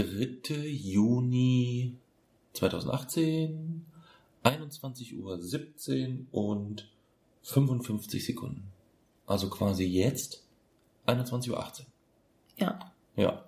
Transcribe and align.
Dritte 0.00 0.54
Juni 0.54 1.94
2018, 2.54 3.84
21 4.42 5.18
Uhr 5.18 5.38
17 5.38 6.28
und 6.32 6.88
55 7.42 8.24
Sekunden. 8.24 8.72
Also 9.26 9.50
quasi 9.50 9.84
jetzt 9.84 10.42
21 11.04 11.52
Uhr 11.52 11.60
18. 11.60 11.84
Ja. 12.56 12.78
Ja. 13.16 13.44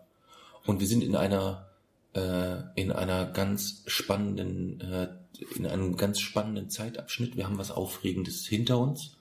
Und 0.67 0.81
wir 0.81 0.87
sind 0.87 1.03
in 1.03 1.17
einer 1.17 1.69
äh, 2.15 2.59
in 2.75 2.93
einer 2.93 3.25
ganz 3.25 3.83
spannenden 3.87 4.79
äh, 4.83 5.09
in 5.57 5.67
einem 5.67 5.97
ganz 5.97 6.21
spannenden 6.21 6.69
Zeitabschnitt. 6.69 7.35
Wir 7.35 7.47
haben 7.47 7.57
was 7.57 7.71
Aufregendes 7.71 8.47
hinter 8.47 8.79
uns 8.79 9.17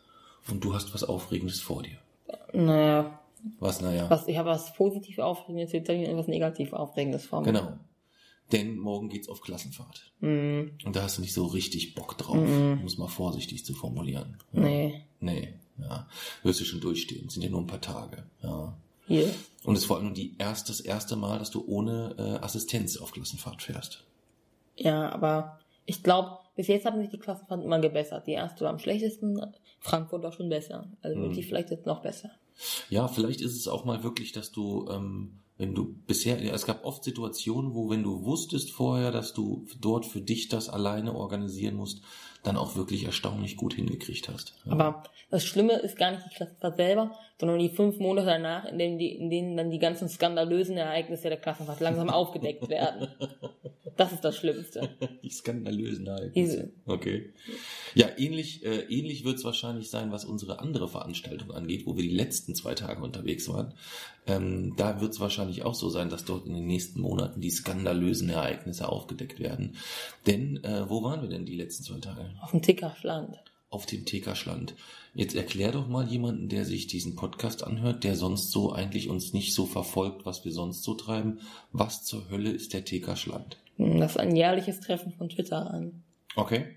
und 0.50 0.66
du 0.66 0.74
hast 0.74 0.94
was 0.94 1.06
Aufregendes 1.06 1.62
vor 1.62 1.84
dir. 1.84 1.98
Naja, 2.52 3.21
Was 3.60 3.82
naja. 3.82 4.10
was, 4.10 4.28
ich 4.28 4.38
habe 4.38 4.50
was 4.50 4.74
positiv 4.74 5.20
Aufregendes 5.20 5.72
hinter 5.72 5.94
mir 5.94 6.10
und 6.10 6.18
was 6.18 6.28
negativ 6.28 6.74
Aufregendes 6.74 7.26
vor 7.26 7.42
mir. 7.42 7.48
Genau. 7.48 7.74
Denn 8.52 8.78
morgen 8.78 9.08
geht's 9.10 9.30
auf 9.30 9.42
Klassenfahrt. 9.42 10.12
Mm, 10.20 10.72
Und 10.84 10.96
da 10.96 11.04
hast 11.04 11.18
du 11.18 11.22
nicht 11.22 11.34
so 11.34 11.46
richtig 11.46 11.96
Bock 11.96 12.18
drauf, 12.18 12.36
um 12.36 12.84
es 12.86 12.98
mal 12.98 13.08
vorsichtig 13.08 13.64
zu 13.66 13.74
formulieren. 13.74 14.38
Ja. 14.52 14.60
nee, 14.62 15.06
Nee, 15.22 15.54
ja. 15.80 16.08
Wirst 16.44 16.60
du 16.60 16.66
schon 16.66 16.82
durchstehen. 16.82 17.30
Sind 17.30 17.44
ja 17.44 17.50
nur 17.50 17.62
ein 17.62 17.68
paar 17.68 17.80
Tage. 17.80 18.24
Ja. 18.44 18.76
hier. 19.08 19.30
Und 19.64 19.76
es 19.76 19.82
ist 19.82 19.86
vor 19.88 19.98
allem 19.98 20.14
die 20.14 20.36
erst, 20.38 20.68
das 20.70 20.82
erste 20.82 21.16
Mal, 21.16 21.40
dass 21.40 21.52
du 21.52 21.64
ohne 21.66 22.16
äh, 22.18 22.44
Assistenz 22.44 22.98
auf 22.98 23.12
Klassenfahrt 23.14 23.62
fährst. 23.62 24.04
Ja, 24.76 25.10
aber 25.12 25.60
ich 25.86 26.04
glaube, 26.04 26.40
bis 26.56 26.68
jetzt 26.68 26.86
haben 26.86 27.00
sich 27.00 27.10
die 27.10 27.20
Klassenfahrten 27.20 27.64
immer 27.64 27.80
gebessert. 27.80 28.28
Die 28.28 28.32
erste 28.34 28.66
war 28.66 28.72
am 28.72 28.80
schlechtesten, 28.80 29.40
Frankfurt 29.80 30.24
war 30.24 30.32
schon 30.34 30.50
besser. 30.50 30.88
Also 31.02 31.18
wird 31.22 31.30
Mhm. 31.32 31.36
die 31.36 31.44
vielleicht 31.44 31.70
jetzt 31.72 31.86
noch 31.86 32.02
besser. 32.02 32.32
Ja, 32.90 33.08
vielleicht 33.08 33.42
ist 33.42 33.56
es 33.56 33.68
auch 33.68 33.86
mal 33.86 34.04
wirklich, 34.04 34.32
dass 34.32 34.52
du, 34.52 34.88
ähm, 34.90 35.40
wenn 35.58 35.76
du 35.76 35.94
bisher, 36.08 36.42
ja, 36.44 36.54
es 36.54 36.66
gab 36.66 36.86
oft 36.86 37.04
Situationen, 37.04 37.74
wo 37.74 37.90
wenn 37.90 38.04
du 38.04 38.24
wusstest 38.24 38.72
vorher, 38.72 39.12
dass 39.12 39.34
du 39.34 39.66
dort 39.80 40.06
für 40.06 40.22
dich 40.22 40.50
das 40.50 40.70
alleine 40.70 41.16
organisieren 41.16 41.76
musst, 41.76 42.02
dann 42.44 42.58
auch 42.58 42.76
wirklich 42.76 43.06
erstaunlich 43.06 43.56
gut 43.56 43.76
hingekriegt 43.76 44.28
hast. 44.30 44.56
Ja. 44.66 44.72
Aber 44.72 45.04
das 45.30 45.44
Schlimme 45.44 45.74
ist 45.74 45.98
gar 45.98 46.12
nicht 46.12 46.24
die 46.26 46.36
Klassenfahrt 46.36 46.78
selber, 46.78 47.12
sondern 47.42 47.58
die 47.58 47.70
fünf 47.70 47.98
Monate 47.98 48.28
danach, 48.28 48.66
in 48.66 48.78
denen, 48.78 49.00
die, 49.00 49.16
in 49.16 49.32
denen 49.32 49.58
dann 49.58 49.72
die 49.72 49.80
ganzen 49.80 50.08
skandalösen 50.08 50.78
Ereignisse 50.78 51.28
der 51.28 51.40
Klassenfahrt 51.40 51.80
langsam 51.80 52.10
aufgedeckt 52.12 52.70
werden. 52.70 53.08
Das 53.98 54.12
ist 54.12 54.24
das 54.24 54.38
Schlimmste. 54.38 54.88
Die 55.24 55.30
skandalösen 55.32 56.06
Ereignisse. 56.06 56.72
Okay. 56.86 57.34
Ja, 57.96 58.10
ähnlich, 58.16 58.64
äh, 58.64 58.82
ähnlich 58.82 59.26
wird 59.26 59.38
es 59.38 59.44
wahrscheinlich 59.44 59.90
sein, 59.90 60.12
was 60.12 60.24
unsere 60.24 60.60
andere 60.60 60.88
Veranstaltung 60.88 61.50
angeht, 61.50 61.88
wo 61.88 61.96
wir 61.96 62.04
die 62.04 62.16
letzten 62.16 62.54
zwei 62.54 62.76
Tage 62.76 63.02
unterwegs 63.02 63.50
waren. 63.50 63.74
Ähm, 64.28 64.76
da 64.78 65.02
wird 65.02 65.14
es 65.14 65.20
wahrscheinlich 65.20 65.64
auch 65.64 65.74
so 65.74 65.90
sein, 65.90 66.10
dass 66.10 66.26
dort 66.26 66.46
in 66.46 66.54
den 66.54 66.68
nächsten 66.68 67.02
Monaten 67.02 67.42
die 67.42 67.50
skandalösen 67.50 68.30
Ereignisse 68.30 68.88
aufgedeckt 68.88 69.40
werden. 69.40 69.78
Denn 70.28 70.64
äh, 70.64 70.88
wo 70.88 71.02
waren 71.02 71.24
wir 71.24 71.30
denn 71.30 71.48
die 71.48 71.56
letzten 71.56 71.84
zwei 71.84 72.00
Tage? 72.00 72.30
Auf 72.40 72.52
dem 72.52 72.62
Tickerschland. 72.62 73.40
Auf 73.72 73.88
dem 73.88 74.06
Tekerschland. 74.06 74.76
Jetzt 75.16 75.36
erklär 75.36 75.72
doch 75.72 75.88
mal 75.88 76.08
jemanden, 76.08 76.48
der 76.48 76.66
sich 76.66 76.88
diesen 76.88 77.16
Podcast 77.16 77.64
anhört, 77.64 78.04
der 78.04 78.16
sonst 78.16 78.52
so 78.52 78.72
eigentlich 78.72 79.10
uns 79.10 79.34
nicht 79.34 79.54
so 79.54 79.66
verfolgt, 79.66 80.26
was 80.26 80.46
wir 80.46 80.52
sonst 80.52 80.84
so 80.84 80.94
treiben. 80.94 81.40
Was 81.72 82.04
zur 82.04 82.30
Hölle 82.30 82.52
ist 82.52 82.74
der 82.74 82.86
Tekerschland? 82.86 83.58
Das 83.78 84.12
ist 84.12 84.18
ein 84.18 84.36
jährliches 84.36 84.80
Treffen 84.82 85.14
von 85.14 85.30
Twitter 85.30 85.72
an. 85.72 86.04
Okay. 86.36 86.76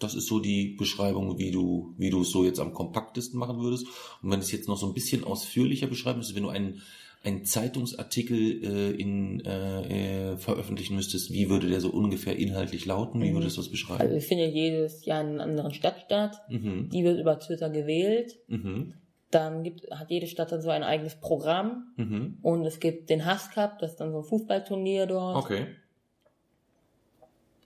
Das 0.00 0.14
ist 0.14 0.26
so 0.26 0.40
die 0.40 0.74
Beschreibung, 0.76 1.38
wie 1.38 1.50
du, 1.50 1.94
wie 1.96 2.10
du 2.10 2.22
es 2.22 2.30
so 2.30 2.44
jetzt 2.44 2.58
am 2.58 2.72
kompaktesten 2.72 3.38
machen 3.38 3.60
würdest. 3.60 3.86
Und 4.22 4.30
wenn 4.30 4.40
du 4.40 4.44
es 4.44 4.52
jetzt 4.52 4.68
noch 4.68 4.78
so 4.78 4.86
ein 4.86 4.94
bisschen 4.94 5.24
ausführlicher 5.24 5.86
beschreiben 5.86 6.18
müsstest, 6.18 6.36
wenn 6.36 6.44
du 6.44 6.50
einen, 6.50 6.82
einen 7.22 7.44
Zeitungsartikel 7.44 8.64
äh, 8.64 8.90
in, 8.92 9.40
äh, 9.44 10.32
äh, 10.32 10.36
veröffentlichen 10.38 10.96
müsstest, 10.96 11.30
wie 11.32 11.50
würde 11.50 11.68
der 11.68 11.80
so 11.80 11.90
ungefähr 11.90 12.36
inhaltlich 12.36 12.86
lauten? 12.86 13.20
Wie 13.22 13.30
Mhm. 13.30 13.34
würdest 13.34 13.56
du 13.56 13.60
das 13.60 13.66
Also 13.66 13.70
beschreiben? 13.72 14.10
wir 14.12 14.20
finden 14.22 14.44
ja 14.44 14.50
jedes 14.50 15.04
Jahr 15.04 15.20
in 15.20 15.28
einer 15.32 15.42
anderen 15.42 15.74
Stadt 15.74 15.96
statt. 16.06 16.40
Mhm. 16.48 16.88
Die 16.90 17.04
wird 17.04 17.20
über 17.20 17.38
Twitter 17.38 17.68
gewählt. 17.68 18.38
Mhm. 18.48 18.94
Dann 19.30 19.62
gibt, 19.62 19.88
hat 19.90 20.10
jede 20.10 20.26
Stadt 20.26 20.50
dann 20.50 20.62
so 20.62 20.70
ein 20.70 20.82
eigenes 20.82 21.14
Programm. 21.20 21.92
Mhm. 21.96 22.38
Und 22.42 22.64
es 22.64 22.80
gibt 22.80 23.10
den 23.10 23.26
Hass 23.26 23.50
Cup, 23.50 23.78
das 23.80 23.92
ist 23.92 24.00
dann 24.00 24.12
so 24.12 24.18
ein 24.18 24.24
Fußballturnier 24.24 25.06
dort. 25.06 25.36
Okay. 25.36 25.66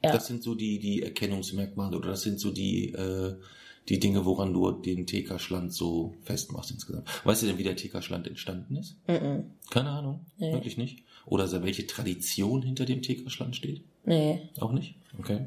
Ja. 0.02 0.12
Das 0.12 0.26
sind 0.26 0.42
so 0.42 0.54
die, 0.54 0.78
die 0.78 1.02
Erkennungsmerkmale 1.02 1.96
oder 1.96 2.10
das 2.10 2.22
sind 2.22 2.38
so 2.38 2.50
die, 2.50 2.92
äh, 2.92 3.36
die 3.88 3.98
Dinge, 3.98 4.24
woran 4.24 4.54
du 4.54 4.70
den 4.70 5.06
TK-Schland 5.06 5.72
so 5.72 6.14
festmachst 6.22 6.70
insgesamt. 6.70 7.08
Weißt 7.24 7.42
du 7.42 7.46
denn, 7.46 7.58
wie 7.58 7.64
der 7.64 7.76
TK-Schland 7.76 8.26
entstanden 8.26 8.76
ist? 8.76 8.96
Mhm. 9.06 9.50
Keine 9.70 9.90
Ahnung. 9.90 10.20
Nee. 10.38 10.52
Wirklich 10.52 10.76
nicht? 10.78 11.02
Oder 11.26 11.50
welche 11.62 11.86
Tradition 11.86 12.62
hinter 12.62 12.86
dem 12.86 13.02
TK-Schland 13.02 13.56
steht? 13.56 13.82
Nee. 14.04 14.48
Auch 14.58 14.72
nicht? 14.72 14.94
Okay. 15.18 15.46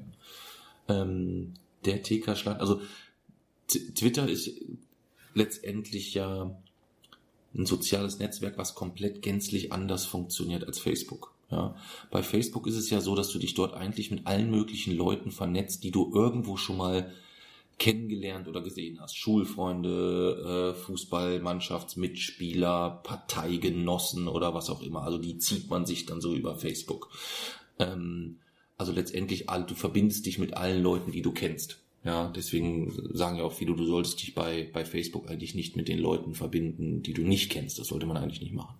Ähm, 0.87 1.53
der 1.85 2.03
TK-Schland, 2.03 2.59
also 2.59 2.81
Twitter 3.67 4.29
ist 4.29 4.51
letztendlich 5.33 6.13
ja 6.13 6.55
ein 7.55 7.65
soziales 7.65 8.19
Netzwerk, 8.19 8.57
was 8.57 8.75
komplett 8.75 9.21
gänzlich 9.21 9.71
anders 9.71 10.05
funktioniert 10.05 10.65
als 10.65 10.79
Facebook. 10.79 11.33
Ja, 11.49 11.75
bei 12.11 12.23
Facebook 12.23 12.67
ist 12.67 12.75
es 12.75 12.89
ja 12.89 12.99
so, 12.99 13.15
dass 13.15 13.29
du 13.29 13.39
dich 13.39 13.53
dort 13.53 13.73
eigentlich 13.73 14.11
mit 14.11 14.27
allen 14.27 14.51
möglichen 14.51 14.95
Leuten 14.95 15.31
vernetzt, 15.31 15.83
die 15.83 15.91
du 15.91 16.11
irgendwo 16.13 16.57
schon 16.57 16.77
mal 16.77 17.13
kennengelernt 17.77 18.47
oder 18.47 18.61
gesehen 18.61 18.99
hast. 18.99 19.17
Schulfreunde, 19.17 20.73
äh, 20.73 20.79
Fußballmannschaftsmitspieler, 20.79 23.01
Parteigenossen 23.03 24.27
oder 24.27 24.53
was 24.53 24.69
auch 24.69 24.81
immer. 24.81 25.03
Also 25.03 25.17
die 25.17 25.37
zieht 25.37 25.69
man 25.69 25.85
sich 25.85 26.05
dann 26.05 26.21
so 26.21 26.33
über 26.33 26.55
Facebook. 26.55 27.09
Ähm, 27.79 28.39
also 28.77 28.91
letztendlich, 28.91 29.47
du 29.47 29.75
verbindest 29.75 30.25
dich 30.25 30.39
mit 30.39 30.55
allen 30.55 30.81
Leuten, 30.81 31.11
die 31.11 31.21
du 31.21 31.31
kennst. 31.31 31.79
Ja, 32.03 32.29
deswegen 32.29 32.93
sagen 33.13 33.37
ja 33.37 33.43
auch 33.43 33.53
viele, 33.53 33.75
du 33.75 33.85
solltest 33.85 34.21
dich 34.21 34.33
bei, 34.33 34.69
bei 34.71 34.85
Facebook 34.85 35.29
eigentlich 35.29 35.55
nicht 35.55 35.75
mit 35.75 35.89
den 35.89 35.99
Leuten 35.99 36.35
verbinden, 36.35 37.01
die 37.01 37.13
du 37.13 37.23
nicht 37.23 37.51
kennst. 37.51 37.79
Das 37.79 37.87
sollte 37.87 38.05
man 38.05 38.17
eigentlich 38.17 38.41
nicht 38.41 38.53
machen. 38.53 38.75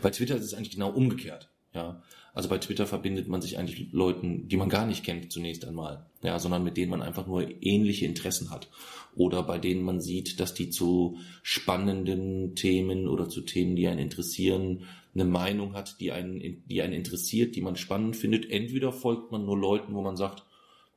Bei 0.00 0.10
Twitter 0.10 0.36
ist 0.36 0.44
es 0.44 0.54
eigentlich 0.54 0.72
genau 0.72 0.90
umgekehrt. 0.90 1.48
Ja, 1.74 2.02
also 2.34 2.48
bei 2.48 2.58
Twitter 2.58 2.86
verbindet 2.86 3.28
man 3.28 3.42
sich 3.42 3.58
eigentlich 3.58 3.78
mit 3.78 3.92
Leuten, 3.92 4.48
die 4.48 4.56
man 4.56 4.68
gar 4.68 4.86
nicht 4.86 5.04
kennt 5.04 5.30
zunächst 5.30 5.66
einmal, 5.66 6.06
ja, 6.22 6.38
sondern 6.38 6.64
mit 6.64 6.76
denen 6.76 6.90
man 6.90 7.02
einfach 7.02 7.26
nur 7.26 7.46
ähnliche 7.62 8.06
Interessen 8.06 8.50
hat 8.50 8.68
oder 9.14 9.42
bei 9.42 9.58
denen 9.58 9.82
man 9.82 10.00
sieht, 10.00 10.40
dass 10.40 10.54
die 10.54 10.70
zu 10.70 11.18
spannenden 11.42 12.54
Themen 12.54 13.08
oder 13.08 13.28
zu 13.28 13.42
Themen, 13.42 13.76
die 13.76 13.86
einen 13.88 13.98
interessieren, 13.98 14.86
eine 15.14 15.26
Meinung 15.26 15.74
hat, 15.74 16.00
die 16.00 16.12
einen, 16.12 16.64
die 16.66 16.80
einen 16.80 16.94
interessiert, 16.94 17.54
die 17.54 17.60
man 17.60 17.76
spannend 17.76 18.16
findet. 18.16 18.50
Entweder 18.50 18.92
folgt 18.92 19.30
man 19.30 19.44
nur 19.44 19.58
Leuten, 19.58 19.94
wo 19.94 20.00
man 20.00 20.16
sagt, 20.16 20.44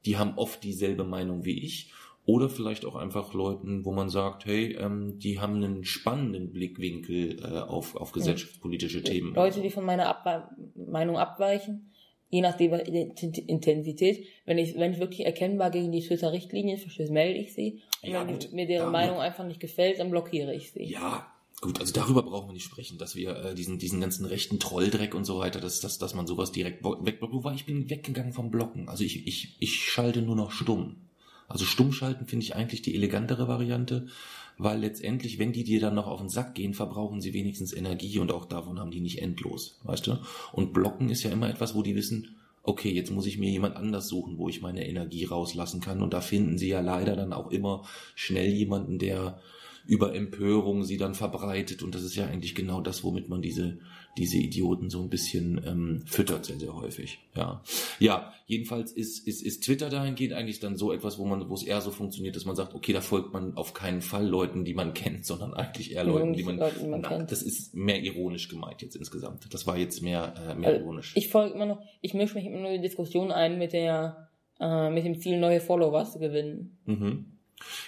die 0.06 0.18
haben 0.18 0.38
oft 0.38 0.64
dieselbe 0.64 1.04
Meinung 1.04 1.44
wie 1.44 1.60
ich, 1.60 1.92
oder 2.26 2.50
vielleicht 2.50 2.86
auch 2.86 2.96
einfach 2.96 3.34
Leuten, 3.34 3.86
wo 3.86 3.92
man 3.92 4.10
sagt, 4.10 4.46
hey, 4.46 4.74
ähm, 4.80 5.20
die 5.20 5.40
haben 5.40 5.56
einen 5.64 5.86
spannenden 5.86 6.52
Blickwinkel 6.52 7.40
äh, 7.40 7.60
auf, 7.60 7.96
auf 7.96 8.12
gesellschaftspolitische 8.12 9.04
Themen. 9.04 9.36
Leute, 9.36 9.62
die 9.62 9.70
von 9.70 9.86
meiner 9.86 10.08
Abwe 10.08 10.50
Meinung 10.76 11.18
abweichen, 11.18 11.92
je 12.30 12.42
nach 12.42 12.58
der 12.58 12.86
Intensität, 13.48 14.26
wenn 14.46 14.58
ich, 14.58 14.76
wenn 14.76 14.94
ich 14.94 15.00
wirklich 15.00 15.26
erkennbar 15.26 15.70
gegen 15.70 15.92
die 15.92 16.02
Twitter-Richtlinien 16.02 16.80
verstöße, 16.80 17.14
melde 17.14 17.40
ich 17.40 17.54
sie. 17.54 17.82
Und 18.02 18.10
Ja, 18.10 18.28
wenn 18.28 18.34
gut. 18.34 18.52
mir 18.52 18.66
deren 18.66 18.88
Ja, 18.88 18.92
Meinung 18.92 19.20
einfach 19.20 19.46
nicht 19.46 19.60
gefällt, 19.60 20.00
dann 20.00 20.10
blockiere 20.10 20.54
ich 20.54 20.72
sie. 20.72 20.86
Ja, 20.86 21.28
gut, 21.62 21.80
also 21.80 21.94
darüber 21.94 22.24
brauchen 22.24 22.50
wir 22.50 22.54
nicht 22.54 22.66
sprechen, 22.66 22.98
dass 22.98 23.16
wir 23.16 23.36
äh, 23.38 23.56
diesen, 23.56 23.78
diesen 23.78 24.02
ganzen 24.02 24.26
rechten 24.26 24.60
Trolldreck 24.60 25.14
und 25.14 25.26
so 25.26 25.38
weiter, 25.38 25.62
dass, 25.62 25.80
dass, 25.80 26.00
dass 26.00 26.16
man 26.16 26.26
sowas 26.26 26.52
direkt 26.52 26.84
wegblockt. 26.84 27.34
Wobei 27.34 27.54
ich 27.54 27.68
bin 27.68 27.88
weggegangen 27.92 28.34
vom 28.34 28.50
Blocken. 28.50 28.90
Also 28.90 29.04
ich, 29.04 29.28
ich, 29.28 29.56
ich 29.60 29.76
schalte 29.76 30.24
nur 30.24 30.36
noch 30.36 30.52
stumm. 30.52 30.96
Also 31.48 31.66
stumm 31.66 31.92
schalten 31.92 32.26
finde 32.26 32.44
ich 32.44 32.56
eigentlich 32.56 32.82
die 32.82 32.96
elegantere 32.96 33.48
Variante, 33.48 34.08
weil 34.58 34.80
letztendlich, 34.80 35.38
wenn 35.38 35.54
die 35.54 35.64
dir 35.64 35.80
dann 35.80 35.96
noch 35.96 36.08
auf 36.08 36.20
den 36.20 36.30
Sack 36.30 36.56
gehen, 36.56 36.74
verbrauchen 36.74 37.22
sie 37.22 37.34
wenigstens 37.34 37.74
Energie 37.74 38.20
und 38.20 38.32
auch 38.32 38.46
davon 38.46 38.80
haben 38.80 38.92
die 38.92 39.02
nicht 39.02 39.22
endlos, 39.22 39.80
weißt 39.84 40.08
du? 40.08 40.18
Und 40.54 40.74
blocken 40.74 41.10
ist 41.10 41.24
ja 41.24 41.32
immer 41.32 41.50
etwas, 41.50 41.76
wo 41.76 41.82
die 41.82 41.96
wissen, 41.96 42.36
okay, 42.64 42.92
jetzt 42.92 43.12
muss 43.12 43.28
ich 43.28 43.38
mir 43.38 43.50
jemand 43.50 43.76
anders 43.76 44.08
suchen, 44.08 44.38
wo 44.38 44.50
ich 44.50 44.62
meine 44.62 44.88
Energie 44.88 45.26
rauslassen 45.26 45.82
kann. 45.82 46.02
Und 46.02 46.14
da 46.14 46.22
finden 46.22 46.58
sie 46.58 46.70
ja 46.70 46.80
leider 46.80 47.16
dann 47.16 47.34
auch 47.34 47.52
immer 47.52 47.84
schnell 48.16 48.52
jemanden, 48.52 48.98
der 48.98 49.40
über 49.88 50.16
Empörung 50.16 50.84
sie 50.84 50.98
dann 50.98 51.14
verbreitet 51.14 51.84
und 51.84 51.94
das 51.94 52.04
ist 52.04 52.16
ja 52.16 52.26
eigentlich 52.26 52.56
genau 52.56 52.82
das, 52.82 53.04
womit 53.04 53.30
man 53.30 53.42
diese 53.42 53.78
diese 54.18 54.38
Idioten 54.38 54.90
so 54.90 55.02
ein 55.02 55.10
bisschen 55.10 55.62
ähm, 55.66 56.04
füttert 56.06 56.46
sehr 56.46 56.60
sehr 56.60 56.76
häufig. 56.76 57.20
Ja, 57.36 57.62
ja. 58.00 58.32
Jedenfalls 58.48 58.92
ist 58.92 59.28
ist 59.28 59.42
ist 59.42 59.64
Twitter 59.64 59.90
dahingehend 59.90 60.34
eigentlich 60.34 60.60
dann 60.60 60.78
so 60.78 60.94
etwas, 60.94 61.18
wo 61.18 61.26
man 61.26 61.50
wo 61.50 61.54
es 61.56 61.64
eher 61.64 61.82
so 61.82 61.92
funktioniert, 61.92 62.36
dass 62.36 62.46
man 62.46 62.56
sagt, 62.56 62.76
okay, 62.76 62.94
da 62.94 63.02
folgt 63.02 63.34
man 63.34 63.58
auf 63.58 63.74
keinen 63.74 64.02
Fall 64.02 64.28
Leuten, 64.28 64.66
die 64.66 64.74
man 64.74 64.94
kennt, 64.94 65.26
sondern 65.26 65.54
eigentlich 65.54 65.94
eher 65.94 66.04
Leuten, 66.04 66.34
die 66.34 66.44
man, 66.44 66.58
Leuten, 66.58 66.80
die 66.80 66.88
man 66.88 67.02
na, 67.02 67.10
kennt. 67.10 67.32
Das 67.32 67.42
ist 67.42 67.76
mehr 67.76 68.02
ironisch 68.04 68.48
gemeint 68.48 68.82
jetzt 68.82 68.96
insgesamt. 68.96 69.52
Das 69.54 69.66
war 69.66 69.78
jetzt 69.78 70.02
mehr 70.02 70.34
äh, 70.38 70.56
mehr 70.56 70.70
Also, 70.70 70.82
ironisch. 70.82 71.14
Ich 71.16 71.30
folge 71.30 71.56
immer 71.56 71.66
noch, 71.66 71.82
ich 72.02 72.14
mische 72.14 72.36
mich 72.36 72.46
immer 72.46 72.60
nur 72.60 72.70
in 72.70 72.82
die 72.82 72.88
Diskussion 72.88 73.32
ein 73.32 73.58
mit 73.58 73.74
der, 73.74 74.30
äh, 74.60 74.90
mit 74.92 75.06
dem 75.06 75.20
Ziel, 75.20 75.40
neue 75.40 75.60
Follower 75.60 76.06
zu 76.06 76.20
gewinnen. 76.20 76.78
Mhm. 76.86 77.26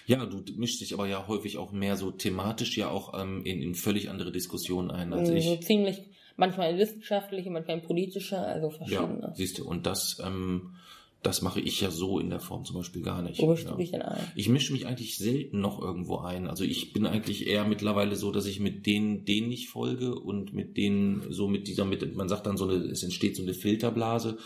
Ja, 0.05 0.25
du 0.25 0.41
mischst 0.55 0.81
dich 0.81 0.93
aber 0.93 1.07
ja 1.07 1.27
häufig 1.27 1.57
auch 1.57 1.71
mehr 1.71 1.97
so 1.97 2.11
thematisch 2.11 2.77
ja 2.77 2.89
auch 2.89 3.19
ähm, 3.19 3.43
in, 3.45 3.61
in 3.61 3.75
völlig 3.75 4.09
andere 4.09 4.31
Diskussionen 4.31 4.91
ein 4.91 5.13
als 5.13 5.27
So 5.27 5.35
ich. 5.35 5.61
ziemlich, 5.61 6.01
manchmal 6.37 6.71
in 6.71 6.77
wissenschaftliche, 6.77 7.49
manchmal 7.49 7.77
in 7.77 7.83
politische, 7.83 8.37
also 8.37 8.69
verschiedene. 8.69 9.19
Ja, 9.21 9.33
siehst 9.35 9.59
du, 9.59 9.67
und 9.67 9.85
das, 9.85 10.21
ähm, 10.25 10.75
das 11.23 11.41
mache 11.41 11.59
ich 11.59 11.81
ja 11.81 11.91
so 11.91 12.19
in 12.19 12.29
der 12.29 12.39
Form 12.39 12.63
zum 12.63 12.77
Beispiel 12.77 13.01
gar 13.01 13.21
nicht. 13.21 13.41
Wo 13.41 13.47
mischst 13.47 13.69
du 13.69 13.75
dich 13.75 13.91
denn 13.91 14.03
ein? 14.03 14.31
Ich 14.35 14.47
mische 14.47 14.71
mich 14.71 14.85
eigentlich 14.85 15.17
selten 15.17 15.59
noch 15.59 15.81
irgendwo 15.81 16.19
ein. 16.19 16.47
Also 16.47 16.63
ich 16.63 16.93
bin 16.93 17.05
eigentlich 17.05 17.47
eher 17.47 17.65
mittlerweile 17.65 18.15
so, 18.15 18.31
dass 18.31 18.45
ich 18.45 18.59
mit 18.59 18.85
denen, 18.85 19.25
denen 19.25 19.51
ich 19.51 19.67
folge 19.67 20.15
und 20.15 20.53
mit 20.53 20.77
denen 20.77 21.25
so 21.31 21.47
mit 21.47 21.67
dieser, 21.67 21.85
mit, 21.85 22.15
man 22.15 22.29
sagt 22.29 22.45
dann 22.45 22.55
so 22.55 22.65
eine, 22.65 22.75
es 22.75 23.03
entsteht 23.03 23.35
so 23.35 23.43
eine 23.43 23.53
Filterblase, 23.53 24.37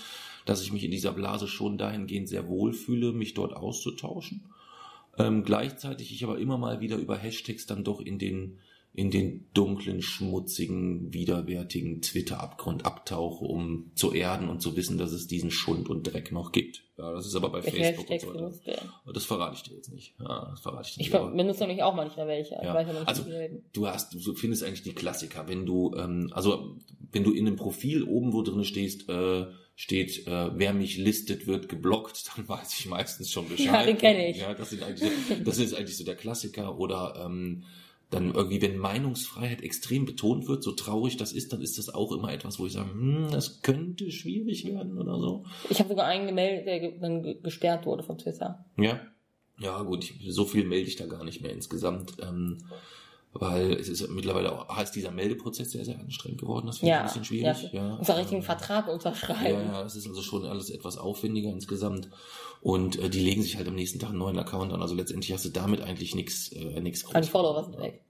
dass 0.46 0.64
ich 0.64 0.72
mich 0.72 0.84
in 0.84 0.92
dieser 0.92 1.12
Blase 1.12 1.48
schon 1.48 1.78
dahingehend 1.78 2.30
sehr 2.30 2.48
wohl 2.48 2.74
fühle, 2.74 3.12
mich 3.12 3.34
dort 3.34 3.54
auszutauschen. 3.54 4.46
Ähm, 5.18 5.44
gleichzeitig 5.44 6.14
ich 6.14 6.24
aber 6.24 6.40
immer 6.40 6.58
mal 6.58 6.80
wieder 6.80 6.96
über 6.96 7.18
Hashtags 7.18 7.66
dann 7.66 7.84
doch 7.84 8.00
in 8.00 8.18
den 8.18 8.60
in 8.94 9.10
den 9.10 9.46
dunklen, 9.54 10.02
schmutzigen, 10.02 11.14
widerwärtigen 11.14 12.02
Twitter-Abgrund 12.02 12.86
abtauche, 12.86 13.46
um 13.46 13.92
zu 13.96 14.12
erden 14.14 14.50
und 14.50 14.62
zu 14.62 14.76
wissen, 14.76 14.98
dass 14.98 15.14
es 15.14 15.28
diesen 15.28 15.50
Schund 15.50 15.90
und 15.90 16.04
Dreck 16.04 16.32
noch 16.34 16.52
gibt. 16.52 16.84
Ja, 16.98 17.14
das 17.14 17.26
ist 17.26 17.36
aber 17.36 17.50
bei 17.50 17.64
Welche 17.64 17.78
Facebook 17.78 18.10
Hashtags 18.10 18.36
und 18.36 18.54
so. 18.54 19.12
Das 19.14 19.24
verrate 19.24 19.56
ich 19.56 19.64
dir 19.64 19.76
jetzt 19.76 19.94
nicht. 19.94 20.14
Ja, 20.20 20.50
das 20.52 20.60
verrate 20.60 20.88
ich 20.90 20.96
dir 20.96 21.02
Ich 21.02 21.08
nicht. 21.08 21.16
aber- 21.16 21.32
benutze 21.32 21.62
nämlich 21.62 21.84
auch 21.84 21.96
manchmal 21.96 22.28
welche. 22.28 22.56
Ich 22.56 22.64
Ja. 22.64 22.74
Also, 22.74 23.24
du 23.74 23.88
hast, 23.88 24.14
du 24.14 24.34
findest 24.36 24.64
eigentlich 24.64 24.84
die 24.84 24.94
Klassiker. 24.94 25.48
Wenn 25.48 25.66
du, 25.66 25.96
ähm, 25.96 26.30
also 26.34 26.76
wenn 27.14 27.24
du 27.24 27.32
in 27.32 27.48
einem 27.48 27.56
Profil 27.56 28.04
oben, 28.04 28.34
wo 28.34 28.42
drin 28.42 28.66
stehst, 28.66 29.08
äh, 29.10 29.46
steht, 29.76 30.28
äh, 30.28 30.50
wer 30.54 30.74
mich 30.74 30.98
listet, 30.98 31.48
wird 31.48 31.70
geblockt, 31.70 32.30
dann 32.36 32.48
weiß 32.48 32.78
ich 32.78 32.86
meistens 32.88 33.32
schon 33.32 33.48
Bescheid. 33.48 33.68
Ja, 33.68 33.86
den 33.86 33.98
kenn 33.98 34.20
ich. 34.20 34.38
Ja, 34.38 34.54
das 34.54 34.70
sind 34.70 34.84
eigentlich, 34.84 35.10
das 35.46 35.58
ist 35.60 35.74
eigentlich 35.74 35.96
so 35.98 36.04
der 36.04 36.16
Klassiker. 36.16 36.78
Oder 36.78 37.24
ähm, 37.26 37.64
dann 38.12 38.34
irgendwie, 38.36 38.62
wenn 38.62 38.78
Meinungsfreiheit 38.78 39.62
extrem 39.64 40.06
betont 40.06 40.48
wird, 40.48 40.62
so 40.64 40.74
traurig 40.74 41.18
das 41.18 41.32
ist, 41.34 41.54
dann 41.54 41.62
ist 41.62 41.78
das 41.78 41.90
auch 41.94 42.12
immer 42.12 42.32
etwas, 42.32 42.60
wo 42.60 42.68
ich 42.68 42.74
sage, 42.74 42.92
hm, 42.92 43.30
das 43.32 43.62
könnte 43.62 44.12
schwierig 44.12 44.66
werden 44.66 44.98
oder 45.00 45.18
so. 45.18 45.46
Ich 45.70 45.80
habe 45.80 45.90
sogar 45.90 46.06
einen 46.06 46.28
gemeldet, 46.28 46.68
der 46.68 46.92
dann 47.00 47.24
ge- 47.24 47.40
gesperrt 47.42 47.86
wurde 47.86 48.04
von 48.04 48.18
Twitter. 48.18 48.64
Ja. 48.78 49.00
Ja, 49.60 49.82
gut, 49.84 50.04
ich, 50.04 50.34
so 50.34 50.46
viel 50.46 50.66
melde 50.66 50.88
ich 50.88 50.96
da 50.96 51.06
gar 51.06 51.24
nicht 51.24 51.42
mehr 51.42 51.52
insgesamt. 51.54 52.14
Ähm, 52.22 52.58
weil 53.34 53.72
es 53.76 53.88
ist 53.88 54.10
mittlerweile 54.10 54.52
auch, 54.52 54.76
heißt 54.76 54.94
dieser 54.94 55.12
Meldeprozess 55.12 55.72
sehr, 55.72 55.86
sehr 55.86 55.98
anstrengend 56.00 56.42
geworden. 56.42 56.68
Das 56.68 56.80
finde 56.80 56.90
ich 56.90 56.96
Ja, 56.96 57.00
ein 57.00 57.06
bisschen 57.22 57.40
ja. 57.42 57.54
schwierig. 57.56 57.74
Ja, 57.74 57.96
Muss 57.96 58.10
einen 58.10 58.20
richtigen 58.20 58.42
Ähm, 58.42 58.46
Vertrag 58.46 58.90
unterschreiben. 58.90 59.46
Ja, 59.54 59.62
ja, 59.62 59.86
es 59.86 59.96
ist 59.96 60.06
also 60.06 60.22
schon 60.22 60.44
alles 60.46 60.70
etwas 60.70 60.98
aufwendiger 60.98 61.50
insgesamt. 61.50 62.10
Und 62.62 63.00
äh, 63.00 63.10
die 63.10 63.20
legen 63.20 63.42
sich 63.42 63.58
halt 63.58 63.68
am 63.68 63.76
nächsten 63.76 64.00
Tag 64.00 64.10
einen 64.10 64.20
neuen 64.20 64.38
Account 64.38 64.72
an. 64.72 64.82
Also 64.82 64.96
letztendlich 64.96 65.34
hast 65.34 65.46
du 65.46 65.50
damit 65.50 65.82
eigentlich 65.82 66.16
nichts 66.16 66.52
äh, 66.52 66.80
nichts 66.80 67.06
die 67.06 67.28
Follower 67.28 67.64
sind 67.64 67.80
weg. 67.80 68.04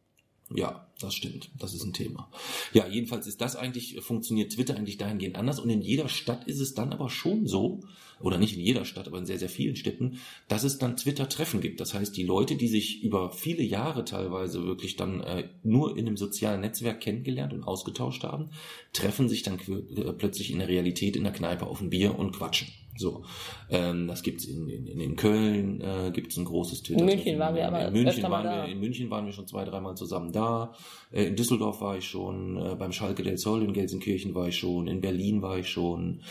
ja, 0.53 0.87
das 0.99 1.15
stimmt. 1.15 1.49
Das 1.57 1.73
ist 1.73 1.83
ein 1.83 1.93
Thema. 1.93 2.29
Ja, 2.73 2.85
jedenfalls 2.85 3.27
ist 3.27 3.39
das 3.39 3.55
eigentlich, 3.55 3.97
äh, 3.97 4.01
funktioniert 4.01 4.51
Twitter 4.51 4.75
eigentlich 4.75 4.97
dahingehend 4.97 5.37
anders. 5.37 5.59
Und 5.59 5.69
in 5.69 5.81
jeder 5.81 6.09
Stadt 6.09 6.47
ist 6.47 6.59
es 6.59 6.73
dann 6.73 6.91
aber 6.91 7.09
schon 7.09 7.47
so, 7.47 7.79
oder 8.19 8.37
nicht 8.37 8.55
in 8.57 8.63
jeder 8.63 8.85
Stadt, 8.85 9.07
aber 9.07 9.17
in 9.17 9.25
sehr, 9.25 9.39
sehr 9.39 9.49
vielen 9.49 9.75
Städten, 9.75 10.19
dass 10.47 10.63
es 10.63 10.77
dann 10.77 10.97
Twitter-Treffen 10.97 11.61
gibt. 11.61 11.79
Das 11.79 11.93
heißt, 11.93 12.15
die 12.15 12.23
Leute, 12.23 12.55
die 12.55 12.67
sich 12.67 13.03
über 13.03 13.31
viele 13.31 13.63
Jahre 13.63 14.05
teilweise 14.05 14.63
wirklich 14.63 14.95
dann 14.95 15.21
äh, 15.21 15.49
nur 15.63 15.97
in 15.97 16.07
einem 16.07 16.17
sozialen 16.17 16.61
Netzwerk 16.61 17.01
kennengelernt 17.01 17.53
und 17.53 17.63
ausgetauscht 17.63 18.23
haben, 18.23 18.49
treffen 18.93 19.29
sich 19.29 19.43
dann 19.43 19.59
äh, 19.59 20.13
plötzlich 20.13 20.51
in 20.51 20.59
der 20.59 20.67
Realität 20.67 21.15
in 21.15 21.23
der 21.23 21.33
Kneipe 21.33 21.65
auf 21.65 21.81
ein 21.81 21.89
Bier 21.89 22.19
und 22.19 22.33
quatschen. 22.33 22.67
So, 22.97 23.23
ähm, 23.69 24.07
das 24.07 24.21
gibt's 24.21 24.45
in, 24.45 24.67
in, 24.67 24.85
in 24.85 25.15
Köln, 25.15 25.81
äh, 25.81 26.11
gibt's 26.13 26.37
ein 26.37 26.45
großes 26.45 26.83
Twitter. 26.83 27.03
München 27.03 27.39
waren 27.39 27.55
wir 27.55 27.67
aber 27.67 27.87
in 27.87 27.93
München 27.93 28.23
waren 28.23 28.43
wir, 28.43 28.65
in 28.65 28.79
München 28.79 29.09
waren 29.09 29.25
wir 29.25 29.33
schon 29.33 29.47
zwei, 29.47 29.63
dreimal 29.65 29.95
zusammen 29.95 30.31
da. 30.31 30.73
Äh, 31.11 31.25
In 31.25 31.35
Düsseldorf 31.35 31.81
war 31.81 31.97
ich 31.97 32.05
schon, 32.05 32.57
äh, 32.57 32.75
beim 32.75 32.91
Schalke 32.91 33.23
del 33.23 33.37
Sol 33.37 33.63
in 33.63 33.73
Gelsenkirchen 33.73 34.35
war 34.35 34.47
ich 34.49 34.57
schon, 34.57 34.87
in 34.87 35.01
Berlin 35.01 35.41
war 35.41 35.57
ich 35.57 35.69
schon. 35.69 36.21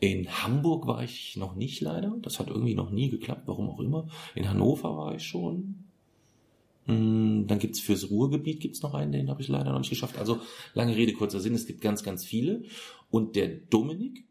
In 0.00 0.28
Hamburg 0.28 0.86
war 0.86 1.02
ich 1.02 1.36
noch 1.36 1.56
nicht 1.56 1.80
leider. 1.80 2.16
Das 2.22 2.38
hat 2.38 2.48
irgendwie 2.48 2.74
noch 2.76 2.90
nie 2.90 3.10
geklappt, 3.10 3.42
warum 3.46 3.68
auch 3.68 3.80
immer. 3.80 4.08
In 4.36 4.48
Hannover 4.48 4.96
war 4.96 5.14
ich 5.16 5.24
schon. 5.24 5.84
Mm, 6.86 7.46
Dann 7.48 7.58
gibt's 7.58 7.80
fürs 7.80 8.08
Ruhrgebiet 8.08 8.60
gibt's 8.60 8.80
noch 8.82 8.94
einen, 8.94 9.10
den 9.12 9.28
habe 9.28 9.42
ich 9.42 9.48
leider 9.48 9.72
noch 9.72 9.80
nicht 9.80 9.90
geschafft. 9.90 10.16
Also 10.16 10.38
lange 10.74 10.96
Rede, 10.96 11.12
kurzer 11.12 11.40
Sinn, 11.40 11.54
es 11.54 11.66
gibt 11.66 11.80
ganz, 11.80 12.02
ganz 12.04 12.24
viele. 12.24 12.62
Und 13.10 13.34
der 13.36 13.48
Dominik, 13.48 14.24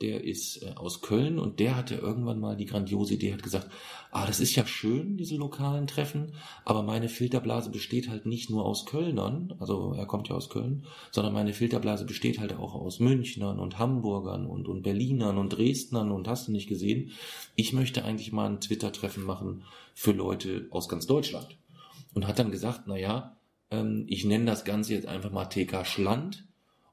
der 0.00 0.24
ist 0.24 0.62
äh, 0.62 0.72
aus 0.76 1.02
Köln 1.02 1.38
und 1.38 1.60
der 1.60 1.76
hatte 1.76 1.96
irgendwann 1.96 2.40
mal 2.40 2.56
die 2.56 2.66
grandiose 2.66 3.14
Idee, 3.14 3.32
hat 3.32 3.42
gesagt, 3.42 3.70
ah, 4.10 4.26
das 4.26 4.40
ist 4.40 4.54
ja 4.56 4.66
schön, 4.66 5.16
diese 5.16 5.36
lokalen 5.36 5.86
Treffen, 5.86 6.32
aber 6.64 6.82
meine 6.82 7.08
Filterblase 7.08 7.70
besteht 7.70 8.08
halt 8.08 8.26
nicht 8.26 8.50
nur 8.50 8.64
aus 8.64 8.86
Kölnern, 8.86 9.54
also 9.58 9.92
er 9.92 10.06
kommt 10.06 10.28
ja 10.28 10.36
aus 10.36 10.48
Köln, 10.48 10.84
sondern 11.10 11.34
meine 11.34 11.52
Filterblase 11.52 12.04
besteht 12.04 12.38
halt 12.38 12.54
auch 12.54 12.74
aus 12.74 12.98
Münchnern 13.00 13.58
und 13.58 13.78
Hamburgern 13.78 14.46
und, 14.46 14.68
und 14.68 14.82
Berlinern 14.82 15.38
und 15.38 15.50
Dresdnern 15.50 16.10
und 16.10 16.28
hast 16.28 16.48
du 16.48 16.52
nicht 16.52 16.68
gesehen. 16.68 17.12
Ich 17.54 17.72
möchte 17.72 18.04
eigentlich 18.04 18.32
mal 18.32 18.48
ein 18.48 18.60
Twitter-Treffen 18.60 19.24
machen 19.24 19.64
für 19.94 20.12
Leute 20.12 20.66
aus 20.70 20.88
ganz 20.88 21.06
Deutschland. 21.06 21.56
Und 22.12 22.26
hat 22.26 22.38
dann 22.38 22.50
gesagt, 22.50 22.82
na 22.86 22.96
ja, 22.96 23.36
ähm, 23.70 24.04
ich 24.08 24.24
nenne 24.24 24.46
das 24.46 24.64
Ganze 24.64 24.94
jetzt 24.94 25.06
einfach 25.06 25.30
mal 25.30 25.44
TK 25.44 25.86
Schland 25.86 26.44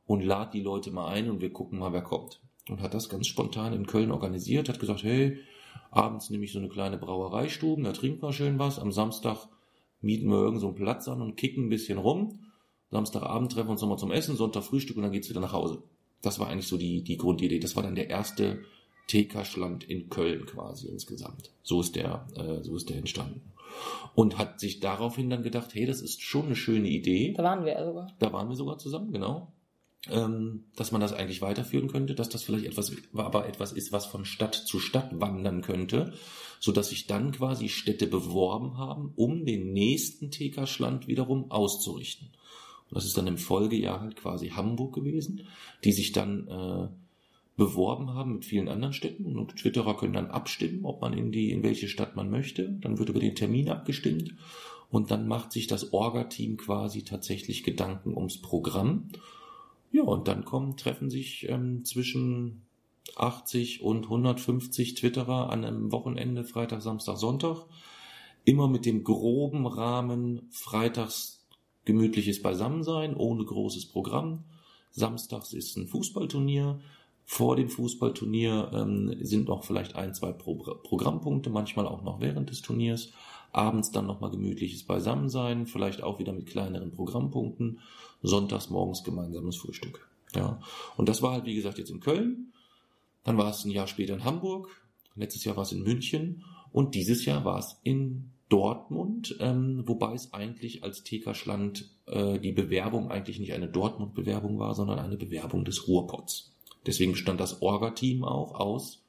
und 0.06 0.22
lad 0.22 0.54
die 0.54 0.62
Leute 0.62 0.92
mal 0.92 1.08
ein 1.08 1.30
und 1.30 1.42
wir 1.42 1.52
gucken 1.52 1.80
mal, 1.80 1.94
wer 1.94 2.02
kommt. 2.02 2.40
Und 2.70 2.82
hat 2.82 2.94
das 2.94 3.10
ganz 3.10 3.28
spontan 3.28 3.74
in 3.74 3.88
Köln 3.88 4.12
organisiert, 4.12 4.70
hat 4.70 4.80
gesagt, 4.80 5.04
hey, 5.04 5.40
abends 5.92 6.30
nehme 6.30 6.44
ich 6.44 6.52
so 6.52 6.60
eine 6.60 6.70
kleine 6.70 6.98
Brauereistuben, 6.98 7.84
da 7.84 7.94
trinken 7.94 8.22
wir 8.22 8.34
schön 8.34 8.60
was, 8.60 8.80
am 8.80 8.92
Samstag 8.92 9.48
mieten 10.02 10.30
wir 10.30 10.38
irgendeinen 10.38 10.60
so 10.60 10.68
einen 10.68 10.76
Platz 10.76 11.08
an 11.08 11.22
und 11.22 11.38
kicken 11.38 11.66
ein 11.66 11.70
bisschen 11.70 11.98
rum. 11.98 12.40
Samstagabend 12.92 13.52
treffen 13.52 13.68
wir 13.68 13.72
uns 13.72 13.82
nochmal 13.82 13.98
zum 13.98 14.12
Essen, 14.12 14.36
Sonntag 14.36 14.64
Frühstück 14.64 14.98
und 14.98 15.04
dann 15.04 15.12
geht's 15.12 15.30
wieder 15.30 15.42
nach 15.42 15.54
Hause. 15.54 15.84
Das 16.22 16.40
war 16.40 16.48
eigentlich 16.48 16.68
so 16.68 16.78
die, 16.78 17.04
die 17.04 17.18
Grundidee. 17.18 17.60
Das 17.60 17.76
war 17.76 17.84
dann 17.84 17.96
der 17.96 18.10
erste 18.10 18.64
TK-Schland 19.08 19.84
in 19.84 20.10
Köln 20.10 20.46
quasi 20.46 20.88
insgesamt. 20.88 21.52
So 21.64 21.82
ist 21.82 21.96
der, 21.96 22.28
äh, 22.36 22.64
so 22.64 22.76
ist 22.76 22.90
der 22.90 22.98
entstanden. 22.98 23.42
Und 24.16 24.38
hat 24.38 24.60
sich 24.60 24.80
daraufhin 24.80 25.30
dann 25.30 25.44
gedacht, 25.44 25.76
hey, 25.76 25.86
das 25.86 26.02
ist 26.02 26.22
schon 26.22 26.46
eine 26.46 26.56
schöne 26.56 26.88
Idee. 26.88 27.34
Da 27.36 27.44
waren 27.44 27.66
wir 27.66 27.84
sogar. 27.84 28.14
Da 28.20 28.34
waren 28.34 28.50
wir 28.50 28.56
sogar 28.56 28.78
zusammen, 28.78 29.12
genau. 29.12 29.52
Ähm, 30.10 30.66
dass 30.76 30.92
man 30.92 31.02
das 31.02 31.12
eigentlich 31.12 31.42
weiterführen 31.42 31.90
könnte, 31.90 32.16
dass 32.16 32.30
das 32.30 32.44
vielleicht 32.44 32.66
etwas, 32.66 32.94
aber 33.14 33.48
etwas 33.48 33.74
ist, 33.74 33.92
was 33.92 34.06
von 34.06 34.26
Stadt 34.26 34.56
zu 34.56 34.80
Stadt 34.80 35.20
wandern 35.20 35.62
könnte, 35.62 36.14
so 36.60 36.72
dass 36.72 36.90
sich 36.90 37.08
dann 37.08 37.32
quasi 37.32 37.68
Städte 37.68 38.08
beworben 38.08 38.78
haben, 38.78 39.12
um 39.16 39.46
den 39.46 39.74
nächsten 39.74 40.32
TK-Schland 40.32 41.08
wiederum 41.08 41.52
auszurichten. 41.52 42.30
Und 42.90 42.96
das 42.96 43.06
ist 43.06 43.18
dann 43.18 43.28
im 43.28 43.38
Folgejahr 43.38 44.00
halt 44.00 44.16
quasi 44.16 44.50
Hamburg 44.50 44.96
gewesen, 44.96 45.48
die 45.84 45.92
sich 45.92 46.14
dann 46.14 46.48
äh, 46.48 46.88
beworben 47.58 48.14
haben 48.14 48.36
mit 48.36 48.46
vielen 48.46 48.70
anderen 48.70 48.94
Städten 48.94 49.36
und 49.36 49.58
Twitterer 49.58 49.98
können 49.98 50.14
dann 50.14 50.32
abstimmen, 50.32 50.86
ob 50.86 51.02
man 51.02 51.14
in 51.14 51.32
die, 51.32 51.52
in 51.52 51.64
welche 51.64 51.90
Stadt 51.90 52.16
man 52.16 52.30
möchte. 52.30 52.70
Dann 52.82 53.00
wird 53.00 53.10
über 53.10 53.20
den 53.20 53.36
Termin 53.36 53.70
abgestimmt 53.70 54.36
und 54.90 55.12
dann 55.12 55.28
macht 55.28 55.52
sich 55.52 55.68
das 55.68 55.92
Orga-Team 55.92 56.58
quasi 56.58 57.04
tatsächlich 57.04 57.64
Gedanken 57.64 58.16
ums 58.16 58.42
Programm. 58.42 59.10
Ja, 59.98 60.04
und 60.04 60.28
dann 60.28 60.46
kommen, 60.46 60.78
treffen 60.78 61.10
sich 61.10 61.50
ähm, 61.50 61.84
zwischen 61.84 62.68
80 63.16 63.82
und 63.82 64.04
150 64.04 64.94
Twitterer 64.94 65.50
an 65.50 65.66
einem 65.66 65.92
Wochenende, 65.92 66.44
Freitag, 66.44 66.84
Samstag, 66.84 67.18
Sonntag. 67.18 67.66
Immer 68.46 68.68
mit 68.68 68.86
dem 68.86 69.04
groben 69.04 69.66
Rahmen 69.66 70.50
freitags 70.52 71.48
gemütliches 71.84 72.44
Beisammensein, 72.44 73.16
ohne 73.16 73.44
großes 73.44 73.88
Programm. 73.88 74.44
Samstags 74.92 75.54
ist 75.54 75.76
ein 75.78 75.88
Fußballturnier. 75.88 76.80
Vor 77.26 77.56
dem 77.56 77.68
Fußballturnier 77.68 78.70
ähm, 78.76 79.16
sind 79.22 79.48
noch 79.48 79.64
vielleicht 79.64 79.96
ein, 79.96 80.14
zwei 80.14 80.32
Pro 80.32 80.58
Programmpunkte, 80.84 81.50
manchmal 81.50 81.88
auch 81.88 82.04
noch 82.04 82.22
während 82.22 82.52
des 82.52 82.62
Turniers. 82.62 83.14
Abends 83.52 83.92
dann 83.92 84.06
nochmal 84.06 84.32
gemütliches 84.32 84.84
Beisammensein, 84.84 85.68
vielleicht 85.68 86.04
auch 86.04 86.20
wieder 86.20 86.34
mit 86.34 86.48
kleineren 86.48 86.92
Programmpunkten. 86.92 87.80
Sonntags 88.22 88.70
morgens 88.70 89.04
gemeinsames 89.04 89.58
Frühstück. 89.58 90.08
Ja. 90.36 90.60
Und 90.96 91.08
das 91.10 91.22
war 91.22 91.34
halt, 91.34 91.46
wie 91.46 91.56
gesagt, 91.56 91.78
jetzt 91.78 91.92
in 91.92 92.00
Köln. 92.00 92.54
Dann 93.24 93.38
war 93.38 93.50
es 93.50 93.64
ein 93.66 93.72
Jahr 93.72 93.88
später 93.88 94.14
in 94.14 94.24
Hamburg. 94.24 94.70
Letztes 95.16 95.44
Jahr 95.44 95.56
war 95.56 95.64
es 95.64 95.72
in 95.72 95.84
München. 95.84 96.44
Und 96.72 96.96
dieses 96.96 97.26
Jahr 97.26 97.46
war 97.46 97.60
es 97.60 97.80
in 97.84 98.32
Dortmund, 98.50 99.36
ähm, 99.40 99.84
wobei 99.86 100.14
es 100.14 100.34
eigentlich 100.34 100.84
als 100.84 101.04
TK 101.04 101.34
äh, 102.06 102.40
die 102.40 102.54
Bewerbung 102.54 103.12
eigentlich 103.12 103.40
nicht 103.40 103.54
eine 103.54 103.68
Dortmund-Bewerbung 103.68 104.58
war, 104.58 104.74
sondern 104.74 105.00
eine 105.00 105.18
Bewerbung 105.18 105.66
des 105.66 105.88
Ruhrpots. 105.88 106.54
Deswegen 106.86 107.12
bestand 107.12 107.42
das 107.42 107.62
Orga-Team 107.62 108.24
auch 108.24 108.56
aus 108.56 109.02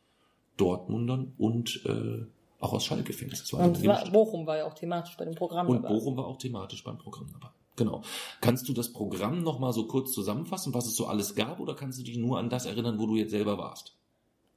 Dortmundern 0.57 1.33
und 1.38 1.85
äh, 1.87 2.26
auch 2.60 2.72
aus 2.72 2.84
Schalke-Fans. 2.84 3.40
Das 3.40 3.52
war 3.52 3.60
Und 3.64 3.80
gemischte- 3.80 4.10
Bochum 4.10 4.46
war 4.46 4.56
ja 4.58 4.66
auch 4.66 4.74
thematisch 4.74 5.16
bei 5.16 5.24
dem 5.24 5.34
Programm 5.34 5.68
und 5.68 5.82
dabei. 5.82 5.94
Bochum 5.94 6.16
war 6.16 6.26
auch 6.26 6.38
thematisch 6.38 6.82
beim 6.84 6.98
Programm 6.98 7.28
dabei. 7.32 7.48
Genau. 7.76 8.02
Kannst 8.40 8.68
du 8.68 8.72
das 8.72 8.92
Programm 8.92 9.42
nochmal 9.44 9.72
so 9.72 9.86
kurz 9.86 10.12
zusammenfassen, 10.12 10.74
was 10.74 10.86
es 10.86 10.96
so 10.96 11.06
alles 11.06 11.36
gab, 11.36 11.60
oder 11.60 11.74
kannst 11.76 12.00
du 12.00 12.02
dich 12.02 12.16
nur 12.16 12.38
an 12.38 12.50
das 12.50 12.66
erinnern, 12.66 12.98
wo 12.98 13.06
du 13.06 13.14
jetzt 13.16 13.30
selber 13.30 13.56
warst? 13.58 13.94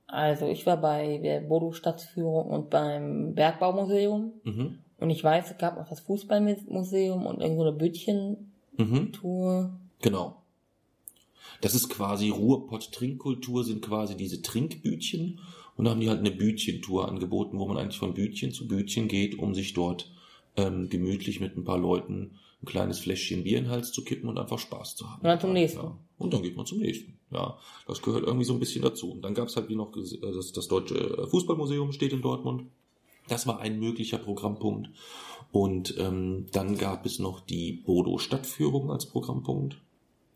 Also 0.07 0.47
ich 0.47 0.65
war 0.65 0.77
bei 0.77 1.19
der 1.19 1.41
Bodo-Stadtführung 1.41 2.47
und 2.49 2.69
beim 2.71 3.35
Bergbaumuseum. 3.35 4.33
Mhm. 4.43 4.79
Und 4.97 5.09
ich 5.09 5.23
weiß, 5.23 5.51
es 5.51 5.57
gab 5.57 5.77
noch 5.77 5.87
das 5.87 5.99
Fußballmuseum 6.01 7.25
und 7.25 7.39
irgendwo 7.41 7.61
eine 7.61 7.71
Bötchentour. 7.71 9.63
Mhm. 9.63 9.79
Genau. 10.01 10.35
Das 11.61 11.75
ist 11.75 11.89
quasi 11.89 12.29
Ruhrpott-Trinkkultur, 12.29 13.63
sind 13.63 13.81
quasi 13.83 14.17
diese 14.17 14.41
Trinkbütchen. 14.41 15.39
Und 15.75 15.85
da 15.85 15.91
haben 15.91 16.01
die 16.01 16.09
halt 16.09 16.19
eine 16.19 16.31
Bütchentour 16.31 17.07
angeboten, 17.07 17.59
wo 17.59 17.67
man 17.67 17.77
eigentlich 17.77 17.97
von 17.97 18.13
Bütchen 18.13 18.51
zu 18.51 18.67
Bütchen 18.67 19.07
geht, 19.07 19.39
um 19.39 19.55
sich 19.55 19.73
dort 19.73 20.11
ähm, 20.57 20.89
gemütlich 20.89 21.39
mit 21.39 21.57
ein 21.57 21.63
paar 21.63 21.77
Leuten 21.77 22.39
ein 22.61 22.65
kleines 22.65 22.99
Fläschchen 22.99 23.43
Bier 23.43 23.57
in 23.57 23.65
den 23.65 23.71
Hals 23.71 23.91
zu 23.91 24.03
kippen 24.03 24.29
und 24.29 24.37
einfach 24.37 24.59
Spaß 24.59 24.95
zu 24.95 25.09
haben. 25.09 25.21
Und 25.21 25.27
dann 25.27 25.39
zum 25.39 25.53
nächsten. 25.53 25.79
Ja. 25.79 25.97
Und 26.17 26.33
dann 26.33 26.43
geht 26.43 26.55
man 26.55 26.65
zum 26.65 26.79
nächsten. 26.79 27.17
Ja, 27.31 27.57
das 27.87 28.01
gehört 28.01 28.25
irgendwie 28.25 28.45
so 28.45 28.53
ein 28.53 28.59
bisschen 28.59 28.83
dazu. 28.83 29.11
Und 29.11 29.23
dann 29.23 29.33
gab 29.33 29.47
es 29.47 29.55
halt 29.55 29.69
wie 29.69 29.75
noch 29.75 29.95
äh, 29.95 30.33
das, 30.33 30.51
das 30.51 30.67
Deutsche 30.67 31.27
Fußballmuseum 31.29 31.91
steht 31.91 32.13
in 32.13 32.21
Dortmund. 32.21 32.65
Das 33.27 33.47
war 33.47 33.59
ein 33.59 33.79
möglicher 33.79 34.17
Programmpunkt. 34.17 34.89
Und 35.51 35.95
ähm, 35.97 36.47
dann 36.51 36.77
gab 36.77 37.05
es 37.05 37.19
noch 37.19 37.39
die 37.39 37.71
Bodo-Stadtführung 37.73 38.91
als 38.91 39.05
Programmpunkt. 39.05 39.77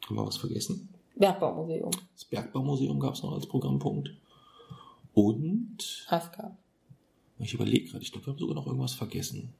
Haben 0.07 0.15
wir 0.15 0.25
was 0.25 0.37
vergessen? 0.37 0.89
Bergbaumuseum. 1.15 1.91
Das 2.13 2.25
Bergbaumuseum 2.25 2.99
gab 2.99 3.13
es 3.13 3.23
noch 3.23 3.33
als 3.33 3.45
Programmpunkt. 3.45 4.11
Und 5.15 6.05
Haska. 6.09 6.57
ich 7.39 7.53
überlege 7.53 7.89
gerade, 7.89 8.03
ich 8.03 8.11
glaube, 8.11 8.27
wir 8.27 8.33
haben 8.33 8.39
sogar 8.39 8.55
noch 8.55 8.67
irgendwas 8.67 8.93
vergessen. 8.93 9.53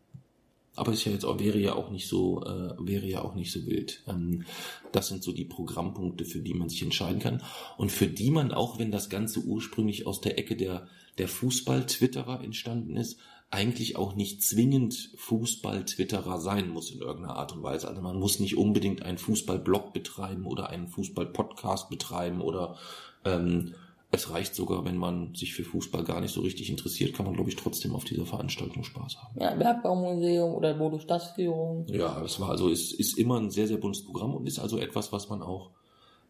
Aber 0.75 0.91
ist 0.91 1.05
ja 1.05 1.13
jetzt 1.13 1.23
auch, 1.23 1.39
wäre 1.39 1.57
ja 1.57 1.75
auch 1.75 1.89
nicht 1.89 2.09
so, 2.09 2.43
äh, 2.43 2.73
wäre 2.77 3.07
ja 3.07 3.21
auch 3.21 3.35
nicht 3.35 3.53
so 3.53 3.65
wild. 3.65 4.03
Ähm, 4.05 4.43
das 4.91 5.07
sind 5.07 5.23
so 5.23 5.31
die 5.31 5.45
Programmpunkte, 5.45 6.25
für 6.25 6.39
die 6.39 6.53
man 6.53 6.67
sich 6.67 6.83
entscheiden 6.83 7.21
kann. 7.21 7.41
Und 7.77 7.93
für 7.93 8.07
die 8.07 8.31
man, 8.31 8.51
auch 8.51 8.77
wenn 8.77 8.91
das 8.91 9.09
Ganze 9.09 9.39
ursprünglich 9.39 10.05
aus 10.05 10.19
der 10.19 10.37
Ecke 10.37 10.57
der, 10.57 10.89
der 11.17 11.29
Fußball-Twitterer 11.29 12.43
entstanden 12.43 12.97
ist, 12.97 13.17
eigentlich 13.49 13.95
auch 13.95 14.15
nicht 14.15 14.43
zwingend 14.43 15.11
Fußball-Twitterer 15.15 16.41
sein 16.41 16.67
muss 16.67 16.91
in 16.91 16.99
irgendeiner 16.99 17.37
Art 17.37 17.53
und 17.53 17.63
Weise. 17.63 17.87
Also 17.87 18.01
man 18.01 18.19
muss 18.19 18.41
nicht 18.41 18.57
unbedingt 18.57 19.03
einen 19.03 19.17
Fußball-Blog 19.17 19.93
betreiben 19.93 20.45
oder 20.45 20.69
einen 20.69 20.89
Fußball-Podcast 20.89 21.89
betreiben 21.89 22.41
oder 22.41 22.77
ähm, 23.23 23.73
es 24.15 24.29
reicht 24.31 24.55
sogar, 24.55 24.85
wenn 24.85 24.97
man 24.97 25.35
sich 25.35 25.53
für 25.53 25.63
Fußball 25.63 26.03
gar 26.03 26.21
nicht 26.21 26.33
so 26.33 26.41
richtig 26.41 26.69
interessiert, 26.69 27.13
kann 27.13 27.25
man, 27.25 27.35
glaube 27.35 27.49
ich, 27.49 27.55
trotzdem 27.55 27.93
auf 27.95 28.03
dieser 28.03 28.25
Veranstaltung 28.25 28.83
Spaß 28.83 29.17
haben. 29.17 29.39
Ja, 29.39 29.53
Bergbaumuseum 29.55 30.53
oder 30.53 30.73
Bodo-Stadtführung. 30.73 31.85
Ja, 31.87 32.21
es 32.23 32.39
war 32.39 32.49
also, 32.49 32.69
es 32.69 32.91
ist 32.91 33.17
immer 33.17 33.39
ein 33.39 33.51
sehr, 33.51 33.67
sehr 33.67 33.77
buntes 33.77 34.03
Programm 34.03 34.33
und 34.33 34.47
ist 34.47 34.59
also 34.59 34.77
etwas, 34.77 35.11
was 35.11 35.29
man 35.29 35.41
auch 35.41 35.71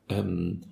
ähm, 0.10 0.64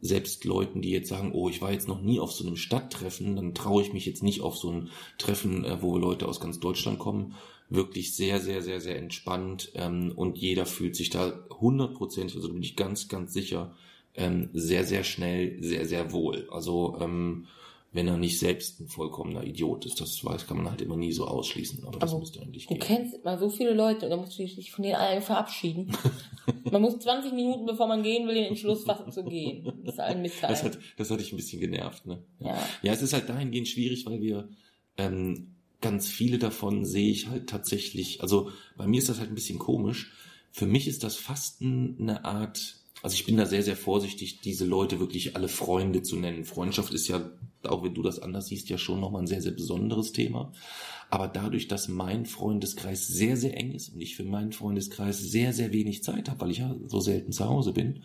selbst 0.00 0.44
Leuten, 0.44 0.82
die 0.82 0.90
jetzt 0.90 1.08
sagen, 1.08 1.30
oh, 1.32 1.48
ich 1.48 1.62
war 1.62 1.72
jetzt 1.72 1.88
noch 1.88 2.02
nie 2.02 2.18
auf 2.18 2.32
so 2.32 2.44
einem 2.44 2.56
Stadttreffen, 2.56 3.36
dann 3.36 3.54
traue 3.54 3.82
ich 3.82 3.92
mich 3.92 4.04
jetzt 4.04 4.22
nicht 4.22 4.40
auf 4.40 4.56
so 4.56 4.70
ein 4.70 4.88
Treffen, 5.16 5.64
äh, 5.64 5.80
wo 5.80 5.96
Leute 5.96 6.26
aus 6.26 6.40
ganz 6.40 6.58
Deutschland 6.58 6.98
kommen, 6.98 7.34
wirklich 7.68 8.14
sehr, 8.14 8.40
sehr, 8.40 8.62
sehr, 8.62 8.80
sehr 8.80 8.98
entspannt 8.98 9.70
ähm, 9.74 10.12
und 10.14 10.38
jeder 10.38 10.66
fühlt 10.66 10.96
sich 10.96 11.10
da 11.10 11.32
hundertprozentig, 11.60 12.36
also 12.36 12.48
da 12.48 12.54
bin 12.54 12.62
ich 12.62 12.76
ganz, 12.76 13.08
ganz 13.08 13.32
sicher, 13.32 13.74
ähm, 14.14 14.50
sehr, 14.52 14.84
sehr 14.84 15.04
schnell, 15.04 15.62
sehr, 15.62 15.86
sehr 15.86 16.12
wohl. 16.12 16.48
Also 16.50 16.98
ähm, 17.00 17.46
wenn 17.92 18.08
er 18.08 18.16
nicht 18.16 18.38
selbst 18.38 18.80
ein 18.80 18.88
vollkommener 18.88 19.44
Idiot 19.44 19.84
ist, 19.84 20.00
das 20.00 20.24
weiß, 20.24 20.46
kann 20.46 20.56
man 20.56 20.70
halt 20.70 20.80
immer 20.80 20.96
nie 20.96 21.12
so 21.12 21.26
ausschließen, 21.26 21.84
aber 21.84 21.98
das 21.98 22.10
Aber 22.10 22.20
müsste 22.20 22.40
eigentlich 22.40 22.66
Du 22.66 22.74
gehen. 22.74 22.80
kennst 22.82 23.22
mal 23.24 23.38
so 23.38 23.50
viele 23.50 23.74
Leute 23.74 24.06
und 24.06 24.10
dann 24.10 24.20
musst 24.20 24.38
du 24.38 24.42
dich 24.44 24.72
von 24.72 24.82
denen 24.82 24.94
allen 24.94 25.20
verabschieden. 25.20 25.92
man 26.70 26.80
muss 26.80 26.98
20 26.98 27.32
Minuten, 27.34 27.66
bevor 27.66 27.86
man 27.88 28.02
gehen 28.02 28.26
will, 28.26 28.34
den 28.34 28.44
Entschluss 28.46 28.84
fassen 28.84 29.12
zu 29.12 29.24
gehen. 29.24 29.70
Das 29.84 29.94
ist 29.94 30.00
allen 30.00 30.22
mitteilen. 30.22 30.48
Das 30.54 30.62
hat, 30.62 30.78
das 30.96 31.10
hat 31.10 31.20
dich 31.20 31.32
ein 31.32 31.36
bisschen 31.36 31.60
genervt, 31.60 32.06
ne? 32.06 32.22
ja. 32.40 32.58
Ja, 32.82 32.92
es 32.92 33.02
ist 33.02 33.12
halt 33.12 33.28
dahingehend 33.28 33.68
schwierig, 33.68 34.06
weil 34.06 34.22
wir 34.22 34.48
ähm, 34.96 35.54
ganz 35.82 36.08
viele 36.08 36.38
davon 36.38 36.86
sehe 36.86 37.10
ich 37.10 37.28
halt 37.28 37.50
tatsächlich, 37.50 38.22
also 38.22 38.50
bei 38.76 38.86
mir 38.86 38.98
ist 38.98 39.10
das 39.10 39.18
halt 39.18 39.28
ein 39.28 39.34
bisschen 39.34 39.58
komisch. 39.58 40.12
Für 40.50 40.66
mich 40.66 40.88
ist 40.88 41.04
das 41.04 41.16
Fasten 41.16 41.96
eine 42.00 42.24
Art, 42.24 42.76
also 43.02 43.14
ich 43.14 43.24
bin 43.24 43.36
da 43.36 43.46
sehr, 43.46 43.62
sehr 43.64 43.76
vorsichtig, 43.76 44.40
diese 44.40 44.64
Leute 44.64 45.00
wirklich 45.00 45.34
alle 45.34 45.48
Freunde 45.48 46.02
zu 46.02 46.16
nennen. 46.16 46.44
Freundschaft 46.44 46.94
ist 46.94 47.08
ja, 47.08 47.32
auch 47.64 47.82
wenn 47.82 47.94
du 47.94 48.02
das 48.02 48.20
anders 48.20 48.46
siehst, 48.46 48.68
ja 48.68 48.78
schon 48.78 49.00
nochmal 49.00 49.22
ein 49.22 49.26
sehr, 49.26 49.42
sehr 49.42 49.52
besonderes 49.52 50.12
Thema. 50.12 50.52
Aber 51.10 51.26
dadurch, 51.26 51.66
dass 51.66 51.88
mein 51.88 52.26
Freundeskreis 52.26 53.08
sehr, 53.08 53.36
sehr 53.36 53.56
eng 53.56 53.72
ist 53.72 53.90
und 53.90 54.00
ich 54.00 54.16
für 54.16 54.24
meinen 54.24 54.52
Freundeskreis 54.52 55.18
sehr, 55.18 55.52
sehr 55.52 55.72
wenig 55.72 56.04
Zeit 56.04 56.30
habe, 56.30 56.40
weil 56.40 56.50
ich 56.52 56.58
ja 56.58 56.74
so 56.86 57.00
selten 57.00 57.32
zu 57.32 57.44
Hause 57.48 57.72
bin, 57.72 58.04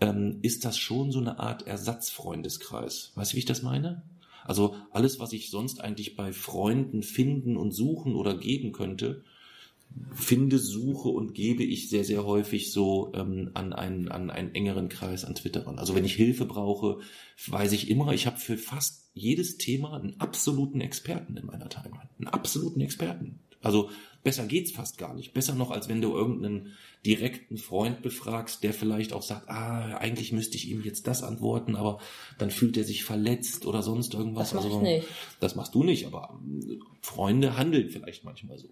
ähm, 0.00 0.38
ist 0.42 0.64
das 0.64 0.76
schon 0.76 1.10
so 1.10 1.20
eine 1.20 1.40
Art 1.40 1.66
Ersatzfreundeskreis. 1.66 3.12
Weißt 3.14 3.32
du, 3.32 3.36
wie 3.36 3.40
ich 3.40 3.46
das 3.46 3.62
meine? 3.62 4.02
Also 4.44 4.76
alles, 4.92 5.18
was 5.20 5.32
ich 5.32 5.50
sonst 5.50 5.80
eigentlich 5.80 6.16
bei 6.16 6.32
Freunden 6.32 7.02
finden 7.02 7.56
und 7.56 7.72
suchen 7.72 8.14
oder 8.14 8.36
geben 8.36 8.72
könnte, 8.72 9.24
finde, 10.12 10.58
suche 10.58 11.08
und 11.08 11.34
gebe 11.34 11.62
ich 11.62 11.88
sehr, 11.88 12.04
sehr 12.04 12.24
häufig 12.24 12.72
so 12.72 13.12
ähm, 13.14 13.50
an, 13.54 13.72
einen, 13.72 14.08
an 14.08 14.30
einen 14.30 14.54
engeren 14.54 14.88
Kreis 14.88 15.24
an 15.24 15.34
Twitterern. 15.34 15.78
Also 15.78 15.94
wenn 15.94 16.04
ich 16.04 16.14
Hilfe 16.14 16.44
brauche, 16.44 17.00
weiß 17.46 17.72
ich 17.72 17.90
immer, 17.90 18.12
ich 18.12 18.26
habe 18.26 18.36
für 18.36 18.56
fast 18.56 19.10
jedes 19.14 19.58
Thema 19.58 19.94
einen 19.94 20.20
absoluten 20.20 20.80
Experten 20.80 21.36
in 21.36 21.46
meiner 21.46 21.68
Timeline. 21.68 22.08
Einen 22.18 22.28
absoluten 22.28 22.80
Experten. 22.80 23.40
Also 23.62 23.90
besser 24.22 24.46
geht's 24.46 24.72
fast 24.72 24.98
gar 24.98 25.14
nicht. 25.14 25.32
Besser 25.32 25.54
noch, 25.54 25.70
als 25.70 25.88
wenn 25.88 26.00
du 26.00 26.14
irgendeinen 26.14 26.74
direkten 27.06 27.56
Freund 27.56 28.02
befragst, 28.02 28.62
der 28.62 28.72
vielleicht 28.72 29.12
auch 29.12 29.22
sagt, 29.22 29.48
ah, 29.48 29.96
eigentlich 29.98 30.32
müsste 30.32 30.56
ich 30.56 30.68
ihm 30.68 30.82
jetzt 30.82 31.06
das 31.06 31.22
antworten, 31.22 31.76
aber 31.76 31.98
dann 32.38 32.50
fühlt 32.50 32.76
er 32.76 32.84
sich 32.84 33.04
verletzt 33.04 33.66
oder 33.66 33.82
sonst 33.82 34.14
irgendwas. 34.14 34.50
Das 34.50 34.64
also, 34.64 34.76
ich 34.76 34.82
nicht. 34.82 35.06
Das 35.40 35.54
machst 35.54 35.74
du 35.74 35.84
nicht, 35.84 36.06
aber 36.06 36.38
ähm, 36.42 36.82
Freunde 37.00 37.56
handeln 37.56 37.90
vielleicht 37.90 38.24
manchmal 38.24 38.58
so. 38.58 38.68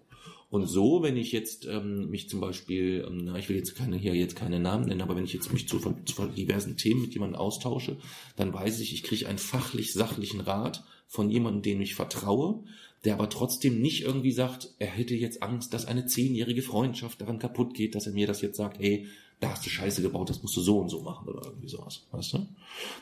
Und 0.49 0.67
so, 0.67 1.03
wenn 1.03 1.17
ich 1.17 1.33
jetzt 1.33 1.65
ähm, 1.65 2.09
mich 2.09 2.29
zum 2.29 2.39
Beispiel, 2.39 3.05
ähm, 3.07 3.25
na, 3.25 3.37
ich 3.37 3.49
will 3.49 3.57
jetzt 3.57 3.75
keine 3.75 3.97
hier 3.97 4.15
jetzt 4.15 4.35
keine 4.35 4.59
Namen 4.59 4.85
nennen, 4.85 5.01
aber 5.01 5.15
wenn 5.15 5.25
ich 5.25 5.33
jetzt 5.33 5.51
mich 5.51 5.67
zu, 5.67 5.79
zu 5.79 6.27
diversen 6.27 6.77
Themen 6.77 7.01
mit 7.01 7.13
jemandem 7.13 7.39
austausche, 7.39 7.97
dann 8.37 8.53
weiß 8.53 8.79
ich, 8.79 8.93
ich 8.93 9.03
kriege 9.03 9.27
einen 9.27 9.39
fachlich 9.39 9.91
sachlichen 9.91 10.39
Rat 10.39 10.83
von 11.07 11.29
jemandem, 11.29 11.63
dem 11.63 11.81
ich 11.81 11.95
vertraue, 11.95 12.63
der 13.07 13.15
aber 13.15 13.29
trotzdem 13.29 13.81
nicht 13.81 14.03
irgendwie 14.03 14.31
sagt, 14.33 14.73
er 14.77 14.87
hätte 14.87 15.15
jetzt 15.15 15.41
Angst, 15.41 15.73
dass 15.73 15.85
eine 15.85 16.05
zehnjährige 16.05 16.61
Freundschaft 16.61 17.21
daran 17.21 17.39
kaputt 17.39 17.73
geht, 17.73 17.95
dass 17.95 18.05
er 18.05 18.13
mir 18.13 18.27
das 18.27 18.41
jetzt 18.41 18.57
sagt, 18.57 18.77
hey, 18.79 19.07
da 19.39 19.51
hast 19.51 19.65
du 19.65 19.69
Scheiße 19.69 20.01
gebaut, 20.01 20.29
das 20.29 20.41
musst 20.43 20.57
du 20.57 20.61
so 20.61 20.79
und 20.79 20.89
so 20.89 21.01
machen 21.01 21.27
oder 21.29 21.41
irgendwie 21.45 21.69
sowas, 21.69 22.05
weißt 22.11 22.33
du? 22.33 22.47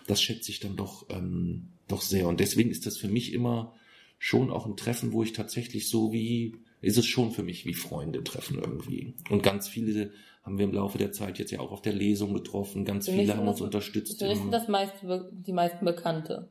Das 0.07 0.21
schätze 0.21 0.51
ich 0.51 0.59
dann 0.59 0.75
doch, 0.75 1.05
ähm, 1.09 1.69
doch 1.88 2.01
sehr 2.01 2.27
und 2.27 2.39
deswegen 2.39 2.69
ist 2.69 2.85
das 2.85 2.97
für 2.97 3.07
mich 3.07 3.33
immer 3.33 3.74
schon 4.19 4.51
auch 4.51 4.65
ein 4.65 4.77
Treffen, 4.77 5.12
wo 5.12 5.24
ich 5.24 5.33
tatsächlich 5.33 5.89
so 5.89 6.13
wie, 6.13 6.55
ist 6.81 6.97
es 6.97 7.05
schon 7.05 7.31
für 7.31 7.43
mich 7.43 7.65
wie 7.65 7.74
Freunde 7.74 8.24
treffen 8.24 8.59
irgendwie. 8.59 9.13
Und 9.29 9.43
ganz 9.43 9.67
viele 9.67 10.12
haben 10.43 10.57
wir 10.59 10.65
im 10.65 10.74
Laufe 10.74 10.97
der 11.00 11.12
Zeit 11.12 11.39
jetzt 11.39 11.51
ja 11.51 11.59
auch 11.59 11.71
auf 11.71 11.81
der 11.81 11.93
Lesung 11.93 12.33
getroffen, 12.33 12.85
ganz 12.85 13.07
viele 13.09 13.35
haben 13.35 13.47
uns 13.47 13.62
unterstützt. 13.62 14.21
Im- 14.21 14.35
sind 14.35 14.51
das 14.51 14.67
meist, 14.67 14.93
die 15.31 15.53
meisten 15.53 15.83
Bekannte. 15.85 16.47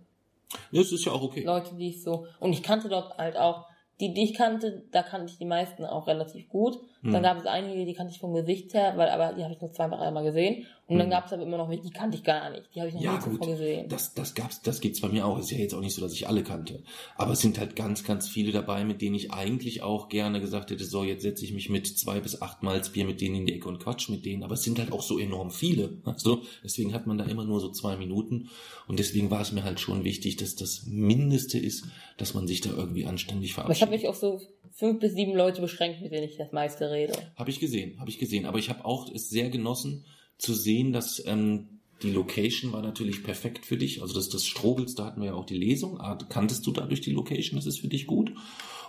Ja, 0.71 0.81
das 0.81 0.93
ist 0.93 1.05
ja 1.05 1.13
auch 1.13 1.23
okay. 1.23 1.45
Leute, 1.45 1.75
die 1.77 1.91
ich 1.91 2.03
so. 2.03 2.27
Und 2.41 2.53
ich 2.53 2.63
kannte 2.63 2.89
dort 2.89 3.17
halt 3.19 3.37
auch, 3.37 3.67
die, 4.01 4.13
die 4.13 4.25
ich 4.25 4.35
kannte, 4.35 4.85
da 4.91 5.03
kannte 5.03 5.33
ich 5.33 5.39
die 5.39 5.45
meisten 5.45 5.85
auch 5.85 6.07
relativ 6.07 6.49
gut. 6.49 6.79
Dann 7.05 7.17
Hm. 7.17 7.23
gab 7.23 7.39
es 7.39 7.45
einige, 7.47 7.85
die 7.85 7.93
kannte 7.93 8.15
ich 8.15 8.19
vom 8.19 8.33
Gesicht 8.33 8.73
her, 8.73 8.95
weil 8.97 9.11
aber 9.11 9.35
die 9.35 9.45
habe 9.45 9.53
ich 9.53 9.61
nur 9.61 9.71
zwei, 9.73 9.89
dreimal 9.89 10.25
gesehen. 10.25 10.65
Und 10.87 10.99
dann 10.99 11.07
Hm. 11.07 11.11
gab 11.13 11.27
es 11.27 11.33
aber 11.35 11.43
immer 11.43 11.59
noch 11.59 11.69
welche, 11.69 11.83
die 11.83 11.91
kannte 11.91 12.17
ich 12.17 12.25
gar 12.25 12.51
nicht. 12.51 12.65
Die 12.75 12.81
habe 12.81 12.89
ich 12.89 12.95
noch 12.95 13.03
Ja, 13.03 13.13
nie 13.19 13.37
gut. 13.37 13.47
gesehen. 13.47 13.89
Das, 13.89 14.15
das 14.15 14.35
gab's, 14.35 14.63
das 14.63 14.81
gibt's 14.81 15.01
bei 15.03 15.09
mir 15.09 15.27
auch. 15.27 15.39
Ist 15.39 15.51
ja 15.51 15.59
jetzt 15.59 15.75
auch 15.75 15.81
nicht 15.81 15.95
so, 15.95 16.01
dass 16.01 16.13
ich 16.15 16.27
alle 16.29 16.43
kannte. 16.43 16.83
Aber 17.17 17.33
es 17.33 17.41
sind 17.41 17.59
halt 17.59 17.77
ganz, 17.77 18.05
ganz 18.05 18.29
viele 18.29 18.53
dabei, 18.53 18.85
mit 18.85 19.03
denen 19.03 19.15
ich 19.15 19.33
eigentlich 19.33 19.83
auch 19.83 20.09
gerne 20.09 20.41
gesagt 20.41 20.71
hätte, 20.71 20.85
so, 20.85 21.05
jetzt 21.05 21.23
setze 21.23 21.45
ich 21.45 21.53
mich 21.53 21.69
mit 21.69 21.87
zwei 21.87 22.21
bis 22.21 22.41
acht 22.41 22.63
Malzbier 22.63 23.05
mit 23.05 23.21
denen 23.21 23.35
in 23.37 23.47
die 23.47 23.55
Ecke 23.55 23.69
und 23.69 23.81
quatsch 23.81 24.09
mit 24.09 24.25
denen. 24.25 24.43
Aber 24.43 24.55
es 24.55 24.63
sind 24.63 24.79
halt 24.79 24.91
auch 24.93 25.03
so 25.03 25.19
enorm 25.19 25.51
viele. 25.51 25.99
Also, 26.05 26.43
deswegen 26.63 26.95
hat 26.95 27.07
man 27.07 27.19
da 27.19 27.25
immer 27.25 27.45
nur 27.45 27.61
so 27.61 27.71
zwei 27.71 27.97
Minuten. 27.97 28.49
Und 28.89 28.99
deswegen 28.99 29.31
war 29.31 29.41
es 29.43 29.53
mir 29.53 29.65
halt 29.65 29.81
schon 29.81 30.05
wichtig, 30.05 30.37
dass 30.37 30.55
das 30.55 30.85
Mindeste 30.87 31.59
ist, 31.59 31.85
dass 32.17 32.35
man 32.35 32.47
sich 32.47 32.61
da 32.63 32.71
irgendwie 32.71 33.07
anständig 33.07 33.57
aber 33.59 33.71
ich 33.73 33.81
habe 33.83 33.91
verabschiedet. 33.91 34.03
mich 34.03 34.09
auf 34.09 34.17
so 34.17 34.41
fünf 34.73 35.01
bis 35.01 35.15
sieben 35.15 35.35
Leute 35.35 35.61
beschränkt, 35.61 36.01
mit 36.03 36.13
denen 36.13 36.25
ich 36.25 36.37
das 36.37 36.53
meiste 36.53 36.91
rede. 36.95 37.33
Habe 37.37 37.51
ich 37.51 37.61
gesehen, 37.61 37.99
habe 38.01 38.11
ich 38.11 38.19
gesehen. 38.19 38.47
Aber 38.47 38.59
ich 38.59 38.71
habe 38.71 38.85
auch 38.85 39.11
es 39.13 39.29
sehr 39.29 39.51
genossen 39.51 40.05
zu 40.39 40.55
sehen, 40.55 40.93
dass 40.93 41.23
ähm, 41.27 41.81
die 42.03 42.11
Location 42.11 42.73
war 42.73 42.83
natürlich 42.83 43.23
perfekt 43.23 43.67
für 43.67 43.77
dich. 43.77 44.03
Also 44.03 44.15
das, 44.15 44.29
das 44.29 44.47
Strobels, 44.47 44.95
da 44.95 45.07
hatten 45.07 45.21
wir 45.21 45.29
ja 45.29 45.35
auch 45.35 45.47
die 45.47 45.59
Lesung. 45.59 46.01
Ah, 46.01 46.17
Kanntest 46.29 46.67
du 46.67 46.73
dadurch 46.73 47.01
die 47.01 47.13
Location? 47.13 47.57
Das 47.57 47.67
ist 47.67 47.81
für 47.81 47.89
dich 47.89 48.07
gut. 48.07 48.33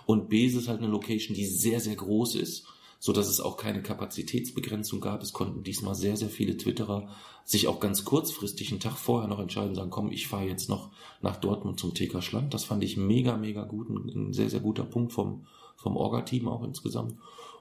Und 0.06 0.28
B, 0.28 0.46
es 0.46 0.54
ist 0.54 0.68
halt 0.68 0.78
eine 0.78 0.88
Location, 0.90 1.34
die 1.34 1.46
sehr, 1.46 1.80
sehr 1.80 1.96
groß 1.96 2.36
ist, 2.36 2.66
so 2.98 3.12
dass 3.12 3.28
es 3.28 3.40
auch 3.40 3.56
keine 3.56 3.82
Kapazitätsbegrenzung 3.82 5.00
gab. 5.00 5.22
Es 5.22 5.32
konnten 5.32 5.62
diesmal 5.62 5.94
sehr, 5.94 6.16
sehr 6.16 6.30
viele 6.30 6.56
Twitterer 6.56 7.08
sich 7.44 7.68
auch 7.68 7.78
ganz 7.80 8.04
kurzfristig 8.04 8.70
einen 8.70 8.80
Tag 8.80 8.96
vorher 8.96 9.28
noch 9.28 9.38
entscheiden, 9.38 9.74
sagen, 9.74 9.90
komm, 9.90 10.10
ich 10.10 10.26
fahre 10.26 10.46
jetzt 10.46 10.68
noch 10.68 10.90
nach 11.22 11.36
Dortmund 11.36 11.78
zum 11.78 11.94
TK 11.94 12.22
Schland. 12.22 12.52
Das 12.52 12.64
fand 12.64 12.82
ich 12.82 12.96
mega, 12.96 13.36
mega 13.36 13.64
gut, 13.64 13.88
ein, 13.88 14.08
ein 14.08 14.32
sehr, 14.32 14.50
sehr 14.50 14.60
guter 14.60 14.84
Punkt 14.84 15.12
vom, 15.12 15.46
vom 15.76 15.96
Orga-Team 15.96 16.48
auch 16.48 16.64
insgesamt. 16.64 17.14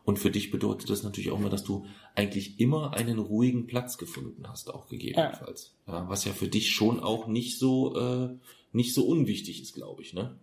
Und 0.06 0.20
für 0.20 0.30
dich 0.30 0.52
bedeutet 0.52 0.90
das 0.90 1.02
natürlich 1.02 1.32
auch 1.32 1.40
immer, 1.40 1.50
dass 1.50 1.64
du 1.64 1.88
eigentlich 2.14 2.60
immer 2.60 2.94
einen 2.94 3.18
ruhigen 3.18 3.66
Platz 3.66 3.98
gefunden 3.98 4.48
hast, 4.48 4.72
auch 4.72 4.88
gegebenenfalls. 4.88 5.74
Ja. 5.88 5.94
ja 6.04 6.10
was 6.10 6.26
ja 6.26 6.32
für 6.32 6.48
dich 6.48 6.72
schon 6.72 7.00
auch 7.00 7.28
nicht 7.28 7.58
so, 7.58 7.98
äh, 7.98 8.30
nicht 8.72 8.94
so 8.94 9.06
unwichtig 9.06 9.62
ist, 9.62 9.74
glaube 9.74 10.04
ich, 10.04 10.14
ne? 10.14 10.36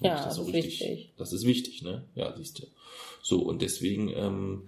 Wenn 0.00 0.10
ja, 0.10 0.24
das, 0.24 0.36
so 0.36 0.42
ist 0.42 0.54
richtig, 0.54 0.80
wichtig. 0.80 1.12
Das 1.18 1.32
ist 1.32 1.44
wichtig, 1.44 1.82
ne? 1.82 2.04
Ja, 2.14 2.34
siehst 2.34 2.58
du. 2.58 2.66
So, 3.22 3.40
und 3.40 3.60
deswegen 3.60 4.08
ähm, 4.08 4.62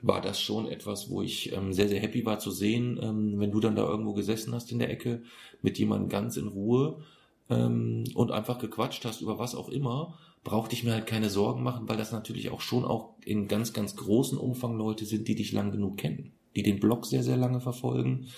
war 0.00 0.22
das 0.22 0.40
schon 0.40 0.66
etwas, 0.66 1.10
wo 1.10 1.20
ich 1.20 1.52
ähm, 1.52 1.74
sehr, 1.74 1.88
sehr 1.88 2.00
happy 2.00 2.24
war 2.24 2.38
zu 2.38 2.50
sehen, 2.50 2.98
ähm, 3.02 3.38
wenn 3.38 3.50
du 3.52 3.60
dann 3.60 3.76
da 3.76 3.86
irgendwo 3.86 4.14
gesessen 4.14 4.54
hast 4.54 4.72
in 4.72 4.78
der 4.78 4.90
Ecke 4.90 5.22
mit 5.60 5.78
jemandem 5.78 6.08
ganz 6.08 6.38
in 6.38 6.48
Ruhe 6.48 7.04
ähm, 7.50 8.04
und 8.14 8.30
einfach 8.30 8.58
gequatscht 8.58 9.04
hast 9.04 9.20
über 9.20 9.38
was 9.38 9.54
auch 9.54 9.68
immer 9.68 10.18
brauchte 10.48 10.74
ich 10.74 10.82
mir 10.82 10.92
halt 10.92 11.06
keine 11.06 11.28
Sorgen 11.28 11.62
machen, 11.62 11.90
weil 11.90 11.98
das 11.98 12.10
natürlich 12.10 12.48
auch 12.48 12.62
schon 12.62 12.86
auch 12.86 13.10
in 13.22 13.48
ganz, 13.48 13.74
ganz 13.74 13.96
großen 13.96 14.38
Umfang 14.38 14.78
Leute 14.78 15.04
sind, 15.04 15.28
die 15.28 15.34
dich 15.34 15.52
lang 15.52 15.72
genug 15.72 15.98
kennen, 15.98 16.32
die 16.56 16.62
den 16.62 16.80
Blog 16.80 17.04
sehr, 17.04 17.22
sehr 17.22 17.36
lange 17.36 17.60
verfolgen. 17.60 18.28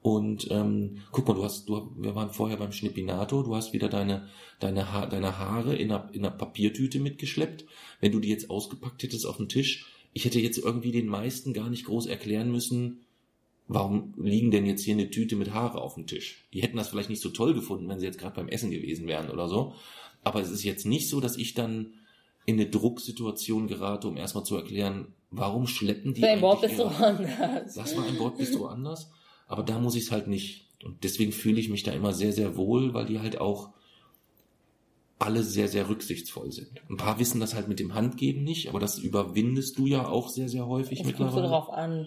Und 0.00 0.48
ähm, 0.50 1.02
guck 1.12 1.28
mal, 1.28 1.34
du 1.34 1.44
hast, 1.44 1.68
du, 1.68 1.92
wir 1.98 2.14
waren 2.14 2.30
vorher 2.30 2.56
beim 2.56 2.72
Schnippinator, 2.72 3.44
du 3.44 3.54
hast 3.54 3.74
wieder 3.74 3.90
deine, 3.90 4.28
deine, 4.60 4.94
ha 4.94 5.04
deine 5.04 5.38
Haare 5.38 5.76
in 5.76 5.92
einer, 5.92 6.08
in 6.14 6.24
einer 6.24 6.34
Papiertüte 6.34 7.00
mitgeschleppt. 7.00 7.66
Wenn 8.00 8.12
du 8.12 8.20
die 8.20 8.30
jetzt 8.30 8.48
ausgepackt 8.48 9.02
hättest 9.02 9.26
auf 9.26 9.36
dem 9.36 9.50
Tisch, 9.50 9.84
ich 10.14 10.24
hätte 10.24 10.40
jetzt 10.40 10.56
irgendwie 10.56 10.92
den 10.92 11.06
meisten 11.06 11.52
gar 11.52 11.68
nicht 11.68 11.84
groß 11.84 12.06
erklären 12.06 12.50
müssen, 12.50 13.00
warum 13.66 14.14
liegen 14.16 14.50
denn 14.50 14.64
jetzt 14.64 14.84
hier 14.84 14.94
eine 14.94 15.10
Tüte 15.10 15.36
mit 15.36 15.52
Haare 15.52 15.82
auf 15.82 15.96
dem 15.96 16.06
Tisch? 16.06 16.46
Die 16.54 16.62
hätten 16.62 16.78
das 16.78 16.88
vielleicht 16.88 17.10
nicht 17.10 17.20
so 17.20 17.28
toll 17.28 17.52
gefunden, 17.52 17.86
wenn 17.90 18.00
sie 18.00 18.06
jetzt 18.06 18.18
gerade 18.18 18.36
beim 18.36 18.48
Essen 18.48 18.70
gewesen 18.70 19.06
wären 19.06 19.28
oder 19.28 19.48
so. 19.48 19.74
Aber 20.24 20.40
es 20.40 20.50
ist 20.50 20.64
jetzt 20.64 20.86
nicht 20.86 21.08
so, 21.08 21.20
dass 21.20 21.36
ich 21.36 21.54
dann 21.54 21.94
in 22.44 22.56
eine 22.56 22.68
Drucksituation 22.68 23.66
gerate, 23.66 24.08
um 24.08 24.16
erstmal 24.16 24.44
zu 24.44 24.56
erklären, 24.56 25.14
warum 25.30 25.66
schleppen 25.66 26.14
die. 26.14 26.20
Dein 26.20 26.40
Bord 26.40 26.60
bist 26.60 26.78
du 26.78 26.84
anders. 26.84 27.74
Das 27.74 27.96
war 27.96 28.06
ein 28.06 28.16
Bord 28.16 28.38
bist 28.38 28.54
du 28.54 28.66
anders. 28.66 29.10
Aber 29.46 29.62
da 29.62 29.78
muss 29.78 29.94
ich 29.94 30.04
es 30.04 30.10
halt 30.10 30.28
nicht. 30.28 30.66
Und 30.84 31.04
deswegen 31.04 31.32
fühle 31.32 31.60
ich 31.60 31.68
mich 31.68 31.82
da 31.82 31.92
immer 31.92 32.12
sehr, 32.12 32.32
sehr 32.32 32.56
wohl, 32.56 32.94
weil 32.94 33.06
die 33.06 33.18
halt 33.20 33.40
auch 33.40 33.70
alle 35.18 35.42
sehr, 35.42 35.68
sehr 35.68 35.88
rücksichtsvoll 35.88 36.52
sind. 36.52 36.80
Ein 36.88 36.96
paar 36.96 37.18
wissen 37.18 37.40
das 37.40 37.54
halt 37.54 37.68
mit 37.68 37.80
dem 37.80 37.94
Handgeben 37.94 38.44
nicht, 38.44 38.68
aber 38.68 38.78
das 38.78 38.98
überwindest 38.98 39.76
du 39.78 39.86
ja 39.86 40.06
auch 40.06 40.28
sehr, 40.28 40.48
sehr 40.48 40.66
häufig 40.66 41.00
es 41.00 41.06
mittlerweile. 41.06 41.32
Kommt 41.32 41.44
so 41.44 41.50
drauf 41.50 41.70
an. 41.70 42.06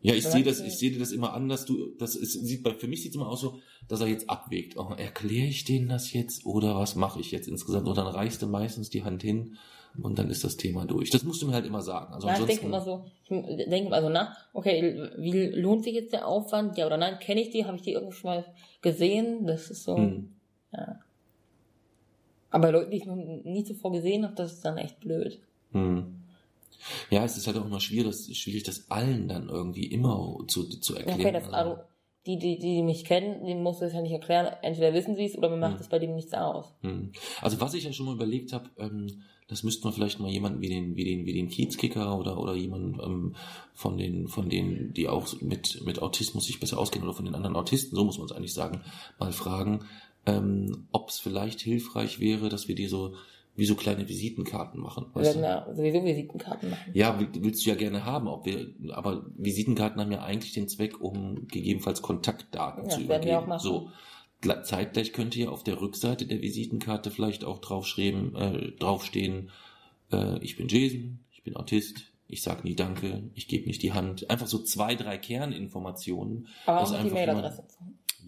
Ja, 0.00 0.14
ich 0.14 0.24
sehe 0.24 0.44
das, 0.44 0.60
ich 0.60 0.78
sehe 0.78 0.96
das 0.96 1.10
immer 1.10 1.32
an, 1.32 1.48
dass 1.48 1.64
du, 1.64 1.92
das 1.98 2.14
ist, 2.14 2.32
sieht 2.32 2.62
bei, 2.62 2.72
für 2.72 2.86
mich 2.86 3.02
sieht 3.02 3.10
es 3.10 3.16
immer 3.16 3.28
aus 3.28 3.40
so, 3.40 3.58
dass 3.88 4.00
er 4.00 4.06
jetzt 4.06 4.30
abwägt. 4.30 4.76
Oh, 4.76 4.92
erkläre 4.96 5.48
ich 5.48 5.64
denen 5.64 5.88
das 5.88 6.12
jetzt 6.12 6.46
oder 6.46 6.76
was 6.76 6.94
mache 6.94 7.20
ich 7.20 7.32
jetzt 7.32 7.48
insgesamt? 7.48 7.88
Und 7.88 7.98
dann 7.98 8.06
reichst 8.06 8.40
du 8.42 8.46
meistens 8.46 8.90
die 8.90 9.02
Hand 9.02 9.22
hin 9.22 9.56
und 10.00 10.18
dann 10.18 10.30
ist 10.30 10.44
das 10.44 10.56
Thema 10.56 10.84
durch. 10.84 11.10
Das 11.10 11.24
musst 11.24 11.42
du 11.42 11.46
mir 11.46 11.54
halt 11.54 11.66
immer 11.66 11.82
sagen. 11.82 12.14
Also 12.14 12.28
ja, 12.28 12.38
ich 12.38 12.46
denke 12.46 12.66
immer 12.66 12.80
so, 12.80 13.06
ich 13.24 13.28
denke 13.28 13.88
immer 13.88 14.00
so 14.00 14.08
nach, 14.08 14.36
okay, 14.52 15.10
wie 15.18 15.46
lohnt 15.46 15.82
sich 15.82 15.94
jetzt 15.94 16.12
der 16.12 16.28
Aufwand? 16.28 16.78
Ja 16.78 16.86
oder 16.86 16.96
nein? 16.96 17.18
Kenne 17.18 17.40
ich 17.40 17.50
die? 17.50 17.64
Habe 17.64 17.76
ich 17.76 17.82
die 17.82 17.92
irgendwo 17.92 18.12
schon 18.12 18.30
mal 18.30 18.44
gesehen? 18.82 19.46
Das 19.46 19.68
ist 19.68 19.82
so, 19.82 19.96
hm. 19.96 20.32
ja. 20.72 21.00
Aber 22.50 22.70
Leute, 22.70 22.90
die 22.90 22.98
ich 22.98 23.06
noch 23.06 23.16
nie 23.16 23.64
zuvor 23.64 23.92
gesehen 23.92 24.24
habe, 24.24 24.36
das 24.36 24.52
ist 24.52 24.64
dann 24.64 24.78
echt 24.78 25.00
blöd. 25.00 25.40
Hm. 25.72 26.22
Ja, 27.10 27.24
es 27.24 27.36
ist 27.36 27.46
halt 27.46 27.56
auch 27.56 27.64
immer 27.64 27.80
schwierig, 27.80 28.38
schwierig 28.38 28.64
das 28.64 28.90
allen 28.90 29.28
dann 29.28 29.48
irgendwie 29.48 29.86
immer 29.86 30.38
zu, 30.46 30.68
zu 30.68 30.94
erklären. 30.94 31.20
Okay, 31.20 31.32
das, 31.32 31.52
also, 31.52 31.78
die, 32.26 32.38
die, 32.38 32.58
die 32.58 32.82
mich 32.82 33.04
kennen, 33.04 33.44
denen 33.46 33.62
muss 33.62 33.78
das 33.78 33.94
ja 33.94 34.02
nicht 34.02 34.12
erklären. 34.12 34.54
Entweder 34.62 34.92
wissen 34.92 35.16
sie 35.16 35.24
es 35.24 35.38
oder 35.38 35.48
mir 35.48 35.56
macht 35.56 35.76
hm. 35.76 35.80
es 35.80 35.88
bei 35.88 35.98
dem 35.98 36.14
nichts 36.14 36.34
aus. 36.34 36.74
Hm. 36.82 37.12
Also 37.40 37.60
was 37.60 37.74
ich 37.74 37.84
ja 37.84 37.92
schon 37.92 38.06
mal 38.06 38.14
überlegt 38.14 38.52
habe, 38.52 38.68
ähm, 38.78 39.22
das 39.48 39.62
müsste 39.62 39.84
man 39.84 39.94
vielleicht 39.94 40.20
mal 40.20 40.30
jemanden 40.30 40.60
wie 40.60 40.68
den, 40.68 40.94
wie 40.94 41.04
den, 41.04 41.24
wie 41.24 41.32
den 41.32 41.48
Kiezkicker 41.48 42.18
oder, 42.18 42.38
oder 42.38 42.54
jemanden 42.54 43.00
ähm, 43.02 43.36
von 43.72 43.96
den, 43.96 44.28
von 44.28 44.50
denen, 44.50 44.92
die 44.92 45.08
auch 45.08 45.40
mit, 45.40 45.82
mit 45.86 46.02
Autismus 46.02 46.44
sich 46.44 46.60
besser 46.60 46.78
auskennen 46.78 47.08
oder 47.08 47.16
von 47.16 47.24
den 47.24 47.34
anderen 47.34 47.56
Autisten, 47.56 47.96
so 47.96 48.04
muss 48.04 48.18
man 48.18 48.26
es 48.26 48.32
eigentlich 48.32 48.52
sagen, 48.52 48.82
mal 49.18 49.32
fragen, 49.32 49.86
ähm, 50.26 50.86
ob 50.92 51.08
es 51.08 51.18
vielleicht 51.18 51.62
hilfreich 51.62 52.20
wäre, 52.20 52.50
dass 52.50 52.68
wir 52.68 52.74
dir 52.74 52.90
so 52.90 53.14
wie 53.58 53.66
so 53.66 53.74
kleine 53.74 54.08
Visitenkarten 54.08 54.80
machen. 54.80 55.06
Wir 55.14 55.24
werden 55.24 55.42
ja 55.42 55.66
sowieso 55.74 56.04
Visitenkarten 56.04 56.70
machen. 56.70 56.92
Ja, 56.94 57.18
willst 57.18 57.66
du 57.66 57.70
ja 57.70 57.76
gerne 57.76 58.04
haben, 58.04 58.28
ob 58.28 58.46
wir, 58.46 58.72
aber 58.92 59.26
Visitenkarten 59.36 60.00
haben 60.00 60.12
ja 60.12 60.22
eigentlich 60.22 60.52
den 60.52 60.68
Zweck, 60.68 61.00
um 61.00 61.48
gegebenenfalls 61.48 62.00
Kontaktdaten 62.00 62.84
ja, 62.84 62.88
zu 62.88 63.00
übergeben. 63.00 63.30
Wir 63.30 63.40
auch 63.40 63.46
machen. 63.48 63.62
So. 63.62 63.90
Zeitgleich 64.62 65.12
könnte 65.12 65.40
ja 65.40 65.48
auf 65.48 65.64
der 65.64 65.80
Rückseite 65.80 66.24
der 66.24 66.40
Visitenkarte 66.40 67.10
vielleicht 67.10 67.42
auch 67.42 67.58
draufschreiben, 67.58 68.36
äh, 68.36 68.70
draufstehen, 68.78 69.50
äh, 70.12 70.38
ich 70.38 70.56
bin 70.56 70.68
Jason, 70.68 71.18
ich 71.32 71.42
bin 71.42 71.56
Autist, 71.56 72.12
ich 72.28 72.42
sag 72.42 72.62
nie 72.62 72.76
Danke, 72.76 73.24
ich 73.34 73.48
gebe 73.48 73.66
nicht 73.66 73.82
die 73.82 73.92
Hand. 73.92 74.30
Einfach 74.30 74.46
so 74.46 74.58
zwei, 74.58 74.94
drei 74.94 75.18
Kerninformationen. 75.18 76.46
Aber 76.66 76.82
auch 76.82 77.02
die 77.02 77.10
Mailadresse. 77.10 77.64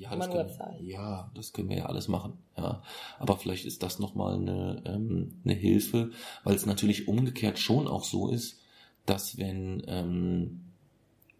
Ja, 0.00 0.16
das 0.16 0.30
können, 0.30 0.50
ja, 0.80 1.30
das 1.34 1.52
können 1.52 1.68
wir 1.68 1.76
ja 1.76 1.86
alles 1.86 2.08
machen. 2.08 2.38
Ja, 2.56 2.82
aber 3.18 3.36
vielleicht 3.36 3.66
ist 3.66 3.82
das 3.82 3.98
nochmal 3.98 4.34
eine, 4.34 4.82
ähm, 4.86 5.40
eine 5.44 5.52
Hilfe, 5.52 6.10
weil 6.42 6.54
es 6.54 6.64
natürlich 6.64 7.06
umgekehrt 7.06 7.58
schon 7.58 7.86
auch 7.86 8.04
so 8.04 8.30
ist, 8.30 8.60
dass 9.04 9.36
wenn 9.36 9.82
ähm, 9.88 10.62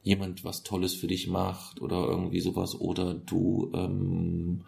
jemand 0.03 0.44
was 0.44 0.62
Tolles 0.62 0.94
für 0.94 1.07
dich 1.07 1.27
macht 1.27 1.81
oder 1.81 2.05
irgendwie 2.07 2.40
sowas 2.40 2.79
oder 2.79 3.14
du 3.14 3.73
ähm, 3.75 4.64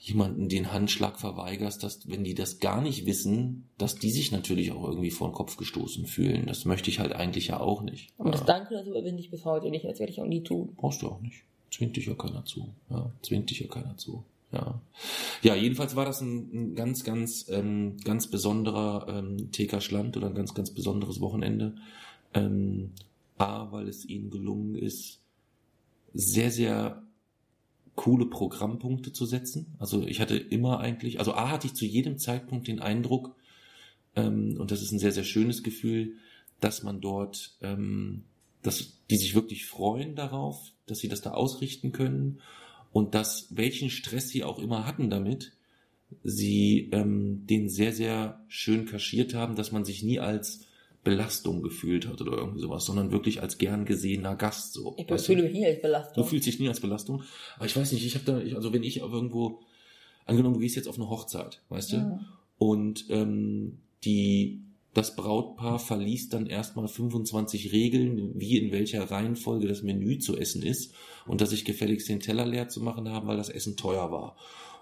jemanden 0.00 0.48
den 0.48 0.72
Handschlag 0.72 1.20
verweigerst, 1.20 1.84
dass 1.84 2.08
wenn 2.08 2.24
die 2.24 2.34
das 2.34 2.58
gar 2.58 2.82
nicht 2.82 3.06
wissen, 3.06 3.68
dass 3.78 3.94
die 3.94 4.10
sich 4.10 4.32
natürlich 4.32 4.72
auch 4.72 4.82
irgendwie 4.82 5.12
vor 5.12 5.28
den 5.28 5.34
Kopf 5.34 5.56
gestoßen 5.56 6.06
fühlen. 6.06 6.46
Das 6.46 6.64
möchte 6.64 6.90
ich 6.90 6.98
halt 6.98 7.12
eigentlich 7.12 7.46
ja 7.46 7.60
auch 7.60 7.82
nicht. 7.82 8.12
Aber 8.18 8.30
ja. 8.30 8.32
das 8.32 8.44
Danke, 8.44 8.74
das 8.74 8.88
überwinde 8.88 9.20
ich 9.20 9.30
bis 9.30 9.44
heute 9.44 9.70
nicht. 9.70 9.84
Das 9.84 10.00
werde 10.00 10.10
ich 10.10 10.20
auch 10.20 10.26
nie 10.26 10.42
tun. 10.42 10.74
Brauchst 10.76 11.02
du 11.02 11.08
auch 11.08 11.20
nicht. 11.20 11.44
Zwingt 11.72 11.96
dich 11.96 12.06
ja 12.06 12.14
keiner 12.14 12.44
zu. 12.44 12.74
Ja, 12.90 13.10
zwingt 13.22 13.50
dich 13.50 13.60
ja 13.60 13.66
keiner 13.66 13.96
zu. 13.96 14.24
Ja. 14.52 14.80
Ja, 15.42 15.54
jedenfalls 15.54 15.96
war 15.96 16.04
das 16.04 16.20
ein, 16.20 16.50
ein 16.52 16.74
ganz, 16.74 17.04
ganz, 17.04 17.46
ähm, 17.48 17.96
ganz 18.04 18.26
besonderer 18.26 19.06
ähm, 19.08 19.50
TK 19.50 19.80
Schland 19.80 20.16
oder 20.16 20.28
ein 20.28 20.34
ganz, 20.34 20.54
ganz 20.54 20.70
besonderes 20.70 21.20
Wochenende. 21.20 21.76
Ähm, 22.34 22.92
A, 23.38 23.72
weil 23.72 23.88
es 23.88 24.04
ihnen 24.04 24.30
gelungen 24.30 24.74
ist, 24.74 25.20
sehr, 26.12 26.50
sehr 26.50 27.02
coole 27.94 28.26
Programmpunkte 28.26 29.12
zu 29.12 29.26
setzen. 29.26 29.74
Also 29.78 30.06
ich 30.06 30.20
hatte 30.20 30.36
immer 30.36 30.80
eigentlich, 30.80 31.18
also 31.18 31.34
A 31.34 31.50
hatte 31.50 31.66
ich 31.66 31.74
zu 31.74 31.84
jedem 31.84 32.18
Zeitpunkt 32.18 32.68
den 32.68 32.80
Eindruck, 32.80 33.34
ähm, 34.14 34.56
und 34.58 34.70
das 34.70 34.82
ist 34.82 34.92
ein 34.92 34.98
sehr, 34.98 35.12
sehr 35.12 35.24
schönes 35.24 35.62
Gefühl, 35.62 36.14
dass 36.60 36.82
man 36.82 37.00
dort, 37.00 37.56
ähm, 37.62 38.24
dass 38.62 38.98
die 39.10 39.16
sich 39.16 39.34
wirklich 39.34 39.66
freuen 39.66 40.14
darauf, 40.14 40.72
dass 40.86 41.00
sie 41.00 41.08
das 41.08 41.20
da 41.20 41.32
ausrichten 41.32 41.92
können 41.92 42.40
und 42.92 43.14
dass 43.14 43.48
welchen 43.50 43.90
Stress 43.90 44.28
sie 44.28 44.44
auch 44.44 44.58
immer 44.58 44.86
hatten 44.86 45.10
damit, 45.10 45.52
sie 46.22 46.90
ähm, 46.92 47.46
den 47.46 47.68
sehr, 47.68 47.92
sehr 47.92 48.44
schön 48.48 48.86
kaschiert 48.86 49.34
haben, 49.34 49.56
dass 49.56 49.72
man 49.72 49.84
sich 49.84 50.02
nie 50.02 50.20
als 50.20 50.66
Belastung 51.04 51.62
gefühlt 51.62 52.06
hat 52.06 52.20
oder 52.20 52.32
irgendwie 52.32 52.60
sowas, 52.60 52.84
sondern 52.84 53.10
wirklich 53.10 53.42
als 53.42 53.58
gern 53.58 53.84
gesehener 53.84 54.36
Gast 54.36 54.74
so. 54.74 54.94
Ich 54.96 55.06
fühle 55.22 55.42
mich 55.42 55.52
nie 55.52 55.66
als 55.66 55.82
Belastung. 55.82 56.22
Du 56.22 56.28
fühlst 56.28 56.46
dich 56.46 56.60
nie 56.60 56.68
als 56.68 56.80
Belastung. 56.80 57.22
Aber 57.56 57.66
ich 57.66 57.76
weiß 57.76 57.90
nicht, 57.92 58.06
ich 58.06 58.14
habe 58.14 58.24
da, 58.24 58.40
ich, 58.40 58.54
also 58.54 58.72
wenn 58.72 58.84
ich 58.84 58.98
irgendwo, 58.98 59.62
angenommen, 60.26 60.54
du 60.54 60.60
gehst 60.60 60.76
jetzt 60.76 60.86
auf 60.88 60.96
eine 60.96 61.08
Hochzeit, 61.08 61.60
weißt 61.70 61.92
du, 61.92 61.96
ja. 61.96 62.20
und 62.58 63.06
ähm, 63.08 63.78
die 64.04 64.62
das 64.94 65.16
Brautpaar 65.16 65.78
verliest 65.78 66.34
dann 66.34 66.46
erstmal 66.46 66.86
25 66.86 67.72
Regeln, 67.72 68.32
wie 68.34 68.58
in 68.58 68.72
welcher 68.72 69.10
Reihenfolge 69.10 69.66
das 69.66 69.82
Menü 69.82 70.18
zu 70.18 70.36
essen 70.36 70.62
ist 70.62 70.94
und 71.26 71.40
dass 71.40 71.52
ich 71.52 71.64
gefälligst 71.64 72.08
den 72.08 72.20
Teller 72.20 72.44
leer 72.44 72.68
zu 72.68 72.80
machen 72.80 73.08
habe, 73.08 73.26
weil 73.26 73.36
das 73.36 73.48
Essen 73.48 73.76
teuer 73.76 74.10
war. 74.10 74.36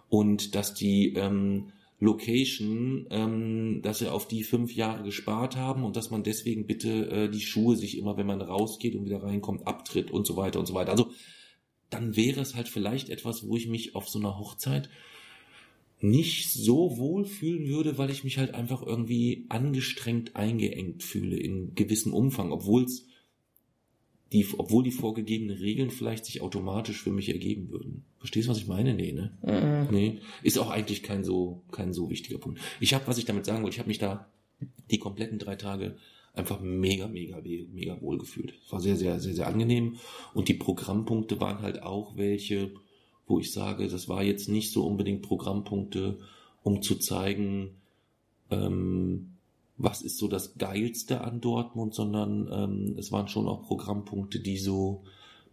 Und 0.09 0.57
dass 0.57 0.75
die 0.75 1.15
ähm, 1.15 1.71
Location, 2.01 3.07
ähm, 3.11 3.83
dass 3.83 3.99
sie 3.99 4.11
auf 4.11 4.27
die 4.27 4.43
fünf 4.43 4.75
Jahre 4.75 5.05
gespart 5.05 5.57
haben 5.57 5.85
und 5.85 5.97
dass 5.97 6.11
man 6.11 6.25
deswegen 6.25 6.67
bitte 6.67 7.11
äh, 7.11 7.29
die 7.29 7.43
Schuhe 7.43 7.77
sich 7.77 7.97
immer, 7.97 8.17
wenn 8.17 8.27
man 8.27 8.41
rausgeht 8.41 8.97
und 8.97 9.05
wieder 9.05 9.23
reinkommt, 9.23 9.67
abtritt 9.67 10.11
und 10.11 10.27
so 10.27 10.37
weiter 10.37 10.59
und 10.59 10.67
so 10.67 10.75
weiter. 10.75 10.91
Also 10.91 11.11
dann 11.91 12.17
wäre 12.17 12.41
es 12.41 12.55
halt 12.55 12.69
vielleicht 12.69 13.11
etwas, 13.11 13.47
wo 13.47 13.57
ich 13.57 13.69
mich 13.69 13.95
auf 13.95 14.09
so 14.09 14.19
einer 14.19 14.39
Hochzeit 14.39 14.89
nicht 16.01 16.51
so 16.51 16.97
wohl 16.97 17.25
fühlen 17.25 17.69
würde, 17.69 17.99
weil 17.99 18.11
ich 18.11 18.25
mich 18.25 18.39
halt 18.39 18.55
einfach 18.55 18.83
irgendwie 18.83 19.47
angestrengt 19.49 20.37
eingeengt 20.37 21.03
fühle 21.03 21.37
in 21.37 21.75
gewissem 21.75 22.15
Umfang, 22.15 22.53
obwohl 22.53 22.85
es 22.85 23.07
die, 24.33 24.47
obwohl 24.57 24.85
die 24.85 24.93
vorgegebenen 24.93 25.57
Regeln 25.57 25.91
vielleicht 25.91 26.25
sich 26.25 26.41
automatisch 26.41 27.03
für 27.03 27.11
mich 27.11 27.29
ergeben 27.29 27.71
würden. 27.71 28.05
Verstehst 28.19 28.47
du, 28.47 28.53
was 28.53 28.59
ich 28.59 28.69
meine? 28.69 28.95
Nee, 28.95 29.13
ne? 29.13 29.37
Mhm. 29.43 29.95
Nee. 29.95 30.19
Ist 30.43 30.59
auch 30.59 30.71
eigentlich 30.71 31.03
kein 31.03 31.25
so, 31.25 31.63
kein 31.73 31.93
so 31.93 32.11
wichtiger 32.11 32.39
Punkt. 32.39 32.61
Ich 32.79 32.95
habe, 32.95 33.07
was 33.07 33.19
ich 33.19 33.25
damit 33.25 33.45
sagen 33.45 33.63
wollte, 33.63 33.75
ich 33.75 33.81
habe 33.81 33.89
mich 33.89 33.99
da 33.99 34.31
die 34.91 34.99
kompletten 34.99 35.39
drei 35.39 35.57
Tage 35.57 35.97
einfach 36.33 36.61
mega, 36.61 37.09
mega, 37.09 37.41
mega 37.41 38.01
wohl 38.01 38.19
gefühlt. 38.19 38.55
Es 38.65 38.73
war 38.73 38.81
sehr, 38.81 38.97
sehr, 38.97 39.19
sehr, 39.19 39.35
sehr 39.35 39.47
angenehm. 39.49 39.97
Und 40.33 40.49
die 40.49 40.55
Programmpunkte 40.55 41.41
waren 41.41 41.61
halt 41.63 41.83
auch 41.83 42.17
welche, 42.17 42.71
wo 43.31 43.39
ich 43.39 43.53
sage, 43.53 43.89
das 43.89 44.09
war 44.09 44.23
jetzt 44.23 44.49
nicht 44.49 44.73
so 44.73 44.85
unbedingt 44.87 45.23
Programmpunkte, 45.23 46.19
um 46.63 46.83
zu 46.83 46.97
zeigen, 46.97 47.77
ähm, 48.51 49.37
was 49.79 50.03
ist 50.03 50.19
so 50.19 50.29
das 50.29 50.59
Geilste 50.59 51.23
an 51.23 51.41
Dortmund, 51.41 51.95
sondern 51.95 52.49
ähm, 52.53 52.97
es 52.99 53.13
waren 53.13 53.29
schon 53.29 53.49
auch 53.49 53.63
Programmpunkte, 53.63 54.41
die 54.41 54.59
so 54.59 55.05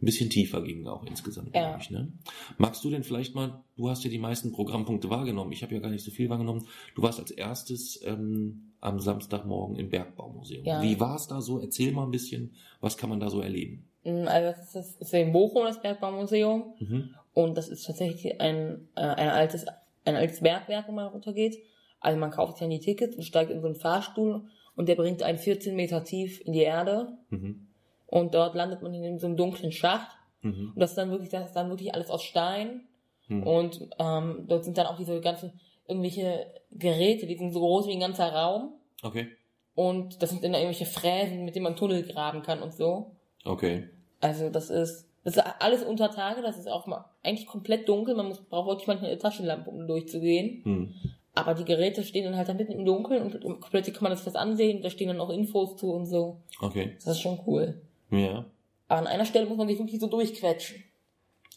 ein 0.01 0.05
bisschen 0.05 0.29
tiefer 0.29 0.61
gingen 0.61 0.87
auch 0.87 1.03
insgesamt, 1.05 1.55
Ja. 1.55 1.69
glaube 1.69 1.81
ich. 1.81 1.89
Ne? 1.89 2.11
Magst 2.57 2.83
du 2.83 2.89
denn 2.89 3.03
vielleicht 3.03 3.33
mal, 3.35 3.63
du 3.77 3.89
hast 3.89 4.03
ja 4.03 4.09
die 4.11 4.19
meisten 4.19 4.51
Programmpunkte 4.51 5.09
wahrgenommen, 5.09 5.51
ich 5.53 5.63
habe 5.63 5.73
ja 5.73 5.79
gar 5.79 5.89
nicht 5.89 6.03
so 6.03 6.11
viel 6.11 6.29
wahrgenommen. 6.29 6.65
Du 6.93 7.01
warst 7.01 7.19
als 7.19 7.31
erstes 7.31 7.99
ähm, 8.05 8.73
am 8.79 8.99
Samstagmorgen 8.99 9.75
im 9.77 9.89
Bergbaumuseum. 9.89 10.65
Ja. 10.65 10.83
Wie 10.83 10.99
war 10.99 11.15
es 11.15 11.27
da 11.27 11.41
so? 11.41 11.59
Erzähl 11.59 11.93
mal 11.93 12.03
ein 12.03 12.11
bisschen, 12.11 12.51
was 12.79 12.97
kann 12.97 13.09
man 13.09 13.19
da 13.19 13.29
so 13.29 13.39
erleben? 13.41 13.85
Mhm, 14.03 14.27
Also 14.27 14.51
das 14.51 14.59
ist, 14.65 14.75
das 14.75 15.07
ist 15.07 15.13
in 15.13 15.31
Bochum, 15.31 15.63
das 15.65 15.81
Bergbaumuseum. 15.81 16.73
Mhm. 16.79 17.09
Und 17.37 17.55
das 17.55 17.67
ist 17.69 17.85
tatsächlich 17.85 18.41
ein, 18.41 18.87
äh, 18.95 19.01
ein 19.01 19.29
altes, 19.29 19.67
ein 20.05 20.15
altes 20.15 20.39
Bergwerk, 20.41 20.87
wenn 20.87 20.95
man 20.95 21.05
runtergeht. 21.05 21.59
Also 21.99 22.17
man 22.19 22.31
kauft 22.31 22.53
sich 22.53 22.61
dann 22.61 22.71
die 22.71 22.79
Tickets 22.79 23.15
und 23.15 23.21
steigt 23.21 23.51
in 23.51 23.61
so 23.61 23.67
einen 23.67 23.75
Fahrstuhl 23.75 24.47
und 24.75 24.89
der 24.89 24.95
bringt 24.95 25.21
einen 25.21 25.37
14 25.37 25.75
Meter 25.75 26.03
tief 26.03 26.41
in 26.41 26.53
die 26.53 26.63
Erde. 26.63 27.15
Mhm. 27.29 27.67
Und 28.07 28.33
dort 28.33 28.55
landet 28.55 28.81
man 28.81 28.91
in 28.91 29.19
so 29.19 29.27
einem 29.27 29.37
dunklen 29.37 29.71
Schacht. 29.71 30.17
Mhm. 30.41 30.71
Und 30.73 30.79
das 30.79 30.89
ist 30.89 30.95
dann 30.95 31.11
wirklich, 31.11 31.29
das 31.29 31.45
ist 31.45 31.53
dann 31.53 31.69
wirklich 31.69 31.93
alles 31.93 32.09
aus 32.09 32.23
Stein. 32.23 32.87
Mhm. 33.27 33.43
Und 33.43 33.89
ähm, 33.99 34.45
dort 34.47 34.65
sind 34.65 34.79
dann 34.79 34.87
auch 34.87 34.97
diese 34.97 35.21
ganzen 35.21 35.59
irgendwelche 35.87 36.47
Geräte, 36.71 37.27
die 37.27 37.37
sind 37.37 37.53
so 37.53 37.59
groß 37.59 37.85
wie 37.85 37.93
ein 37.93 37.99
ganzer 37.99 38.33
Raum. 38.33 38.73
Okay. 39.03 39.27
Und 39.75 40.23
das 40.23 40.31
sind 40.31 40.43
dann 40.43 40.55
irgendwelche 40.55 40.87
Fräsen, 40.87 41.45
mit 41.45 41.53
denen 41.53 41.65
man 41.65 41.75
Tunnel 41.75 42.01
graben 42.01 42.41
kann 42.41 42.63
und 42.63 42.73
so. 42.73 43.11
Okay. 43.45 43.89
Also 44.21 44.49
das 44.49 44.71
ist, 44.71 45.06
das 45.27 45.35
ist 45.35 45.43
alles 45.59 45.83
unter 45.83 46.09
Tage, 46.09 46.41
das 46.41 46.57
ist 46.57 46.69
auch 46.69 46.87
mal 46.87 47.03
eigentlich 47.21 47.47
komplett 47.47 47.89
dunkel. 47.89 48.15
Man 48.15 48.29
muss, 48.29 48.39
braucht 48.39 48.69
wirklich 48.69 48.87
manchmal 48.87 49.11
eine 49.11 49.19
Taschenlampe, 49.19 49.69
um 49.69 49.85
durchzugehen. 49.85 50.61
Mhm. 50.63 50.93
Aber 51.33 51.53
die 51.53 51.65
Geräte 51.65 52.05
stehen 52.05 52.23
dann 52.23 52.37
halt 52.37 52.47
da 52.47 52.53
mitten 52.53 52.71
im 52.71 52.85
Dunkeln 52.85 53.21
und 53.23 53.59
plötzlich 53.69 53.93
kann 53.93 54.03
man 54.03 54.13
das 54.13 54.25
was 54.25 54.35
ansehen, 54.35 54.81
da 54.81 54.89
stehen 54.89 55.09
dann 55.09 55.19
auch 55.19 55.29
Infos 55.29 55.75
zu 55.75 55.91
und 55.91 56.05
so. 56.05 56.43
Okay. 56.61 56.95
Das 56.95 57.17
ist 57.17 57.19
schon 57.19 57.41
cool. 57.45 57.81
Ja. 58.09 58.45
Aber 58.87 59.01
an 59.01 59.07
einer 59.07 59.25
Stelle 59.25 59.47
muss 59.47 59.57
man 59.57 59.67
sich 59.67 59.77
wirklich 59.77 59.99
so 59.99 60.07
durchquetschen. 60.07 60.81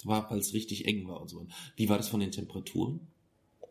War, 0.03 0.29
weil 0.29 0.41
es 0.41 0.53
richtig 0.53 0.89
eng 0.89 1.07
war 1.07 1.21
und 1.21 1.29
so. 1.31 1.47
Wie 1.77 1.89
war 1.89 1.97
das 1.97 2.09
von 2.09 2.19
den 2.19 2.33
Temperaturen? 2.33 3.07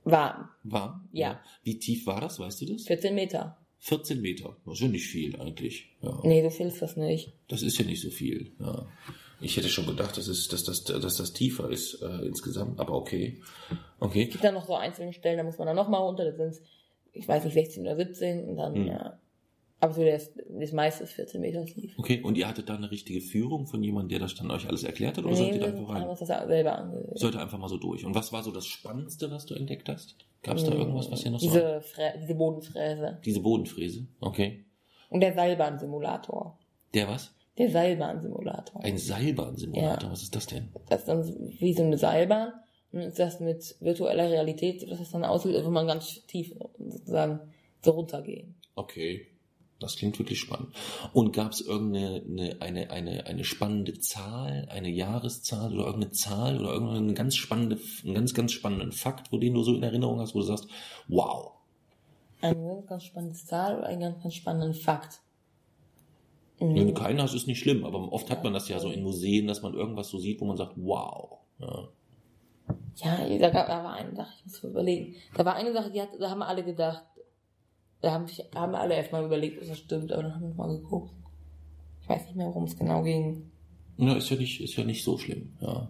Warm. 0.05 0.47
Warm? 0.63 1.09
Ja. 1.11 1.41
Wie 1.63 1.77
tief 1.77 2.07
war 2.07 2.21
das, 2.21 2.39
weißt 2.39 2.61
du 2.61 2.67
das? 2.67 2.83
14 2.83 3.13
Meter. 3.13 3.57
14 3.79 4.21
Meter. 4.21 4.55
Das 4.65 4.75
ist 4.75 4.79
ja 4.79 4.87
nicht 4.87 5.07
viel 5.07 5.35
eigentlich. 5.41 5.89
Ja. 6.01 6.21
Nee, 6.23 6.41
du 6.41 6.49
fühlst 6.51 6.81
das 6.81 6.95
nicht. 6.95 7.33
Das 7.49 7.63
ist 7.63 7.77
ja 7.77 7.83
nicht 7.83 8.01
so 8.01 8.09
viel. 8.09 8.53
Ja. 8.61 8.87
Ich 9.41 9.55
hätte 9.57 9.69
schon 9.69 9.85
gedacht, 9.85 10.17
dass, 10.17 10.27
es, 10.27 10.47
dass, 10.47 10.63
das, 10.63 10.83
dass 10.83 11.17
das 11.17 11.33
tiefer 11.33 11.69
ist 11.69 12.01
äh, 12.01 12.25
insgesamt, 12.25 12.79
aber 12.79 12.93
okay. 12.93 13.41
Okay. 13.99 14.23
Es 14.23 14.31
gibt 14.31 14.43
dann 14.43 14.53
noch 14.55 14.65
so 14.65 14.75
einzelne 14.75 15.13
Stellen, 15.13 15.37
da 15.37 15.43
muss 15.43 15.57
man 15.57 15.67
dann 15.67 15.75
nochmal 15.75 16.01
runter, 16.01 16.25
da 16.25 16.35
sind 16.35 16.61
ich 17.11 17.27
weiß 17.27 17.43
nicht, 17.45 17.53
16 17.53 17.83
oder 17.83 17.95
17 17.95 18.49
und 18.49 18.57
dann, 18.57 18.75
Hm. 18.75 18.87
ja. 18.87 19.19
Aber 19.81 19.93
so 19.93 20.03
das, 20.03 20.31
das 20.49 20.73
meiste 20.73 21.05
ist 21.05 21.13
14 21.13 21.39
Meter 21.39 21.65
tief. 21.65 21.97
Okay, 21.97 22.21
und 22.21 22.37
ihr 22.37 22.47
hattet 22.49 22.67
da 22.67 22.75
eine 22.75 22.91
richtige 22.91 23.21
Führung 23.21 23.65
von 23.65 23.81
jemandem, 23.81 24.09
der 24.09 24.19
das 24.19 24.35
dann 24.35 24.51
euch 24.51 24.67
alles 24.67 24.83
erklärt 24.83 25.17
hat, 25.17 25.23
oder 25.23 25.33
Nee, 25.33 25.39
seid 25.39 25.53
ihr 25.53 25.59
da 25.61 25.65
einfach 25.67 25.87
haben 25.87 26.01
rein? 26.01 26.09
uns 26.09 26.19
das 26.19 26.27
selber 26.27 26.77
angesehen. 26.77 27.33
Ihr 27.33 27.39
einfach 27.39 27.57
mal 27.57 27.69
so 27.69 27.77
durch. 27.77 28.05
Und 28.05 28.13
was 28.13 28.33
war 28.33 28.43
so 28.43 28.51
das 28.51 28.67
Spannendste, 28.67 29.31
was 29.31 29.45
du 29.45 29.55
entdeckt 29.55 29.87
hast? 29.87 30.17
Gab 30.43 30.57
es 30.57 30.65
da 30.65 30.73
irgendwas, 30.73 31.09
was 31.09 31.23
ihr 31.23 31.31
noch 31.31 31.39
so... 31.39 31.47
Hm. 31.47 31.53
Diese, 31.53 31.81
Frä 31.81 32.11
diese 32.21 32.35
Bodenfräse. 32.35 33.19
Diese 33.23 33.39
Bodenfräse. 33.39 34.05
Okay. 34.19 34.65
Und 35.09 35.21
der 35.21 35.33
Seilbahnsimulator. 35.33 36.59
Der 36.93 37.07
was? 37.07 37.33
Der 37.59 37.69
Seilbahnsimulator. 37.69 38.83
Ein 38.83 38.97
Seilbahnsimulator. 38.97 40.07
Ja. 40.07 40.11
Was 40.11 40.23
ist 40.23 40.35
das 40.35 40.47
denn? 40.47 40.69
Das 40.87 41.01
ist 41.01 41.07
dann 41.09 41.23
wie 41.59 41.73
so 41.73 41.83
eine 41.83 41.97
Seilbahn. 41.97 42.53
Und 42.91 43.01
ist 43.01 43.19
das 43.19 43.39
mit 43.39 43.75
virtueller 43.81 44.31
Realität, 44.31 44.89
dass 44.89 44.99
es 44.99 45.11
dann 45.11 45.23
aussieht, 45.23 45.53
würde 45.53 45.69
man 45.69 45.85
ganz 45.85 46.25
tief 46.25 46.55
sozusagen 46.79 47.39
so 47.83 47.91
runtergehen. 47.91 48.55
Okay. 48.75 49.27
Das 49.79 49.95
klingt 49.95 50.19
wirklich 50.19 50.39
spannend. 50.39 50.75
Und 51.13 51.31
gab 51.31 51.53
es 51.53 51.61
irgendeine 51.61 52.21
eine, 52.27 52.61
eine, 52.61 52.91
eine, 52.91 53.27
eine 53.27 53.43
spannende 53.45 53.97
Zahl, 53.99 54.67
eine 54.69 54.89
Jahreszahl 54.89 55.73
oder 55.73 55.85
irgendeine 55.85 56.11
Zahl 56.11 56.59
oder 56.59 56.73
irgendeinen 56.73 57.15
ganz 57.15 57.35
spannende, 57.35 57.79
einen 58.03 58.13
ganz, 58.13 58.33
ganz 58.33 58.51
spannenden 58.51 58.91
Fakt, 58.91 59.31
wo 59.31 59.37
den 59.37 59.53
du 59.53 59.63
so 59.63 59.73
in 59.73 59.83
Erinnerung 59.83 60.19
hast, 60.19 60.35
wo 60.35 60.39
du 60.39 60.45
sagst, 60.45 60.67
wow. 61.07 61.51
Eine 62.41 62.55
ganz, 62.65 62.87
ganz 62.87 63.03
spannende 63.05 63.35
Zahl 63.35 63.77
oder 63.77 63.87
einen 63.87 64.01
ganz, 64.01 64.21
ganz 64.21 64.33
spannenden 64.33 64.73
Fakt. 64.73 65.21
Mhm. 66.59 66.75
Wenn 66.75 66.87
du 66.87 66.93
keinen 66.93 67.21
hast, 67.21 67.33
ist 67.33 67.47
nicht 67.47 67.59
schlimm, 67.59 67.85
aber 67.85 68.11
oft 68.11 68.29
hat 68.29 68.43
man 68.43 68.53
das 68.53 68.67
ja 68.69 68.79
so 68.79 68.89
in 68.89 69.03
Museen, 69.03 69.47
dass 69.47 69.61
man 69.61 69.73
irgendwas 69.73 70.09
so 70.09 70.17
sieht, 70.17 70.41
wo 70.41 70.45
man 70.45 70.57
sagt, 70.57 70.73
wow. 70.75 71.39
Ja. 71.59 71.87
Ja, 72.95 73.37
da, 73.39 73.49
gab, 73.49 73.67
da 73.67 73.83
war 73.83 73.93
eine 73.93 74.13
Sache, 74.15 74.29
ich 74.37 74.45
muss 74.45 74.63
mal 74.63 74.69
überlegen. 74.71 75.15
Da 75.35 75.45
war 75.45 75.55
eine 75.55 75.71
Sache, 75.73 75.89
die 75.91 76.01
hat, 76.01 76.09
da 76.19 76.29
haben 76.29 76.39
wir 76.39 76.47
alle 76.47 76.63
gedacht, 76.63 77.03
da 78.01 78.11
haben, 78.11 78.27
sich- 78.27 78.43
haben 78.53 78.71
wir 78.73 78.79
alle 78.79 78.95
erstmal 78.95 79.25
überlegt, 79.25 79.61
ob 79.61 79.67
das 79.67 79.77
stimmt, 79.77 80.11
aber 80.11 80.23
dann 80.23 80.35
haben 80.35 80.47
wir 80.49 80.53
mal 80.55 80.67
geguckt. 80.77 81.13
Ich 82.01 82.09
weiß 82.09 82.25
nicht 82.25 82.35
mehr, 82.35 82.47
worum 82.47 82.65
es 82.65 82.77
genau 82.77 83.03
ging. 83.03 83.51
Ja, 83.97 84.15
ist 84.15 84.29
ja 84.29 84.37
nicht, 84.37 84.61
ist 84.61 84.75
ja 84.75 84.83
nicht 84.83 85.03
so 85.03 85.17
schlimm. 85.17 85.53
Ja. 85.61 85.89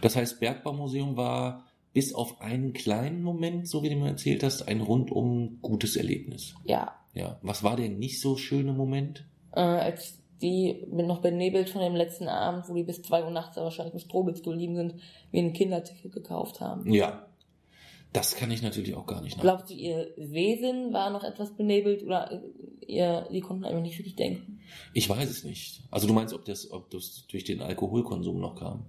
Das 0.00 0.16
heißt, 0.16 0.40
Bergbaumuseum 0.40 1.16
war 1.16 1.64
bis 1.92 2.14
auf 2.14 2.40
einen 2.40 2.72
kleinen 2.72 3.22
Moment, 3.22 3.68
so 3.68 3.82
wie 3.82 3.90
du 3.90 3.96
mir 3.96 4.08
erzählt 4.08 4.42
hast, 4.42 4.62
ein 4.68 4.80
rundum 4.80 5.58
gutes 5.60 5.96
Erlebnis. 5.96 6.54
Ja, 6.64 6.92
Ja. 7.14 7.38
Was 7.42 7.62
war 7.62 7.76
der 7.76 7.90
nicht 7.90 8.20
so 8.20 8.36
schöne 8.38 8.72
Moment? 8.72 9.26
Äh, 9.54 9.60
als 9.60 10.18
die 10.42 10.84
noch 10.90 11.20
benebelt 11.20 11.70
von 11.70 11.80
dem 11.80 11.94
letzten 11.94 12.28
Abend, 12.28 12.68
wo 12.68 12.74
die 12.74 12.82
bis 12.82 13.00
zwei 13.02 13.24
Uhr 13.24 13.30
nachts 13.30 13.56
wahrscheinlich 13.56 13.94
im 13.94 14.00
Strohwitz 14.00 14.42
geblieben 14.42 14.74
sind, 14.74 14.94
wir 15.30 15.42
ein 15.42 15.52
Kinderticket 15.52 16.12
gekauft 16.12 16.60
haben. 16.60 16.92
Ja. 16.92 17.26
Das 18.12 18.36
kann 18.36 18.50
ich 18.50 18.60
natürlich 18.60 18.94
auch 18.94 19.06
gar 19.06 19.22
nicht 19.22 19.36
nach. 19.36 19.42
Glaubst 19.42 19.70
du, 19.70 19.74
ihr 19.74 20.12
Wesen 20.18 20.92
war 20.92 21.08
noch 21.08 21.24
etwas 21.24 21.56
benebelt 21.56 22.02
oder 22.02 22.42
ihr, 22.86 23.26
die 23.32 23.40
konnten 23.40 23.64
einfach 23.64 23.80
nicht 23.80 23.98
wirklich 23.98 24.16
denken? 24.16 24.60
Ich 24.92 25.08
weiß 25.08 25.30
es 25.30 25.44
nicht. 25.44 25.82
Also 25.90 26.06
du 26.08 26.12
meinst, 26.12 26.34
ob 26.34 26.44
das, 26.44 26.70
ob 26.70 26.90
das 26.90 27.26
durch 27.28 27.44
den 27.44 27.62
Alkoholkonsum 27.62 28.38
noch 28.38 28.56
kam? 28.56 28.84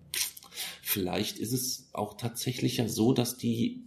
Vielleicht 0.81 1.39
ist 1.39 1.53
es 1.53 1.89
auch 1.93 2.15
tatsächlich 2.15 2.77
ja 2.77 2.89
so, 2.89 3.13
dass 3.13 3.37
die 3.37 3.85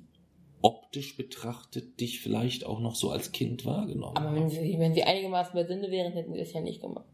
optisch 0.66 1.16
betrachtet 1.16 2.00
dich 2.00 2.20
vielleicht 2.20 2.66
auch 2.66 2.80
noch 2.80 2.96
so 2.96 3.10
als 3.10 3.30
Kind 3.30 3.64
wahrgenommen 3.64 4.16
Aber 4.16 4.34
wenn 4.34 4.50
sie, 4.50 4.74
wenn 4.80 4.94
sie 4.94 5.04
einigermaßen 5.04 5.54
bei 5.54 5.64
Sünde 5.64 5.92
wären, 5.92 6.12
hätten 6.12 6.32
sie 6.34 6.40
es 6.40 6.52
ja 6.52 6.60
nicht 6.60 6.80
gemacht. 6.80 7.06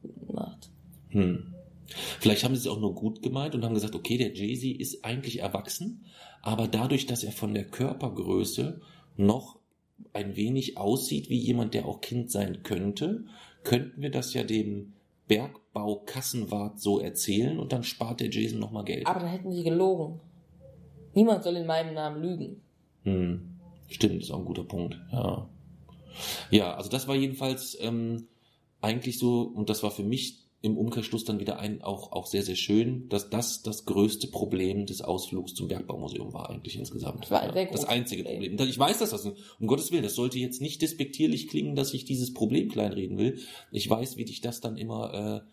Hm. 1.11 1.55
Vielleicht 2.19 2.45
haben 2.45 2.55
sie 2.55 2.67
es 2.67 2.75
auch 2.75 2.81
nur 2.81 2.95
gut 2.95 3.23
gemeint 3.23 3.55
und 3.55 3.63
haben 3.63 3.75
gesagt, 3.75 3.95
okay, 3.95 4.17
der 4.17 4.33
Jay-Z 4.33 4.81
ist 4.81 5.05
eigentlich 5.05 5.41
erwachsen, 5.41 6.07
aber 6.41 6.67
dadurch, 6.67 7.05
dass 7.05 7.23
er 7.25 7.33
von 7.33 7.53
der 7.53 7.65
Körpergröße 7.65 8.81
noch 9.19 9.59
ein 10.15 10.35
wenig 10.35 10.79
aussieht 10.79 11.29
wie 11.29 11.37
jemand, 11.37 11.75
der 11.75 11.87
auch 11.87 12.01
Kind 12.01 12.31
sein 12.31 12.63
könnte, 12.63 13.27
könnten 13.65 14.01
wir 14.01 14.11
das 14.11 14.33
ja 14.33 14.45
dem 14.45 14.95
Bergbau-Kassenwart 15.29 16.81
so 16.81 16.99
erzählen 16.99 17.59
und 17.59 17.73
dann 17.73 17.85
spart 17.85 18.21
der 18.21 18.31
Jason 18.31 18.59
nochmal 18.59 18.85
Geld. 18.85 19.07
Aber 19.07 19.21
dann 19.21 19.29
hätten 19.29 19.53
sie 19.53 19.63
gelogen. 19.63 20.21
Niemand 21.15 21.45
soll 21.45 21.57
in 21.57 21.67
meinem 21.67 21.93
Namen 21.93 22.23
lügen. 22.23 22.63
Hm. 23.05 23.59
Stimmt, 23.89 24.23
ist 24.23 24.31
auch 24.31 24.39
ein 24.39 24.45
guter 24.45 24.65
Punkt. 24.65 24.99
Ja. 25.13 25.49
Ja, 26.51 26.75
also 26.75 26.91
das 26.91 27.09
war 27.09 27.15
jedenfalls 27.15 27.77
ähm, 27.81 28.29
eigentlich 28.81 29.19
so, 29.19 29.43
und 29.43 29.71
das 29.71 29.83
war 29.83 29.91
für 29.91 30.03
mich 30.03 30.43
im 30.63 30.79
Umkehrschluss 30.79 31.25
dann 31.25 31.41
wieder 31.41 31.59
ein, 31.59 31.83
auch, 31.83 32.13
auch 32.13 32.27
sehr, 32.27 32.43
sehr 32.43 32.55
schön, 32.55 33.09
dass 33.09 33.31
das 33.31 33.63
das 33.63 33.85
größte 33.85 34.29
Problem 34.29 34.87
des 34.87 35.03
Ausflugs 35.03 35.55
zum 35.55 35.67
Bergbaumuseum 35.67 36.33
war 36.33 36.51
eigentlich 36.51 36.79
insgesamt. 36.79 37.25
Das 37.25 37.31
war 37.33 37.41
ein 37.41 37.55
ja, 37.55 37.65
das 37.65 37.85
einzige 37.85 38.23
Problem. 38.23 38.57
Problem. 38.57 38.71
Ich 38.71 38.79
weiß, 38.79 38.99
dass 39.01 39.11
das, 39.11 39.27
um 39.27 39.67
Gottes 39.67 39.91
Willen, 39.91 40.05
das 40.05 40.15
sollte 40.15 40.39
jetzt 40.39 40.61
nicht 40.61 40.81
despektierlich 40.81 41.49
klingen, 41.49 41.75
dass 41.75 41.93
ich 41.93 42.05
dieses 42.05 42.33
Problem 42.33 42.69
kleinreden 42.69 43.19
will. 43.19 43.41
Ich 43.73 43.91
weiß, 43.91 44.17
wie 44.17 44.25
dich 44.25 44.41
das 44.41 44.61
dann 44.61 44.77
immer 44.77 45.43
äh, 45.43 45.51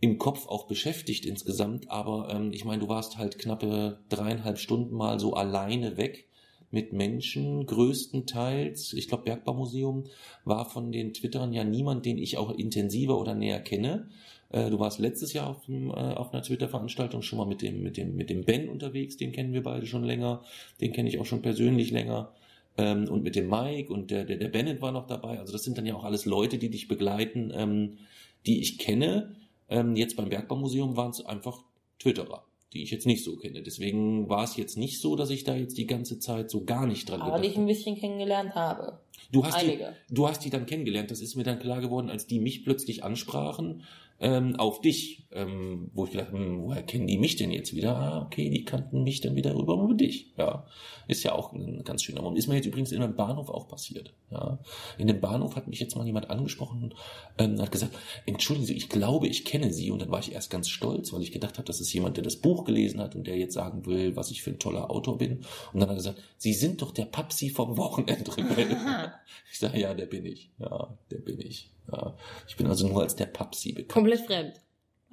im 0.00 0.18
Kopf 0.18 0.46
auch 0.48 0.66
beschäftigt 0.66 1.24
insgesamt, 1.24 1.90
aber 1.90 2.28
ähm, 2.30 2.52
ich 2.52 2.66
meine, 2.66 2.82
du 2.82 2.88
warst 2.88 3.16
halt 3.16 3.38
knappe 3.38 4.00
dreieinhalb 4.10 4.58
Stunden 4.58 4.94
mal 4.94 5.18
so 5.18 5.32
alleine 5.32 5.96
weg 5.96 6.28
mit 6.76 6.92
Menschen 6.92 7.64
größtenteils. 7.64 8.92
Ich 8.92 9.08
glaube, 9.08 9.24
Bergbaumuseum 9.24 10.04
war 10.44 10.68
von 10.68 10.92
den 10.92 11.14
Twittern 11.14 11.54
ja 11.54 11.64
niemand, 11.64 12.04
den 12.04 12.18
ich 12.18 12.36
auch 12.36 12.50
intensiver 12.50 13.18
oder 13.18 13.34
näher 13.34 13.60
kenne. 13.60 14.10
Äh, 14.50 14.68
Du 14.68 14.78
warst 14.78 14.98
letztes 14.98 15.32
Jahr 15.32 15.48
auf, 15.48 15.64
dem, 15.64 15.88
äh, 15.88 15.94
auf 15.94 16.34
einer 16.34 16.42
Twitter-Veranstaltung 16.42 17.22
schon 17.22 17.38
mal 17.38 17.46
mit 17.46 17.62
dem, 17.62 17.82
mit 17.82 17.96
dem, 17.96 18.14
mit 18.14 18.28
dem 18.28 18.44
Ben 18.44 18.68
unterwegs, 18.68 19.16
den 19.16 19.32
kennen 19.32 19.54
wir 19.54 19.62
beide 19.62 19.86
schon 19.86 20.04
länger, 20.04 20.42
den 20.82 20.92
kenne 20.92 21.08
ich 21.08 21.18
auch 21.18 21.24
schon 21.24 21.40
persönlich 21.40 21.90
länger. 21.92 22.30
Ähm, 22.76 23.08
und 23.08 23.22
mit 23.22 23.36
dem 23.36 23.48
Mike 23.48 23.90
und 23.90 24.10
der, 24.10 24.24
der, 24.24 24.36
der 24.36 24.48
Bennett 24.48 24.82
war 24.82 24.92
noch 24.92 25.06
dabei. 25.06 25.38
Also 25.38 25.54
das 25.54 25.64
sind 25.64 25.78
dann 25.78 25.86
ja 25.86 25.94
auch 25.94 26.04
alles 26.04 26.26
Leute, 26.26 26.58
die 26.58 26.68
dich 26.68 26.88
begleiten, 26.88 27.50
ähm, 27.54 27.96
die 28.44 28.60
ich 28.60 28.76
kenne. 28.76 29.34
Ähm, 29.70 29.96
jetzt 29.96 30.14
beim 30.14 30.28
Bergbaumuseum 30.28 30.94
waren 30.94 31.10
es 31.10 31.24
einfach 31.24 31.62
Twitterer, 31.98 32.44
die 32.72 32.82
ich 32.82 32.90
jetzt 32.90 33.06
nicht 33.06 33.24
so 33.24 33.36
kenne. 33.36 33.62
Deswegen 33.62 34.28
war 34.28 34.44
es 34.44 34.56
jetzt 34.56 34.76
nicht 34.76 35.00
so, 35.00 35.16
dass 35.16 35.30
ich 35.30 35.44
da 35.44 35.54
jetzt 35.54 35.78
die 35.78 35.86
ganze 35.86 36.18
Zeit 36.18 36.50
so 36.50 36.64
gar 36.64 36.86
nicht 36.86 37.08
dran 37.08 37.22
Aber 37.22 37.38
die 37.40 37.48
ich 37.48 37.56
ein 37.56 37.66
bisschen 37.66 37.96
kennengelernt 37.96 38.54
habe. 38.54 39.00
Du 39.32 39.44
hast, 39.44 39.60
die, 39.60 39.66
Einige. 39.66 39.96
du 40.10 40.28
hast 40.28 40.44
die 40.44 40.50
dann 40.50 40.66
kennengelernt, 40.66 41.10
das 41.10 41.20
ist 41.20 41.36
mir 41.36 41.44
dann 41.44 41.58
klar 41.58 41.80
geworden, 41.80 42.10
als 42.10 42.26
die 42.26 42.38
mich 42.38 42.64
plötzlich 42.64 43.02
ansprachen 43.02 43.82
ähm, 44.18 44.56
auf 44.56 44.80
dich, 44.80 45.26
ähm, 45.32 45.90
wo 45.92 46.04
ich 46.04 46.12
gedacht, 46.12 46.32
hm, 46.32 46.62
woher 46.62 46.82
kennen 46.82 47.06
die 47.06 47.18
mich 47.18 47.36
denn 47.36 47.50
jetzt 47.50 47.74
wieder? 47.74 47.96
Ah, 47.96 48.22
okay, 48.22 48.48
die 48.48 48.64
kannten 48.64 49.02
mich 49.02 49.20
dann 49.20 49.36
wieder 49.36 49.54
rüber 49.54 49.74
über 49.74 49.94
dich. 49.94 50.32
Ja, 50.38 50.66
ist 51.06 51.22
ja 51.22 51.32
auch 51.32 51.52
ein 51.52 51.84
ganz 51.84 52.02
schöner 52.02 52.22
Moment. 52.22 52.38
Ist 52.38 52.48
mir 52.48 52.56
jetzt 52.56 52.66
übrigens 52.66 52.92
in 52.92 53.02
einem 53.02 53.14
Bahnhof 53.14 53.50
auch 53.50 53.68
passiert. 53.68 54.14
Ja, 54.30 54.58
in 54.96 55.06
dem 55.06 55.20
Bahnhof 55.20 55.56
hat 55.56 55.68
mich 55.68 55.80
jetzt 55.80 55.96
mal 55.96 56.06
jemand 56.06 56.30
angesprochen 56.30 56.82
und 56.82 56.94
ähm, 57.38 57.60
hat 57.60 57.70
gesagt, 57.70 57.94
entschuldigen 58.24 58.66
Sie, 58.66 58.74
ich 58.74 58.88
glaube, 58.88 59.28
ich 59.28 59.44
kenne 59.44 59.72
Sie. 59.72 59.90
Und 59.90 60.00
dann 60.00 60.10
war 60.10 60.20
ich 60.20 60.32
erst 60.32 60.50
ganz 60.50 60.68
stolz, 60.68 61.12
weil 61.12 61.22
ich 61.22 61.32
gedacht 61.32 61.58
habe, 61.58 61.66
das 61.66 61.80
ist 61.80 61.92
jemand, 61.92 62.16
der 62.16 62.24
das 62.24 62.36
Buch 62.36 62.64
gelesen 62.64 63.00
hat 63.00 63.14
und 63.14 63.26
der 63.26 63.36
jetzt 63.36 63.54
sagen 63.54 63.84
will, 63.84 64.16
was 64.16 64.30
ich 64.30 64.42
für 64.42 64.50
ein 64.50 64.58
toller 64.58 64.90
Autor 64.90 65.18
bin. 65.18 65.44
Und 65.72 65.80
dann 65.80 65.82
hat 65.82 65.90
er 65.90 65.96
gesagt, 65.96 66.22
Sie 66.38 66.54
sind 66.54 66.80
doch 66.80 66.92
der 66.92 67.04
Papsi 67.04 67.50
vom 67.50 67.76
Wochenendrebell. 67.76 68.76
ich 69.52 69.58
sage, 69.58 69.78
ja, 69.78 69.92
der 69.92 70.06
bin 70.06 70.24
ich. 70.24 70.50
Ja, 70.58 70.96
der 71.10 71.18
bin 71.18 71.40
ich. 71.40 71.70
Ja, 71.92 72.14
ich 72.48 72.56
bin 72.56 72.66
also 72.66 72.88
nur 72.88 73.02
als 73.02 73.16
der 73.16 73.26
Papsi 73.26 73.72
bekannt. 73.72 73.92
Komplett 73.92 74.20
fremd. 74.26 74.60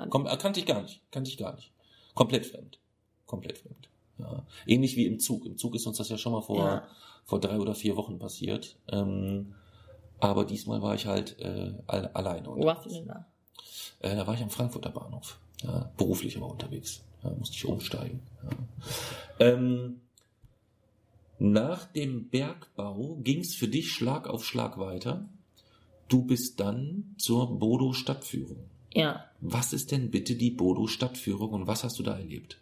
Kom 0.10 0.26
äh, 0.26 0.38
kannte 0.38 0.60
ich 0.60 0.66
gar 0.66 0.82
nicht. 0.82 1.02
Kannte 1.12 1.30
ich 1.30 1.38
gar 1.38 1.54
nicht. 1.56 1.72
Komplett 2.16 2.46
fremd. 2.46 2.80
Komplett 3.26 3.58
fremd. 3.60 3.90
Ja. 4.18 4.46
Ähnlich 4.66 4.96
wie 4.96 5.06
im 5.06 5.20
Zug. 5.20 5.46
Im 5.46 5.58
Zug 5.58 5.76
ist 5.76 5.86
uns 5.88 5.98
das 5.98 6.10
ja 6.10 6.18
schon 6.18 6.34
mal 6.34 6.42
vor, 6.42 6.58
Ja. 6.66 6.88
vor 7.26 7.40
drei 7.40 7.60
oder 7.60 7.76
vier 7.76 7.96
Wochen 7.96 8.20
passiert. 8.20 8.78
Ähm, 8.88 9.56
aber 10.20 10.46
diesmal 10.46 10.82
war 10.82 10.96
ich 10.96 11.06
halt 11.06 11.40
äh, 11.40 11.74
all, 11.88 12.08
alleine. 12.08 12.48
Wo 12.48 12.64
warst 12.64 12.86
du 12.86 12.90
denn 12.90 13.08
da? 13.08 13.26
Äh, 14.00 14.16
da 14.16 14.26
war 14.28 14.34
ich 14.34 14.42
am 14.42 14.50
Frankfurter 14.50 14.90
Bahnhof. 14.90 15.40
Ja, 15.64 15.92
beruflich 15.98 16.38
aber 16.38 16.50
unterwegs. 16.50 17.04
Ja, 17.24 17.32
musste 17.32 17.56
ich 17.56 17.66
umsteigen. 17.66 18.22
Ja. 18.44 18.50
Ähm, 19.48 20.02
nach 21.40 21.86
dem 21.86 22.30
Bergbau 22.30 23.18
ging 23.22 23.40
es 23.40 23.56
für 23.56 23.68
dich 23.68 23.92
Schlag 23.92 24.28
auf 24.28 24.46
Schlag 24.46 24.78
weiter. 24.78 25.28
Du 26.10 26.24
bist 26.24 26.60
dann 26.60 27.16
zur 27.18 27.58
Bodo 27.60 27.94
Stadtführung. 27.94 28.70
Ja. 28.94 29.26
Was 29.42 29.74
ist 29.74 29.92
denn 29.92 30.12
bitte 30.12 30.36
die 30.36 30.52
Bodo 30.52 30.88
Stadtführung 30.88 31.52
und 31.52 31.68
was 31.68 31.84
hast 31.84 31.98
du 32.00 32.04
da 32.04 32.18
erlebt? 32.18 32.60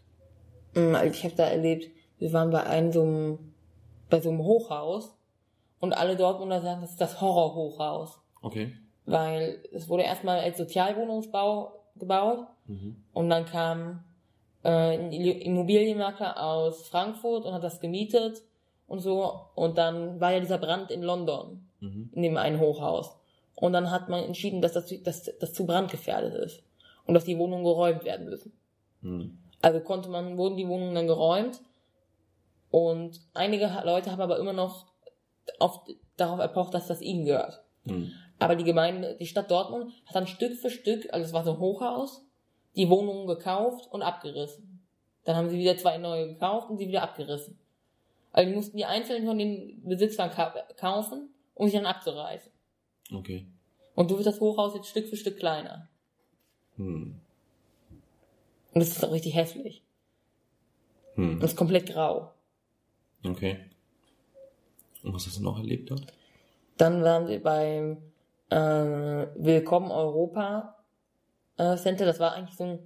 Mm, 0.74 0.96
Also 0.96 1.14
ich 1.14 1.24
habe 1.24 1.36
da 1.36 1.46
erlebt, 1.46 1.92
wir 2.20 2.32
waren 2.34 2.50
bei 2.52 2.64
einem 2.64 2.92
so 2.92 3.02
einem, 3.02 3.40
bei 4.10 4.22
so 4.22 4.30
einem 4.30 4.40
Hochhaus 4.44 5.16
und 5.80 5.94
alle 5.94 6.16
Dortmunder 6.16 6.62
sagen, 6.62 6.82
das 6.82 6.92
ist 6.92 7.02
das 7.02 7.20
Horrorhochhaus. 7.20 8.20
Okay. 8.42 8.74
Weil 9.06 9.62
es 9.74 9.90
wurde 9.90 10.04
erstmal 10.04 10.40
als 10.40 10.58
Sozialwohnungsbau 10.58 11.74
gebaut 11.98 12.48
Mhm. 12.68 12.96
und 13.14 13.30
dann 13.30 13.46
kam 13.46 14.04
äh, 14.64 14.70
ein 14.98 15.12
Immobilienmakler 15.12 16.42
aus 16.42 16.88
Frankfurt 16.88 17.46
und 17.46 17.54
hat 17.54 17.64
das 17.64 17.80
gemietet 17.82 18.44
und 18.88 19.00
so. 19.00 19.34
Und 19.56 19.78
dann 19.78 20.20
war 20.22 20.32
ja 20.32 20.40
dieser 20.40 20.60
Brand 20.60 20.92
in 20.92 21.02
London, 21.02 21.68
Mhm. 21.80 22.12
in 22.14 22.22
dem 22.22 22.38
einen 22.38 22.60
Hochhaus. 22.60 23.18
Und 23.62 23.74
dann 23.74 23.92
hat 23.92 24.10
man 24.10 24.24
entschieden, 24.24 24.60
dass 24.64 24.74
das, 24.74 24.92
dass 25.04 25.32
das 25.40 25.54
zu 25.54 25.68
brandgefährdet 25.68 26.34
ist 26.34 26.64
und 27.06 27.14
dass 27.14 27.26
die 27.26 27.38
Wohnungen 27.38 27.64
geräumt 27.64 28.04
werden 28.04 28.26
müssen. 28.26 28.54
Mhm. 29.02 29.38
Also 29.62 29.82
konnte 29.82 30.10
man, 30.10 30.36
wurden 30.36 30.58
die 30.58 30.68
Wohnungen 30.68 30.96
dann 30.96 31.06
geräumt 31.06 31.62
und 32.72 33.22
einige 33.36 33.72
Leute 33.86 34.12
haben 34.12 34.20
aber 34.20 34.40
immer 34.40 34.54
noch 34.54 34.88
auf, 35.60 35.82
darauf 36.18 36.40
erpocht, 36.40 36.74
dass 36.74 36.88
das 36.88 37.04
ihnen 37.04 37.26
gehört. 37.26 37.62
Mhm. 37.84 38.12
Aber 38.40 38.56
die 38.56 38.64
Gemeinde, 38.64 39.16
die 39.20 39.28
Stadt 39.28 39.52
Dortmund 39.52 39.94
hat 40.08 40.16
dann 40.16 40.26
Stück 40.26 40.56
für 40.58 40.72
Stück, 40.72 41.14
also 41.14 41.24
es 41.24 41.32
war 41.32 41.44
so 41.44 41.52
ein 41.52 41.60
Hochhaus, 41.60 42.26
die 42.76 42.90
Wohnungen 42.90 43.28
gekauft 43.28 43.92
und 43.92 44.02
abgerissen. 44.02 44.84
Dann 45.24 45.36
haben 45.36 45.52
sie 45.52 45.60
wieder 45.60 45.78
zwei 45.78 46.00
neue 46.00 46.30
gekauft 46.30 46.72
und 46.72 46.80
sie 46.80 46.88
wieder 46.88 47.04
abgerissen. 47.04 47.60
Also 48.32 48.50
die 48.50 48.56
mussten 48.56 48.78
die 48.78 48.86
einzelnen 48.86 49.28
von 49.28 49.38
den 49.38 49.84
Besitzern 49.84 50.32
ka 50.32 50.52
kaufen, 50.80 51.30
um 51.54 51.68
sich 51.68 51.76
dann 51.76 51.86
abzureißen. 51.86 52.51
Okay. 53.12 53.46
Und 53.96 54.10
so 54.10 54.18
wird 54.18 54.28
das 54.28 54.40
Hochhaus 54.40 54.76
jetzt 54.76 54.88
Stück 54.88 55.08
für 55.08 55.18
Stück 55.18 55.38
kleiner. 55.38 55.90
Mhm. 56.78 57.20
Und 58.74 58.80
das 58.80 58.90
ist 58.90 59.04
auch 59.04 59.12
richtig 59.12 59.36
hässlich. 59.36 59.84
Mhm. 61.16 61.34
Und 61.34 61.44
ist 61.44 61.58
komplett 61.58 61.88
grau. 61.88 62.32
Okay. 63.24 63.60
Und 65.04 65.14
was 65.14 65.26
hast 65.26 65.38
du 65.38 65.44
noch 65.44 65.58
erlebt 65.58 65.92
dort? 65.92 66.06
Dann 66.78 67.04
waren 67.04 67.28
wir 67.28 67.42
beim 67.42 67.98
äh, 68.50 68.56
Willkommen 69.36 69.92
Europa 69.92 70.78
äh, 71.58 71.76
Center. 71.78 72.06
Das 72.06 72.20
war 72.20 72.34
eigentlich 72.34 72.58
so 72.58 72.64
ein, 72.64 72.80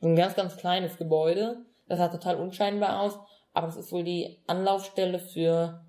so 0.00 0.08
ein 0.08 0.16
ganz, 0.16 0.34
ganz 0.34 0.56
kleines 0.56 0.96
Gebäude. 0.96 1.64
Das 1.88 1.98
sah 1.98 2.08
total 2.08 2.36
unscheinbar 2.36 3.00
aus, 3.00 3.18
aber 3.52 3.66
das 3.66 3.76
ist 3.76 3.92
wohl 3.92 4.04
die 4.04 4.38
Anlaufstelle 4.46 5.18
für 5.18 5.84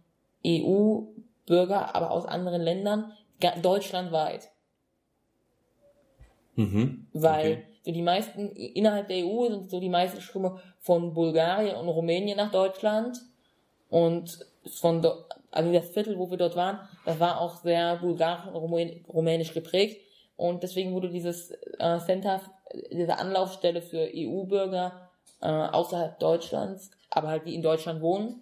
EU-Bürger, 0.46 1.96
aber 1.96 2.12
aus 2.12 2.26
anderen 2.26 2.62
Ländern, 2.62 3.14
deutschlandweit. 3.52 4.50
Mhm. 6.56 7.08
Weil 7.14 7.52
Okay. 7.52 7.64
so 7.84 7.92
die 7.92 8.02
meisten, 8.02 8.50
innerhalb 8.52 9.08
der 9.08 9.26
EU 9.26 9.50
sind 9.50 9.70
so 9.70 9.80
die 9.80 9.90
meisten 9.90 10.22
Ströme 10.22 10.60
von 10.80 11.14
Bulgarien 11.14 11.76
und 11.76 11.88
Rumänien 11.88 12.38
nach 12.38 12.52
Deutschland. 12.52 13.20
Und 13.90 14.46
von 14.80 15.02
do, 15.02 15.14
also 15.52 15.72
das 15.72 15.90
Viertel, 15.90 16.18
wo 16.18 16.30
wir 16.30 16.38
dort 16.38 16.56
waren, 16.56 16.80
das 17.06 17.20
war 17.20 17.42
auch 17.42 17.58
sehr 17.58 17.98
bulgarisch 17.98 18.48
und 18.48 18.56
rumän- 18.56 19.06
rumänisch 19.08 19.54
geprägt. 19.54 20.02
Und 20.36 20.64
deswegen 20.64 20.94
wurde 20.94 21.10
dieses 21.10 21.52
äh, 21.52 22.00
Center, 22.00 22.42
diese 22.92 23.18
Anlaufstelle 23.18 23.82
für 23.82 24.10
EU-Bürger 24.14 25.10
äh, 25.42 25.48
außerhalb 25.48 26.20
Deutschlands, 26.20 26.90
aber 27.10 27.28
halt 27.28 27.46
die 27.46 27.54
in 27.54 27.62
Deutschland 27.62 28.02
wohnen, 28.02 28.42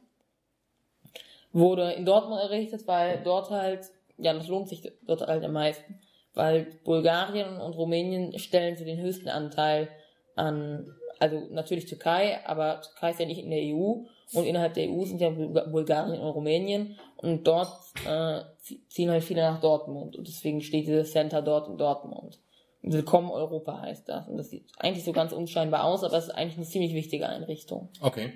wurde 1.51 1.91
in 1.93 2.05
Dortmund 2.05 2.41
errichtet, 2.41 2.87
weil 2.87 3.21
dort 3.23 3.49
halt, 3.49 3.91
ja, 4.21 4.33
das 4.33 4.47
lohnt 4.47 4.69
sich 4.69 4.89
dort 5.05 5.21
halt 5.21 5.43
am 5.43 5.53
meisten, 5.53 5.99
weil 6.33 6.67
Bulgarien 6.83 7.57
und 7.59 7.73
Rumänien 7.73 8.37
stellen 8.39 8.77
so 8.77 8.85
den 8.85 8.99
höchsten 9.01 9.29
Anteil 9.29 9.89
an, 10.35 10.93
also 11.19 11.47
natürlich 11.51 11.85
Türkei, 11.85 12.39
aber 12.45 12.81
Türkei 12.81 13.11
ist 13.11 13.19
ja 13.19 13.25
nicht 13.25 13.43
in 13.43 13.49
der 13.51 13.61
EU 13.75 14.03
und 14.33 14.45
innerhalb 14.45 14.73
der 14.75 14.89
EU 14.89 15.03
sind 15.03 15.19
ja 15.21 15.29
Bulga- 15.29 15.69
Bulgarien 15.69 16.19
und 16.21 16.29
Rumänien 16.29 16.97
und 17.17 17.45
dort 17.45 17.67
äh, 18.07 18.41
zie- 18.61 18.79
ziehen 18.87 19.09
halt 19.11 19.23
viele 19.23 19.41
nach 19.41 19.59
Dortmund 19.59 20.15
und 20.15 20.27
deswegen 20.27 20.61
steht 20.61 20.87
dieses 20.87 21.11
Center 21.11 21.41
dort 21.41 21.67
in 21.67 21.77
Dortmund. 21.77 22.39
Willkommen 22.83 23.29
Europa 23.29 23.81
heißt 23.81 24.09
das 24.09 24.27
und 24.27 24.37
das 24.37 24.49
sieht 24.49 24.65
eigentlich 24.79 25.03
so 25.03 25.11
ganz 25.11 25.33
unscheinbar 25.33 25.83
aus, 25.83 26.03
aber 26.03 26.17
es 26.17 26.25
ist 26.25 26.31
eigentlich 26.31 26.57
eine 26.57 26.65
ziemlich 26.65 26.93
wichtige 26.95 27.27
Einrichtung. 27.29 27.89
Okay. 28.01 28.33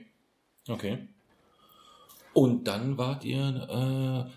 Okay. 0.67 1.07
Und 2.33 2.67
dann 2.67 2.97
wart 2.97 3.23
ihr 3.23 4.27
äh, 4.27 4.29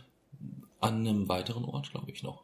an 0.80 1.00
einem 1.06 1.28
weiteren 1.28 1.64
Ort, 1.64 1.90
glaube 1.90 2.10
ich, 2.10 2.22
noch. 2.22 2.42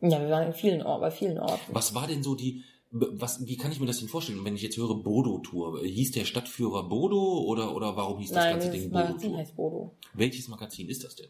Ja, 0.00 0.20
wir 0.20 0.30
waren 0.30 0.46
in 0.46 0.52
vielen 0.52 0.82
Orten, 0.82 1.00
bei 1.00 1.10
vielen 1.10 1.38
Orten. 1.38 1.74
Was 1.74 1.94
war 1.94 2.06
denn 2.06 2.22
so 2.22 2.34
die, 2.36 2.62
was, 2.90 3.44
wie 3.46 3.56
kann 3.56 3.72
ich 3.72 3.80
mir 3.80 3.86
das 3.86 3.98
denn 3.98 4.08
vorstellen? 4.08 4.44
Wenn 4.44 4.54
ich 4.54 4.62
jetzt 4.62 4.76
höre 4.76 4.94
Bodo-Tour, 4.94 5.82
hieß 5.82 6.12
der 6.12 6.24
Stadtführer 6.24 6.84
Bodo 6.84 7.40
oder, 7.42 7.74
oder 7.74 7.96
warum 7.96 8.18
hieß 8.20 8.30
das 8.30 8.44
Nein, 8.44 8.52
ganze 8.54 8.70
das 8.70 8.76
Ding 8.80 8.90
Magazin 8.92 9.16
Bodo-Tour? 9.16 9.38
heißt 9.38 9.56
Bodo. 9.56 9.94
Welches 10.14 10.48
Magazin 10.48 10.88
ist 10.88 11.02
das 11.04 11.16
denn? 11.16 11.28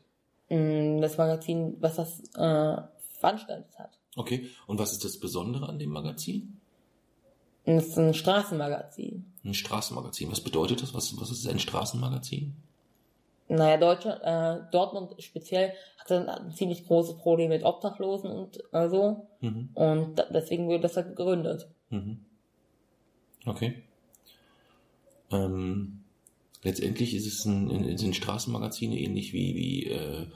Mm, 0.50 1.00
Das 1.00 1.16
Magazin, 1.16 1.76
was 1.80 1.96
das 1.96 2.20
äh, 2.34 2.82
veranstaltet 3.18 3.78
hat. 3.78 3.98
Okay. 4.16 4.48
Und 4.66 4.78
was 4.78 4.92
ist 4.92 5.04
das 5.04 5.18
Besondere 5.18 5.68
an 5.68 5.78
dem 5.78 5.90
Magazin? 5.90 6.60
Das 7.64 7.86
ist 7.86 7.98
ein 7.98 8.14
Straßenmagazin. 8.14 9.24
Ein 9.44 9.54
Straßenmagazin. 9.54 10.30
Was 10.30 10.40
bedeutet 10.40 10.82
das? 10.82 10.94
Was, 10.94 11.18
was 11.20 11.30
ist 11.30 11.46
ein 11.48 11.58
Straßenmagazin? 11.58 12.54
Naja, 13.48 13.76
Deutschland, 13.78 14.20
äh, 14.22 14.70
Dortmund 14.70 15.14
speziell 15.22 15.72
hatte 15.98 16.28
ein 16.28 16.52
ziemlich 16.52 16.86
großes 16.86 17.16
Problem 17.16 17.48
mit 17.48 17.64
Obdachlosen 17.64 18.30
und 18.30 18.62
äh, 18.72 18.88
so. 18.88 19.26
Mhm. 19.40 19.70
Und 19.74 20.24
deswegen 20.30 20.66
wurde 20.68 20.82
das 20.82 20.96
halt 20.96 21.08
gegründet. 21.16 21.68
Mhm. 21.90 22.18
Okay. 23.46 23.82
Ähm, 25.30 26.00
letztendlich 26.62 27.14
ist 27.14 27.26
es 27.26 27.44
ein, 27.44 27.70
in- 27.70 27.96
sind 27.98 28.16
Straßenmagazine 28.16 28.98
ähnlich 28.98 29.32
wie, 29.32 29.54
wie 29.54 29.86
äh, 29.86 30.26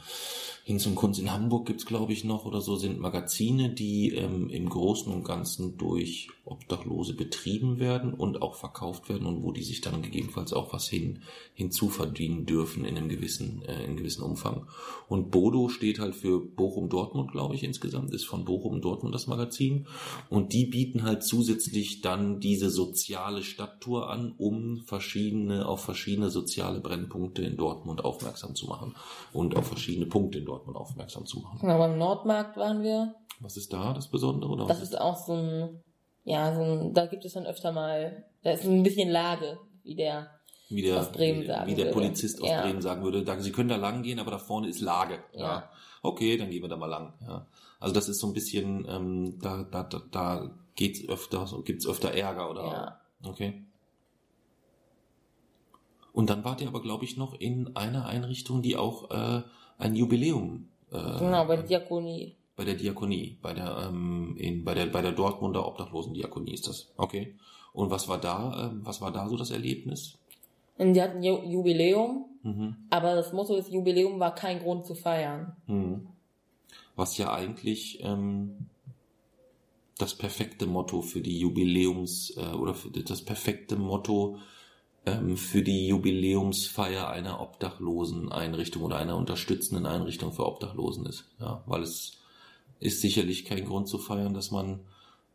Hinz 0.64 0.86
und 0.86 0.94
Kunst 0.94 1.20
in 1.20 1.32
Hamburg 1.32 1.66
gibt's 1.66 1.86
glaube 1.86 2.12
ich 2.12 2.24
noch 2.24 2.44
oder 2.44 2.60
so, 2.60 2.76
sind 2.76 3.00
Magazine, 3.00 3.70
die 3.70 4.14
ähm, 4.14 4.48
im 4.48 4.68
Großen 4.68 5.12
und 5.12 5.24
Ganzen 5.24 5.76
durch 5.76 6.28
Obdachlose 6.44 7.14
betrieben 7.14 7.78
werden 7.78 8.14
und 8.14 8.42
auch 8.42 8.56
verkauft 8.56 9.08
werden 9.08 9.26
und 9.26 9.44
wo 9.44 9.52
die 9.52 9.62
sich 9.62 9.80
dann 9.80 10.02
gegebenenfalls 10.02 10.52
auch 10.52 10.72
was 10.72 10.88
hin, 10.88 11.22
hinzuverdienen 11.54 12.46
dürfen 12.46 12.84
in 12.84 12.96
einem 12.96 13.08
gewissen, 13.08 13.62
äh, 13.62 13.74
in 13.74 13.90
einem 13.90 13.96
gewissen 13.96 14.22
Umfang. 14.22 14.66
Und 15.08 15.30
Bodo 15.30 15.68
steht 15.68 16.00
halt 16.00 16.16
für 16.16 16.40
Bochum-Dortmund, 16.40 17.30
glaube 17.30 17.54
ich, 17.54 17.62
insgesamt, 17.62 18.12
ist 18.12 18.24
von 18.24 18.44
Bochum-Dortmund 18.44 19.14
das 19.14 19.28
Magazin. 19.28 19.86
Und 20.30 20.52
die 20.52 20.66
bieten 20.66 21.04
halt 21.04 21.22
zusätzlich 21.22 22.00
dann 22.00 22.40
diese 22.40 22.70
soziale 22.70 23.42
Stadttour 23.42 24.10
an, 24.10 24.34
um 24.36 24.82
verschiedene, 24.84 25.66
auf 25.66 25.84
verschiedene 25.84 26.30
soziale 26.30 26.80
Brennpunkte 26.80 27.42
in 27.42 27.56
Dortmund 27.56 28.04
aufmerksam 28.04 28.56
zu 28.56 28.66
machen 28.66 28.96
und 29.32 29.56
auf 29.56 29.68
verschiedene 29.68 30.06
Punkte 30.06 30.38
in 30.38 30.44
Dortmund 30.44 30.76
aufmerksam 30.76 31.24
zu 31.24 31.38
machen. 31.38 31.58
Genau, 31.60 31.78
beim 31.78 31.98
Nordmarkt 31.98 32.56
waren 32.56 32.82
wir. 32.82 33.14
Was 33.38 33.56
ist 33.56 33.72
da 33.72 33.92
das 33.92 34.08
Besondere? 34.08 34.50
Oder 34.52 34.66
Das 34.66 34.82
ist 34.82 35.00
auch 35.00 35.16
so 35.16 35.34
ein 35.34 35.80
Ja, 36.24 36.54
so, 36.54 36.90
da 36.92 37.06
gibt 37.06 37.24
es 37.24 37.32
dann 37.32 37.46
öfter 37.46 37.72
mal, 37.72 38.24
da 38.42 38.52
ist 38.52 38.64
ein 38.64 38.82
bisschen 38.82 39.10
Lage, 39.10 39.58
wie 39.82 39.96
der 39.96 40.30
wie 40.68 40.82
der, 40.82 41.00
aus 41.00 41.12
Bremen 41.12 41.46
sagen 41.46 41.70
wie 41.70 41.74
der 41.74 41.86
würde. 41.86 41.94
Polizist 41.94 42.40
aus 42.40 42.48
Ja. 42.48 42.62
Bremen 42.62 42.80
sagen 42.80 43.02
würde, 43.02 43.24
da, 43.24 43.38
sie 43.40 43.52
können 43.52 43.68
da 43.68 43.76
lang 43.76 44.02
gehen, 44.02 44.18
aber 44.18 44.30
da 44.30 44.38
vorne 44.38 44.68
ist 44.68 44.80
Lage. 44.80 45.18
Ja. 45.34 45.40
Ja. 45.40 45.70
Okay, 46.02 46.36
dann 46.36 46.50
gehen 46.50 46.62
wir 46.62 46.68
da 46.68 46.76
mal 46.76 46.86
lang. 46.86 47.14
Ja. 47.26 47.46
Also 47.78 47.94
das 47.94 48.08
ist 48.08 48.20
so 48.20 48.28
ein 48.28 48.32
bisschen, 48.32 48.86
ähm, 48.88 49.38
da, 49.40 49.64
da, 49.64 49.82
da, 49.82 50.02
da 50.10 50.50
geht's 50.74 51.06
öfter, 51.08 51.46
so 51.46 51.62
gibt's 51.62 51.86
öfter 51.86 52.12
Ärger 52.12 52.50
oder. 52.50 52.64
Ja. 52.64 53.00
Okay. 53.24 53.64
Und 56.12 56.30
dann 56.30 56.44
wart 56.44 56.60
ihr 56.60 56.68
aber, 56.68 56.82
glaube 56.82 57.04
ich, 57.04 57.16
noch 57.16 57.34
in 57.34 57.74
einer 57.74 58.06
Einrichtung, 58.06 58.62
die 58.62 58.76
auch 58.76 59.10
äh, 59.10 59.42
ein 59.78 59.96
Jubiläum 59.96 60.68
äh, 60.90 61.18
Genau, 61.18 61.44
bei 61.46 61.56
der 61.56 61.64
Diakonie. 61.66 62.36
Bei 62.62 62.66
der 62.66 62.74
Diakonie, 62.76 63.38
bei 63.42 63.52
der 63.54 63.88
ähm, 63.88 64.36
in, 64.38 64.64
bei 64.64 64.72
der 64.74 64.86
bei 64.86 65.02
der 65.02 65.10
Dortmunder 65.10 65.66
Obdachlosendiakonie 65.66 66.52
ist 66.54 66.68
das. 66.68 66.92
Okay. 66.96 67.34
Und 67.72 67.90
was 67.90 68.06
war 68.06 68.18
da, 68.20 68.68
ähm, 68.70 68.80
was 68.84 69.00
war 69.00 69.10
da 69.10 69.28
so 69.28 69.36
das 69.36 69.50
Erlebnis? 69.50 70.16
Und 70.78 70.94
die 70.94 71.02
hatten 71.02 71.20
Ju- 71.22 71.44
Jubiläum, 71.44 72.26
Mhm. 72.44 72.76
aber 72.90 73.14
das 73.16 73.32
Motto 73.32 73.56
des 73.56 73.68
Jubiläum 73.70 74.18
war 74.20 74.34
kein 74.34 74.60
Grund 74.60 74.84
zu 74.86 74.94
feiern. 74.94 75.56
Mhm. 75.66 76.06
Was 76.96 77.18
ja 77.18 77.32
eigentlich 77.32 77.98
ähm, 78.02 78.66
das 79.98 80.14
perfekte 80.14 80.66
Motto 80.66 81.02
für 81.02 81.20
die 81.20 81.38
Jubiläums 81.38 82.36
äh, 82.36 82.54
oder 82.54 82.74
für 82.74 82.90
das 82.90 83.22
perfekte 83.22 83.76
Motto 83.76 84.38
ähm, 85.06 85.36
für 85.36 85.62
die 85.62 85.88
Jubiläumsfeier 85.88 87.08
einer 87.08 87.40
Obdachloseneinrichtung 87.40 88.82
oder 88.82 88.96
einer 88.98 89.16
unterstützenden 89.16 89.86
Einrichtung 89.86 90.32
für 90.32 90.46
Obdachlosen 90.46 91.06
ist. 91.06 91.24
Ja, 91.40 91.62
weil 91.66 91.82
es 91.82 92.18
ist 92.82 93.00
sicherlich 93.00 93.44
kein 93.44 93.64
Grund 93.64 93.88
zu 93.88 93.98
feiern, 93.98 94.34
dass 94.34 94.50
man 94.50 94.80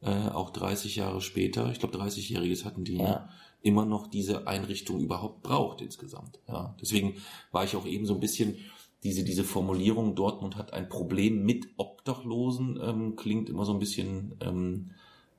äh, 0.02 0.30
auch 0.30 0.52
30 0.52 0.96
Jahre 0.96 1.22
später, 1.22 1.72
ich 1.72 1.80
glaube 1.80 1.98
30-Jähriges 1.98 2.66
hatten 2.66 2.84
die, 2.84 2.98
Ja. 2.98 3.30
immer 3.64 3.86
noch 3.86 4.08
diese 4.08 4.48
Einrichtung 4.48 5.00
überhaupt 5.00 5.42
braucht 5.42 5.82
insgesamt. 5.82 6.40
Ja, 6.48 6.76
deswegen 6.82 7.16
war 7.52 7.64
ich 7.64 7.76
auch 7.76 7.86
eben 7.86 8.06
so 8.06 8.14
ein 8.14 8.20
bisschen 8.20 8.58
diese 9.04 9.24
diese 9.24 9.44
Formulierung 9.44 10.16
Dortmund 10.16 10.56
hat 10.56 10.74
ein 10.74 10.90
Problem 10.90 11.44
mit 11.46 11.68
Obdachlosen 11.78 12.80
ähm, 12.82 13.16
klingt 13.16 13.48
immer 13.50 13.64
so 13.66 13.74
ein 13.74 13.80
bisschen 13.80 14.36
ähm, 14.42 14.92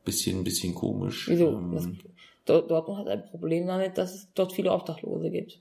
bisschen 0.04 0.44
bisschen 0.44 0.74
komisch. 0.74 1.28
Wieso? 1.28 1.48
Ähm, 1.50 1.98
Dortmund 2.46 2.98
hat 3.00 3.08
ein 3.08 3.24
Problem 3.26 3.66
damit, 3.66 3.98
dass 3.98 4.14
es 4.14 4.28
dort 4.34 4.52
viele 4.52 4.72
Obdachlose 4.72 5.30
gibt. 5.30 5.60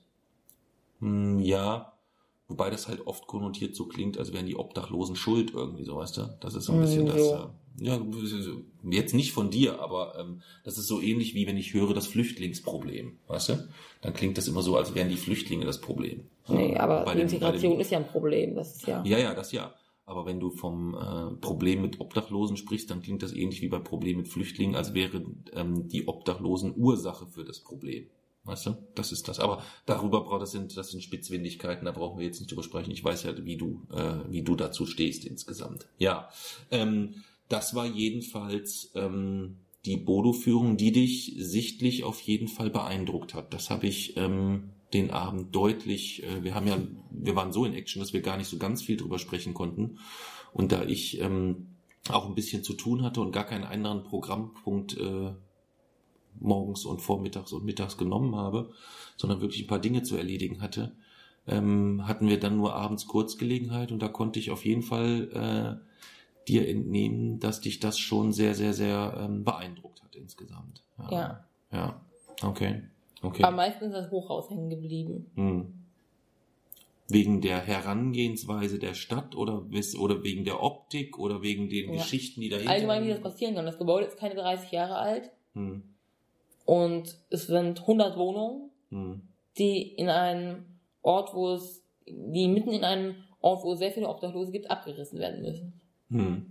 Hm, 1.00 1.38
Ja, 1.40 1.92
wobei 2.48 2.70
das 2.70 2.88
halt 2.88 3.06
oft 3.06 3.26
konnotiert 3.26 3.76
so 3.76 3.86
klingt, 3.86 4.18
als 4.18 4.32
wären 4.32 4.46
die 4.46 4.56
Obdachlosen 4.56 5.16
schuld 5.16 5.52
irgendwie, 5.54 5.84
so 5.84 5.96
weißt 5.96 6.16
du? 6.16 6.36
Das 6.40 6.54
ist 6.54 6.64
so 6.64 6.72
ein 6.72 6.76
Hm, 6.78 6.82
bisschen 6.82 7.06
das. 7.06 7.28
so. 7.28 7.34
Äh, 7.34 7.48
ja, 7.80 8.00
jetzt 8.90 9.14
nicht 9.14 9.32
von 9.32 9.50
dir, 9.50 9.80
aber 9.80 10.18
ähm, 10.18 10.42
das 10.64 10.78
ist 10.78 10.88
so 10.88 11.00
ähnlich 11.00 11.34
wie 11.34 11.46
wenn 11.46 11.56
ich 11.56 11.74
höre 11.74 11.94
das 11.94 12.08
Flüchtlingsproblem, 12.08 13.18
weißt 13.28 13.50
du? 13.50 13.68
Dann 14.00 14.14
klingt 14.14 14.36
das 14.36 14.48
immer 14.48 14.62
so, 14.62 14.76
als 14.76 14.94
wären 14.96 15.08
die 15.08 15.16
Flüchtlinge 15.16 15.64
das 15.64 15.80
Problem. 15.80 16.24
Nee, 16.48 16.76
aber 16.76 17.04
Bei 17.04 17.14
Integration 17.14 17.72
den, 17.72 17.80
ist 17.80 17.90
ja 17.92 17.98
ein 17.98 18.08
Problem. 18.08 18.56
Das 18.56 18.74
ist 18.76 18.86
ja. 18.86 19.04
Ja, 19.04 19.18
ja, 19.18 19.34
das 19.34 19.52
ja. 19.52 19.74
Aber 20.06 20.24
wenn 20.24 20.40
du 20.40 20.50
vom 20.50 20.94
äh, 20.94 21.36
Problem 21.40 21.82
mit 21.82 22.00
Obdachlosen 22.00 22.56
sprichst, 22.56 22.90
dann 22.90 23.02
klingt 23.02 23.22
das 23.22 23.32
ähnlich 23.34 23.60
wie 23.60 23.68
bei 23.68 23.78
Problem 23.78 24.16
mit 24.16 24.28
Flüchtlingen, 24.28 24.74
als 24.74 24.94
wäre 24.94 25.22
ähm, 25.52 25.86
die 25.88 26.08
Obdachlosen 26.08 26.72
Ursache 26.76 27.26
für 27.26 27.44
das 27.44 27.60
Problem. 27.60 28.06
Weißt 28.48 28.64
du? 28.64 28.76
Das 28.94 29.12
ist 29.12 29.28
das. 29.28 29.40
Aber 29.40 29.62
darüber 29.84 30.24
braucht 30.24 30.40
das 30.40 30.52
sind 30.52 30.74
das 30.76 30.90
sind 30.90 31.02
Spitzfindigkeiten, 31.02 31.84
da 31.84 31.92
brauchen 31.92 32.18
wir 32.18 32.24
jetzt 32.24 32.40
nicht 32.40 32.50
drüber 32.50 32.62
sprechen. 32.62 32.90
Ich 32.90 33.04
weiß 33.04 33.24
ja, 33.24 33.44
wie 33.44 33.58
du 33.58 33.82
äh, 33.92 34.30
wie 34.30 34.42
du 34.42 34.56
dazu 34.56 34.86
stehst 34.86 35.26
insgesamt. 35.26 35.86
Ja, 35.98 36.30
ähm, 36.70 37.22
das 37.50 37.74
war 37.74 37.84
jedenfalls 37.84 38.90
ähm, 38.94 39.58
die 39.84 39.98
Bodo-Führung, 39.98 40.78
die 40.78 40.92
dich 40.92 41.34
sichtlich 41.38 42.04
auf 42.04 42.22
jeden 42.22 42.48
Fall 42.48 42.70
beeindruckt 42.70 43.34
hat. 43.34 43.52
Das 43.52 43.68
habe 43.68 43.86
ich 43.86 44.16
ähm, 44.16 44.70
den 44.94 45.10
Abend 45.10 45.54
deutlich. 45.54 46.22
Äh, 46.22 46.42
wir 46.42 46.54
haben 46.54 46.66
ja, 46.66 46.78
wir 47.10 47.36
waren 47.36 47.52
so 47.52 47.66
in 47.66 47.74
Action, 47.74 48.00
dass 48.00 48.14
wir 48.14 48.22
gar 48.22 48.38
nicht 48.38 48.48
so 48.48 48.56
ganz 48.56 48.82
viel 48.82 48.96
drüber 48.96 49.18
sprechen 49.18 49.52
konnten. 49.52 49.98
Und 50.54 50.72
da 50.72 50.84
ich 50.84 51.20
ähm, 51.20 51.76
auch 52.08 52.26
ein 52.26 52.34
bisschen 52.34 52.64
zu 52.64 52.72
tun 52.72 53.02
hatte 53.02 53.20
und 53.20 53.32
gar 53.32 53.44
keinen 53.44 53.64
anderen 53.64 54.04
Programmpunkt 54.04 54.96
äh, 54.96 55.32
morgens 56.40 56.84
und 56.84 57.00
vormittags 57.00 57.52
und 57.52 57.64
mittags 57.64 57.96
genommen 57.96 58.36
habe, 58.36 58.70
sondern 59.16 59.40
wirklich 59.40 59.62
ein 59.62 59.66
paar 59.66 59.78
Dinge 59.78 60.02
zu 60.02 60.16
erledigen 60.16 60.60
hatte, 60.60 60.92
ähm, 61.46 62.06
hatten 62.06 62.28
wir 62.28 62.38
dann 62.38 62.56
nur 62.56 62.74
abends 62.74 63.06
Kurzgelegenheit 63.06 63.92
und 63.92 64.00
da 64.00 64.08
konnte 64.08 64.38
ich 64.38 64.50
auf 64.50 64.64
jeden 64.64 64.82
Fall 64.82 65.80
äh, 65.80 66.48
dir 66.48 66.68
entnehmen, 66.68 67.40
dass 67.40 67.60
dich 67.60 67.80
das 67.80 67.98
schon 67.98 68.32
sehr, 68.32 68.54
sehr, 68.54 68.72
sehr 68.72 69.16
ähm, 69.18 69.44
beeindruckt 69.44 70.02
hat 70.02 70.16
insgesamt. 70.16 70.82
Ja. 71.10 71.44
Ja, 71.70 72.00
okay. 72.42 72.82
Okay. 73.20 73.42
Am 73.42 73.56
meisten 73.56 73.84
ist 73.86 73.92
das 73.92 74.10
Hochhaus 74.10 74.48
hängen 74.48 74.70
geblieben. 74.70 75.30
Hm. 75.34 75.74
Wegen 77.08 77.40
der 77.40 77.58
Herangehensweise 77.60 78.78
der 78.78 78.94
Stadt 78.94 79.34
oder, 79.34 79.64
oder 79.98 80.22
wegen 80.22 80.44
der 80.44 80.62
Optik 80.62 81.18
oder 81.18 81.42
wegen 81.42 81.68
den 81.68 81.94
Ja. 81.94 82.02
Geschichten, 82.02 82.40
die 82.40 82.48
dahinter 82.48 82.70
Allgemein, 82.70 83.04
wie 83.04 83.08
das 83.08 83.20
passieren 83.20 83.54
kann. 83.54 83.64
Das 83.64 83.78
Gebäude 83.78 84.06
ist 84.06 84.18
keine 84.18 84.34
30 84.34 84.70
Jahre 84.70 84.96
alt 84.96 85.30
Hm. 85.54 85.82
Und 86.68 87.16
es 87.30 87.46
sind 87.46 87.80
100 87.80 88.18
Wohnungen, 88.18 88.70
Hm. 88.90 89.22
die 89.56 89.80
in 89.94 90.10
einem 90.10 90.66
Ort, 91.00 91.32
wo 91.32 91.52
es, 91.54 91.82
die 92.06 92.46
mitten 92.46 92.72
in 92.72 92.84
einem 92.84 93.14
Ort, 93.40 93.64
wo 93.64 93.72
es 93.72 93.78
sehr 93.78 93.90
viele 93.90 94.06
Obdachlose 94.06 94.52
gibt, 94.52 94.70
abgerissen 94.70 95.18
werden 95.18 95.40
müssen. 95.40 95.80
Hm. 96.10 96.44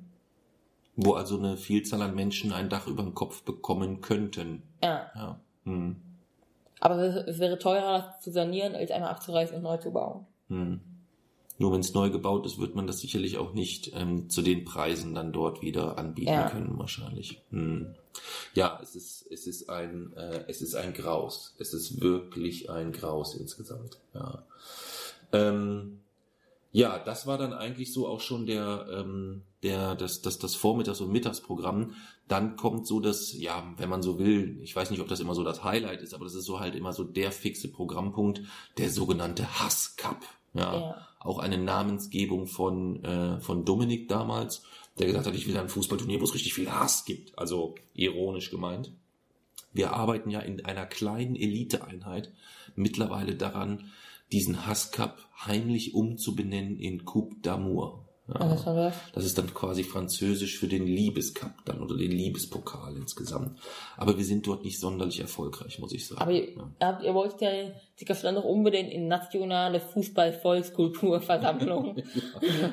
Wo 0.95 1.13
also 1.13 1.37
eine 1.37 1.55
Vielzahl 1.55 2.01
an 2.01 2.15
Menschen 2.15 2.51
ein 2.51 2.67
Dach 2.69 2.87
über 2.87 3.03
den 3.03 3.13
Kopf 3.13 3.43
bekommen 3.43 4.01
könnten. 4.01 4.63
Ja. 4.83 5.11
Ja. 5.13 5.39
Hm. 5.65 5.97
Aber 6.79 6.97
es, 6.97 7.37
wäre 7.37 7.59
teurer, 7.59 7.99
das 8.15 8.21
zu 8.21 8.31
sanieren, 8.31 8.73
als 8.73 8.89
einmal 8.89 9.11
abzureißen 9.11 9.57
und 9.57 9.63
neu 9.63 9.77
zu 9.77 9.91
bauen. 9.91 10.25
Hm. 10.47 10.79
Nur 11.59 11.73
wenn 11.73 11.81
es 11.81 11.93
neu 11.93 12.09
gebaut 12.09 12.45
ist, 12.47 12.59
wird 12.59 12.73
man 12.73 12.87
das 12.87 12.99
sicherlich 13.01 13.37
auch 13.37 13.53
nicht 13.53 13.91
ähm, 13.95 14.29
zu 14.31 14.41
den 14.41 14.65
Preisen 14.65 15.13
dann 15.13 15.31
dort 15.31 15.61
wieder 15.61 15.99
anbieten 15.99 16.33
Ja. 16.33 16.49
können, 16.49 16.79
wahrscheinlich. 16.79 17.41
Hm. 17.51 17.93
Ja, 18.53 18.79
es 18.81 18.95
ist, 18.95 19.25
es 19.31 19.47
ist 19.47 19.69
ein, 19.69 20.13
äh, 20.15 20.43
es 20.47 20.61
ist 20.61 20.75
ein 20.75 20.93
Graus. 20.93 21.55
Es 21.59 21.73
ist 21.73 22.01
wirklich 22.01 22.69
ein 22.69 22.91
Graus 22.91 23.35
insgesamt. 23.35 23.97
Ja. 24.13 24.43
Ähm, 25.31 25.99
ja, 26.71 26.99
das 26.99 27.25
war 27.27 27.37
dann 27.37 27.53
eigentlich 27.53 27.93
so 27.93 28.07
auch 28.07 28.21
schon 28.21 28.45
der, 28.45 28.87
ähm, 28.91 29.41
der, 29.63 29.95
das, 29.95 30.21
das, 30.21 30.37
das 30.37 30.55
Vormittags- 30.55 31.01
und 31.01 31.11
Mittagsprogramm. 31.11 31.93
Dann 32.27 32.55
kommt 32.57 32.85
so 32.85 32.99
das, 32.99 33.33
ja, 33.33 33.73
wenn 33.77 33.89
man 33.89 34.03
so 34.03 34.19
will, 34.19 34.59
ich 34.61 34.75
weiß 34.75 34.91
nicht, 34.91 34.99
ob 34.99 35.07
das 35.07 35.19
immer 35.19 35.33
so 35.33 35.43
das 35.43 35.63
Highlight 35.63 36.01
ist, 36.01 36.13
aber 36.13 36.25
das 36.25 36.35
ist 36.35 36.45
so 36.45 36.59
halt 36.59 36.75
immer 36.75 36.93
so 36.93 37.03
der 37.03 37.31
fixe 37.31 37.69
Programmpunkt, 37.69 38.41
der 38.77 38.91
sogenannte 38.91 39.59
Hass-Cup. 39.59 40.21
Ja, 40.53 40.73
Ja. 40.79 41.07
auch 41.19 41.39
eine 41.39 41.57
Namensgebung 41.57 42.47
von, 42.47 43.03
äh, 43.03 43.39
von 43.41 43.63
Dominik 43.65 44.07
damals, 44.09 44.63
der 44.99 45.07
gesagt 45.07 45.27
hat, 45.27 45.35
ich 45.35 45.47
will 45.47 45.57
ein 45.57 45.69
Fußballturnier, 45.69 46.19
wo 46.19 46.23
es 46.23 46.33
richtig 46.33 46.53
viel 46.53 46.71
Hass 46.71 47.05
gibt. 47.05 47.37
Also 47.37 47.75
ironisch 47.93 48.49
gemeint. 48.49 48.91
Wir 49.73 49.93
arbeiten 49.93 50.29
ja 50.29 50.39
in 50.39 50.65
einer 50.65 50.85
kleinen 50.85 51.35
Eliteeinheit 51.35 52.31
mittlerweile 52.75 53.35
daran, 53.35 53.91
diesen 54.31 54.65
Hasscup 54.65 55.17
heimlich 55.45 55.93
umzubenennen 55.93 56.79
in 56.79 57.05
Coupe 57.05 57.35
d'Amour. 57.43 58.06
Ja, 58.27 58.91
das? 59.13 59.25
ist 59.25 59.37
dann 59.37 59.53
quasi 59.53 59.83
französisch 59.83 60.59
für 60.59 60.67
den 60.67 60.85
Liebescup 60.85 61.63
dann 61.63 61.79
oder 61.79 61.95
den 61.95 62.11
Liebespokal 62.11 62.97
insgesamt. 62.97 63.57
Aber 63.95 64.17
wir 64.17 64.25
sind 64.25 64.45
dort 64.45 64.65
nicht 64.65 64.81
sonderlich 64.81 65.21
erfolgreich, 65.21 65.79
muss 65.79 65.93
ich 65.93 66.07
sagen. 66.07 66.19
Aber 66.21 66.31
ihr, 66.31 66.49
ja. 66.81 66.99
ihr 67.01 67.13
wollt 67.13 67.39
ja 67.39 67.49
die 67.99 68.05
Kastellan 68.05 68.35
noch 68.35 68.43
unbedingt 68.43 68.91
in 68.91 69.07
nationale 69.07 69.79
Fußball-Volkskulturversammlung. 69.79 72.03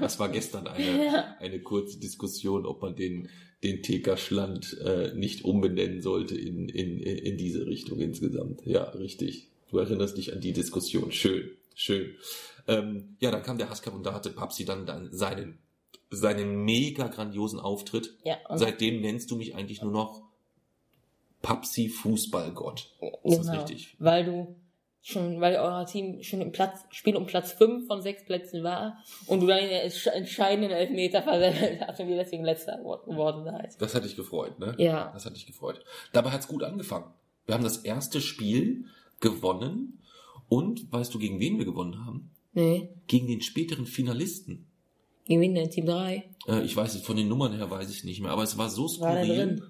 Das 0.00 0.18
war 0.18 0.28
gestern 0.28 0.66
eine, 0.66 1.36
eine 1.40 1.60
kurze 1.60 2.00
Diskussion, 2.00 2.66
ob 2.66 2.82
man 2.82 2.96
den, 2.96 3.28
den 3.62 3.80
TK 3.82 4.18
Schland 4.18 4.76
äh, 4.84 5.14
nicht 5.14 5.44
umbenennen 5.44 6.02
sollte 6.02 6.36
in, 6.36 6.68
in, 6.68 6.98
in 6.98 7.36
diese 7.36 7.64
Richtung 7.66 8.00
insgesamt. 8.00 8.66
Ja, 8.66 8.82
richtig. 8.90 9.46
Du 9.70 9.78
erinnerst 9.78 10.18
dich 10.18 10.32
an 10.32 10.40
die 10.40 10.52
Diskussion. 10.52 11.12
Schön, 11.12 11.52
schön. 11.74 12.16
Ähm, 12.66 13.16
ja, 13.20 13.30
dann 13.30 13.42
kam 13.42 13.58
der 13.58 13.68
Hasscup 13.70 13.94
und 13.94 14.04
da 14.04 14.14
hatte 14.14 14.30
Papsi 14.30 14.64
dann, 14.64 14.86
dann 14.86 15.12
seinen, 15.12 15.58
seinen 16.10 16.64
mega 16.64 17.08
grandiosen 17.08 17.60
Auftritt. 17.60 18.16
ja, 18.24 18.36
Seitdem 18.54 19.00
nennst 19.00 19.30
du 19.30 19.36
mich 19.36 19.54
eigentlich 19.54 19.82
nur 19.82 19.92
noch 19.92 20.22
Papsi 21.42 21.88
Fußballgott. 21.88 22.90
Ist 23.24 23.38
das 23.38 23.46
genau, 23.46 23.58
richtig? 23.62 23.94
Weil 23.98 24.24
du 24.24 24.56
schon, 25.02 25.38
weil 25.42 25.56
euer 25.56 25.84
Team 25.84 26.22
schon 26.22 26.40
im 26.40 26.52
Platz, 26.52 26.80
Spiel 26.90 27.16
um 27.16 27.26
Platz 27.26 27.52
5 27.52 27.86
von 27.86 28.00
sechs 28.00 28.24
Plätzen 28.24 28.62
war 28.64 28.96
und 29.26 29.40
du 29.40 29.46
dann 29.46 29.58
den 29.58 29.68
entsch- 29.90 30.08
entscheidenden 30.08 30.70
Elfmeter 30.70 31.22
versendet 31.22 31.82
hast 31.86 32.00
und 32.00 32.08
wir 32.08 32.16
deswegen 32.16 32.44
letzter 32.44 32.78
geworden 32.78 33.44
seid. 33.44 33.78
Das 33.82 33.94
hat 33.94 34.04
dich 34.04 34.16
gefreut, 34.16 34.58
ne? 34.58 34.74
Ja. 34.78 35.10
Das 35.12 35.26
hat 35.26 35.36
dich 35.36 35.44
gefreut. 35.46 35.84
Dabei 36.14 36.30
hat's 36.30 36.48
gut 36.48 36.62
angefangen. 36.62 37.12
Wir 37.44 37.54
haben 37.54 37.64
das 37.64 37.76
erste 37.78 38.22
Spiel 38.22 38.86
gewonnen 39.20 40.00
und 40.48 40.90
weißt 40.90 41.12
du, 41.12 41.18
gegen 41.18 41.38
wen 41.40 41.58
wir 41.58 41.66
gewonnen 41.66 42.06
haben? 42.06 42.30
Nee. 42.54 42.88
Gegen 43.06 43.26
den 43.26 43.40
späteren 43.42 43.86
Finalisten. 43.86 44.66
Gegen 45.26 45.54
denn? 45.54 45.70
Team 45.70 45.86
3? 45.86 46.24
Äh, 46.48 46.62
ich 46.64 46.76
weiß 46.76 46.94
es, 46.94 47.02
von 47.02 47.16
den 47.16 47.28
Nummern 47.28 47.54
her 47.54 47.70
weiß 47.70 47.90
ich 47.90 48.04
nicht 48.04 48.20
mehr, 48.20 48.30
aber 48.30 48.42
es 48.42 48.56
war 48.58 48.68
so 48.70 48.82
War 49.00 49.14
der 49.14 49.24
skurril. 49.24 49.46
drin? 49.46 49.62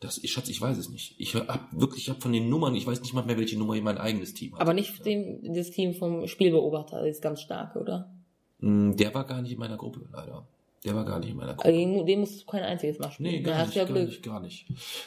Das, 0.00 0.18
ich 0.18 0.30
Schatz, 0.32 0.48
ich 0.50 0.60
weiß 0.60 0.76
es 0.76 0.90
nicht. 0.90 1.14
Ich 1.18 1.34
hab 1.34 1.72
wirklich, 1.72 2.02
ich 2.02 2.10
hab 2.10 2.20
von 2.22 2.32
den 2.32 2.50
Nummern, 2.50 2.74
ich 2.74 2.86
weiß 2.86 3.00
nicht 3.00 3.14
mal 3.14 3.24
mehr, 3.24 3.38
welche 3.38 3.58
Nummer 3.58 3.80
mein 3.80 3.96
eigenes 3.96 4.34
Team 4.34 4.52
hat. 4.54 4.60
Aber 4.60 4.74
nicht 4.74 5.06
dem, 5.06 5.54
das 5.54 5.70
Team 5.70 5.94
vom 5.94 6.26
Spielbeobachter, 6.26 6.98
das 7.00 7.16
ist 7.16 7.22
ganz 7.22 7.40
stark, 7.40 7.76
oder? 7.76 8.12
Mm, 8.58 8.92
Der 8.96 9.14
war 9.14 9.24
gar 9.24 9.40
nicht 9.40 9.52
in 9.52 9.58
meiner 9.58 9.78
Gruppe, 9.78 10.06
leider. 10.12 10.46
Der 10.86 10.94
war 10.94 11.04
gar 11.04 11.18
nicht 11.18 11.30
in 11.30 11.36
meiner 11.36 11.54
Gruppe. 11.54 11.68
Also 11.68 11.78
dem, 11.78 12.06
dem 12.06 12.20
musst 12.20 12.42
du 12.42 12.46
kein 12.46 12.62
einziges 12.62 13.00
Mal 13.00 13.10
spielen. 13.10 13.32
Nee, 13.32 13.40
gar 13.40 13.66
nicht, 13.66 13.74
ja 13.74 13.84
gar 13.84 13.98
nicht, 13.98 14.22
gar 14.22 14.40
nicht. 14.40 14.66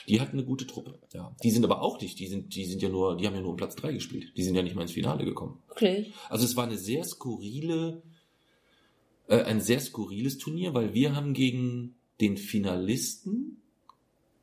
Die 0.10 0.20
hatten 0.20 0.38
eine 0.38 0.46
gute 0.46 0.68
Truppe, 0.68 1.00
ja. 1.14 1.34
Die 1.42 1.52
sind 1.52 1.64
aber 1.64 1.82
auch 1.82 2.02
nicht, 2.02 2.20
die 2.20 2.28
sind, 2.28 2.54
die 2.54 2.66
sind 2.66 2.82
ja 2.82 2.90
nur, 2.90 3.16
die 3.16 3.26
haben 3.26 3.36
ja 3.36 3.40
nur 3.40 3.52
um 3.52 3.56
Platz 3.56 3.78
drei 3.78 3.94
gespielt. 3.94 4.34
Die 4.36 4.44
sind 4.44 4.56
ja 4.56 4.62
nicht 4.62 4.76
mal 4.76 4.82
ins 4.82 4.92
Finale 4.92 5.24
gekommen. 5.24 5.60
Wirklich? 5.70 6.12
Also 6.28 6.44
es 6.44 6.58
war 6.58 6.66
eine 6.66 6.78
sehr 6.78 7.06
skurrile, 7.06 8.02
äh, 9.30 9.42
ein 9.44 9.62
sehr 9.62 9.80
skurriles 9.80 10.38
Turnier, 10.38 10.74
weil 10.74 10.94
wir 10.94 11.16
haben 11.16 11.34
gegen 11.34 11.96
den 12.20 12.36
Finalisten, 12.36 13.62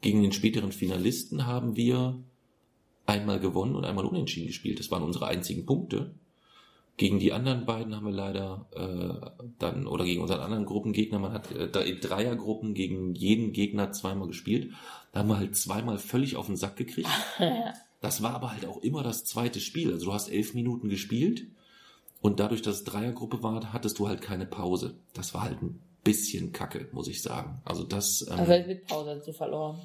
gegen 0.01 0.23
den 0.23 0.33
späteren 0.33 0.73
Finalisten 0.73 1.47
haben 1.47 1.77
wir 1.77 2.19
einmal 3.05 3.41
gewonnen 3.41 3.77
und 3.77 3.85
einmal 3.85 4.07
unentschieden 4.07 4.47
gespielt. 4.47 4.81
Das 4.81 4.91
waren 4.91 5.03
unsere 5.03 5.27
einzigen 5.27 5.67
Punkte. 5.67 6.15
Gegen 6.97 7.19
die 7.19 7.33
anderen 7.33 7.67
beiden 7.67 7.95
haben 7.95 8.07
wir 8.07 8.13
leider 8.13 8.67
äh, 8.73 9.47
dann, 9.59 9.87
oder 9.87 10.05
gegen 10.05 10.23
unseren 10.23 10.41
anderen 10.41 10.65
Gruppengegner, 10.65 11.19
man 11.19 11.33
hat 11.33 11.53
äh, 11.53 11.67
in 11.83 12.01
Dreiergruppen 12.01 12.73
gegen 12.73 13.15
jeden 13.15 13.53
Gegner 13.53 13.93
zweimal 13.93 14.29
gespielt. 14.29 14.73
Da 15.13 15.21
haben 15.21 15.29
wir 15.29 15.37
halt 15.37 15.55
zweimal 15.57 15.99
völlig 15.99 16.37
auf 16.37 16.47
den 16.47 16.57
Sack 16.57 16.77
gekriegt. 16.77 17.09
Das 18.03 18.23
war 18.23 18.35
aber 18.35 18.53
halt 18.53 18.67
auch 18.67 18.83
immer 18.83 19.03
das 19.03 19.25
zweite 19.25 19.59
Spiel. 19.59 19.91
Also 19.91 20.07
du 20.07 20.13
hast 20.13 20.29
elf 20.29 20.53
Minuten 20.53 20.91
gespielt 20.91 21.47
und 22.21 22.39
dadurch, 22.41 22.61
dass 22.61 22.77
es 22.77 22.85
Dreiergruppe 22.85 23.43
war, 23.43 23.73
hattest 23.73 23.99
du 23.99 24.07
halt 24.07 24.21
keine 24.21 24.45
Pause. 24.47 24.95
Das 25.15 25.33
war 25.33 25.43
halt 25.43 25.61
ein 25.63 25.81
bisschen 26.05 26.53
kacke, 26.53 26.89
muss 26.93 27.09
ich 27.09 27.23
sagen. 27.23 27.63
Also 27.65 27.85
das 27.85 28.25
ähm, 28.31 28.39
Also 28.39 28.53
mit 28.69 28.87
Pause 28.87 29.17
hast 29.17 29.27
du 29.27 29.33
verloren. 29.33 29.81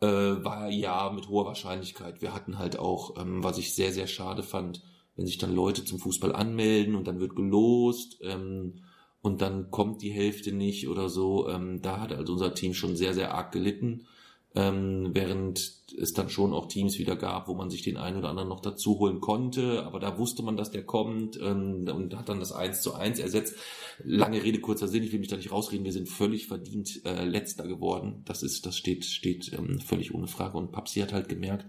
äh, 0.00 0.06
war 0.06 0.68
ja 0.68 1.10
mit 1.10 1.28
hoher 1.28 1.46
Wahrscheinlichkeit. 1.46 2.20
Wir 2.20 2.34
hatten 2.34 2.58
halt 2.58 2.78
auch, 2.78 3.16
ähm, 3.20 3.42
was 3.42 3.56
ich 3.58 3.74
sehr, 3.74 3.90
sehr 3.92 4.06
schade 4.06 4.42
fand, 4.42 4.82
wenn 5.16 5.26
sich 5.26 5.38
dann 5.38 5.54
Leute 5.54 5.84
zum 5.84 5.98
Fußball 5.98 6.32
anmelden 6.32 6.94
und 6.94 7.06
dann 7.06 7.20
wird 7.20 7.36
gelost 7.36 8.18
ähm, 8.22 8.84
und 9.22 9.40
dann 9.42 9.70
kommt 9.70 10.02
die 10.02 10.12
Hälfte 10.12 10.52
nicht 10.52 10.88
oder 10.88 11.08
so. 11.08 11.48
Ähm, 11.48 11.80
da 11.82 12.00
hat 12.00 12.12
also 12.12 12.34
unser 12.34 12.54
Team 12.54 12.74
schon 12.74 12.96
sehr, 12.96 13.14
sehr 13.14 13.34
arg 13.34 13.52
gelitten. 13.52 14.06
Ähm, 14.54 15.10
während 15.12 15.58
es 15.98 16.14
dann 16.14 16.30
schon 16.30 16.54
auch 16.54 16.66
Teams 16.66 16.98
wieder 16.98 17.14
gab, 17.14 17.46
wo 17.46 17.54
man 17.54 17.68
sich 17.68 17.82
den 17.82 17.98
einen 17.98 18.16
oder 18.16 18.30
anderen 18.30 18.48
noch 18.48 18.60
dazu 18.60 18.98
holen 18.98 19.20
konnte, 19.20 19.84
aber 19.84 20.00
da 20.00 20.16
wusste 20.16 20.42
man, 20.42 20.56
dass 20.56 20.70
der 20.70 20.82
kommt 20.82 21.38
ähm, 21.42 21.86
und 21.94 22.16
hat 22.16 22.30
dann 22.30 22.40
das 22.40 22.52
1 22.52 22.80
zu 22.80 22.94
1 22.94 23.18
ersetzt. 23.18 23.54
Lange 24.02 24.42
Rede, 24.42 24.60
kurzer 24.60 24.88
Sinn, 24.88 25.02
ich 25.02 25.12
will 25.12 25.18
mich 25.18 25.28
da 25.28 25.36
nicht 25.36 25.52
rausreden, 25.52 25.84
wir 25.84 25.92
sind 25.92 26.08
völlig 26.08 26.46
verdient 26.46 27.04
äh, 27.04 27.26
letzter 27.26 27.68
geworden. 27.68 28.22
Das 28.24 28.42
ist, 28.42 28.64
das 28.64 28.78
steht, 28.78 29.04
steht 29.04 29.52
ähm, 29.52 29.78
völlig 29.78 30.14
ohne 30.14 30.26
Frage. 30.26 30.56
Und 30.56 30.72
Papsi 30.72 31.00
hat 31.00 31.12
halt 31.12 31.28
gemerkt, 31.28 31.66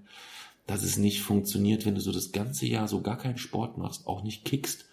dass 0.67 0.83
es 0.83 0.97
nicht 0.97 1.21
funktioniert, 1.21 1.85
wenn 1.85 1.95
du 1.95 2.01
so 2.01 2.11
das 2.11 2.33
ganze 2.33 2.67
Jahr 2.67 2.89
so 2.89 3.01
gar 3.01 3.17
keinen 3.17 3.37
Sport 3.37 3.77
machst, 3.77 4.05
auch 4.05 4.23
nicht 4.23 4.43
kickst. 4.45 4.85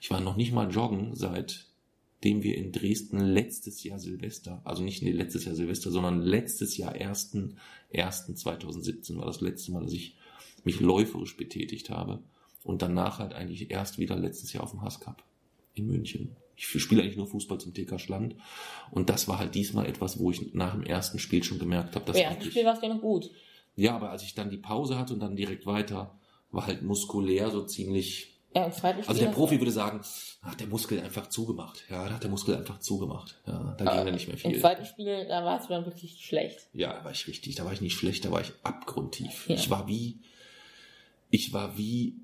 Ich 0.00 0.10
war 0.10 0.20
noch 0.20 0.36
nicht 0.36 0.52
mal 0.52 0.70
joggen, 0.70 1.14
seitdem 1.14 2.42
wir 2.42 2.56
in 2.56 2.72
Dresden 2.72 3.20
letztes 3.20 3.84
Jahr 3.84 3.98
Silvester, 3.98 4.62
also 4.64 4.82
nicht 4.82 5.02
nee, 5.02 5.12
letztes 5.12 5.44
Jahr 5.44 5.54
Silvester, 5.54 5.90
sondern 5.90 6.22
letztes 6.22 6.78
Jahr 6.78 6.94
1.1.2017 6.94 9.18
war 9.18 9.26
das 9.26 9.42
letzte 9.42 9.72
Mal, 9.72 9.82
dass 9.82 9.92
ich 9.92 10.16
mich 10.64 10.80
läuferisch 10.80 11.36
betätigt 11.36 11.90
habe. 11.90 12.22
Und 12.64 12.80
danach 12.82 13.18
halt 13.18 13.34
eigentlich 13.34 13.70
erst 13.70 13.98
wieder 13.98 14.16
letztes 14.16 14.52
Jahr 14.52 14.64
auf 14.64 14.72
dem 14.72 14.82
Hasscup 14.82 15.22
in 15.74 15.86
München. 15.86 16.34
Ich 16.56 16.66
spiele 16.66 17.02
eigentlich 17.02 17.16
nur 17.16 17.28
Fußball 17.28 17.60
zum 17.60 17.72
TK 17.72 18.00
Schland. 18.00 18.34
Und 18.90 19.10
das 19.10 19.28
war 19.28 19.38
halt 19.38 19.54
diesmal 19.54 19.86
etwas, 19.86 20.18
wo 20.18 20.28
ich 20.30 20.54
nach 20.54 20.74
dem 20.74 20.82
ersten 20.82 21.20
Spiel 21.20 21.44
schon 21.44 21.60
gemerkt 21.60 21.94
habe, 21.94 22.04
dass 22.04 22.18
Ja, 22.18 22.34
das 22.34 22.46
Spiel 22.46 22.64
war 22.64 22.74
es 22.74 22.82
ja 22.82 22.88
noch 22.88 23.00
gut. 23.00 23.30
Ja, 23.78 23.94
aber 23.94 24.10
als 24.10 24.24
ich 24.24 24.34
dann 24.34 24.50
die 24.50 24.56
Pause 24.56 24.98
hatte 24.98 25.14
und 25.14 25.20
dann 25.20 25.36
direkt 25.36 25.64
weiter, 25.64 26.18
war 26.50 26.66
halt 26.66 26.82
muskulär 26.82 27.50
so 27.50 27.62
ziemlich. 27.64 28.40
Ja, 28.52 28.68
zweiten 28.72 29.02
Spiel. 29.02 29.08
Also 29.08 29.24
der 29.24 29.30
Profi 29.30 29.60
würde 29.60 29.70
sagen, 29.70 30.00
hat 30.42 30.58
der 30.58 30.66
Muskel 30.66 31.00
einfach 31.00 31.28
zugemacht. 31.28 31.84
Ja, 31.88 32.08
da 32.08 32.14
hat 32.14 32.22
der 32.24 32.30
Muskel 32.30 32.56
einfach 32.56 32.80
zugemacht. 32.80 33.40
Ja, 33.46 33.76
da 33.78 33.84
ging 33.84 34.04
dann 34.04 34.14
nicht 34.14 34.26
mehr 34.26 34.36
du, 34.36 34.42
Im 34.44 34.52
viel. 34.52 34.60
zweiten 34.60 34.84
Spiel, 34.84 35.26
da 35.28 35.44
warst 35.44 35.68
du 35.68 35.74
dann 35.74 35.84
wirklich 35.84 36.24
schlecht. 36.24 36.68
Ja, 36.72 36.92
da 36.92 37.04
war 37.04 37.12
ich 37.12 37.28
richtig, 37.28 37.54
da 37.54 37.64
war 37.64 37.72
ich 37.72 37.80
nicht 37.80 37.96
schlecht, 37.96 38.24
da 38.24 38.32
war 38.32 38.40
ich 38.40 38.52
abgrundtief. 38.64 39.48
Ja. 39.48 39.54
Ich 39.54 39.70
war 39.70 39.86
wie, 39.86 40.18
ich 41.30 41.52
war 41.52 41.78
wie 41.78 42.16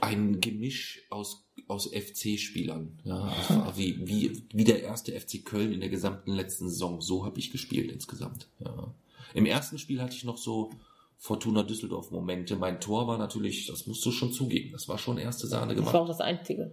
ein 0.00 0.40
Gemisch 0.40 1.02
aus, 1.10 1.44
aus 1.68 1.90
FC-Spielern. 1.92 3.00
Ja, 3.04 3.36
war 3.50 3.76
wie, 3.76 4.06
wie, 4.06 4.44
wie 4.54 4.64
der 4.64 4.82
erste 4.82 5.12
FC 5.12 5.44
Köln 5.44 5.72
in 5.72 5.80
der 5.80 5.90
gesamten 5.90 6.32
letzten 6.32 6.70
Saison. 6.70 7.02
So 7.02 7.26
habe 7.26 7.38
ich 7.38 7.50
gespielt 7.50 7.92
insgesamt. 7.92 8.48
Ja. 8.60 8.94
Im 9.34 9.46
ersten 9.46 9.78
Spiel 9.78 10.00
hatte 10.02 10.14
ich 10.16 10.24
noch 10.24 10.38
so 10.38 10.70
Fortuna 11.18 11.62
Düsseldorf 11.62 12.10
Momente. 12.10 12.56
Mein 12.56 12.80
Tor 12.80 13.06
war 13.06 13.18
natürlich, 13.18 13.66
das 13.66 13.86
musst 13.86 14.04
du 14.04 14.10
schon 14.12 14.32
zugeben, 14.32 14.72
das 14.72 14.88
war 14.88 14.98
schon 14.98 15.18
erste 15.18 15.46
Sahne 15.46 15.74
Das 15.74 15.84
war 15.84 15.92
gemacht. 15.92 16.02
auch 16.02 16.08
das 16.08 16.20
Einzige. 16.20 16.72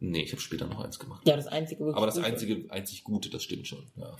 Nee, 0.00 0.22
ich 0.22 0.30
habe 0.30 0.40
später 0.40 0.66
noch 0.68 0.78
eins 0.78 0.98
gemacht. 1.00 1.26
Ja, 1.26 1.34
das 1.34 1.48
Einzige 1.48 1.80
wirklich 1.80 1.96
Aber 1.96 2.06
das 2.06 2.14
Gute. 2.14 2.26
einzige, 2.28 2.70
einzig 2.70 3.02
Gute, 3.02 3.30
das 3.30 3.42
stimmt 3.42 3.66
schon. 3.66 3.84
Ja. 3.96 4.16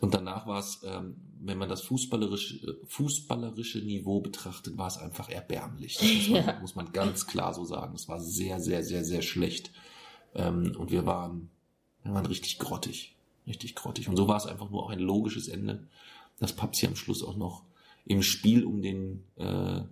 Und 0.00 0.14
danach 0.14 0.46
war 0.46 0.60
es, 0.60 0.82
ähm, 0.84 1.16
wenn 1.40 1.58
man 1.58 1.68
das 1.68 1.82
fußballerische, 1.82 2.78
fußballerische 2.86 3.78
Niveau 3.80 4.20
betrachtet, 4.20 4.78
war 4.78 4.86
es 4.86 4.98
einfach 4.98 5.28
erbärmlich. 5.28 5.96
Das 5.98 6.06
muss 6.06 6.28
man, 6.28 6.46
Ja. 6.46 6.60
muss 6.60 6.74
man 6.76 6.92
ganz 6.92 7.26
klar 7.26 7.52
so 7.54 7.64
sagen. 7.64 7.94
Es 7.96 8.08
war 8.08 8.20
sehr, 8.20 8.60
sehr, 8.60 8.84
sehr, 8.84 9.02
sehr 9.04 9.22
schlecht. 9.22 9.72
Ähm, 10.36 10.76
und 10.78 10.92
wir 10.92 11.06
waren, 11.06 11.50
wir 12.04 12.14
waren 12.14 12.26
richtig 12.26 12.60
grottig. 12.60 13.16
Richtig 13.48 13.74
grottig. 13.74 14.08
Und 14.08 14.16
so 14.16 14.28
war 14.28 14.36
es 14.36 14.46
einfach 14.46 14.70
nur 14.70 14.84
auch 14.84 14.90
ein 14.90 15.00
logisches 15.00 15.48
Ende, 15.48 15.88
dass 16.40 16.54
Papsi 16.54 16.86
am 16.86 16.96
Schluss 16.96 17.22
auch 17.22 17.36
noch 17.36 17.64
im 18.04 18.22
Spiel 18.22 18.64
um 18.64 18.82
den, 18.82 19.24
äh, 19.36 19.82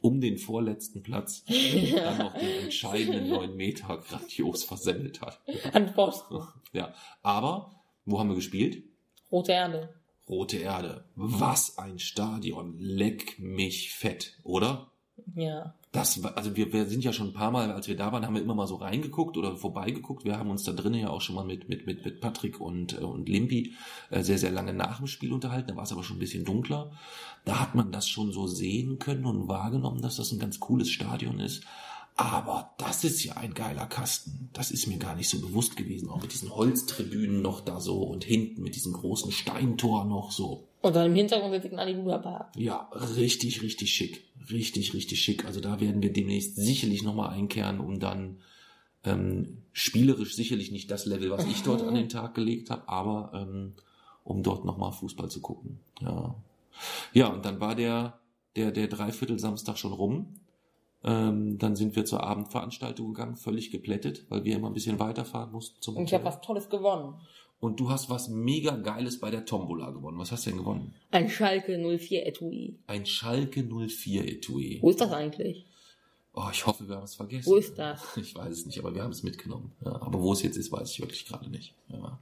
um 0.00 0.20
den 0.20 0.38
vorletzten 0.38 1.02
Platz 1.02 1.42
dann 1.94 2.18
noch 2.18 2.34
den 2.38 2.64
entscheidenden 2.64 3.28
neun 3.28 3.56
Meter 3.56 3.98
grandios 3.98 4.62
versemmelt 4.62 5.20
hat. 5.20 5.40
An 5.72 5.92
Pfosten. 5.92 6.38
Ja, 6.72 6.94
aber 7.22 7.80
wo 8.04 8.20
haben 8.20 8.28
wir 8.28 8.36
gespielt? 8.36 8.84
Rote 9.32 9.52
Erde. 9.52 9.94
Rote 10.28 10.58
Erde. 10.58 11.04
Was 11.14 11.78
ein 11.78 11.98
Stadion. 11.98 12.76
Leck 12.78 13.38
mich 13.38 13.92
fett, 13.92 14.38
oder? 14.44 14.90
Ja. 15.34 15.74
Das 15.96 16.22
also 16.22 16.56
wir, 16.56 16.74
wir 16.74 16.84
sind 16.84 17.04
ja 17.04 17.14
schon 17.14 17.28
ein 17.28 17.32
paar 17.32 17.50
Mal, 17.50 17.72
als 17.72 17.88
wir 17.88 17.96
da 17.96 18.12
waren, 18.12 18.26
haben 18.26 18.34
wir 18.34 18.42
immer 18.42 18.54
mal 18.54 18.66
so 18.66 18.74
reingeguckt 18.74 19.38
oder 19.38 19.56
vorbeigeguckt. 19.56 20.26
Wir 20.26 20.36
haben 20.36 20.50
uns 20.50 20.62
da 20.62 20.72
drinnen 20.72 21.00
ja 21.00 21.08
auch 21.08 21.22
schon 21.22 21.34
mal 21.34 21.44
mit, 21.46 21.70
mit, 21.70 21.86
mit, 21.86 22.04
mit 22.04 22.20
Patrick 22.20 22.60
und, 22.60 23.00
äh, 23.00 23.02
und 23.02 23.30
Limpi 23.30 23.72
äh, 24.10 24.22
sehr, 24.22 24.36
sehr 24.36 24.50
lange 24.50 24.74
nach 24.74 24.98
dem 24.98 25.06
Spiel 25.06 25.32
unterhalten. 25.32 25.68
Da 25.68 25.76
war 25.76 25.84
es 25.84 25.92
aber 25.92 26.04
schon 26.04 26.16
ein 26.16 26.20
bisschen 26.20 26.44
dunkler. 26.44 26.90
Da 27.46 27.60
hat 27.60 27.74
man 27.74 27.92
das 27.92 28.06
schon 28.06 28.30
so 28.30 28.46
sehen 28.46 28.98
können 28.98 29.24
und 29.24 29.48
wahrgenommen, 29.48 30.02
dass 30.02 30.16
das 30.16 30.32
ein 30.32 30.38
ganz 30.38 30.60
cooles 30.60 30.90
Stadion 30.90 31.40
ist. 31.40 31.64
Aber 32.16 32.74
das 32.76 33.02
ist 33.02 33.24
ja 33.24 33.38
ein 33.38 33.54
geiler 33.54 33.86
Kasten. 33.86 34.50
Das 34.52 34.70
ist 34.70 34.86
mir 34.88 34.98
gar 34.98 35.14
nicht 35.14 35.30
so 35.30 35.40
bewusst 35.40 35.78
gewesen. 35.78 36.10
Auch 36.10 36.20
mit 36.20 36.34
diesen 36.34 36.54
Holztribünen 36.54 37.40
noch 37.40 37.62
da 37.62 37.80
so 37.80 38.02
und 38.02 38.22
hinten 38.22 38.60
mit 38.60 38.76
diesem 38.76 38.92
großen 38.92 39.32
Steintor 39.32 40.04
noch 40.04 40.30
so. 40.30 40.68
Und 40.82 40.94
dann 40.94 41.06
im 41.06 41.14
Hintergrund 41.14 41.62
sitzt 41.62 41.74
ein 41.74 42.04
Park. 42.22 42.52
Ja, 42.56 42.88
richtig, 43.16 43.62
richtig 43.62 43.92
schick. 43.92 44.22
Richtig, 44.50 44.94
richtig 44.94 45.20
schick. 45.20 45.44
Also 45.44 45.60
da 45.60 45.80
werden 45.80 46.02
wir 46.02 46.12
demnächst 46.12 46.56
sicherlich 46.56 47.02
nochmal 47.02 47.30
einkehren, 47.30 47.80
um 47.80 47.98
dann 47.98 48.38
ähm, 49.04 49.62
spielerisch 49.72 50.34
sicherlich 50.34 50.70
nicht 50.70 50.90
das 50.90 51.06
Level, 51.06 51.30
was 51.30 51.46
ich 51.46 51.62
dort 51.62 51.82
an 51.82 51.94
den 51.94 52.08
Tag 52.08 52.34
gelegt 52.34 52.70
habe, 52.70 52.88
aber 52.88 53.32
ähm, 53.34 53.74
um 54.24 54.42
dort 54.42 54.64
nochmal 54.64 54.92
Fußball 54.92 55.30
zu 55.30 55.40
gucken. 55.40 55.80
Ja. 56.00 56.34
Ja, 57.12 57.28
und 57.28 57.44
dann 57.44 57.60
war 57.60 57.74
der, 57.74 58.18
der, 58.54 58.70
der 58.70 58.88
Dreiviertel 58.88 59.38
Samstag 59.38 59.78
schon 59.78 59.92
rum. 59.92 60.40
Ähm, 61.04 61.58
dann 61.58 61.76
sind 61.76 61.94
wir 61.94 62.04
zur 62.04 62.24
Abendveranstaltung 62.24 63.14
gegangen, 63.14 63.36
völlig 63.36 63.70
geplättet, 63.70 64.26
weil 64.28 64.44
wir 64.44 64.56
immer 64.56 64.68
ein 64.68 64.74
bisschen 64.74 64.98
weiterfahren 64.98 65.52
mussten 65.52 65.80
zum 65.80 65.96
Und 65.96 66.04
ich 66.04 66.14
habe 66.14 66.24
was 66.24 66.40
Tolles 66.40 66.68
gewonnen. 66.68 67.14
Und 67.58 67.80
du 67.80 67.90
hast 67.90 68.10
was 68.10 68.28
mega 68.28 68.76
Geiles 68.76 69.18
bei 69.18 69.30
der 69.30 69.44
Tombola 69.46 69.90
gewonnen. 69.90 70.18
Was 70.18 70.30
hast 70.30 70.46
du 70.46 70.50
denn 70.50 70.58
gewonnen? 70.58 70.94
Ein 71.10 71.28
Schalke 71.30 71.78
04 71.78 72.26
Etui. 72.26 72.78
Ein 72.86 73.06
Schalke 73.06 73.64
04 73.64 74.28
Etui. 74.28 74.78
Wo 74.82 74.90
ist 74.90 75.00
das 75.00 75.10
eigentlich? 75.12 75.66
Oh, 76.34 76.48
ich 76.52 76.66
hoffe, 76.66 76.86
wir 76.86 76.96
haben 76.96 77.04
es 77.04 77.14
vergessen. 77.14 77.50
Wo 77.50 77.56
ist 77.56 77.78
das? 77.78 78.02
Ich 78.16 78.34
weiß 78.34 78.52
es 78.52 78.66
nicht, 78.66 78.78
aber 78.78 78.94
wir 78.94 79.02
haben 79.02 79.10
es 79.10 79.22
mitgenommen. 79.22 79.72
Ja, 79.82 79.94
aber 80.02 80.20
wo 80.20 80.34
es 80.34 80.42
jetzt 80.42 80.58
ist, 80.58 80.70
weiß 80.70 80.90
ich 80.90 81.00
wirklich 81.00 81.24
gerade 81.24 81.48
nicht. 81.48 81.74
Ja. 81.88 82.20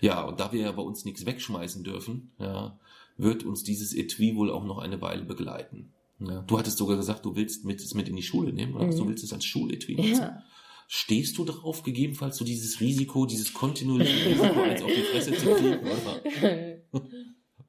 ja, 0.00 0.22
und 0.22 0.40
da 0.40 0.52
wir 0.52 0.60
ja 0.60 0.72
bei 0.72 0.82
uns 0.82 1.04
nichts 1.04 1.24
wegschmeißen 1.26 1.84
dürfen, 1.84 2.32
ja, 2.40 2.76
wird 3.16 3.44
uns 3.44 3.62
dieses 3.62 3.94
Etui 3.94 4.34
wohl 4.34 4.50
auch 4.50 4.64
noch 4.64 4.78
eine 4.78 5.00
Weile 5.00 5.22
begleiten. 5.22 5.92
Ja, 6.18 6.42
du 6.42 6.58
hattest 6.58 6.78
sogar 6.78 6.96
gesagt, 6.96 7.24
du 7.24 7.36
willst 7.36 7.64
mit, 7.64 7.80
es 7.80 7.94
mit 7.94 8.08
in 8.08 8.16
die 8.16 8.22
Schule 8.22 8.52
nehmen, 8.52 8.74
oder? 8.74 8.86
Mhm. 8.86 8.96
Du 8.96 9.08
willst 9.08 9.22
es 9.22 9.32
als 9.32 9.44
Schuletui 9.44 9.94
nutzen. 9.94 10.22
Ja. 10.22 10.42
Stehst 10.88 11.36
du 11.36 11.44
drauf, 11.44 11.82
gegebenenfalls 11.82 12.36
so 12.36 12.44
dieses 12.44 12.80
Risiko, 12.80 13.26
dieses 13.26 13.52
kontinuierliche 13.52 14.30
Risiko, 14.30 14.60
eins 14.62 14.82
auf 14.82 14.90
die 14.90 15.02
Fresse 15.02 15.32
zu 15.34 15.54
kriegen? 15.54 15.80
Oder? 15.80 17.02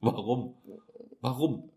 Warum? 0.00 0.54
Warum? 1.20 1.70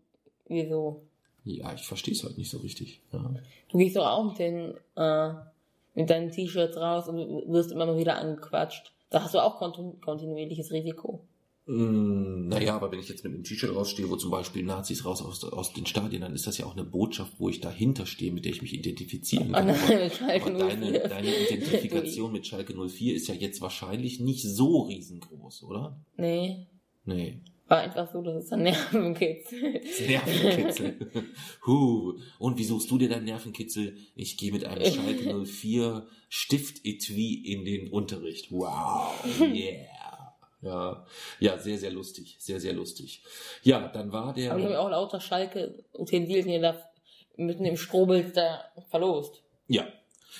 Wieso? 0.46 1.02
Ja, 1.44 1.74
ich 1.74 1.82
verstehe 1.82 2.14
es 2.14 2.22
halt 2.22 2.38
nicht 2.38 2.50
so 2.50 2.58
richtig. 2.58 3.00
Ja. 3.12 3.34
Du 3.70 3.78
gehst 3.78 3.96
doch 3.96 4.06
auch 4.06 4.24
mit 4.24 4.38
den, 4.38 4.74
äh, 4.94 5.34
mit 5.94 6.08
deinen 6.08 6.30
T-Shirts 6.30 6.76
raus 6.76 7.08
und 7.08 7.18
wirst 7.52 7.72
immer 7.72 7.86
mal 7.86 7.98
wieder 7.98 8.18
angequatscht. 8.18 8.92
Da 9.10 9.24
hast 9.24 9.34
du 9.34 9.42
auch 9.42 9.58
kontinuierliches 9.58 10.70
Risiko. 10.70 11.24
Mm, 11.66 12.48
naja, 12.48 12.74
aber 12.74 12.90
wenn 12.90 12.98
ich 12.98 13.08
jetzt 13.08 13.22
mit 13.22 13.32
einem 13.32 13.44
T-Shirt 13.44 13.74
rausstehe, 13.74 14.10
wo 14.10 14.16
zum 14.16 14.30
Beispiel 14.32 14.64
Nazis 14.64 15.04
raus 15.04 15.22
aus, 15.22 15.44
aus 15.44 15.72
den 15.72 15.86
Stadien, 15.86 16.22
dann 16.22 16.34
ist 16.34 16.46
das 16.46 16.58
ja 16.58 16.66
auch 16.66 16.72
eine 16.72 16.84
Botschaft, 16.84 17.34
wo 17.38 17.48
ich 17.48 17.60
dahinter 17.60 18.04
stehe, 18.04 18.32
mit 18.32 18.44
der 18.44 18.52
ich 18.52 18.62
mich 18.62 18.74
identifizieren 18.74 19.52
kann. 19.52 19.68
Oh 19.72 19.72
nein, 19.88 20.10
Schalke 20.10 20.46
Aber 20.46 20.58
deine, 20.58 20.86
04. 20.90 21.08
deine 21.08 21.28
Identifikation 21.28 22.32
mit 22.32 22.46
Schalke 22.46 22.74
04 22.74 23.14
ist 23.14 23.28
ja 23.28 23.34
jetzt 23.34 23.60
wahrscheinlich 23.60 24.18
nicht 24.20 24.42
so 24.42 24.82
riesengroß, 24.82 25.62
oder? 25.64 26.00
Nee, 26.16 26.66
Nee. 27.04 27.40
war 27.68 27.78
einfach 27.78 28.12
so, 28.12 28.22
dass 28.22 28.42
es 28.44 28.50
dann 28.50 28.62
Nervenkitzel. 28.64 29.80
Nervenkitzel. 30.06 31.10
huh. 31.66 32.14
Und 32.38 32.58
wie 32.58 32.64
suchst 32.64 32.90
du 32.90 32.98
dir 32.98 33.08
deinen 33.08 33.24
Nervenkitzel? 33.24 33.96
Ich 34.16 34.36
gehe 34.36 34.52
mit 34.52 34.64
einem 34.64 34.92
Schalke 34.92 35.44
04 35.46 36.06
Stiftetui 36.28 37.34
in 37.44 37.64
den 37.64 37.88
Unterricht. 37.88 38.50
Wow. 38.50 39.12
Yeah. 39.40 39.86
Ja, 40.62 41.04
ja, 41.40 41.58
sehr, 41.58 41.76
sehr 41.76 41.90
lustig. 41.90 42.36
Sehr, 42.38 42.60
sehr 42.60 42.72
lustig. 42.72 43.22
Ja, 43.62 43.88
dann 43.88 44.12
war 44.12 44.32
der. 44.32 44.52
Aber 44.52 44.60
ich 44.60 44.66
habe 44.66 44.80
auch 44.80 44.90
lauter 44.90 45.20
Schalke 45.20 45.84
Utensilien 45.92 46.62
da 46.62 46.76
mitten 47.36 47.64
im 47.64 47.76
Strohbild 47.76 48.36
da 48.36 48.64
verlost. 48.88 49.42
Ja. 49.66 49.86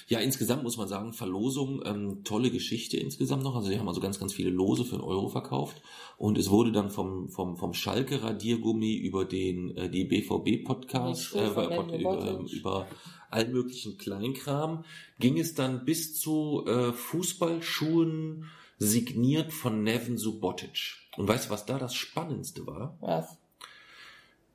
Ja, 0.09 0.21
insgesamt 0.21 0.63
muss 0.63 0.79
man 0.79 0.89
sagen, 0.89 1.13
Verlosung, 1.13 1.83
ähm, 1.85 2.25
tolle 2.25 2.51
Geschichte 2.51 2.97
insgesamt 2.97 3.43
noch. 3.43 3.55
Also 3.57 3.69
wir 3.69 3.79
haben 3.79 3.89
also 3.89 4.01
ganz, 4.01 4.19
ganz 4.19 4.33
viele 4.33 4.49
Lose 4.51 4.85
für 4.85 4.95
einen 4.95 5.05
Euro 5.05 5.29
verkauft. 5.29 5.83
Und 6.17 6.39
es 6.39 6.51
wurde 6.51 6.73
dann 6.73 6.91
vom, 6.91 7.29
vom, 7.29 7.57
vom 7.57 7.75
Schalke 7.75 8.23
Radiergummi 8.23 8.95
über 8.95 9.25
den, 9.25 9.77
äh, 9.77 9.91
die 9.91 10.05
BVB 10.05 10.65
Podcast, 10.65 11.35
Die 11.35 11.39
äh, 11.39 11.49
Nevin 11.49 12.01
über, 12.01 12.21
Subotic. 12.23 12.53
über 12.59 12.87
allen 13.31 13.53
möglichen 13.53 13.99
Kleinkram, 13.99 14.85
ging 15.19 15.39
es 15.39 15.55
dann 15.55 15.85
bis 15.85 16.19
zu 16.19 16.65
äh, 16.67 16.93
Fußballschuhen 16.93 18.47
signiert 18.83 19.53
von 19.53 19.83
Nevin 19.85 20.19
Subotic. 20.19 20.97
Und 21.17 21.29
weißt 21.29 21.47
du, 21.47 21.51
was 21.51 21.67
da 21.67 21.79
das 21.79 21.95
Spannendste 21.95 22.67
war? 22.67 22.97
Was? 23.01 23.37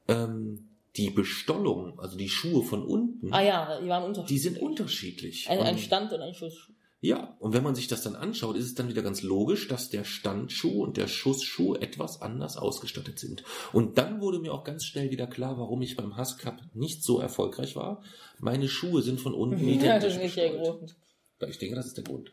Ähm, 0.08 0.68
die 0.96 1.10
Bestollung, 1.12 2.00
also 2.00 2.18
die 2.18 2.30
Schuhe 2.30 2.64
von 2.64 2.84
unten, 2.84 3.32
Ah 3.34 3.42
ja, 3.44 3.80
die 3.80 3.88
waren 3.88 4.04
unterschiedlich. 4.04 4.28
die 4.28 4.50
sind 4.50 4.60
unterschiedlich. 4.62 5.50
Ein, 5.50 5.60
ein 5.60 5.78
Stand 5.78 6.12
und 6.14 6.22
ein 6.22 6.34
Schuss. 6.34 6.72
ja, 7.02 7.36
und 7.40 7.54
wenn 7.54 7.62
man 7.64 7.76
sich 7.76 7.88
das 7.88 8.02
dann 8.02 8.16
anschaut, 8.16 8.56
ist 8.58 8.66
es 8.66 8.74
dann 8.74 8.90
wieder 8.90 9.04
ganz 9.04 9.22
logisch, 9.22 9.68
dass 9.68 9.90
der 9.90 10.04
Standschuh 10.04 10.82
und 10.84 10.98
der 10.98 11.08
Schussschuh 11.08 11.76
etwas 11.76 12.22
anders 12.22 12.58
ausgestattet 12.58 13.20
sind. 13.20 13.44
Und 13.74 13.98
dann 14.00 14.20
wurde 14.22 14.40
mir 14.40 14.54
auch 14.54 14.64
ganz 14.64 14.86
schnell 14.86 15.12
wieder 15.12 15.28
klar, 15.28 15.58
warum 15.60 15.82
ich 15.84 15.96
beim 15.96 16.18
Hass 16.18 16.38
Cup 16.40 16.60
nicht 16.74 17.04
so 17.04 17.20
erfolgreich 17.20 17.76
war. 17.76 18.02
Meine 18.40 18.68
Schuhe 18.68 19.02
sind 19.04 19.22
von 19.22 19.36
unten 19.36 19.58
Ja, 19.68 20.00
das 20.00 20.14
identisch 20.14 20.14
ist 20.16 20.22
nicht 20.24 20.38
der. 20.38 20.58
Grund. 20.58 20.96
Ich 21.48 21.60
denke, 21.60 21.76
das 21.76 21.86
ist 21.86 21.98
der 21.98 22.04
Grund. 22.06 22.32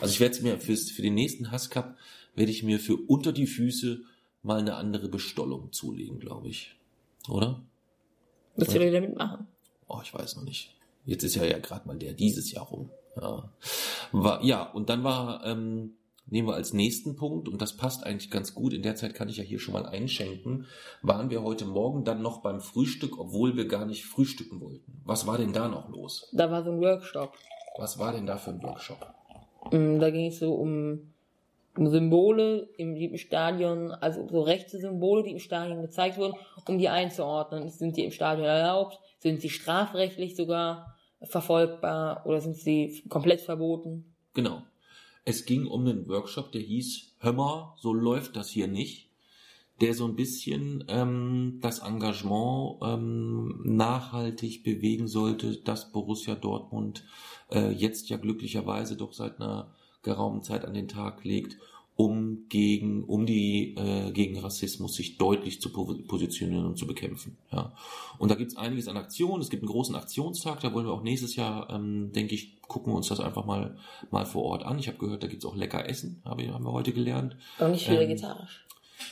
Also 0.00 0.12
ich 0.12 0.20
werde 0.20 0.34
es 0.34 0.42
mir 0.42 0.58
fürs, 0.58 0.90
für 0.90 1.02
den 1.02 1.14
nächsten 1.14 1.50
Hass 1.50 1.70
Cup 1.70 1.96
werde 2.34 2.50
ich 2.50 2.62
mir 2.62 2.78
für 2.78 2.96
unter 2.96 3.32
die 3.32 3.46
Füße 3.46 4.00
mal 4.42 4.58
eine 4.58 4.74
andere 4.74 5.08
Bestollung 5.08 5.72
zulegen, 5.72 6.18
glaube 6.18 6.48
ich. 6.48 6.76
Oder? 7.28 7.62
Was 8.56 8.72
soll 8.72 8.82
ich 8.82 8.92
damit 8.92 9.16
machen? 9.16 9.46
Oh, 9.86 10.00
ich 10.02 10.12
weiß 10.12 10.36
noch 10.36 10.44
nicht. 10.44 10.74
Jetzt 11.04 11.24
ist 11.24 11.34
ja 11.34 11.44
ja 11.44 11.58
gerade 11.58 11.86
mal 11.86 11.96
der 11.96 12.12
dieses 12.12 12.52
Jahr 12.52 12.66
rum. 12.66 12.90
Ja, 13.20 13.52
war, 14.12 14.42
ja 14.42 14.62
und 14.62 14.88
dann 14.88 15.04
war, 15.04 15.44
ähm, 15.44 15.94
nehmen 16.26 16.48
wir 16.48 16.54
als 16.54 16.72
nächsten 16.72 17.16
Punkt, 17.16 17.48
und 17.48 17.60
das 17.60 17.76
passt 17.76 18.04
eigentlich 18.04 18.30
ganz 18.30 18.54
gut, 18.54 18.72
in 18.72 18.82
der 18.82 18.96
Zeit 18.96 19.14
kann 19.14 19.28
ich 19.28 19.36
ja 19.36 19.44
hier 19.44 19.58
schon 19.58 19.74
mal 19.74 19.84
einschenken, 19.84 20.66
waren 21.02 21.28
wir 21.30 21.42
heute 21.42 21.66
Morgen 21.66 22.04
dann 22.04 22.22
noch 22.22 22.40
beim 22.40 22.60
Frühstück, 22.60 23.18
obwohl 23.18 23.56
wir 23.56 23.68
gar 23.68 23.84
nicht 23.84 24.06
frühstücken 24.06 24.60
wollten. 24.60 25.02
Was 25.04 25.26
war 25.26 25.36
denn 25.36 25.52
da 25.52 25.68
noch 25.68 25.90
los? 25.90 26.30
Da 26.32 26.50
war 26.50 26.64
so 26.64 26.70
ein 26.70 26.80
Workshop. 26.80 27.36
Was 27.76 27.98
war 27.98 28.12
denn 28.12 28.26
da 28.26 28.38
für 28.38 28.50
ein 28.50 28.62
Workshop? 28.62 29.14
Mm, 29.70 29.98
Da 30.00 30.10
ging 30.10 30.26
es 30.26 30.38
so 30.38 30.54
um, 30.54 31.12
um 31.76 31.88
Symbole 31.88 32.68
im, 32.76 32.96
im 32.96 33.16
Stadion, 33.16 33.92
also 33.92 34.26
so 34.28 34.42
rechte 34.42 34.78
Symbole, 34.78 35.22
die 35.22 35.30
im 35.30 35.38
Stadion 35.38 35.82
gezeigt 35.82 36.18
wurden, 36.18 36.34
um 36.68 36.78
die 36.78 36.88
einzuordnen. 36.88 37.68
Sind 37.68 37.96
die 37.96 38.04
im 38.04 38.10
Stadion 38.10 38.46
erlaubt? 38.46 38.98
Sind 39.18 39.40
sie 39.40 39.50
strafrechtlich 39.50 40.34
sogar 40.36 40.96
verfolgbar 41.22 42.26
oder 42.26 42.40
sind 42.40 42.56
sie 42.56 43.04
komplett 43.08 43.40
verboten? 43.40 44.12
Genau. 44.34 44.62
Es 45.24 45.44
ging 45.44 45.66
um 45.66 45.86
einen 45.86 46.08
Workshop, 46.08 46.50
der 46.50 46.62
hieß, 46.62 47.14
hör 47.20 47.32
mal, 47.32 47.74
so 47.78 47.92
läuft 47.92 48.34
das 48.34 48.50
hier 48.50 48.66
nicht. 48.66 49.11
Der 49.82 49.92
so 49.94 50.06
ein 50.06 50.16
bisschen 50.16 50.84
ähm, 50.88 51.58
das 51.60 51.80
Engagement 51.80 52.76
ähm, 52.82 53.60
nachhaltig 53.64 54.62
bewegen 54.62 55.08
sollte, 55.08 55.56
das 55.56 55.92
Borussia 55.92 56.34
Dortmund 56.36 57.04
äh, 57.50 57.70
jetzt 57.72 58.08
ja 58.08 58.16
glücklicherweise 58.16 58.96
doch 58.96 59.12
seit 59.12 59.40
einer 59.40 59.74
geraumen 60.02 60.42
Zeit 60.42 60.64
an 60.64 60.72
den 60.74 60.88
Tag 60.88 61.24
legt, 61.24 61.58
um 61.94 62.46
gegen, 62.48 63.04
um 63.04 63.26
die 63.26 63.74
äh, 63.76 64.10
gegen 64.12 64.38
Rassismus 64.38 64.94
sich 64.94 65.18
deutlich 65.18 65.60
zu 65.60 65.70
po- 65.70 65.94
positionieren 66.08 66.64
und 66.64 66.78
zu 66.78 66.86
bekämpfen. 66.86 67.36
Ja. 67.52 67.72
Und 68.18 68.30
da 68.30 68.34
gibt's 68.34 68.56
einiges 68.56 68.88
an 68.88 68.96
Aktionen. 68.96 69.42
Es 69.42 69.50
gibt 69.50 69.62
einen 69.62 69.70
großen 69.70 69.94
Aktionstag, 69.94 70.60
da 70.60 70.72
wollen 70.72 70.86
wir 70.86 70.92
auch 70.92 71.02
nächstes 71.02 71.36
Jahr, 71.36 71.68
ähm, 71.70 72.10
denke 72.12 72.34
ich, 72.34 72.60
gucken 72.62 72.92
wir 72.92 72.96
uns 72.96 73.08
das 73.08 73.20
einfach 73.20 73.44
mal 73.44 73.76
mal 74.10 74.24
vor 74.24 74.44
Ort 74.44 74.64
an. 74.64 74.78
Ich 74.78 74.88
habe 74.88 74.96
gehört, 74.98 75.22
da 75.22 75.26
gibt's 75.26 75.44
auch 75.44 75.56
lecker 75.56 75.86
Essen, 75.88 76.22
habe 76.24 76.50
haben 76.52 76.64
wir 76.64 76.72
heute 76.72 76.92
gelernt. 76.92 77.36
Aber 77.58 77.68
nicht 77.70 77.88
Ähm, 77.88 77.98
vegetarisch. 77.98 78.64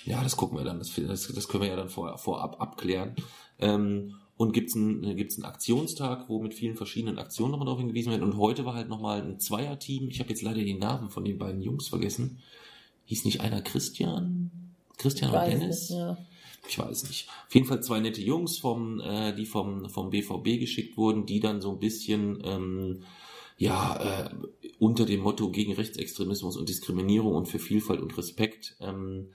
Ja, 0.04 0.22
das 0.22 0.36
gucken 0.36 0.58
wir 0.58 0.64
dann. 0.64 0.78
Das, 0.78 0.94
das, 0.94 1.28
das 1.28 1.48
können 1.48 1.62
wir 1.62 1.70
ja 1.70 1.76
dann 1.76 1.88
vor, 1.88 2.16
vorab 2.18 2.60
abklären. 2.60 3.14
Ähm, 3.58 4.14
und 4.36 4.52
gibt's 4.52 4.74
einen, 4.74 5.16
gibt's 5.16 5.36
einen 5.36 5.44
Aktionstag, 5.44 6.28
wo 6.28 6.40
mit 6.40 6.54
vielen 6.54 6.76
verschiedenen 6.76 7.18
Aktionen 7.18 7.50
nochmal 7.50 7.66
darauf 7.66 7.80
hingewiesen 7.80 8.10
wird. 8.10 8.22
Und 8.22 8.38
heute 8.38 8.64
war 8.64 8.74
halt 8.74 8.88
nochmal 8.88 9.20
ein 9.20 9.38
Zweierteam. 9.38 10.08
Ich 10.08 10.20
habe 10.20 10.30
jetzt 10.30 10.42
leider 10.42 10.62
die 10.62 10.78
Namen 10.78 11.10
von 11.10 11.24
den 11.24 11.36
beiden 11.36 11.60
Jungs 11.60 11.88
vergessen. 11.88 12.38
Hieß 13.04 13.24
nicht 13.26 13.40
einer 13.40 13.60
Christian? 13.60 14.50
Christian 14.96 15.30
und 15.30 15.36
Weiß 15.36 15.50
Dennis? 15.50 15.90
nicht, 15.90 15.98
ja. 15.98 16.16
Ich 16.68 16.78
weiß 16.78 17.08
nicht. 17.08 17.28
Auf 17.46 17.54
jeden 17.54 17.66
Fall 17.66 17.82
zwei 17.82 18.00
nette 18.00 18.22
Jungs, 18.22 18.58
vom, 18.58 19.00
äh, 19.00 19.34
die 19.34 19.46
vom, 19.46 19.90
vom 19.90 20.10
BVB 20.10 20.58
geschickt 20.58 20.96
wurden, 20.96 21.26
die 21.26 21.40
dann 21.40 21.60
so 21.60 21.72
ein 21.72 21.78
bisschen 21.78 22.40
ähm, 22.44 23.02
ja, 23.58 24.24
äh, 24.24 24.30
unter 24.78 25.04
dem 25.04 25.20
Motto 25.20 25.50
gegen 25.50 25.74
Rechtsextremismus 25.74 26.56
und 26.56 26.68
Diskriminierung 26.68 27.34
und 27.34 27.46
für 27.46 27.58
Vielfalt 27.58 28.00
und 28.00 28.16
Respekt 28.16 28.76
ähm, 28.80 29.28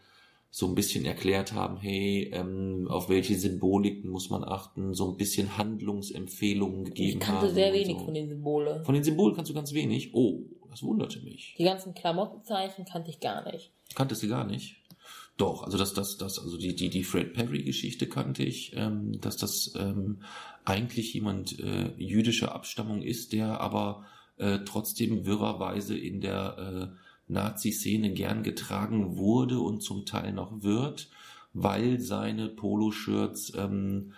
so 0.58 0.68
ein 0.68 0.74
bisschen 0.76 1.04
erklärt 1.04 1.52
haben, 1.52 1.76
hey, 1.82 2.32
ähm, 2.32 2.88
auf 2.90 3.10
welche 3.10 3.36
Symboliken 3.36 4.10
muss 4.10 4.30
man 4.30 4.46
achten, 4.46 4.94
so 4.94 5.12
ein 5.12 5.18
bisschen 5.18 5.58
Handlungsempfehlungen 5.58 6.86
gegeben 6.86 7.20
Ich 7.20 7.28
haben. 7.28 7.40
kannte 7.42 7.54
sehr 7.54 7.68
und 7.68 7.74
wenig 7.74 7.98
so. 7.98 8.06
von 8.06 8.14
den 8.14 8.30
Symbolen. 8.30 8.86
Von 8.86 8.96
den 8.96 9.04
Symbolen 9.04 9.36
kannst 9.36 9.52
du 9.52 9.54
ganz 9.54 9.74
wenig. 9.74 10.14
Oh, 10.14 10.44
das 10.70 10.82
wunderte 10.82 11.20
mich. 11.20 11.56
Die 11.58 11.66
ganzen 11.66 11.94
Klamottenzeichen 11.94 12.86
kannte 12.86 13.10
ich 13.10 13.20
gar 13.20 13.44
nicht. 13.52 13.74
Kanntest 13.96 14.24
du 14.24 14.30
gar 14.30 14.48
nicht? 14.48 14.78
Doch, 15.36 15.64
also 15.64 15.78
das, 15.78 15.94
das, 15.94 16.16
das, 16.16 16.40
also 16.40 16.58
die, 16.58 16.74
die, 16.74 16.90
die 16.90 17.04
Fred 17.04 17.34
Perry-Geschichte 17.34 18.08
kannte 18.08 18.44
ich, 18.46 18.72
ähm, 18.78 19.20
dass 19.20 19.36
das 19.36 19.74
ähm, 19.78 20.22
eigentlich 20.64 21.14
jemand 21.14 21.60
äh, 21.60 21.92
jüdischer 21.98 22.56
Abstammung 22.56 23.02
ist, 23.02 23.34
der 23.34 23.60
aber 23.60 24.06
äh, 24.38 24.60
trotzdem 24.66 25.26
wirrerweise 25.26 25.98
in 25.98 26.22
der 26.22 26.94
äh, 26.94 27.05
Nazi-Szene 27.28 28.12
gern 28.12 28.44
getragen 28.44 29.18
wurde 29.18 29.60
und 29.60 29.82
zum 29.82 30.06
Teil 30.06 30.32
noch 30.34 30.62
wird, 30.64 31.10
weil 31.54 32.00
seine 32.00 32.48
Poloshirts 32.50 33.54
ähm, 33.58 34.14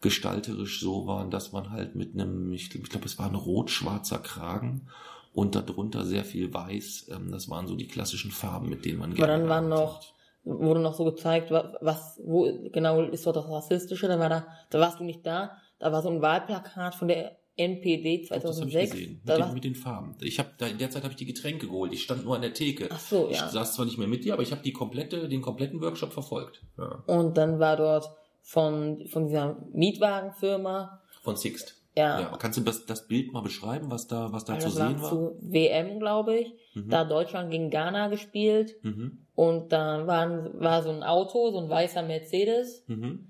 gestalterisch 0.00 0.80
so 0.80 1.06
waren, 1.06 1.30
dass 1.30 1.52
man 1.52 1.70
halt 1.70 1.94
mit 1.94 2.14
einem, 2.14 2.52
ich 2.52 2.70
glaube, 2.70 2.84
ich 2.86 2.90
glaub, 2.90 3.04
es 3.04 3.18
war 3.18 3.26
ein 3.26 3.34
rot-schwarzer 3.34 4.18
Kragen 4.18 4.88
und 5.32 5.54
darunter 5.54 6.04
sehr 6.04 6.24
viel 6.24 6.52
weiß. 6.52 7.08
Ähm, 7.14 7.30
das 7.30 7.48
waren 7.48 7.66
so 7.66 7.76
die 7.76 7.86
klassischen 7.88 8.30
Farben, 8.30 8.68
mit 8.68 8.84
denen 8.84 8.98
man 8.98 9.10
Aber 9.12 9.16
gerne 9.26 9.38
dann 9.40 9.48
waren 9.48 9.68
noch, 9.68 9.96
hat. 9.96 10.14
wurde 10.44 10.80
noch 10.80 10.94
so 10.94 11.04
gezeigt, 11.04 11.50
wa- 11.50 11.72
was, 11.80 12.20
wo 12.24 12.46
genau 12.72 13.00
ist 13.02 13.24
dort 13.26 13.36
das 13.36 13.48
Rassistische. 13.48 14.08
Dann 14.08 14.20
war 14.20 14.28
da, 14.28 14.46
da 14.70 14.80
warst 14.80 15.00
du 15.00 15.04
nicht 15.04 15.24
da. 15.24 15.52
Da 15.78 15.92
war 15.92 16.02
so 16.02 16.10
ein 16.10 16.20
Wahlplakat 16.22 16.94
von 16.94 17.08
der 17.08 17.38
NPD 17.56 18.26
Das 18.28 18.30
habe 18.30 18.38
ich 18.38 18.42
2006. 18.72 18.90
gesehen. 18.92 19.20
Mit, 19.24 19.36
den, 19.38 19.54
mit 19.54 19.64
den 19.64 19.74
Farben. 19.74 20.16
Ich 20.22 20.38
habe 20.38 20.50
da 20.58 20.66
in 20.66 20.78
der 20.78 20.90
Zeit 20.90 21.02
habe 21.02 21.12
ich 21.12 21.18
die 21.18 21.26
Getränke 21.26 21.66
geholt. 21.66 21.92
Ich 21.92 22.02
stand 22.02 22.24
nur 22.24 22.34
an 22.36 22.42
der 22.42 22.54
Theke. 22.54 22.88
ach 22.90 22.98
so, 23.00 23.28
Ich 23.30 23.36
ja. 23.38 23.48
saß 23.48 23.74
zwar 23.74 23.84
nicht 23.84 23.98
mehr 23.98 24.08
mit 24.08 24.24
dir, 24.24 24.32
aber 24.34 24.42
ich 24.42 24.52
habe 24.52 24.62
die 24.62 24.72
komplette, 24.72 25.28
den 25.28 25.42
kompletten 25.42 25.80
Workshop 25.80 26.12
verfolgt. 26.12 26.62
Ja. 26.78 27.02
Und 27.06 27.36
dann 27.36 27.58
war 27.58 27.76
dort 27.76 28.10
von, 28.42 29.06
von 29.08 29.26
dieser 29.26 29.56
Mietwagenfirma, 29.72 31.00
Von 31.22 31.36
Sixt. 31.36 31.76
ja, 31.96 32.20
Ja. 32.20 32.36
Kannst 32.38 32.58
du 32.58 32.62
das, 32.62 32.86
das 32.86 33.06
Bild 33.06 33.32
mal 33.32 33.42
beschreiben, 33.42 33.90
was 33.90 34.06
da, 34.08 34.32
was 34.32 34.44
da 34.44 34.58
zu 34.58 34.68
das 34.68 34.78
war 34.78 34.88
sehen 34.88 35.02
war? 35.02 35.08
zu 35.10 35.36
WM, 35.42 35.98
glaube 36.00 36.38
ich. 36.38 36.52
Mhm. 36.74 36.88
Da 36.88 37.00
hat 37.00 37.10
Deutschland 37.10 37.50
gegen 37.50 37.70
Ghana 37.70 38.08
gespielt. 38.08 38.74
Mhm. 38.82 39.18
Und 39.34 39.72
da 39.72 40.06
waren, 40.06 40.58
war 40.60 40.82
so 40.82 40.90
ein 40.90 41.02
Auto, 41.02 41.50
so 41.52 41.58
ein 41.58 41.68
weißer 41.68 42.02
Mercedes. 42.02 42.84
Mhm. 42.88 43.28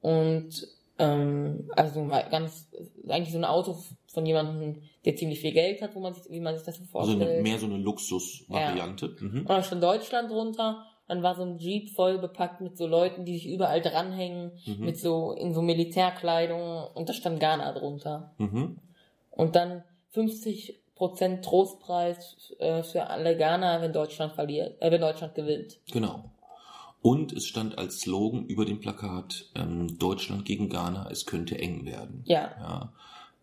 Und 0.00 0.66
ähm, 1.00 1.68
also 1.74 2.06
ganz 2.06 2.68
eigentlich 3.08 3.32
so 3.32 3.38
ein 3.38 3.44
Auto 3.44 3.76
von 4.12 4.26
jemandem, 4.26 4.82
der 5.04 5.16
ziemlich 5.16 5.40
viel 5.40 5.52
Geld 5.52 5.80
hat, 5.82 5.94
wo 5.94 6.00
man 6.00 6.14
sich, 6.14 6.30
wie 6.30 6.40
man 6.40 6.56
sich 6.56 6.64
das 6.66 6.76
so 6.76 6.82
Also 6.82 7.12
vorstellt. 7.12 7.22
eine, 7.30 7.42
mehr 7.42 7.58
so 7.58 7.66
eine 7.66 7.78
Luxusvariante. 7.78 9.16
Mhm. 9.18 9.40
Und 9.40 9.48
da 9.48 9.62
stand 9.62 9.82
Deutschland 9.82 10.30
drunter. 10.30 10.84
Dann 11.08 11.22
war 11.24 11.34
so 11.34 11.42
ein 11.42 11.58
Jeep 11.58 11.90
voll 11.90 12.18
bepackt 12.18 12.60
mit 12.60 12.76
so 12.78 12.86
Leuten, 12.86 13.24
die 13.24 13.34
sich 13.34 13.48
überall 13.48 13.80
dranhängen, 13.80 14.52
Mhm. 14.66 14.84
mit 14.84 14.96
so 14.98 15.32
in 15.32 15.52
so 15.54 15.62
Militärkleidung 15.62 16.86
und 16.94 17.08
da 17.08 17.12
stand 17.12 17.40
Ghana 17.40 17.72
drunter. 17.72 18.32
Mhm. 18.38 18.78
Und 19.30 19.56
dann 19.56 19.82
50% 20.14 21.42
Trostpreis 21.42 22.54
äh, 22.58 22.82
für 22.82 23.08
alle 23.08 23.36
Ghana, 23.36 23.80
wenn 23.82 23.92
Deutschland 23.92 24.32
verliert, 24.34 24.80
äh, 24.80 24.90
wenn 24.90 25.00
Deutschland 25.00 25.34
gewinnt. 25.34 25.78
Genau. 25.92 26.24
Und 27.02 27.32
es 27.32 27.46
stand 27.46 27.78
als 27.78 28.00
Slogan 28.00 28.44
über 28.46 28.64
dem 28.64 28.80
Plakat 28.80 29.50
ähm, 29.54 29.98
Deutschland 29.98 30.44
gegen 30.44 30.68
Ghana, 30.68 31.08
es 31.10 31.24
könnte 31.24 31.58
eng 31.58 31.86
werden. 31.86 32.22
Ja. 32.26 32.50
ja 32.60 32.92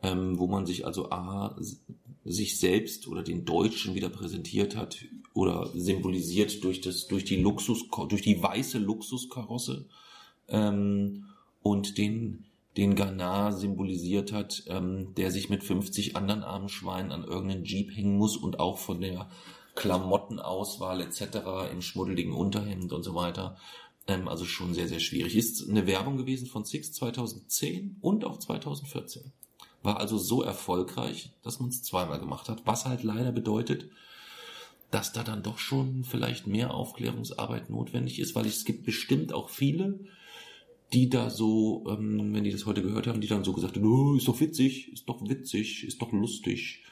ähm, 0.04 0.38
wo 0.38 0.48
man 0.48 0.66
sich 0.66 0.86
also 0.86 1.10
A, 1.10 1.56
sich 2.24 2.60
selbst 2.60 3.08
oder 3.08 3.24
den 3.24 3.46
Deutschen 3.46 3.96
wieder 3.96 4.10
präsentiert 4.10 4.76
hat 4.76 4.98
oder 5.34 5.70
symbolisiert 5.74 6.64
durch 6.64 6.82
das, 6.82 7.08
durch 7.08 7.26
die 7.26 7.38
Luxus, 7.38 7.86
durch 8.10 8.22
die 8.22 8.42
weiße 8.42 8.78
Luxuskarosse 8.78 9.86
ähm, 10.50 11.26
und 11.62 11.98
den 11.98 12.44
den 12.76 12.94
Ghana 12.94 13.54
symbolisiert 13.54 14.32
hat, 14.32 14.64
ähm, 14.68 15.16
der 15.16 15.32
sich 15.32 15.50
mit 15.50 15.64
50 15.64 16.16
anderen 16.16 16.44
armen 16.44 16.70
Schweinen 16.70 17.12
an 17.12 17.24
irgendeinen 17.24 17.66
Jeep 17.66 17.90
hängen 17.96 18.18
muss 18.18 18.38
und 18.38 18.60
auch 18.60 18.78
von 18.78 19.02
der 19.02 19.28
Klamottenauswahl 19.78 21.02
etc. 21.02 21.72
im 21.72 21.82
schmuddeligen 21.82 22.34
Unterhemd 22.34 22.92
und 22.92 23.04
so 23.04 23.16
weiter. 23.16 23.58
Ähm, 24.08 24.28
also 24.28 24.44
schon 24.44 24.74
sehr, 24.74 24.88
sehr 24.88 25.00
schwierig. 25.00 25.36
Ist 25.36 25.70
eine 25.70 25.88
Werbung 25.88 26.18
gewesen 26.18 26.48
von 26.48 26.66
Six 26.66 26.92
2010 26.94 27.98
und 28.02 28.26
auch 28.26 28.40
2014. 28.40 29.32
War 29.84 30.00
also 30.00 30.18
so 30.18 30.42
erfolgreich, 30.42 31.32
dass 31.44 31.60
man 31.60 31.70
es 31.70 31.84
zweimal 31.84 32.20
gemacht 32.20 32.50
hat, 32.50 32.64
was 32.66 32.86
halt 32.86 33.04
leider 33.04 33.32
bedeutet, 33.32 33.90
dass 34.90 35.14
da 35.14 35.24
dann 35.24 35.44
doch 35.44 35.60
schon 35.60 36.04
vielleicht 36.04 36.48
mehr 36.48 36.74
Aufklärungsarbeit 36.74 37.70
notwendig 37.70 38.20
ist, 38.20 38.36
weil 38.36 38.46
es 38.46 38.66
gibt 38.66 38.84
bestimmt 38.84 39.32
auch 39.32 39.50
viele, 39.50 40.00
die 40.92 41.10
da 41.10 41.30
so, 41.30 41.86
ähm, 41.88 42.34
wenn 42.34 42.46
die 42.46 42.52
das 42.52 42.66
heute 42.66 42.82
gehört 42.82 43.06
haben, 43.06 43.22
die 43.22 43.28
dann 43.28 43.44
so 43.44 43.54
gesagt 43.54 43.76
haben, 43.76 44.18
ist 44.18 44.28
doch 44.28 44.40
witzig, 44.40 44.92
ist 44.92 45.08
doch 45.08 45.22
witzig, 45.22 45.84
ist 45.84 46.02
doch 46.02 46.12
lustig, 46.14 46.84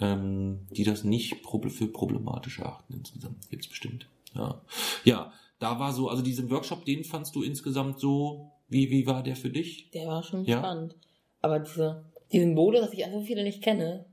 ähm, 0.00 0.66
die 0.70 0.84
das 0.84 1.04
nicht 1.04 1.36
für 1.44 1.86
problematisch 1.86 2.58
erachten 2.58 2.94
insgesamt. 2.94 3.48
Gibt's 3.50 3.68
bestimmt. 3.68 4.08
Ja. 4.34 4.60
ja, 5.04 5.32
da 5.60 5.78
war 5.78 5.92
so, 5.92 6.08
also 6.08 6.22
diesen 6.22 6.50
Workshop, 6.50 6.84
den 6.84 7.04
fandst 7.04 7.34
du 7.36 7.42
insgesamt 7.42 8.00
so, 8.00 8.50
wie, 8.68 8.90
wie 8.90 9.06
war 9.06 9.22
der 9.22 9.36
für 9.36 9.50
dich? 9.50 9.90
Der 9.92 10.08
war 10.08 10.22
schon 10.22 10.44
ja? 10.44 10.58
spannend. 10.58 10.96
Aber 11.40 11.60
diese, 11.60 12.04
die 12.32 12.40
Symbole, 12.40 12.80
dass 12.80 12.92
ich 12.92 13.04
einfach 13.04 13.22
viele 13.22 13.44
nicht 13.44 13.62
kenne, 13.62 14.06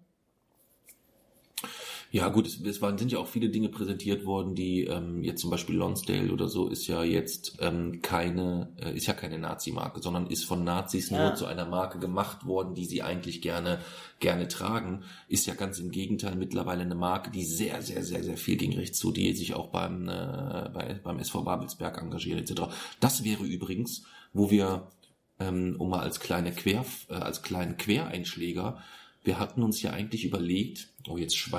ja, 2.13 2.27
gut, 2.27 2.45
es, 2.45 2.59
es 2.59 2.81
waren, 2.81 2.97
sind 2.97 3.13
ja 3.13 3.19
auch 3.19 3.27
viele 3.27 3.49
Dinge 3.49 3.69
präsentiert 3.69 4.25
worden, 4.25 4.53
die 4.53 4.83
ähm, 4.83 5.23
jetzt 5.23 5.39
zum 5.39 5.49
Beispiel 5.49 5.77
Lonsdale 5.77 6.33
oder 6.33 6.49
so 6.49 6.67
ist 6.67 6.85
ja 6.87 7.05
jetzt 7.05 7.57
ähm, 7.61 8.01
keine, 8.01 8.73
äh, 8.83 8.93
ist 8.93 9.07
ja 9.07 9.13
keine 9.13 9.39
Nazi-Marke, 9.39 10.01
sondern 10.01 10.27
ist 10.27 10.43
von 10.43 10.65
Nazis 10.65 11.09
ja. 11.09 11.23
nur 11.23 11.35
zu 11.35 11.45
einer 11.45 11.65
Marke 11.65 11.99
gemacht 11.99 12.45
worden, 12.45 12.75
die 12.75 12.83
sie 12.83 13.01
eigentlich 13.01 13.41
gerne, 13.41 13.79
gerne 14.19 14.49
tragen. 14.49 15.03
Ist 15.29 15.47
ja 15.47 15.53
ganz 15.53 15.79
im 15.79 15.89
Gegenteil 15.89 16.35
mittlerweile 16.35 16.81
eine 16.81 16.95
Marke, 16.95 17.31
die 17.31 17.45
sehr, 17.45 17.81
sehr, 17.81 18.03
sehr, 18.03 18.23
sehr 18.23 18.37
viel 18.37 18.57
gegen 18.57 18.73
rechts 18.73 18.99
zu, 18.99 19.13
die 19.13 19.33
sich 19.33 19.53
auch 19.53 19.69
beim, 19.69 20.09
äh, 20.09 20.69
bei, 20.73 20.99
beim 21.01 21.17
SV 21.17 21.43
Babelsberg 21.43 21.97
engagiert 21.97 22.41
etc. 22.41 22.73
Das 22.99 23.23
wäre 23.23 23.45
übrigens, 23.45 24.03
wo 24.33 24.51
wir, 24.51 24.91
ähm, 25.39 25.77
um 25.79 25.89
mal 25.89 26.01
als 26.01 26.19
kleine 26.19 26.51
Quer, 26.51 26.83
äh, 27.07 27.13
als 27.13 27.41
kleinen 27.41 27.77
Quereinschläger 27.77 28.79
wir 29.23 29.39
hatten 29.39 29.61
uns 29.61 29.81
ja 29.81 29.91
eigentlich 29.91 30.25
überlegt, 30.25 30.89
oh 31.07 31.17
jetzt 31.17 31.35
sch 31.37 31.49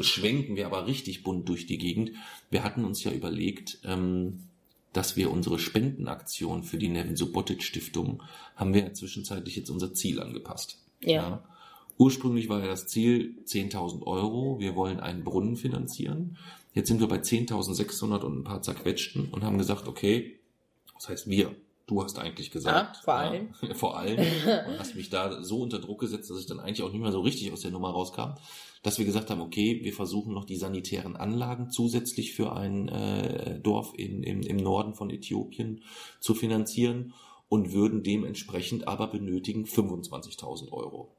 schwenken 0.00 0.56
wir 0.56 0.66
aber 0.66 0.86
richtig 0.86 1.22
bunt 1.22 1.48
durch 1.48 1.66
die 1.66 1.78
Gegend. 1.78 2.12
Wir 2.50 2.64
hatten 2.64 2.84
uns 2.84 3.04
ja 3.04 3.12
überlegt, 3.12 3.78
ähm, 3.84 4.44
dass 4.92 5.16
wir 5.16 5.30
unsere 5.30 5.58
Spendenaktion 5.58 6.62
für 6.62 6.78
die 6.78 6.88
Nevin 6.88 7.16
Subotic 7.16 7.62
Stiftung 7.62 8.22
haben 8.56 8.74
wir 8.74 8.82
ja 8.82 8.92
zwischenzeitlich 8.92 9.56
jetzt 9.56 9.70
unser 9.70 9.92
Ziel 9.92 10.20
angepasst. 10.20 10.78
Ja. 11.02 11.12
ja. 11.12 11.44
Ursprünglich 11.98 12.48
war 12.48 12.60
ja 12.60 12.66
das 12.66 12.86
Ziel 12.86 13.36
10.000 13.44 14.06
Euro. 14.06 14.58
Wir 14.58 14.74
wollen 14.74 15.00
einen 15.00 15.22
Brunnen 15.22 15.56
finanzieren. 15.56 16.38
Jetzt 16.72 16.88
sind 16.88 17.00
wir 17.00 17.08
bei 17.08 17.18
10.600 17.18 18.20
und 18.22 18.38
ein 18.38 18.44
paar 18.44 18.62
zerquetschten 18.62 19.28
und 19.28 19.44
haben 19.44 19.58
gesagt, 19.58 19.86
okay, 19.86 20.38
was 20.94 21.08
heißt 21.08 21.28
wir? 21.28 21.54
Du 21.90 22.04
hast 22.04 22.20
eigentlich 22.20 22.52
gesagt. 22.52 22.98
Ja, 22.98 23.02
vor 23.04 23.14
allem. 23.14 23.48
Ja, 23.62 23.74
vor 23.74 23.98
allem. 23.98 24.18
Und 24.20 24.78
hast 24.78 24.94
mich 24.94 25.10
da 25.10 25.42
so 25.42 25.58
unter 25.60 25.80
Druck 25.80 25.98
gesetzt, 25.98 26.30
dass 26.30 26.38
ich 26.38 26.46
dann 26.46 26.60
eigentlich 26.60 26.84
auch 26.84 26.92
nicht 26.92 27.02
mehr 27.02 27.10
so 27.10 27.20
richtig 27.20 27.52
aus 27.52 27.62
der 27.62 27.72
Nummer 27.72 27.90
rauskam, 27.90 28.34
dass 28.84 28.98
wir 28.98 29.04
gesagt 29.04 29.28
haben, 29.28 29.40
okay, 29.40 29.80
wir 29.82 29.92
versuchen 29.92 30.32
noch 30.32 30.44
die 30.44 30.54
sanitären 30.54 31.16
Anlagen 31.16 31.70
zusätzlich 31.70 32.32
für 32.32 32.52
ein 32.52 32.88
äh, 32.88 33.58
Dorf 33.58 33.92
in, 33.96 34.22
im, 34.22 34.42
im 34.42 34.56
Norden 34.58 34.94
von 34.94 35.10
Äthiopien 35.10 35.82
zu 36.20 36.34
finanzieren 36.34 37.12
und 37.48 37.72
würden 37.72 38.04
dementsprechend 38.04 38.86
aber 38.86 39.08
benötigen 39.08 39.64
25.000 39.64 40.70
Euro. 40.70 41.16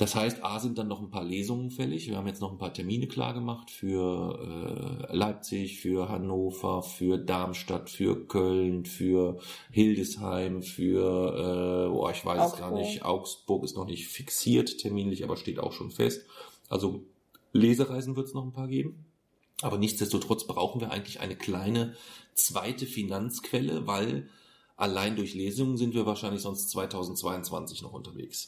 Das 0.00 0.14
heißt, 0.14 0.42
A 0.42 0.58
sind 0.58 0.78
dann 0.78 0.88
noch 0.88 1.02
ein 1.02 1.10
paar 1.10 1.24
Lesungen 1.24 1.70
fällig. 1.70 2.08
Wir 2.08 2.16
haben 2.16 2.26
jetzt 2.26 2.40
noch 2.40 2.50
ein 2.50 2.56
paar 2.56 2.72
Termine 2.72 3.06
klar 3.06 3.34
gemacht 3.34 3.70
für 3.70 5.06
äh, 5.10 5.14
Leipzig, 5.14 5.78
für 5.78 6.08
Hannover, 6.08 6.82
für 6.82 7.18
Darmstadt, 7.18 7.90
für 7.90 8.26
Köln, 8.26 8.86
für 8.86 9.40
Hildesheim, 9.70 10.62
für, 10.62 11.84
äh, 11.86 11.94
oh, 11.94 12.08
ich 12.08 12.24
weiß 12.24 12.54
es 12.54 12.58
gar 12.58 12.70
nicht, 12.70 13.04
Augsburg 13.04 13.62
ist 13.62 13.76
noch 13.76 13.84
nicht 13.84 14.08
fixiert 14.08 14.78
terminlich, 14.78 15.22
aber 15.22 15.36
steht 15.36 15.58
auch 15.58 15.74
schon 15.74 15.90
fest. 15.90 16.24
Also 16.70 17.04
Lesereisen 17.52 18.16
wird 18.16 18.28
es 18.28 18.32
noch 18.32 18.44
ein 18.44 18.54
paar 18.54 18.68
geben. 18.68 19.04
Aber 19.60 19.76
nichtsdestotrotz 19.76 20.46
brauchen 20.46 20.80
wir 20.80 20.92
eigentlich 20.92 21.20
eine 21.20 21.36
kleine 21.36 21.94
zweite 22.32 22.86
Finanzquelle, 22.86 23.86
weil 23.86 24.30
allein 24.78 25.14
durch 25.16 25.34
Lesungen 25.34 25.76
sind 25.76 25.92
wir 25.92 26.06
wahrscheinlich 26.06 26.40
sonst 26.40 26.70
2022 26.70 27.82
noch 27.82 27.92
unterwegs. 27.92 28.46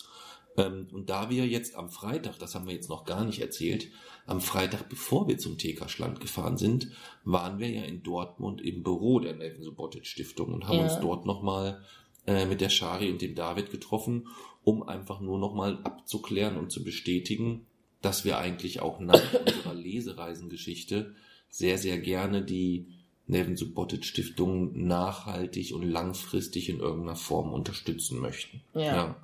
Ähm, 0.57 0.89
und 0.93 1.09
da 1.11 1.31
wir 1.31 1.47
jetzt 1.47 1.77
am 1.77 1.89
Freitag, 1.89 2.39
das 2.39 2.55
haben 2.55 2.67
wir 2.67 2.75
jetzt 2.75 2.89
noch 2.89 3.05
gar 3.05 3.25
nicht 3.25 3.41
erzählt, 3.41 3.89
am 4.27 4.41
Freitag, 4.41 4.89
bevor 4.89 5.27
wir 5.29 5.39
zum 5.39 5.59
TK-Schland 5.59 6.21
gefahren 6.21 6.57
sind, 6.57 6.89
waren 7.25 7.59
wir 7.59 7.71
ja 7.71 7.83
in 7.83 8.03
Dortmund 8.03 8.61
im 8.61 8.83
Büro 8.83 9.19
der 9.19 9.35
Nelson 9.35 9.65
Subotic 9.65 10.07
Stiftung 10.07 10.53
und 10.53 10.69
haben 10.69 10.79
ja. 10.79 10.85
uns 10.85 11.01
dort 11.01 11.27
nochmal 11.27 11.83
äh, 12.27 12.47
mit 12.47 12.61
der 12.61 12.69
Shari 12.69 13.11
und 13.11 13.21
dem 13.21 13.35
David 13.35 13.71
getroffen, 13.71 14.29
um 14.63 14.83
einfach 14.83 15.21
nur 15.21 15.39
nochmal 15.39 15.81
abzuklären 15.83 16.57
und 16.57 16.71
zu 16.71 16.85
bestätigen, 16.85 17.67
dass 18.01 18.25
wir 18.25 18.39
eigentlich 18.39 18.81
auch 18.81 19.01
nach 19.01 19.23
unserer 19.47 19.75
Lesereisengeschichte 19.75 21.15
sehr, 21.49 21.79
sehr 21.79 21.99
gerne 21.99 22.43
die 22.43 22.87
Nevin 23.27 23.57
Subotic 23.57 24.05
Stiftung 24.05 24.87
nachhaltig 24.87 25.75
und 25.75 25.83
langfristig 25.83 26.69
in 26.69 26.81
irgendeiner 26.81 27.17
Form 27.17 27.53
unterstützen 27.53 28.21
möchten. 28.21 28.63
Ja. 28.75 28.81
ja. 28.81 29.17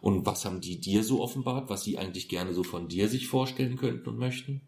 Und 0.00 0.24
was 0.26 0.44
haben 0.44 0.60
die 0.60 0.80
dir 0.80 1.04
so 1.04 1.20
offenbart, 1.22 1.68
was 1.68 1.82
sie 1.82 1.98
eigentlich 1.98 2.28
gerne 2.28 2.54
so 2.54 2.62
von 2.62 2.88
dir 2.88 3.08
sich 3.08 3.28
vorstellen 3.28 3.76
könnten 3.76 4.08
und 4.08 4.18
möchten? 4.18 4.62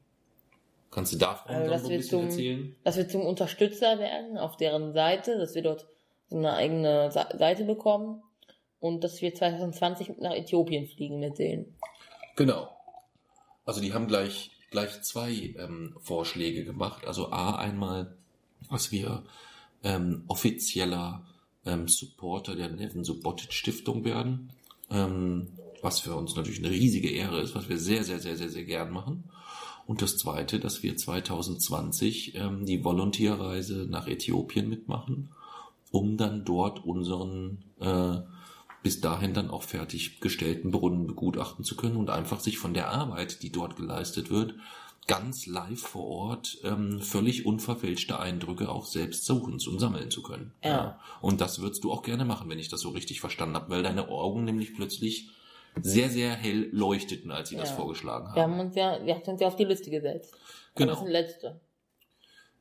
Kannst 0.90 1.14
du 1.14 1.18
davon 1.18 1.54
also, 1.54 1.86
so 1.86 1.90
ein 1.90 1.96
bisschen 1.96 2.10
zum, 2.10 2.24
erzählen? 2.24 2.76
Dass 2.84 2.96
wir 2.96 3.08
zum 3.08 3.22
Unterstützer 3.22 3.98
werden 3.98 4.36
auf 4.36 4.56
deren 4.56 4.92
Seite, 4.92 5.38
dass 5.38 5.54
wir 5.54 5.62
dort 5.62 5.86
so 6.28 6.36
eine 6.36 6.52
eigene 6.52 7.10
Seite 7.10 7.64
bekommen 7.64 8.22
und 8.78 9.02
dass 9.02 9.22
wir 9.22 9.34
2020 9.34 10.18
nach 10.18 10.32
Äthiopien 10.32 10.86
fliegen 10.86 11.18
mit 11.18 11.38
denen. 11.38 11.74
Genau. 12.36 12.68
Also 13.64 13.80
die 13.80 13.94
haben 13.94 14.06
gleich 14.06 14.50
gleich 14.72 15.02
zwei 15.02 15.54
ähm, 15.58 15.94
Vorschläge 16.00 16.64
gemacht. 16.64 17.06
Also 17.06 17.30
A 17.30 17.56
einmal, 17.56 18.16
was 18.68 18.90
wir 18.90 19.22
ähm, 19.84 20.24
offizieller 20.26 21.24
ähm, 21.64 21.86
Supporter 21.86 22.56
der 22.56 22.70
Neven 22.70 23.04
Subotic 23.04 23.52
Stiftung 23.52 24.04
werden 24.04 24.50
ähm, 24.92 25.48
was 25.80 26.00
für 26.00 26.14
uns 26.14 26.36
natürlich 26.36 26.60
eine 26.60 26.70
riesige 26.70 27.10
Ehre 27.10 27.40
ist, 27.40 27.54
was 27.54 27.68
wir 27.68 27.78
sehr, 27.78 28.04
sehr, 28.04 28.20
sehr, 28.20 28.36
sehr, 28.36 28.50
sehr 28.50 28.64
gern 28.64 28.92
machen. 28.92 29.24
Und 29.86 30.00
das 30.00 30.16
Zweite, 30.16 30.60
dass 30.60 30.82
wir 30.82 30.96
2020 30.96 32.36
ähm, 32.36 32.64
die 32.64 32.84
Volontierreise 32.84 33.86
nach 33.90 34.06
Äthiopien 34.06 34.68
mitmachen, 34.68 35.30
um 35.90 36.16
dann 36.16 36.44
dort 36.44 36.84
unseren 36.84 37.64
äh, 37.80 38.20
bis 38.82 39.00
dahin 39.00 39.34
dann 39.34 39.50
auch 39.50 39.62
fertiggestellten 39.62 40.70
Brunnen 40.70 41.06
begutachten 41.06 41.64
zu 41.64 41.76
können 41.76 41.96
und 41.96 42.10
einfach 42.10 42.40
sich 42.40 42.58
von 42.58 42.74
der 42.74 42.90
Arbeit, 42.90 43.42
die 43.42 43.52
dort 43.52 43.76
geleistet 43.76 44.30
wird, 44.30 44.54
ganz 45.06 45.46
live 45.46 45.80
vor 45.80 46.06
Ort 46.06 46.58
ähm, 46.64 47.00
völlig 47.00 47.44
unverfälschte 47.44 48.18
Eindrücke 48.18 48.68
auch 48.68 48.86
selbst 48.86 49.24
suchen 49.24 49.54
und 49.54 49.78
sammeln 49.80 50.10
zu 50.10 50.22
können. 50.22 50.52
Ja. 50.62 50.70
ja. 50.70 51.00
Und 51.20 51.40
das 51.40 51.60
würdest 51.60 51.82
du 51.84 51.92
auch 51.92 52.02
gerne 52.02 52.24
machen, 52.24 52.48
wenn 52.48 52.58
ich 52.58 52.68
das 52.68 52.80
so 52.80 52.90
richtig 52.90 53.20
verstanden 53.20 53.56
habe, 53.56 53.70
weil 53.70 53.82
deine 53.82 54.08
Augen 54.08 54.44
nämlich 54.44 54.74
plötzlich 54.74 55.30
sehr, 55.80 56.10
sehr 56.10 56.34
hell 56.34 56.68
leuchteten, 56.72 57.30
als 57.30 57.48
sie 57.48 57.56
ja. 57.56 57.62
das 57.62 57.70
vorgeschlagen 57.72 58.28
haben. 58.28 58.36
Wir 58.36 58.42
haben 58.42 58.60
uns 58.60 58.76
ja, 58.76 59.04
wir 59.04 59.14
haben 59.14 59.22
uns 59.22 59.40
ja 59.40 59.46
auf 59.48 59.56
die 59.56 59.64
Liste 59.64 59.90
gesetzt. 59.90 60.34
Genau. 60.74 60.92
Das 60.92 61.02
ist 61.02 61.08
letzte. 61.08 61.60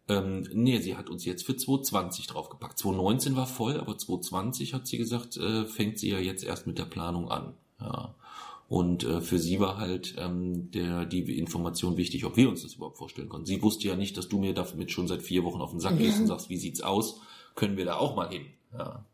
Ähm, 0.07 0.47
nee, 0.53 0.79
sie 0.79 0.97
hat 0.97 1.09
uns 1.09 1.25
jetzt 1.25 1.45
für 1.45 1.55
2020 1.55 2.27
draufgepackt. 2.27 2.77
2019 2.77 3.35
war 3.35 3.47
voll, 3.47 3.79
aber 3.79 3.97
2020 3.97 4.73
hat 4.73 4.87
sie 4.87 4.97
gesagt, 4.97 5.37
äh, 5.37 5.65
fängt 5.65 5.99
sie 5.99 6.09
ja 6.09 6.19
jetzt 6.19 6.43
erst 6.43 6.67
mit 6.67 6.79
der 6.79 6.85
Planung 6.85 7.29
an. 7.29 7.55
Ja. 7.79 8.15
Und 8.71 9.03
äh, 9.03 9.19
für 9.19 9.37
sie 9.37 9.59
war 9.59 9.79
halt 9.79 10.15
ähm, 10.17 10.71
der, 10.71 11.05
die 11.05 11.37
Information 11.37 11.97
wichtig, 11.97 12.23
ob 12.23 12.37
wir 12.37 12.47
uns 12.47 12.61
das 12.63 12.75
überhaupt 12.75 12.99
vorstellen 12.99 13.27
konnten. 13.27 13.45
Sie 13.45 13.61
wusste 13.61 13.85
ja 13.89 13.97
nicht, 13.97 14.15
dass 14.15 14.29
du 14.29 14.39
mir 14.39 14.53
damit 14.53 14.93
schon 14.93 15.09
seit 15.09 15.21
vier 15.21 15.43
Wochen 15.43 15.59
auf 15.59 15.71
den 15.71 15.81
Sack 15.81 15.97
gehst 15.97 16.21
und 16.21 16.27
sagst, 16.27 16.49
wie 16.49 16.55
sieht's 16.55 16.79
aus? 16.79 17.19
Können 17.53 17.75
wir 17.75 17.83
da 17.83 17.97
auch 17.97 18.15
mal 18.15 18.29
hin? 18.29 18.45
Ja. 18.71 19.05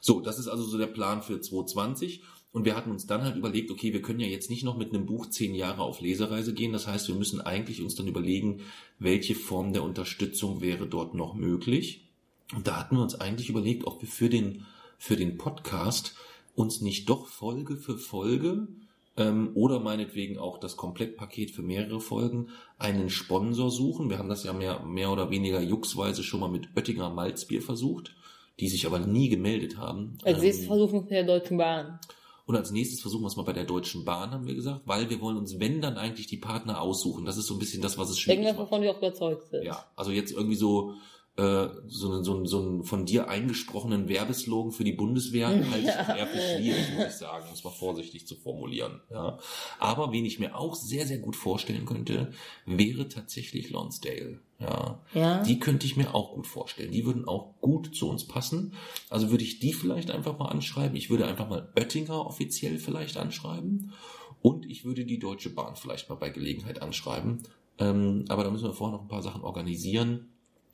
So, 0.00 0.20
das 0.20 0.38
ist 0.38 0.48
also 0.48 0.64
so 0.64 0.78
der 0.78 0.86
Plan 0.86 1.20
für 1.20 1.38
2020. 1.38 2.22
Und 2.52 2.64
wir 2.64 2.74
hatten 2.74 2.90
uns 2.90 3.06
dann 3.06 3.20
halt 3.22 3.36
überlegt, 3.36 3.70
okay, 3.70 3.92
wir 3.92 4.00
können 4.00 4.20
ja 4.20 4.28
jetzt 4.28 4.48
nicht 4.48 4.64
noch 4.64 4.78
mit 4.78 4.94
einem 4.94 5.04
Buch 5.04 5.26
zehn 5.26 5.54
Jahre 5.54 5.82
auf 5.82 6.00
Lesereise 6.00 6.54
gehen. 6.54 6.72
Das 6.72 6.86
heißt, 6.86 7.08
wir 7.08 7.16
müssen 7.16 7.42
eigentlich 7.42 7.82
uns 7.82 7.96
dann 7.96 8.08
überlegen, 8.08 8.62
welche 8.98 9.34
Form 9.34 9.74
der 9.74 9.82
Unterstützung 9.82 10.62
wäre 10.62 10.86
dort 10.86 11.12
noch 11.12 11.34
möglich. 11.34 12.08
Und 12.54 12.66
da 12.66 12.80
hatten 12.80 12.96
wir 12.96 13.02
uns 13.02 13.14
eigentlich 13.14 13.50
überlegt, 13.50 13.86
ob 13.86 14.00
wir 14.00 14.08
für 14.08 14.30
den, 14.30 14.64
für 14.96 15.16
den 15.16 15.36
Podcast 15.36 16.14
uns 16.54 16.80
nicht 16.80 17.10
doch 17.10 17.26
Folge 17.26 17.76
für 17.76 17.98
Folge 17.98 18.68
ähm, 19.16 19.50
oder 19.54 19.80
meinetwegen 19.80 20.38
auch 20.38 20.58
das 20.58 20.76
Komplettpaket 20.76 21.50
für 21.50 21.62
mehrere 21.62 22.00
Folgen 22.00 22.48
einen 22.78 23.10
Sponsor 23.10 23.70
suchen. 23.70 24.10
Wir 24.10 24.18
haben 24.18 24.28
das 24.28 24.44
ja 24.44 24.52
mehr, 24.52 24.80
mehr 24.84 25.10
oder 25.10 25.30
weniger 25.30 25.60
juxweise 25.60 26.22
schon 26.22 26.40
mal 26.40 26.50
mit 26.50 26.68
Oettinger 26.76 27.10
Malzbier 27.10 27.62
versucht, 27.62 28.14
die 28.60 28.68
sich 28.68 28.86
aber 28.86 28.98
nie 28.98 29.28
gemeldet 29.28 29.78
haben. 29.78 30.18
Als 30.24 30.40
nächstes 30.40 30.64
ähm, 30.64 30.68
versuchen 30.68 30.92
wir 30.92 31.00
mit 31.02 31.10
der 31.10 31.24
Deutschen 31.24 31.56
Bahn. 31.56 31.98
Und 32.46 32.54
als 32.54 32.70
nächstes 32.70 33.00
versuchen 33.00 33.22
wir 33.22 33.26
es 33.26 33.36
mal 33.36 33.42
bei 33.42 33.52
der 33.52 33.64
Deutschen 33.64 34.04
Bahn, 34.04 34.30
haben 34.30 34.46
wir 34.46 34.54
gesagt, 34.54 34.82
weil 34.84 35.10
wir 35.10 35.20
wollen 35.20 35.36
uns, 35.36 35.58
wenn 35.58 35.80
dann 35.80 35.96
eigentlich 35.96 36.28
die 36.28 36.36
Partner 36.36 36.80
aussuchen. 36.80 37.24
Das 37.24 37.36
ist 37.36 37.46
so 37.46 37.54
ein 37.54 37.58
bisschen 37.58 37.82
das, 37.82 37.98
was 37.98 38.08
es 38.08 38.20
schwierig 38.20 38.38
Irgendwas, 38.38 38.58
macht. 38.58 38.70
wovon 38.70 38.82
wir 38.82 38.92
auch 38.92 38.98
überzeugt 38.98 39.48
sind. 39.48 39.64
Ja, 39.64 39.84
also 39.96 40.12
jetzt 40.12 40.30
irgendwie 40.30 40.54
so 40.54 40.94
äh, 41.36 41.68
so, 41.86 42.12
einen, 42.12 42.24
so, 42.24 42.34
einen, 42.34 42.46
so 42.46 42.60
einen 42.60 42.84
von 42.84 43.04
dir 43.04 43.28
eingesprochenen 43.28 44.08
Werbeslogan 44.08 44.72
für 44.72 44.84
die 44.84 44.92
Bundeswehr 44.92 45.48
halte 45.48 45.80
ich 45.80 45.86
eher 45.86 46.26
für 46.26 46.56
schwierig, 46.56 46.94
muss 46.94 47.06
ich 47.08 47.12
sagen, 47.12 47.46
um 47.48 47.52
es 47.52 47.62
mal 47.62 47.70
vorsichtig 47.70 48.26
zu 48.26 48.36
formulieren. 48.36 49.02
Ja. 49.10 49.38
Aber 49.78 50.12
wen 50.12 50.24
ich 50.24 50.38
mir 50.38 50.56
auch 50.56 50.74
sehr, 50.74 51.06
sehr 51.06 51.18
gut 51.18 51.36
vorstellen 51.36 51.84
könnte, 51.84 52.32
wäre 52.64 53.08
tatsächlich 53.08 53.68
Lonsdale. 53.68 54.40
Ja. 54.58 55.02
ja. 55.12 55.42
Die 55.42 55.58
könnte 55.58 55.86
ich 55.86 55.98
mir 55.98 56.14
auch 56.14 56.32
gut 56.32 56.46
vorstellen. 56.46 56.90
Die 56.90 57.04
würden 57.04 57.28
auch 57.28 57.60
gut 57.60 57.94
zu 57.94 58.08
uns 58.08 58.26
passen. 58.26 58.72
Also 59.10 59.30
würde 59.30 59.44
ich 59.44 59.58
die 59.58 59.74
vielleicht 59.74 60.10
einfach 60.10 60.38
mal 60.38 60.48
anschreiben. 60.48 60.96
Ich 60.96 61.10
würde 61.10 61.26
einfach 61.26 61.50
mal 61.50 61.70
Oettinger 61.76 62.24
offiziell 62.24 62.78
vielleicht 62.78 63.18
anschreiben. 63.18 63.92
Und 64.40 64.64
ich 64.64 64.86
würde 64.86 65.04
die 65.04 65.18
Deutsche 65.18 65.50
Bahn 65.50 65.76
vielleicht 65.76 66.08
mal 66.08 66.14
bei 66.14 66.30
Gelegenheit 66.30 66.80
anschreiben. 66.80 67.42
Ähm, 67.78 68.24
aber 68.28 68.42
da 68.42 68.50
müssen 68.50 68.64
wir 68.64 68.72
vorher 68.72 68.96
noch 68.96 69.04
ein 69.04 69.08
paar 69.08 69.22
Sachen 69.22 69.42
organisieren 69.42 70.30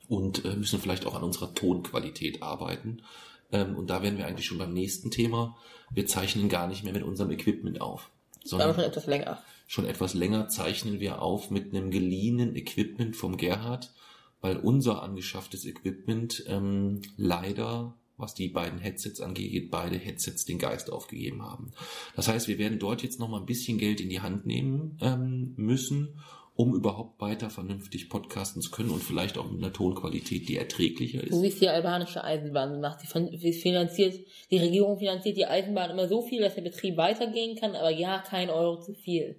und 0.07 0.45
äh, 0.45 0.55
müssen 0.55 0.79
vielleicht 0.79 1.05
auch 1.05 1.15
an 1.15 1.23
unserer 1.23 1.53
Tonqualität 1.53 2.41
arbeiten. 2.41 3.01
Ähm, 3.51 3.75
und 3.75 3.89
da 3.89 4.01
wären 4.01 4.17
wir 4.17 4.27
eigentlich 4.27 4.45
schon 4.45 4.57
beim 4.57 4.73
nächsten 4.73 5.11
Thema. 5.11 5.57
Wir 5.91 6.05
zeichnen 6.07 6.49
gar 6.49 6.67
nicht 6.67 6.83
mehr 6.83 6.93
mit 6.93 7.03
unserem 7.03 7.31
Equipment 7.31 7.81
auf. 7.81 8.09
Sondern 8.43 8.73
schon 8.75 8.83
etwas 8.83 9.05
länger. 9.05 9.41
Schon 9.67 9.85
etwas 9.85 10.13
länger 10.13 10.49
zeichnen 10.49 10.99
wir 10.99 11.21
auf 11.21 11.49
mit 11.49 11.73
einem 11.73 11.91
geliehenen 11.91 12.55
Equipment 12.55 13.15
vom 13.15 13.37
Gerhard, 13.37 13.93
weil 14.41 14.57
unser 14.57 15.01
angeschafftes 15.01 15.65
Equipment 15.65 16.43
ähm, 16.47 17.01
leider 17.15 17.95
was 18.17 18.33
die 18.33 18.47
beiden 18.47 18.79
Headsets 18.79 19.21
angeht, 19.21 19.71
beide 19.71 19.97
Headsets 19.97 20.45
den 20.45 20.59
Geist 20.59 20.91
aufgegeben 20.91 21.41
haben. 21.41 21.71
Das 22.15 22.27
heißt, 22.27 22.47
wir 22.47 22.57
werden 22.57 22.79
dort 22.79 23.01
jetzt 23.03 23.19
noch 23.19 23.27
mal 23.27 23.39
ein 23.39 23.45
bisschen 23.45 23.77
Geld 23.77 23.99
in 23.99 24.09
die 24.09 24.21
Hand 24.21 24.45
nehmen 24.45 24.97
ähm, 25.01 25.53
müssen, 25.57 26.19
um 26.55 26.75
überhaupt 26.75 27.19
weiter 27.19 27.49
vernünftig 27.49 28.09
podcasten 28.09 28.61
zu 28.61 28.69
können 28.69 28.91
und 28.91 29.01
vielleicht 29.01 29.37
auch 29.37 29.49
mit 29.49 29.63
einer 29.63 29.73
Tonqualität, 29.73 30.47
die 30.47 30.57
erträglicher 30.57 31.23
ist. 31.23 31.33
So 31.33 31.41
wie 31.41 31.47
es 31.47 31.59
die 31.59 31.67
albanische 31.67 32.23
Eisenbahn 32.23 32.79
macht. 32.79 32.99
Sie 33.01 33.53
finanziert, 33.53 34.19
die 34.51 34.59
Regierung 34.59 34.99
finanziert 34.99 35.37
die 35.37 35.47
Eisenbahn 35.47 35.89
immer 35.89 36.07
so 36.07 36.21
viel, 36.21 36.41
dass 36.41 36.53
der 36.53 36.61
Betrieb 36.61 36.97
weitergehen 36.97 37.57
kann, 37.57 37.75
aber 37.75 37.89
ja, 37.89 38.19
kein 38.19 38.51
Euro 38.51 38.79
zu 38.79 38.93
viel. 38.93 39.35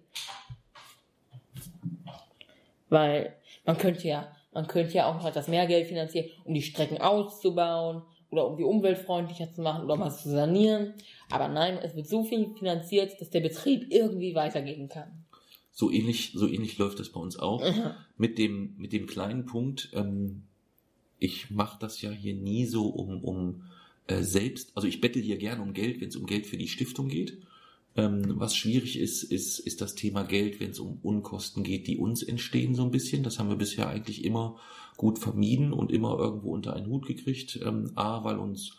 Weil 2.88 3.34
man 3.64 3.78
könnte 3.78 4.08
ja, 4.08 4.32
man 4.52 4.66
könnte 4.66 4.94
ja 4.94 5.06
auch 5.06 5.14
noch 5.14 5.26
etwas 5.26 5.46
mehr 5.46 5.66
Geld 5.66 5.86
finanzieren, 5.86 6.30
um 6.44 6.54
die 6.54 6.62
Strecken 6.62 7.00
auszubauen 7.00 8.02
oder 8.30 8.48
um 8.48 8.56
die 8.56 8.64
umweltfreundlicher 8.64 9.52
zu 9.52 9.62
machen 9.62 9.84
oder 9.84 9.96
mal 9.96 10.10
zu 10.10 10.30
sanieren. 10.30 10.94
Aber 11.30 11.46
nein, 11.46 11.78
es 11.80 11.94
wird 11.94 12.08
so 12.08 12.24
viel 12.24 12.52
finanziert, 12.58 13.20
dass 13.20 13.30
der 13.30 13.40
Betrieb 13.40 13.92
irgendwie 13.92 14.34
weitergehen 14.34 14.88
kann. 14.88 15.23
So 15.76 15.90
ähnlich, 15.90 16.32
so 16.34 16.46
ähnlich 16.48 16.78
läuft 16.78 17.00
es 17.00 17.10
bei 17.10 17.20
uns 17.20 17.36
auch. 17.36 17.60
Mhm. 17.62 17.90
Mit 18.16 18.38
dem, 18.38 18.74
mit 18.78 18.92
dem 18.92 19.06
kleinen 19.06 19.44
Punkt, 19.44 19.90
ähm, 19.92 20.44
ich 21.18 21.50
mache 21.50 21.78
das 21.80 22.00
ja 22.00 22.10
hier 22.10 22.34
nie 22.34 22.64
so 22.64 22.86
um, 22.86 23.22
um 23.24 23.62
äh, 24.06 24.22
selbst, 24.22 24.70
also 24.76 24.86
ich 24.86 25.00
bettel 25.00 25.20
hier 25.20 25.36
gerne 25.36 25.62
um 25.62 25.72
Geld, 25.72 26.00
wenn 26.00 26.08
es 26.08 26.16
um 26.16 26.26
Geld 26.26 26.46
für 26.46 26.56
die 26.56 26.68
Stiftung 26.68 27.08
geht. 27.08 27.38
Ähm, 27.96 28.34
was 28.38 28.56
schwierig 28.56 28.98
ist, 28.98 29.24
ist, 29.24 29.58
ist 29.58 29.80
das 29.80 29.96
Thema 29.96 30.22
Geld, 30.22 30.60
wenn 30.60 30.70
es 30.70 30.78
um 30.78 30.98
Unkosten 31.02 31.64
geht, 31.64 31.88
die 31.88 31.98
uns 31.98 32.22
entstehen 32.22 32.74
so 32.74 32.82
ein 32.82 32.90
bisschen. 32.92 33.24
Das 33.24 33.38
haben 33.38 33.48
wir 33.48 33.56
bisher 33.56 33.88
eigentlich 33.88 34.24
immer 34.24 34.56
gut 34.96 35.18
vermieden 35.18 35.72
und 35.72 35.90
immer 35.90 36.16
irgendwo 36.18 36.52
unter 36.52 36.74
einen 36.74 36.86
Hut 36.86 37.06
gekriegt. 37.06 37.58
Ähm, 37.64 37.90
A, 37.96 38.22
weil 38.22 38.38
uns 38.38 38.76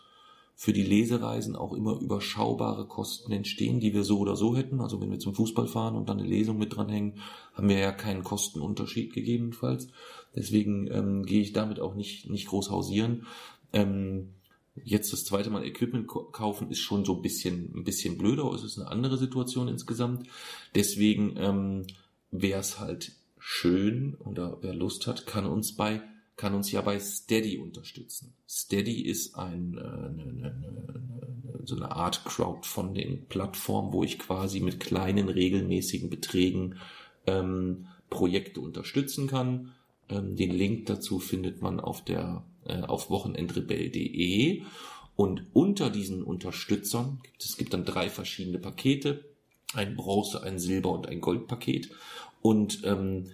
für 0.57 0.71
die 0.71 0.83
Lesereisen 0.83 1.55
auch 1.57 1.73
immer 1.73 1.99
überschaubare 1.99 2.87
Kosten 2.87 3.31
entstehen, 3.33 3.81
die 3.81 3.93
wir 3.93 4.03
so 4.03 4.19
oder 4.19 4.37
so 4.37 4.55
hätten. 4.55 4.79
Also 4.79 5.01
wenn 5.01 5.11
wir 5.11 5.19
zum 5.19 5.35
Fußball 5.35 5.67
fahren 5.67 5.95
und 5.95 6.07
dann 6.07 6.19
eine 6.19 6.27
Lesung 6.27 6.57
mit 6.57 6.75
dranhängen, 6.75 7.19
haben 7.53 7.67
wir 7.67 7.77
ja 7.77 7.91
keinen 7.91 8.23
Kostenunterschied 8.23 9.13
gegebenenfalls. 9.13 9.89
Deswegen 10.33 10.87
ähm, 10.91 11.25
gehe 11.25 11.41
ich 11.41 11.51
damit 11.51 11.81
auch 11.81 11.95
nicht, 11.95 12.29
nicht 12.29 12.47
groß 12.47 12.69
hausieren. 12.69 13.27
Ähm, 13.73 14.35
jetzt 14.83 15.11
das 15.11 15.25
zweite 15.25 15.49
Mal 15.49 15.65
Equipment 15.65 16.07
kaufen 16.07 16.71
ist 16.71 16.79
schon 16.79 17.03
so 17.03 17.15
ein 17.15 17.21
bisschen, 17.21 17.73
ein 17.75 17.83
bisschen 17.83 18.17
blöder. 18.17 18.49
Es 18.53 18.63
ist 18.63 18.79
eine 18.79 18.89
andere 18.89 19.17
Situation 19.17 19.67
insgesamt. 19.67 20.25
Deswegen 20.73 21.35
ähm, 21.37 21.87
wäre 22.31 22.61
es 22.61 22.79
halt 22.79 23.11
schön 23.39 24.15
oder 24.19 24.57
wer 24.61 24.73
Lust 24.73 25.05
hat, 25.05 25.27
kann 25.27 25.45
uns 25.45 25.75
bei 25.75 26.01
kann 26.35 26.53
uns 26.53 26.71
ja 26.71 26.81
bei 26.81 26.99
Steady 26.99 27.57
unterstützen. 27.57 28.33
Steady 28.47 29.01
ist 29.01 29.35
ein, 29.35 29.77
äh, 29.77 29.81
eine, 29.81 30.23
eine, 30.23 30.47
eine, 30.47 31.61
so 31.63 31.75
eine 31.75 31.91
Art 31.91 32.25
Crowdfunding-Plattform, 32.25 33.93
wo 33.93 34.03
ich 34.03 34.19
quasi 34.19 34.59
mit 34.59 34.79
kleinen 34.79 35.29
regelmäßigen 35.29 36.09
Beträgen 36.09 36.75
ähm, 37.25 37.87
Projekte 38.09 38.59
unterstützen 38.59 39.27
kann. 39.27 39.73
Ähm, 40.09 40.35
den 40.35 40.51
Link 40.51 40.85
dazu 40.87 41.19
findet 41.19 41.61
man 41.61 41.79
auf 41.79 42.03
der 42.03 42.43
äh, 42.65 42.81
auf 42.81 43.09
wochenendrebell.de 43.09 44.63
und 45.15 45.45
unter 45.53 45.89
diesen 45.89 46.23
Unterstützern 46.23 47.19
gibt 47.23 47.43
es 47.43 47.57
gibt 47.57 47.73
dann 47.73 47.85
drei 47.85 48.09
verschiedene 48.09 48.59
Pakete, 48.59 49.23
ein 49.73 49.95
Bronze, 49.95 50.43
ein 50.43 50.59
Silber 50.59 50.91
und 50.91 51.07
ein 51.07 51.21
Goldpaket 51.21 51.91
und 52.41 52.81
ähm, 52.83 53.31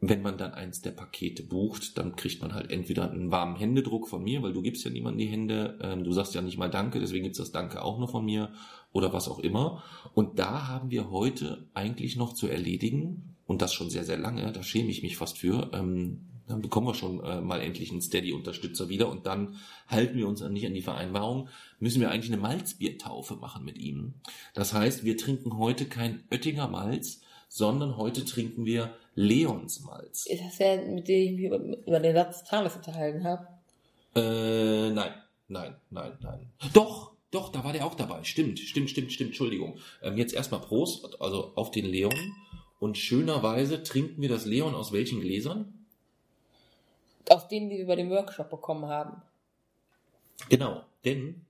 wenn 0.00 0.22
man 0.22 0.38
dann 0.38 0.52
eins 0.52 0.80
der 0.80 0.92
Pakete 0.92 1.42
bucht, 1.42 1.98
dann 1.98 2.14
kriegt 2.14 2.40
man 2.40 2.54
halt 2.54 2.70
entweder 2.70 3.10
einen 3.10 3.30
warmen 3.30 3.56
Händedruck 3.56 4.08
von 4.08 4.22
mir, 4.22 4.42
weil 4.42 4.52
du 4.52 4.62
gibst 4.62 4.84
ja 4.84 4.90
niemandem 4.90 5.18
die 5.18 5.32
Hände, 5.32 5.78
ähm, 5.82 6.04
du 6.04 6.12
sagst 6.12 6.34
ja 6.34 6.40
nicht 6.40 6.58
mal 6.58 6.70
Danke, 6.70 7.00
deswegen 7.00 7.24
gibt's 7.24 7.38
das 7.38 7.52
Danke 7.52 7.82
auch 7.82 7.98
noch 7.98 8.12
von 8.12 8.24
mir 8.24 8.52
oder 8.92 9.12
was 9.12 9.28
auch 9.28 9.40
immer. 9.40 9.82
Und 10.14 10.38
da 10.38 10.68
haben 10.68 10.90
wir 10.90 11.10
heute 11.10 11.66
eigentlich 11.74 12.16
noch 12.16 12.32
zu 12.32 12.46
erledigen, 12.46 13.34
und 13.48 13.62
das 13.62 13.72
schon 13.72 13.88
sehr, 13.88 14.04
sehr 14.04 14.18
lange, 14.18 14.52
da 14.52 14.62
schäme 14.62 14.90
ich 14.90 15.02
mich 15.02 15.16
fast 15.16 15.38
für, 15.38 15.70
ähm, 15.72 16.20
dann 16.46 16.60
bekommen 16.60 16.86
wir 16.86 16.94
schon 16.94 17.24
äh, 17.24 17.40
mal 17.40 17.60
endlich 17.60 17.90
einen 17.90 18.02
Steady-Unterstützer 18.02 18.90
wieder 18.90 19.08
und 19.08 19.26
dann 19.26 19.56
halten 19.88 20.16
wir 20.16 20.28
uns 20.28 20.42
nicht 20.42 20.66
an 20.66 20.74
die 20.74 20.82
Vereinbarung, 20.82 21.48
müssen 21.80 22.00
wir 22.00 22.10
eigentlich 22.10 22.30
eine 22.30 22.40
Malzbiertaufe 22.40 23.36
machen 23.36 23.64
mit 23.64 23.78
ihm. 23.78 24.14
Das 24.54 24.74
heißt, 24.74 25.02
wir 25.02 25.16
trinken 25.16 25.56
heute 25.56 25.86
kein 25.86 26.22
Oettinger 26.30 26.68
Malz, 26.68 27.22
sondern 27.48 27.96
heute 27.96 28.26
trinken 28.26 28.66
wir 28.66 28.94
Leonsmalz. 29.18 30.26
Ist 30.26 30.44
das 30.44 30.58
der, 30.58 30.80
mit 30.82 31.08
dem 31.08 31.22
ich 31.22 31.32
mich 31.32 31.44
über, 31.46 31.58
über 31.58 31.98
den 31.98 32.14
Satz 32.14 32.44
Tages 32.44 32.76
unterhalten 32.76 33.24
habe? 33.24 33.48
Äh, 34.14 34.90
nein, 34.90 35.12
nein, 35.48 35.76
nein, 35.90 36.16
nein. 36.20 36.52
Doch, 36.72 37.14
doch, 37.32 37.50
da 37.50 37.64
war 37.64 37.72
der 37.72 37.84
auch 37.84 37.96
dabei. 37.96 38.22
Stimmt, 38.22 38.60
stimmt, 38.60 38.90
stimmt, 38.90 39.12
stimmt, 39.12 39.30
Entschuldigung. 39.30 39.78
Ähm, 40.02 40.16
jetzt 40.16 40.34
erstmal 40.34 40.60
Prost, 40.60 41.20
also 41.20 41.52
auf 41.56 41.72
den 41.72 41.86
Leon. 41.86 42.14
Und 42.78 42.96
schönerweise 42.96 43.82
trinken 43.82 44.22
wir 44.22 44.28
das 44.28 44.46
Leon 44.46 44.76
aus 44.76 44.92
welchen 44.92 45.20
Gläsern? 45.20 45.84
Aus 47.28 47.48
denen, 47.48 47.70
die 47.70 47.78
wir 47.78 47.86
bei 47.88 47.96
dem 47.96 48.10
Workshop 48.10 48.48
bekommen 48.48 48.86
haben. 48.86 49.20
Genau, 50.48 50.84
denn 51.04 51.44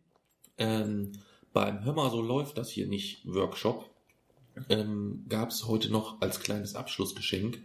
ähm, 0.57 1.13
beim 1.53 1.85
Hör 1.85 1.93
mal, 1.93 2.11
so 2.11 2.23
läuft 2.23 2.57
das 2.57 2.71
hier 2.71 2.87
nicht 2.87 3.27
Workshop 3.27 3.91
ähm, 4.69 5.25
gab 5.29 5.51
es 5.51 5.67
heute 5.67 5.91
noch 5.91 6.21
als 6.21 6.41
kleines 6.41 6.75
Abschlussgeschenk 6.75 7.61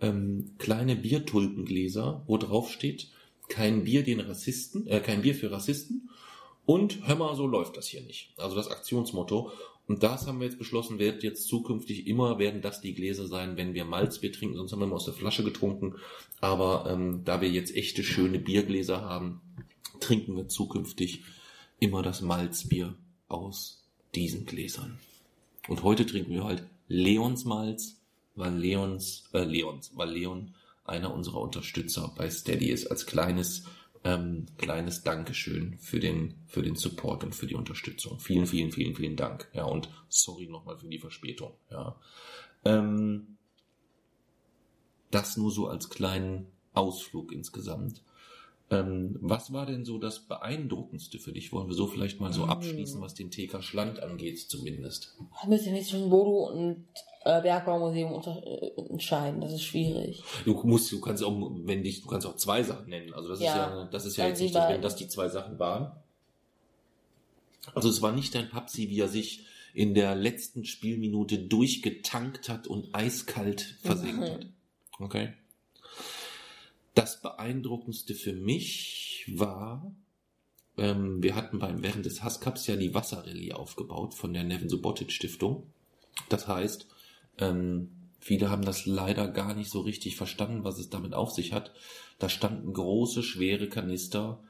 ähm, 0.00 0.52
kleine 0.58 0.96
Biertulpengläser, 0.96 2.22
wo 2.26 2.36
drauf 2.38 2.70
steht, 2.70 3.08
kein 3.48 3.84
Bier 3.84 4.02
den 4.02 4.20
Rassisten, 4.20 4.86
äh, 4.86 5.00
kein 5.00 5.22
Bier 5.22 5.34
für 5.34 5.50
Rassisten 5.50 6.10
und 6.66 7.06
hör 7.06 7.16
mal, 7.16 7.34
so 7.34 7.46
läuft 7.46 7.76
das 7.76 7.88
hier 7.88 8.02
nicht. 8.02 8.32
Also 8.38 8.56
das 8.56 8.68
Aktionsmotto. 8.68 9.52
Und 9.86 10.04
das 10.04 10.28
haben 10.28 10.38
wir 10.38 10.46
jetzt 10.46 10.58
beschlossen, 10.58 11.00
wird 11.00 11.24
jetzt 11.24 11.48
zukünftig 11.48 12.06
immer 12.06 12.38
werden 12.38 12.62
das 12.62 12.80
die 12.80 12.94
Gläser 12.94 13.26
sein, 13.26 13.56
wenn 13.56 13.74
wir 13.74 13.84
Malzbier 13.84 14.30
trinken, 14.30 14.56
sonst 14.56 14.70
haben 14.70 14.78
wir 14.78 14.86
immer 14.86 14.94
aus 14.94 15.06
der 15.06 15.14
Flasche 15.14 15.42
getrunken. 15.42 15.96
Aber 16.40 16.88
ähm, 16.88 17.22
da 17.24 17.40
wir 17.40 17.50
jetzt 17.50 17.74
echte 17.74 18.04
schöne 18.04 18.38
Biergläser 18.38 19.00
haben, 19.00 19.40
trinken 19.98 20.36
wir 20.36 20.46
zukünftig 20.46 21.24
immer 21.80 22.02
das 22.02 22.20
Malzbier 22.20 22.94
aus 23.26 23.82
diesen 24.14 24.46
Gläsern. 24.46 25.00
Und 25.70 25.84
heute 25.84 26.04
trinken 26.04 26.32
wir 26.32 26.44
halt 26.44 26.64
Leons 26.88 27.44
Malz, 27.44 28.02
weil 28.34 28.54
Leons, 28.54 29.30
äh, 29.32 29.44
Leons, 29.44 29.92
weil 29.94 30.10
Leon 30.10 30.54
einer 30.84 31.14
unserer 31.14 31.40
Unterstützer 31.40 32.12
bei 32.16 32.28
Steady 32.28 32.70
ist, 32.70 32.88
als 32.90 33.06
kleines 33.06 33.64
Ähm, 34.02 34.46
kleines 34.56 35.02
Dankeschön 35.02 35.76
für 35.78 36.00
den, 36.00 36.34
für 36.46 36.62
den 36.62 36.74
Support 36.74 37.22
und 37.22 37.34
für 37.34 37.46
die 37.46 37.54
Unterstützung. 37.54 38.18
Vielen, 38.18 38.46
vielen, 38.46 38.72
vielen, 38.72 38.96
vielen 38.96 39.14
Dank. 39.14 39.50
Ja, 39.52 39.64
und 39.64 39.90
sorry 40.08 40.46
nochmal 40.46 40.78
für 40.78 40.88
die 40.88 40.98
Verspätung. 40.98 41.52
Ja. 41.70 41.96
Ähm, 42.64 43.36
das 45.10 45.36
nur 45.36 45.50
so 45.50 45.68
als 45.68 45.90
kleinen 45.90 46.46
Ausflug 46.72 47.30
insgesamt. 47.30 48.02
Ähm, 48.70 49.16
was 49.20 49.52
war 49.52 49.66
denn 49.66 49.84
so 49.84 49.98
das 49.98 50.20
Beeindruckendste 50.20 51.18
für 51.18 51.32
dich? 51.32 51.52
Wollen 51.52 51.68
wir 51.68 51.74
so 51.74 51.88
vielleicht 51.88 52.20
mal 52.20 52.32
so 52.32 52.44
hm. 52.44 52.50
abschließen, 52.50 53.00
was 53.00 53.14
den 53.14 53.30
TK 53.30 53.62
Schland 53.62 54.00
angeht, 54.00 54.38
zumindest? 54.38 55.16
Ich 55.42 55.48
müsste 55.48 55.72
nicht 55.72 55.88
zwischen 55.88 56.08
Bodo 56.08 56.50
und 56.50 56.86
äh, 57.24 57.42
Bergbaumuseum 57.42 58.12
unter, 58.12 58.40
äh, 58.46 58.70
entscheiden. 58.88 59.40
Das 59.40 59.52
ist 59.52 59.64
schwierig. 59.64 60.22
Du 60.44 60.54
musst, 60.62 60.92
du 60.92 61.00
kannst 61.00 61.24
auch, 61.24 61.50
wenn 61.64 61.82
dich, 61.82 62.02
du 62.02 62.08
kannst 62.08 62.26
auch 62.26 62.36
zwei 62.36 62.62
Sachen 62.62 62.88
nennen. 62.88 63.12
Also 63.12 63.28
das 63.28 63.40
ja, 63.40 63.50
ist 63.50 63.56
ja, 63.56 63.84
das 63.86 64.06
ist 64.06 64.16
ja 64.16 64.28
jetzt 64.28 64.40
nicht, 64.40 64.54
wenn 64.54 64.82
das 64.82 64.94
die 64.94 65.08
zwei 65.08 65.28
Sachen 65.28 65.58
waren. 65.58 65.92
Also 67.74 67.88
es 67.88 68.00
war 68.02 68.12
nicht 68.12 68.34
dein 68.34 68.48
Papsi, 68.48 68.88
wie 68.88 69.00
er 69.00 69.08
sich 69.08 69.46
in 69.74 69.94
der 69.94 70.14
letzten 70.14 70.64
Spielminute 70.64 71.38
durchgetankt 71.38 72.48
hat 72.48 72.66
und 72.66 72.94
eiskalt 72.94 73.78
versenkt 73.82 74.20
mhm. 74.20 74.24
hat. 74.24 74.46
Okay. 74.98 75.32
Das 76.94 77.20
beeindruckendste 77.22 78.14
für 78.14 78.32
mich 78.32 79.24
war, 79.28 79.94
ähm, 80.76 81.22
wir 81.22 81.36
hatten 81.36 81.58
beim, 81.58 81.82
während 81.82 82.06
des 82.06 82.22
Hasscups 82.22 82.66
ja 82.66 82.76
die 82.76 82.94
Wasserrallye 82.94 83.52
aufgebaut 83.52 84.14
von 84.14 84.32
der 84.32 84.44
Nevin 84.44 84.68
Subotic 84.68 85.12
Stiftung. 85.12 85.64
Das 86.28 86.48
heißt, 86.48 86.88
ähm, 87.38 87.90
viele 88.18 88.50
haben 88.50 88.64
das 88.64 88.86
leider 88.86 89.28
gar 89.28 89.54
nicht 89.54 89.70
so 89.70 89.80
richtig 89.80 90.16
verstanden, 90.16 90.64
was 90.64 90.78
es 90.78 90.90
damit 90.90 91.14
auf 91.14 91.30
sich 91.30 91.52
hat. 91.52 91.72
Da 92.18 92.28
standen 92.28 92.72
große, 92.72 93.22
schwere 93.22 93.68
Kanister, 93.68 94.40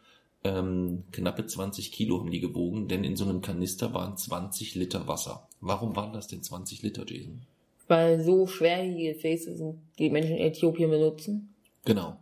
ähm, 0.42 1.04
knappe 1.12 1.46
20 1.46 1.92
Kilo 1.92 2.18
haben 2.18 2.30
die 2.30 2.40
gewogen, 2.40 2.88
denn 2.88 3.04
in 3.04 3.16
so 3.16 3.24
einem 3.24 3.42
Kanister 3.42 3.92
waren 3.92 4.16
20 4.16 4.76
Liter 4.76 5.06
Wasser. 5.06 5.46
Warum 5.60 5.94
waren 5.94 6.14
das 6.14 6.28
denn 6.28 6.42
20 6.42 6.82
Liter, 6.82 7.04
Jason? 7.06 7.42
Weil 7.88 8.22
so 8.24 8.46
schwerwiegende 8.46 9.12
Gefäße 9.14 9.56
sind, 9.56 9.80
die 9.98 10.08
Menschen 10.08 10.36
in 10.36 10.46
Äthiopien 10.46 10.90
benutzen. 10.90 11.54
Genau 11.84 12.16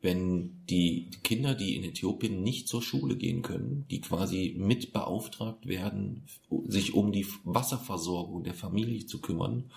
wenn 0.00 0.64
die 0.68 1.10
Kinder, 1.24 1.54
die 1.54 1.74
in 1.74 1.84
Äthiopien 1.84 2.42
nicht 2.42 2.68
zur 2.68 2.82
Schule 2.82 3.16
gehen 3.16 3.42
können, 3.42 3.84
die 3.90 4.00
quasi 4.00 4.54
mit 4.56 4.92
beauftragt 4.92 5.66
werden, 5.66 6.24
sich 6.66 6.94
um 6.94 7.10
die 7.10 7.26
Wasserversorgung 7.44 8.44
der 8.44 8.54
Familie 8.54 9.06
zu 9.06 9.20
kümmern, 9.20 9.70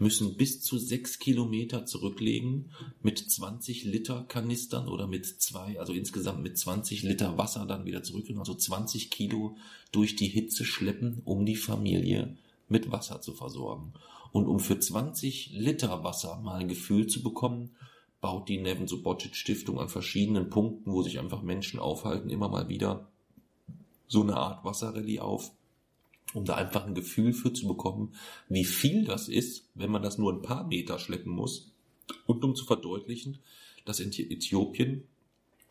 müssen 0.00 0.36
bis 0.36 0.62
zu 0.62 0.78
sechs 0.78 1.18
Kilometer 1.18 1.84
zurücklegen 1.84 2.70
mit 3.02 3.18
20 3.18 3.84
Liter 3.84 4.24
Kanistern 4.24 4.88
oder 4.88 5.06
mit 5.06 5.26
zwei, 5.26 5.78
also 5.78 5.92
insgesamt 5.92 6.42
mit 6.42 6.58
20 6.58 7.02
Liter 7.02 7.36
Wasser 7.38 7.66
dann 7.66 7.84
wieder 7.84 8.02
zurücklegen, 8.02 8.40
also 8.40 8.54
20 8.54 9.10
Kilo 9.10 9.56
durch 9.92 10.16
die 10.16 10.28
Hitze 10.28 10.64
schleppen, 10.64 11.20
um 11.24 11.44
die 11.44 11.56
Familie 11.56 12.36
mit 12.68 12.90
Wasser 12.90 13.20
zu 13.20 13.34
versorgen. 13.34 13.92
Und 14.32 14.46
um 14.46 14.58
für 14.58 14.78
20 14.78 15.50
Liter 15.52 16.02
Wasser 16.02 16.40
mal 16.40 16.60
ein 16.60 16.68
Gefühl 16.68 17.06
zu 17.06 17.22
bekommen, 17.22 17.70
baut 18.20 18.48
die 18.48 18.58
Nevin 18.58 18.86
Subotic 18.86 19.34
Stiftung 19.34 19.80
an 19.80 19.88
verschiedenen 19.88 20.50
Punkten, 20.50 20.92
wo 20.92 21.02
sich 21.02 21.18
einfach 21.18 21.42
Menschen 21.42 21.80
aufhalten, 21.80 22.30
immer 22.30 22.48
mal 22.48 22.68
wieder 22.68 23.08
so 24.08 24.22
eine 24.22 24.36
Art 24.36 24.64
Wasserrallye 24.64 25.20
auf, 25.20 25.52
um 26.34 26.44
da 26.44 26.56
einfach 26.56 26.86
ein 26.86 26.94
Gefühl 26.94 27.32
für 27.32 27.52
zu 27.52 27.66
bekommen, 27.66 28.14
wie 28.48 28.64
viel 28.64 29.04
das 29.04 29.28
ist, 29.28 29.68
wenn 29.74 29.90
man 29.90 30.02
das 30.02 30.18
nur 30.18 30.32
ein 30.32 30.42
paar 30.42 30.66
Meter 30.66 30.98
schleppen 30.98 31.32
muss. 31.32 31.72
Und 32.26 32.44
um 32.44 32.54
zu 32.54 32.64
verdeutlichen, 32.64 33.38
dass 33.84 34.00
in 34.00 34.10
Äthiopien 34.10 35.04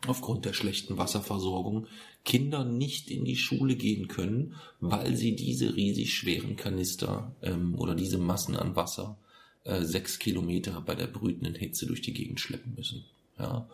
aufgrund 0.06 0.46
der 0.46 0.54
schlechten 0.54 0.96
Wasserversorgung 0.96 1.86
Kinder 2.24 2.64
nicht 2.64 3.10
in 3.10 3.24
die 3.24 3.36
Schule 3.36 3.76
gehen 3.76 4.08
können, 4.08 4.54
weil 4.80 5.14
sie 5.16 5.36
diese 5.36 5.76
riesig 5.76 6.14
schweren 6.14 6.56
Kanister 6.56 7.34
ähm, 7.42 7.74
oder 7.78 7.94
diese 7.94 8.18
Massen 8.18 8.56
an 8.56 8.76
Wasser 8.76 9.18
äh, 9.64 9.82
sechs 9.82 10.18
Kilometer 10.18 10.80
bei 10.80 10.94
der 10.94 11.06
brütenden 11.06 11.54
Hitze 11.54 11.86
durch 11.86 12.02
die 12.02 12.14
Gegend 12.14 12.40
schleppen 12.40 12.74
müssen. 12.76 13.04
Ja. 13.38 13.68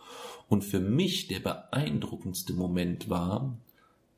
Und 0.49 0.63
für 0.63 0.81
mich 0.81 1.29
der 1.29 1.41
beeindruckendste 1.41 2.53
Moment 2.53 3.09
war, 3.09 3.57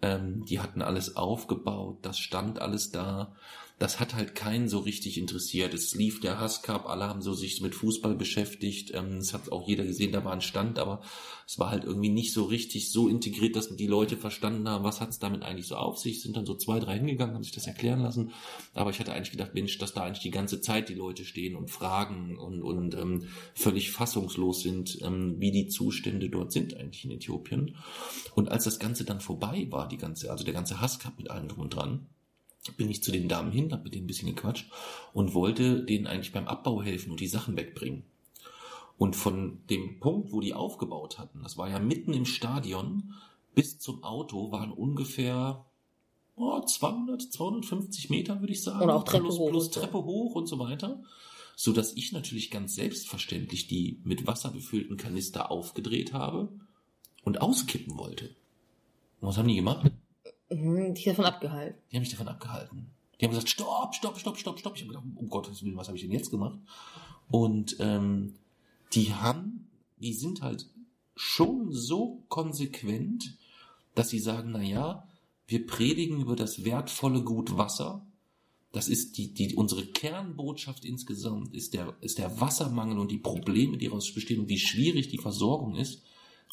ähm, 0.02 0.44
die 0.44 0.60
hatten 0.60 0.82
alles 0.82 1.16
aufgebaut, 1.16 1.98
das 2.02 2.18
stand 2.18 2.60
alles 2.60 2.90
da 2.90 3.34
das 3.78 4.00
hat 4.00 4.14
halt 4.14 4.34
keinen 4.34 4.68
so 4.68 4.80
richtig 4.80 5.18
interessiert. 5.18 5.72
Es 5.72 5.94
lief 5.94 6.20
der 6.20 6.40
Hass 6.40 6.62
Cup, 6.62 6.88
alle 6.88 7.06
haben 7.06 7.22
so 7.22 7.32
sich 7.32 7.60
mit 7.60 7.76
Fußball 7.76 8.16
beschäftigt. 8.16 8.92
Ähm, 8.92 9.18
es 9.18 9.32
hat 9.32 9.52
auch 9.52 9.68
jeder 9.68 9.84
gesehen, 9.84 10.10
da 10.10 10.24
war 10.24 10.32
ein 10.32 10.40
Stand, 10.40 10.80
aber 10.80 11.00
es 11.46 11.60
war 11.60 11.70
halt 11.70 11.84
irgendwie 11.84 12.08
nicht 12.08 12.32
so 12.32 12.44
richtig 12.44 12.90
so 12.90 13.08
integriert, 13.08 13.54
dass 13.54 13.74
die 13.74 13.86
Leute 13.86 14.16
verstanden 14.16 14.68
haben, 14.68 14.82
was 14.82 15.00
hat 15.00 15.10
es 15.10 15.20
damit 15.20 15.44
eigentlich 15.44 15.68
so 15.68 15.76
auf 15.76 15.96
sich. 15.98 16.22
Sind 16.22 16.36
dann 16.36 16.44
so 16.44 16.56
zwei, 16.56 16.80
drei 16.80 16.96
hingegangen, 16.98 17.36
haben 17.36 17.44
sich 17.44 17.52
das 17.52 17.68
erklären 17.68 18.00
lassen. 18.00 18.32
Aber 18.74 18.90
ich 18.90 18.98
hatte 18.98 19.12
eigentlich 19.12 19.30
gedacht, 19.30 19.54
Mensch, 19.54 19.78
dass 19.78 19.94
da 19.94 20.02
eigentlich 20.02 20.22
die 20.22 20.30
ganze 20.30 20.60
Zeit 20.60 20.88
die 20.88 20.94
Leute 20.94 21.24
stehen 21.24 21.54
und 21.54 21.70
fragen 21.70 22.36
und, 22.36 22.62
und 22.62 22.94
ähm, 22.96 23.28
völlig 23.54 23.92
fassungslos 23.92 24.60
sind, 24.60 24.98
ähm, 25.02 25.36
wie 25.38 25.52
die 25.52 25.68
Zustände 25.68 26.28
dort 26.28 26.50
sind 26.50 26.76
eigentlich 26.76 27.04
in 27.04 27.12
Äthiopien. 27.12 27.76
Und 28.34 28.50
als 28.50 28.64
das 28.64 28.80
Ganze 28.80 29.04
dann 29.04 29.20
vorbei 29.20 29.68
war, 29.70 29.86
die 29.86 29.98
ganze, 29.98 30.32
also 30.32 30.44
der 30.44 30.54
ganze 30.54 30.80
Hass 30.80 30.98
Cup 30.98 31.16
mit 31.16 31.30
allem 31.30 31.46
drum 31.46 31.60
und 31.60 31.74
dran, 31.74 32.08
bin 32.76 32.90
ich 32.90 33.02
zu 33.02 33.12
den 33.12 33.28
Damen 33.28 33.52
hin, 33.52 33.72
habe 33.72 33.84
mit 33.84 33.94
denen 33.94 34.04
ein 34.04 34.08
bisschen 34.08 34.34
gequatscht 34.34 34.70
und 35.12 35.34
wollte 35.34 35.84
denen 35.84 36.06
eigentlich 36.06 36.32
beim 36.32 36.48
Abbau 36.48 36.82
helfen 36.82 37.10
und 37.10 37.20
die 37.20 37.28
Sachen 37.28 37.56
wegbringen. 37.56 38.04
Und 38.98 39.14
von 39.14 39.60
dem 39.70 40.00
Punkt, 40.00 40.32
wo 40.32 40.40
die 40.40 40.54
aufgebaut 40.54 41.18
hatten, 41.18 41.42
das 41.42 41.56
war 41.56 41.70
ja 41.70 41.78
mitten 41.78 42.12
im 42.12 42.26
Stadion, 42.26 43.14
bis 43.54 43.78
zum 43.78 44.02
Auto 44.02 44.50
waren 44.50 44.72
ungefähr 44.72 45.64
oh, 46.36 46.60
200, 46.60 47.22
250 47.22 48.10
Meter, 48.10 48.40
würde 48.40 48.52
ich 48.52 48.62
sagen. 48.62 48.82
Und 48.82 48.90
auch 48.90 49.04
Treppe 49.04 49.24
plus, 49.24 49.38
hoch. 49.38 49.50
Plus 49.50 49.70
Treppe 49.70 50.04
hoch 50.04 50.34
und 50.34 50.46
so 50.46 50.58
weiter. 50.58 51.02
So 51.56 51.72
dass 51.72 51.96
ich 51.96 52.12
natürlich 52.12 52.50
ganz 52.50 52.74
selbstverständlich 52.74 53.66
die 53.66 54.00
mit 54.04 54.26
Wasser 54.26 54.50
befüllten 54.50 54.96
Kanister 54.96 55.50
aufgedreht 55.50 56.12
habe 56.12 56.52
und 57.24 57.40
auskippen 57.40 57.98
wollte. 57.98 58.36
Und 59.20 59.28
was 59.28 59.38
haben 59.38 59.48
die 59.48 59.56
gemacht? 59.56 59.90
Mhm, 60.50 60.94
dich 60.94 61.04
davon 61.04 61.24
abgehalten. 61.24 61.78
Die 61.90 61.96
haben 61.96 62.02
mich 62.02 62.10
davon 62.10 62.28
abgehalten. 62.28 62.90
Die 63.20 63.24
haben 63.24 63.32
gesagt, 63.32 63.48
stopp, 63.48 63.94
stopp, 63.94 64.18
stopp, 64.18 64.38
stopp, 64.38 64.58
stopp. 64.58 64.76
Ich 64.76 64.82
habe 64.82 64.92
gedacht, 64.92 65.04
um 65.16 65.28
Gottes 65.28 65.62
Willen, 65.62 65.76
was 65.76 65.88
habe 65.88 65.96
ich 65.96 66.02
denn 66.02 66.12
jetzt 66.12 66.30
gemacht? 66.30 66.58
Und 67.28 67.76
ähm, 67.80 68.34
die 68.92 69.12
haben, 69.14 69.68
die 69.98 70.14
sind 70.14 70.42
halt 70.42 70.66
schon 71.16 71.72
so 71.72 72.22
konsequent, 72.28 73.36
dass 73.94 74.08
sie 74.08 74.20
sagen, 74.20 74.52
na 74.52 74.62
ja, 74.62 75.08
wir 75.48 75.66
predigen 75.66 76.20
über 76.20 76.36
das 76.36 76.64
wertvolle 76.64 77.22
Gut 77.22 77.56
Wasser. 77.56 78.06
Das 78.70 78.88
ist 78.88 79.16
die, 79.18 79.34
die, 79.34 79.54
unsere 79.54 79.84
Kernbotschaft 79.86 80.84
insgesamt 80.84 81.54
ist 81.54 81.74
der, 81.74 81.96
ist 82.00 82.18
der 82.18 82.40
Wassermangel 82.40 82.98
und 82.98 83.10
die 83.10 83.18
Probleme, 83.18 83.78
die 83.78 83.86
daraus 83.86 84.12
bestehen 84.12 84.40
und 84.40 84.48
wie 84.48 84.58
schwierig 84.58 85.08
die 85.08 85.18
Versorgung 85.18 85.74
ist. 85.74 86.02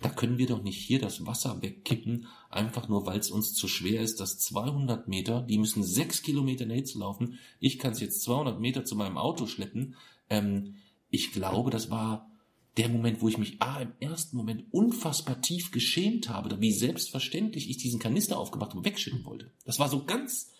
Da 0.01 0.09
können 0.09 0.37
wir 0.37 0.47
doch 0.47 0.61
nicht 0.61 0.77
hier 0.77 0.99
das 0.99 1.25
Wasser 1.25 1.61
wegkippen, 1.61 2.27
einfach 2.49 2.89
nur 2.89 3.05
weil 3.05 3.19
es 3.19 3.31
uns 3.31 3.53
zu 3.53 3.67
schwer 3.67 4.01
ist, 4.01 4.19
dass 4.19 4.39
200 4.39 5.07
Meter, 5.07 5.41
die 5.41 5.57
müssen 5.57 5.83
6 5.83 6.21
Kilometer 6.21 6.63
in 6.63 6.69
der 6.69 6.77
Hitze 6.77 6.99
laufen, 6.99 7.39
ich 7.59 7.79
kann 7.79 7.93
es 7.93 8.01
jetzt 8.01 8.21
200 8.23 8.59
Meter 8.59 8.83
zu 8.83 8.95
meinem 8.95 9.17
Auto 9.17 9.47
schleppen. 9.47 9.95
Ähm, 10.29 10.75
ich 11.09 11.31
glaube, 11.31 11.71
das 11.71 11.89
war 11.89 12.29
der 12.77 12.89
Moment, 12.89 13.21
wo 13.21 13.29
ich 13.29 13.37
mich 13.37 13.61
ah, 13.61 13.79
im 13.79 13.93
ersten 14.01 14.35
Moment 14.35 14.65
unfassbar 14.71 15.41
tief 15.41 15.71
geschämt 15.71 16.27
habe, 16.27 16.59
wie 16.59 16.73
selbstverständlich 16.73 17.69
ich 17.69 17.77
diesen 17.77 17.99
Kanister 17.99 18.37
aufgemacht 18.37 18.75
und 18.75 18.83
wegschütten 18.83 19.23
wollte. 19.23 19.51
Das 19.63 19.79
war 19.79 19.87
so 19.87 20.03
ganz, 20.03 20.51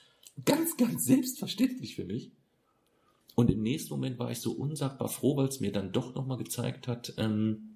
ganz, 0.45 0.77
ganz 0.77 1.03
selbstverständlich 1.03 1.95
für 1.95 2.05
mich. 2.05 2.31
Und 3.35 3.51
im 3.51 3.61
nächsten 3.61 3.89
Moment 3.89 4.17
war 4.17 4.31
ich 4.31 4.39
so 4.39 4.53
unsagbar 4.53 5.09
froh, 5.09 5.35
weil 5.35 5.49
es 5.49 5.59
mir 5.59 5.73
dann 5.73 5.91
doch 5.91 6.15
nochmal 6.15 6.37
gezeigt 6.37 6.87
hat, 6.87 7.13
ähm, 7.17 7.74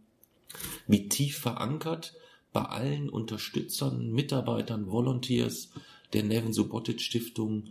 wie 0.87 1.09
tief 1.09 1.37
verankert 1.37 2.13
bei 2.51 2.61
allen 2.61 3.09
Unterstützern, 3.09 4.11
Mitarbeitern, 4.11 4.89
Volunteers 4.91 5.69
der 6.13 6.23
Nevin 6.23 6.53
Subotic 6.53 7.01
Stiftung 7.01 7.67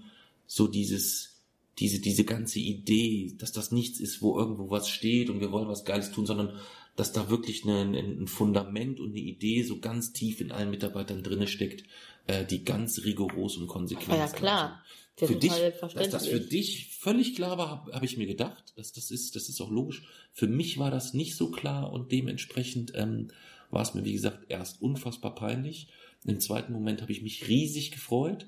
so 0.47 0.69
dieses, 0.69 1.41
diese, 1.79 2.01
diese 2.01 2.25
ganze 2.25 2.61
Idee, 2.61 3.35
dass 3.39 3.53
das 3.53 3.73
nichts 3.73 4.01
ist, 4.01 4.23
wo 4.23 4.39
irgendwo 4.39 4.71
was 4.71 4.89
steht 4.89 5.31
und 5.31 5.41
wir 5.41 5.53
wollen 5.53 5.69
was 5.69 5.85
Geiles 5.85 6.13
tun, 6.13 6.27
sondern 6.27 6.59
dass 6.97 7.13
da 7.13 7.31
wirklich 7.31 7.65
eine, 7.65 7.97
ein 7.97 8.27
Fundament 8.27 8.99
und 8.99 9.11
eine 9.11 9.21
Idee 9.21 9.63
so 9.63 9.79
ganz 9.79 10.13
tief 10.13 10.41
in 10.41 10.51
allen 10.51 10.71
Mitarbeitern 10.71 11.23
drinne 11.23 11.47
steckt, 11.47 11.85
äh, 12.29 12.45
die 12.45 12.65
ganz 12.65 13.05
rigoros 13.05 13.57
und 13.57 13.67
konsequent. 13.67 14.19
Ja, 14.19 14.29
klar. 14.29 14.85
Für 15.17 15.35
dich, 15.35 15.53
dass 15.81 16.11
das 16.11 16.29
für 16.29 16.39
dich 16.39 16.97
völlig 16.97 17.35
klar 17.35 17.59
war, 17.59 17.71
habe 17.71 17.93
hab 17.93 18.05
ich 18.05 18.17
mir 18.17 18.27
gedacht. 18.27 18.73
dass 18.77 18.93
das 18.93 19.11
ist, 19.11 19.35
das 19.35 19.49
ist 19.49 19.61
auch 19.61 19.71
logisch. 19.71 20.05
Für 20.33 20.47
mich 20.47 20.79
war 20.79 20.93
das 20.93 21.13
nicht 21.13 21.35
so 21.35 21.51
klar 21.51 21.93
und 21.93 22.13
dementsprechend 22.13 22.93
ähm, 22.95 23.29
war 23.71 23.83
es 23.83 23.95
mir, 23.95 24.05
wie 24.05 24.13
gesagt, 24.13 24.47
erst 24.49 24.81
unfassbar 24.81 25.35
peinlich. 25.35 25.89
Im 26.25 26.39
zweiten 26.39 26.73
Moment 26.73 27.03
habe 27.03 27.11
ich 27.11 27.23
mich 27.23 27.49
riesig 27.49 27.91
gefreut. 27.91 28.47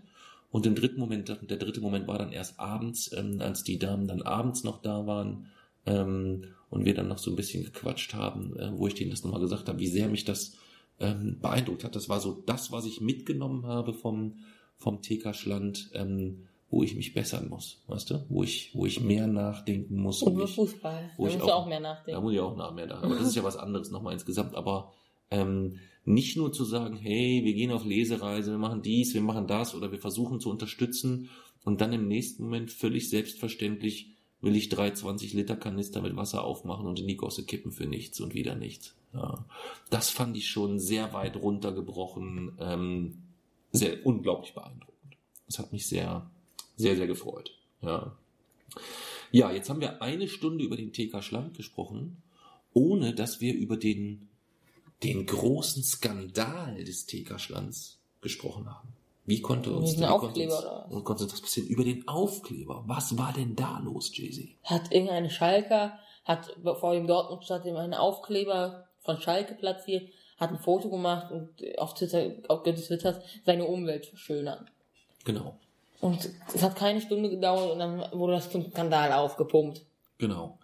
Und 0.53 0.67
im 0.67 0.75
dritten 0.75 1.01
Moment, 1.01 1.29
der 1.29 1.59
dritte 1.59 1.81
Moment 1.81 2.07
war 2.07 2.19
dann 2.19 2.33
erst 2.33 2.61
abends, 2.61 3.11
ähm, 3.13 3.41
als 3.41 3.65
die 3.65 3.79
Damen 3.79 4.07
dann 4.07 4.23
abends 4.23 4.63
noch 4.63 4.83
da 4.83 5.07
waren 5.07 5.47
ähm, 5.87 6.45
und 6.71 6.85
wir 6.85 6.95
dann 6.95 7.09
noch 7.09 7.19
so 7.19 7.31
ein 7.31 7.37
bisschen 7.37 7.65
gequatscht 7.65 8.15
haben, 8.15 8.57
äh, 8.59 8.71
wo 8.77 8.87
ich 8.87 8.95
denen 8.95 9.11
das 9.11 9.25
nochmal 9.25 9.41
gesagt 9.41 9.69
habe, 9.69 9.79
wie 9.79 9.89
sehr 9.89 10.09
mich 10.09 10.25
das 10.25 10.57
ähm, 11.01 11.39
beeindruckt 11.41 11.83
hat. 11.85 11.97
Das 11.97 12.09
war 12.09 12.21
so 12.21 12.43
das, 12.47 12.71
was 12.73 12.85
ich 12.85 13.01
mitgenommen 13.01 13.67
habe 13.67 13.93
vom, 13.95 14.37
vom 14.77 15.03
TK 15.03 15.35
Schland, 15.35 15.91
ähm, 15.95 16.47
wo 16.69 16.83
ich 16.85 16.95
mich 16.95 17.15
bessern 17.15 17.49
muss, 17.49 17.83
weißt 17.89 18.11
du? 18.11 18.25
Wo 18.29 18.45
ich, 18.45 18.71
wo 18.75 18.87
ich 18.87 19.01
mehr 19.01 19.27
nachdenken 19.27 19.97
muss. 20.01 20.23
Und 20.23 20.35
über 20.35 20.47
Fußball. 20.47 21.11
wo 21.17 21.25
da 21.25 21.31
ich 21.31 21.37
musst 21.39 21.49
du 21.49 21.53
auch- 21.53 21.63
auch 21.63 21.69
mehr 21.69 21.81
nachdenken. 21.81 22.13
Da 22.17 22.21
muss 22.21 22.33
ich 22.33 22.39
auch 22.41 22.57
nach 22.57 22.73
mehr 22.73 22.87
nachdenken. 22.87 23.07
Aber 23.13 23.19
das 23.19 23.29
ist 23.29 23.35
ja 23.35 23.43
was 23.43 23.57
anderes 23.57 23.91
nochmal 23.91 24.13
insgesamt. 24.13 24.55
Aber 24.55 24.93
ähm, 25.33 25.79
nicht 26.05 26.37
nur 26.37 26.53
zu 26.53 26.65
sagen, 26.65 26.97
hey, 26.97 27.41
wir 27.45 27.55
gehen 27.55 27.73
auf 27.73 27.85
Lesereise, 27.85 28.53
wir 28.53 28.59
machen 28.59 28.83
dies, 28.83 29.15
wir 29.15 29.21
machen 29.21 29.47
das 29.49 29.75
oder 29.75 29.91
wir 29.91 29.99
versuchen 29.99 30.39
zu 30.41 30.49
unterstützen 30.49 31.29
und 31.65 31.81
dann 31.81 31.93
im 31.93 32.07
nächsten 32.09 32.45
Moment 32.45 32.71
völlig 32.71 33.11
selbstverständlich 33.11 34.17
will 34.41 34.57
ich 34.57 34.69
drei 34.69 34.91
20 34.91 35.35
Liter 35.35 35.57
Kanister 35.57 36.01
mit 36.01 36.17
Wasser 36.17 36.45
aufmachen 36.45 36.87
und 36.87 36.99
in 36.99 37.07
die 37.07 37.17
Gosse 37.17 37.45
kippen 37.45 37.73
für 37.73 37.87
nichts 37.87 38.21
und 38.21 38.35
wieder 38.35 38.55
nichts. 38.55 38.95
Ja. 39.13 39.45
Das 39.91 40.11
fand 40.11 40.37
ich 40.37 40.49
schon 40.49 40.79
sehr 40.79 41.13
weit 41.13 41.37
runtergebrochen, 41.37 42.57
ähm, 42.61 43.23
sehr 43.73 44.05
unglaublich 44.07 44.55
beeindruckend. 44.55 45.17
Das 45.47 45.59
hat 45.59 45.73
mich 45.73 45.87
sehr, 45.87 46.31
sehr, 46.77 46.97
sehr 46.97 47.07
gefreut. 47.07 47.57
Ja. 47.83 48.17
Ja, 49.33 49.53
jetzt 49.53 49.69
haben 49.71 49.81
wir 49.81 50.03
eine 50.03 50.29
Stunde 50.29 50.65
über 50.65 50.77
den 50.77 50.93
TK 50.93 51.23
Schland 51.23 51.57
gesprochen, 51.57 52.23
ohne 52.73 53.15
dass 53.15 53.41
wir 53.41 53.55
über 53.55 53.77
den, 53.77 54.29
den 55.03 55.27
großen 55.27 55.83
Skandal 55.83 56.83
des 56.85 57.07
TK 57.07 57.39
Schlands 57.39 58.01
gesprochen 58.21 58.69
haben. 58.69 58.89
Wie 59.31 59.41
konnte 59.41 59.73
uns, 59.73 59.97
wie 59.97 60.05
konnte 60.05 60.43
uns, 60.43 60.65
und 60.91 61.05
konnte 61.05 61.23
uns 61.23 61.33
das 61.33 61.41
passieren? 61.41 61.69
Über 61.69 61.85
den 61.85 62.09
Aufkleber. 62.09 62.83
Was 62.87 63.17
war 63.17 63.33
denn 63.33 63.55
da 63.55 63.79
los, 63.79 64.11
Jay-Z? 64.13 64.49
Hat 64.65 64.91
irgendeine 64.91 65.31
Schalker, 65.31 65.99
hat 66.25 66.53
vor 66.81 66.95
dem 66.95 67.07
Dortmund-Stadion 67.07 67.77
einen 67.77 67.95
Aufkleber 67.95 68.89
von 68.99 69.21
Schalke 69.21 69.55
platziert, 69.55 70.11
hat 70.37 70.51
ein 70.51 70.59
Foto 70.59 70.91
gemacht 70.91 71.31
und 71.31 71.49
auf 71.79 71.95
Twitter, 71.95 72.33
auf 72.49 72.65
Twitter 72.65 73.23
seine 73.47 73.67
Umwelt 73.67 74.07
verschönern. 74.07 74.69
Genau. 75.25 75.61
Und 76.01 76.29
es 76.53 76.63
hat 76.65 76.75
keine 76.75 77.01
Stunde 77.01 77.31
gedauert 77.31 77.71
und 77.71 77.79
dann 77.79 78.05
wurde 78.13 78.33
das 78.33 78.51
zum 78.51 78.69
Skandal 78.69 79.13
aufgepumpt. 79.13 79.83
Genau. 80.19 80.59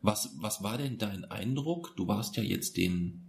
Was, 0.00 0.30
was 0.40 0.62
war 0.62 0.78
denn 0.78 0.96
dein 0.96 1.26
Eindruck? 1.26 1.94
Du 1.96 2.08
warst 2.08 2.36
ja 2.38 2.42
jetzt 2.42 2.78
den 2.78 3.25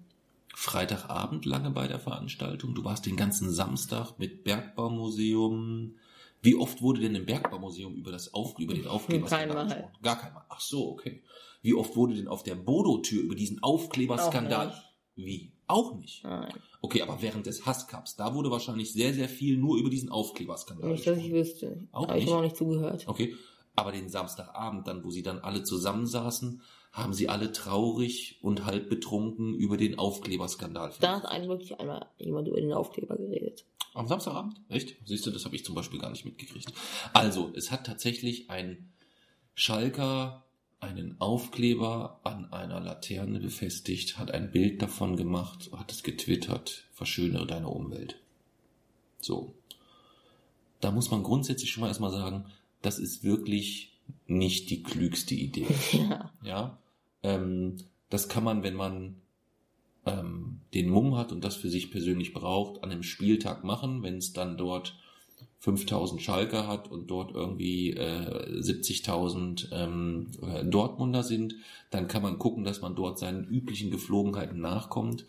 Freitagabend 0.60 1.46
lange 1.46 1.70
bei 1.70 1.88
der 1.88 2.00
Veranstaltung. 2.00 2.74
Du 2.74 2.84
warst 2.84 3.06
den 3.06 3.16
ganzen 3.16 3.52
Samstag 3.52 4.18
mit 4.18 4.44
Bergbaumuseum. 4.44 5.94
Wie 6.42 6.56
oft 6.56 6.82
wurde 6.82 7.00
denn 7.02 7.14
im 7.14 7.28
Bergbaumuseum 7.28 7.94
über 7.94 8.12
das 8.12 8.34
Auf, 8.34 8.58
über 8.58 8.74
den 8.74 8.88
Aufkleber 8.88 9.28
Keinmal. 9.28 9.66
gesprochen? 9.68 9.92
Gar 10.02 10.16
kein 10.20 10.34
Mal. 10.34 10.46
Ach 10.50 10.60
so, 10.60 10.90
okay. 10.90 11.22
Wie 11.62 11.76
oft 11.76 11.96
wurde 11.96 12.16
denn 12.16 12.28
auf 12.28 12.42
der 12.42 12.56
Bodo-Tür 12.56 13.22
über 13.22 13.36
diesen 13.36 13.62
Aufkleberskandal? 13.62 14.74
Wie? 15.16 15.52
Auch 15.68 15.94
nicht. 15.94 16.24
Nein. 16.24 16.52
Okay, 16.82 17.04
aber 17.04 17.22
während 17.22 17.46
des 17.46 17.68
Hasscups, 17.68 18.16
da 18.16 18.34
wurde 18.34 18.50
wahrscheinlich 18.50 18.92
sehr, 18.92 19.14
sehr 19.14 19.30
viel 19.30 19.58
nur 19.58 19.78
über 19.78 19.92
diesen 19.92 20.10
Aufkleberskandal 20.10 20.90
Nicht, 20.90 21.06
dass 21.06 21.20
ich 21.20 21.30
gesprochen. 21.32 21.40
wüsste. 21.40 21.88
Auch 21.92 22.04
Aber 22.06 22.16
ich 22.18 22.24
nicht? 22.24 22.30
habe 22.34 22.40
auch 22.40 22.44
nicht 22.44 22.58
zugehört. 22.58 23.04
Okay. 23.08 23.36
Aber 23.76 23.92
den 23.92 24.10
Samstagabend 24.10 24.88
dann, 24.88 25.04
wo 25.04 25.12
sie 25.12 25.22
dann 25.22 25.38
alle 25.38 25.62
zusammensaßen, 25.64 26.64
haben 26.98 27.14
sie 27.14 27.30
alle 27.30 27.52
traurig 27.52 28.40
und 28.42 28.66
halb 28.66 28.90
betrunken 28.90 29.54
über 29.54 29.78
den 29.78 30.00
Aufkleberskandal. 30.00 30.94
Da 31.00 31.18
hat 31.18 31.26
einen 31.26 31.48
wirklich 31.48 31.80
einmal 31.80 32.08
jemand 32.18 32.48
über 32.48 32.60
den 32.60 32.74
Aufkleber 32.74 33.16
geredet. 33.16 33.66
Am 33.94 34.08
Samstagabend? 34.08 34.60
Echt? 34.70 34.96
Siehst 35.06 35.26
du, 35.26 35.32
das 35.32 35.46
habe 35.46 35.56
ich 35.56 35.64
zum 35.64 35.76
Beispiel 35.76 36.00
gar 36.00 36.10
nicht 36.10 36.26
mitgekriegt. 36.26 36.74
Also, 37.14 37.52
es 37.56 37.72
hat 37.72 37.86
tatsächlich 37.86 38.50
ein 38.50 38.92
Schalker 39.56 40.44
einen 40.80 41.20
Aufkleber 41.20 42.20
an 42.24 42.52
einer 42.52 42.80
Laterne 42.80 43.40
befestigt, 43.40 44.18
hat 44.18 44.32
ein 44.32 44.52
Bild 44.52 44.82
davon 44.82 45.16
gemacht, 45.18 45.72
hat 45.76 45.92
es 45.92 46.04
getwittert, 46.04 46.86
verschönere 46.92 47.48
deine 47.48 47.70
Umwelt. 47.70 48.20
So. 49.20 49.56
Da 50.80 50.92
muss 50.92 51.10
man 51.10 51.24
grundsätzlich 51.24 51.72
schon 51.72 51.82
mal 51.82 51.88
erstmal 51.88 52.12
sagen, 52.12 52.46
das 52.84 53.00
ist 53.00 53.24
wirklich 53.24 53.98
nicht 54.28 54.70
die 54.70 54.84
klügste 54.84 55.36
Idee. 55.36 55.68
Ja. 55.94 56.32
Ja, 56.44 56.78
ähm, 57.24 57.78
das 58.10 58.30
kann 58.30 58.44
man, 58.44 58.64
wenn 58.64 58.76
man 58.76 59.22
ähm, 60.06 60.62
den 60.74 60.90
Mumm 60.90 61.18
hat 61.18 61.32
und 61.32 61.44
das 61.44 61.56
für 61.56 61.70
sich 61.70 61.92
persönlich 61.92 62.34
braucht, 62.34 62.84
an 62.84 62.92
einem 62.92 63.04
Spieltag 63.04 63.64
machen, 63.64 64.04
wenn 64.04 64.18
es 64.18 64.34
dann 64.34 64.58
dort 64.58 64.98
5000 65.60 66.22
Schalker 66.22 66.68
hat 66.68 66.90
und 66.90 67.08
dort 67.08 67.34
irgendwie 67.34 67.92
äh, 67.92 68.60
70.000 68.60 69.72
ähm, 69.72 70.28
äh, 70.42 70.64
Dortmunder 70.64 71.24
sind, 71.24 71.56
dann 71.90 72.08
kann 72.08 72.22
man 72.22 72.40
gucken, 72.40 72.64
dass 72.64 72.82
man 72.82 72.96
dort 72.96 73.20
seinen 73.20 73.46
üblichen 73.46 73.92
Geflogenheiten 73.92 74.60
nachkommt. 74.60 75.26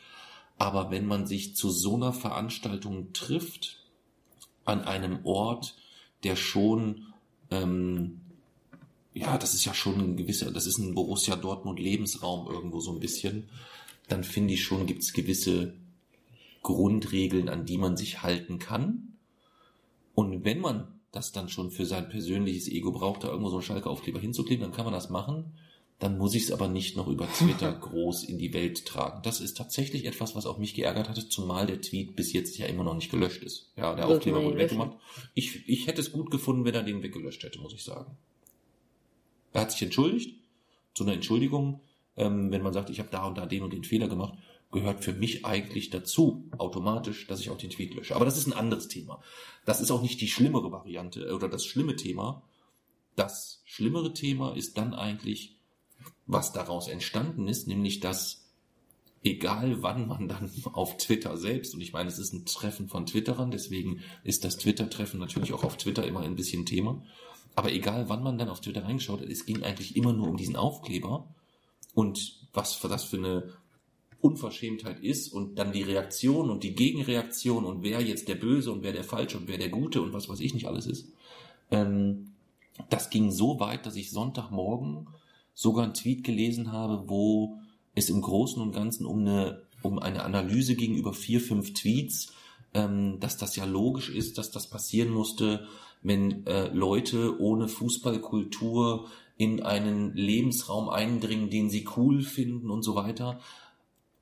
Aber 0.59 0.91
wenn 0.91 1.07
man 1.07 1.26
sich 1.26 1.57
zu 1.57 1.70
so 1.70 1.97
einer 1.97 2.12
Veranstaltung 2.12 3.12
trifft, 3.12 3.84
an 4.64 4.82
einem 4.82 5.24
Ort, 5.24 5.76
der 6.24 6.36
schon 6.36 7.07
ähm, 7.51 8.20
ja, 9.19 9.39
das 9.39 9.55
ist 9.55 9.64
ja 9.64 9.75
schon 9.75 10.01
ein 10.01 10.16
gewisser, 10.16 10.51
das 10.51 10.66
ist 10.66 10.79
ein 10.79 10.95
Borussia 10.95 11.37
Dortmund 11.37 11.79
Lebensraum 11.79 12.49
irgendwo 12.49 12.81
so 12.81 12.93
ein 12.93 13.01
bisschen, 13.01 13.49
dann 14.09 14.25
finde 14.25 14.55
ich 14.55 14.62
schon, 14.62 14.87
gibt 14.87 15.03
es 15.03 15.12
gewisse 15.12 15.75
Grundregeln, 16.62 17.49
an 17.49 17.66
die 17.66 17.79
man 17.79 17.97
sich 17.97 18.23
halten 18.23 18.59
kann. 18.59 19.14
Und 20.14 20.45
wenn 20.45 20.61
man 20.61 21.01
das 21.12 21.33
dann 21.33 21.49
schon 21.49 21.71
für 21.71 21.87
sein 21.87 22.09
persönliches 22.09 22.69
Ego 22.69 22.93
braucht, 22.93 23.25
da 23.25 23.29
irgendwo 23.29 23.51
so 23.51 23.57
einen 23.57 23.62
Schalke-Aufkleber 23.62 24.21
hinzukleben, 24.21 24.62
dann 24.62 24.73
kann 24.73 24.85
man 24.85 24.95
das 24.95 25.11
machen. 25.11 25.53
Dann 25.99 26.16
muss 26.16 26.35
ich 26.35 26.45
es 26.45 26.53
aber 26.53 26.69
nicht 26.69 26.97
noch 26.97 27.09
über 27.09 27.27
Twitter 27.27 27.73
groß 27.81 28.25
in 28.25 28.39
die 28.39 28.53
Welt 28.53 28.87
tragen. 28.87 29.21
Das 29.23 29.41
ist 29.41 29.57
tatsächlich 29.57 30.05
etwas, 30.05 30.37
was 30.37 30.47
auch 30.47 30.59
mich 30.59 30.75
geärgert 30.75 31.09
hatte, 31.09 31.29
zumal 31.29 31.66
der 31.66 31.81
Tweet 31.81 32.14
bis 32.14 32.33
jetzt 32.33 32.57
ja 32.59 32.66
immer 32.66 32.85
noch 32.85 32.95
nicht 32.95 33.11
gelöscht 33.11 33.43
ist. 33.43 33.73
Ja, 33.77 33.95
der 33.95 34.07
Aufkleber 34.07 34.43
wurde 34.45 34.59
weggemacht. 34.59 34.97
Ich, 35.35 35.69
ich 35.69 35.87
hätte 35.87 36.01
es 36.01 36.12
gut 36.12 36.31
gefunden, 36.31 36.64
wenn 36.64 36.75
er 36.75 36.85
den 36.85 37.03
weggelöscht 37.03 37.43
hätte, 37.43 37.61
muss 37.61 37.75
ich 37.75 37.83
sagen. 37.83 38.16
Er 39.53 39.62
hat 39.62 39.72
sich 39.72 39.82
entschuldigt. 39.82 40.36
Zu 40.94 41.05
einer 41.05 41.12
Entschuldigung, 41.12 41.80
ähm, 42.16 42.51
wenn 42.51 42.62
man 42.62 42.72
sagt, 42.72 42.90
ich 42.90 42.99
habe 42.99 43.11
da 43.11 43.26
und 43.26 43.38
da 43.38 43.46
den 43.46 43.62
und 43.62 43.72
den 43.72 43.84
Fehler 43.84 44.09
gemacht, 44.09 44.34
gehört 44.70 45.03
für 45.03 45.12
mich 45.12 45.46
eigentlich 45.46 45.90
dazu, 45.90 46.44
automatisch, 46.59 47.26
dass 47.26 47.40
ich 47.40 47.51
auch 47.51 47.57
den 47.57 47.70
Tweet 47.70 47.94
lösche. 47.94 48.14
Aber 48.14 48.24
das 48.24 48.36
ist 48.36 48.46
ein 48.46 48.53
anderes 48.53 48.88
Thema. 48.88 49.20
Das 49.64 49.80
ist 49.80 49.90
auch 49.90 50.03
nicht 50.03 50.20
die 50.20 50.28
schlimmere 50.28 50.70
Variante 50.70 51.26
äh, 51.26 51.32
oder 51.32 51.49
das 51.49 51.64
schlimme 51.64 51.96
Thema. 51.96 52.42
Das 53.16 53.62
schlimmere 53.64 54.12
Thema 54.12 54.55
ist 54.55 54.76
dann 54.76 54.94
eigentlich, 54.94 55.57
was 56.26 56.53
daraus 56.53 56.88
entstanden 56.88 57.49
ist, 57.49 57.66
nämlich 57.66 58.01
dass 58.01 58.44
egal 59.24 59.82
wann 59.82 60.07
man 60.07 60.28
dann 60.28 60.51
auf 60.72 60.96
Twitter 60.96 61.36
selbst, 61.36 61.74
und 61.74 61.80
ich 61.80 61.92
meine, 61.92 62.09
es 62.09 62.18
ist 62.18 62.32
ein 62.32 62.44
Treffen 62.44 62.88
von 62.88 63.07
Twitterern, 63.07 63.51
deswegen 63.51 64.01
ist 64.24 64.44
das 64.44 64.59
Twitter-Treffen 64.59 65.18
natürlich 65.18 65.53
auch 65.53 65.64
auf 65.64 65.76
Twitter 65.76 66.07
immer 66.07 66.20
ein 66.20 66.36
bisschen 66.36 66.66
Thema. 66.66 67.03
Aber 67.59 67.73
egal 67.73 68.09
wann 68.09 68.23
man 68.23 68.39
dann 68.39 68.51
auf 68.51 68.61
Twitter 68.61 68.85
reingeschaut 68.85 69.21
hat, 69.21 69.29
es 69.29 69.45
ging 69.45 69.65
eigentlich 69.65 69.97
immer 69.97 70.13
nur 70.13 70.29
um 70.29 70.37
diesen 70.37 70.55
Aufkleber 70.55 71.27
und 71.93 72.39
was 72.53 72.79
das 72.81 73.03
für 73.03 73.17
eine 73.17 73.53
Unverschämtheit 74.21 75.01
ist 75.01 75.33
und 75.33 75.59
dann 75.59 75.73
die 75.73 75.83
Reaktion 75.83 76.51
und 76.51 76.63
die 76.63 76.77
Gegenreaktion 76.77 77.65
und 77.65 77.83
wer 77.83 78.01
jetzt 78.01 78.29
der 78.29 78.37
Böse 78.37 78.71
und 78.71 78.85
wer 78.85 78.93
der 78.93 79.03
Falsche 79.03 79.39
und 79.39 79.49
wer 79.49 79.59
der 79.59 79.71
Gute 79.71 80.01
und 80.03 80.13
was 80.13 80.29
weiß 80.29 80.39
ich 80.39 80.55
nicht 80.55 80.69
alles 80.69 80.87
ist. 80.87 81.09
Ähm, 81.73 82.35
das 82.91 83.11
ging 83.11 83.33
so 83.33 83.59
weit, 83.59 83.87
dass 83.87 83.97
ich 83.97 84.13
Sonntagmorgen 84.13 85.09
sogar 85.53 85.83
einen 85.83 85.95
Tweet 85.95 86.23
gelesen 86.23 86.71
habe, 86.71 87.09
wo 87.09 87.59
es 87.97 88.09
im 88.09 88.23
Großen 88.23 88.63
und 88.63 88.71
Ganzen 88.71 89.05
um 89.05 89.19
eine, 89.19 89.65
um 89.83 89.99
eine 89.99 90.23
Analyse 90.23 90.77
ging 90.77 90.95
über 90.95 91.13
vier, 91.13 91.41
fünf 91.41 91.75
Tweets, 91.75 92.33
ähm, 92.73 93.19
dass 93.19 93.37
das 93.37 93.57
ja 93.57 93.65
logisch 93.65 94.11
ist, 94.11 94.39
dass 94.39 94.53
das 94.53 94.71
passieren 94.71 95.11
musste, 95.11 95.67
wenn 96.03 96.46
äh, 96.46 96.68
Leute 96.68 97.40
ohne 97.40 97.68
Fußballkultur 97.68 99.09
in 99.36 99.62
einen 99.62 100.14
Lebensraum 100.14 100.88
eindringen, 100.88 101.51
den 101.51 101.70
sie 101.70 101.86
cool 101.96 102.22
finden 102.22 102.70
und 102.70 102.82
so 102.82 102.94
weiter. 102.94 103.40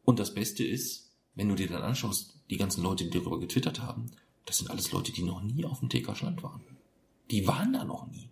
Und 0.04 0.18
das 0.18 0.34
Beste 0.34 0.64
ist, 0.64 1.10
wenn 1.34 1.48
du 1.48 1.54
dir 1.54 1.68
dann 1.68 1.82
anschaust, 1.82 2.38
die 2.50 2.58
ganzen 2.58 2.82
Leute, 2.82 3.04
die 3.04 3.18
darüber 3.18 3.40
getwittert 3.40 3.82
haben, 3.82 4.06
das 4.44 4.58
sind 4.58 4.70
alles 4.70 4.92
Leute, 4.92 5.12
die 5.12 5.22
noch 5.22 5.42
nie 5.42 5.64
auf 5.64 5.80
dem 5.80 5.88
TK 5.88 6.14
Schland 6.16 6.42
waren. 6.42 6.62
Die 7.30 7.46
waren 7.48 7.72
da 7.72 7.84
noch 7.84 8.06
nie. 8.06 8.28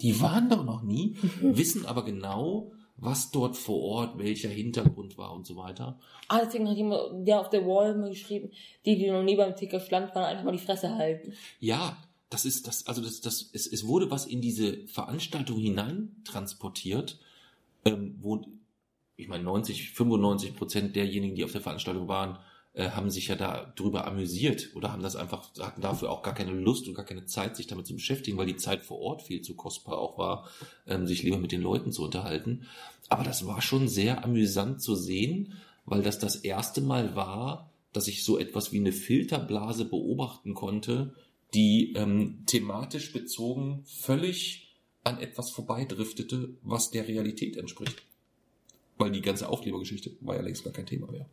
Die 0.00 0.20
waren 0.20 0.48
da 0.48 0.62
noch 0.62 0.82
nie, 0.82 1.16
wissen 1.40 1.86
aber 1.86 2.04
genau, 2.04 2.72
was 2.96 3.30
dort 3.30 3.56
vor 3.56 3.82
Ort, 3.82 4.18
welcher 4.18 4.48
Hintergrund 4.48 5.18
war 5.18 5.32
und 5.32 5.46
so 5.46 5.56
weiter. 5.56 5.98
Ah, 6.28 6.40
deswegen 6.44 6.68
hat 6.68 6.76
jemand, 6.76 7.26
der 7.26 7.40
auf 7.40 7.50
der 7.50 7.66
Wall 7.66 7.96
mal 7.96 8.08
geschrieben, 8.08 8.50
die, 8.84 8.96
die 8.96 9.10
noch 9.10 9.22
nie 9.22 9.36
beim 9.36 9.54
Ticker 9.54 9.80
Schland 9.80 10.14
waren, 10.14 10.24
einfach 10.24 10.44
mal 10.44 10.52
die 10.52 10.58
Fresse 10.58 10.94
halten. 10.94 11.34
Ja, 11.60 11.96
das 12.28 12.44
ist 12.44 12.66
das, 12.66 12.86
also 12.86 13.02
das, 13.02 13.20
das, 13.20 13.50
es, 13.52 13.66
es 13.66 13.86
wurde 13.86 14.10
was 14.10 14.26
in 14.26 14.40
diese 14.40 14.86
Veranstaltung 14.86 15.58
hinein 15.58 16.16
transportiert, 16.24 17.18
ähm, 17.84 18.16
wo, 18.20 18.44
ich 19.16 19.28
meine, 19.28 19.44
90, 19.44 19.90
95 19.90 20.56
Prozent 20.56 20.96
derjenigen, 20.96 21.36
die 21.36 21.44
auf 21.44 21.52
der 21.52 21.60
Veranstaltung 21.60 22.08
waren, 22.08 22.38
äh, 22.76 22.90
haben 22.90 23.10
sich 23.10 23.28
ja 23.28 23.36
da 23.36 23.72
drüber 23.76 24.06
amüsiert 24.06 24.70
oder 24.74 24.92
haben 24.92 25.02
das 25.02 25.16
einfach, 25.16 25.50
hatten 25.60 25.80
dafür 25.80 26.10
auch 26.10 26.22
gar 26.22 26.34
keine 26.34 26.52
Lust 26.52 26.88
und 26.88 26.94
gar 26.94 27.04
keine 27.04 27.24
Zeit, 27.26 27.56
sich 27.56 27.68
damit 27.68 27.86
zu 27.86 27.94
beschäftigen, 27.94 28.36
weil 28.36 28.46
die 28.46 28.56
Zeit 28.56 28.82
vor 28.82 28.98
Ort 28.98 29.22
viel 29.22 29.40
zu 29.40 29.54
kostbar 29.54 29.98
auch 29.98 30.18
war, 30.18 30.48
ähm, 30.86 31.06
sich 31.06 31.22
lieber 31.22 31.38
mit 31.38 31.52
den 31.52 31.62
Leuten 31.62 31.92
zu 31.92 32.04
unterhalten. 32.04 32.66
Aber 33.08 33.24
das 33.24 33.46
war 33.46 33.62
schon 33.62 33.88
sehr 33.88 34.24
amüsant 34.24 34.82
zu 34.82 34.94
sehen, 34.94 35.54
weil 35.84 36.02
das 36.02 36.18
das 36.18 36.36
erste 36.36 36.80
Mal 36.80 37.14
war, 37.14 37.70
dass 37.92 38.08
ich 38.08 38.24
so 38.24 38.36
etwas 38.36 38.72
wie 38.72 38.80
eine 38.80 38.92
Filterblase 38.92 39.86
beobachten 39.86 40.52
konnte, 40.52 41.14
die 41.54 41.92
ähm, 41.94 42.44
thematisch 42.46 43.12
bezogen 43.12 43.84
völlig 43.86 44.74
an 45.04 45.20
etwas 45.20 45.50
vorbeidriftete, 45.50 46.50
was 46.62 46.90
der 46.90 47.06
Realität 47.06 47.56
entspricht. 47.56 48.02
Weil 48.98 49.12
die 49.12 49.20
ganze 49.20 49.48
Aufklebergeschichte 49.48 50.16
war 50.20 50.36
ja 50.36 50.42
längst 50.42 50.64
gar 50.64 50.72
kein 50.72 50.86
Thema 50.86 51.10
mehr. 51.10 51.28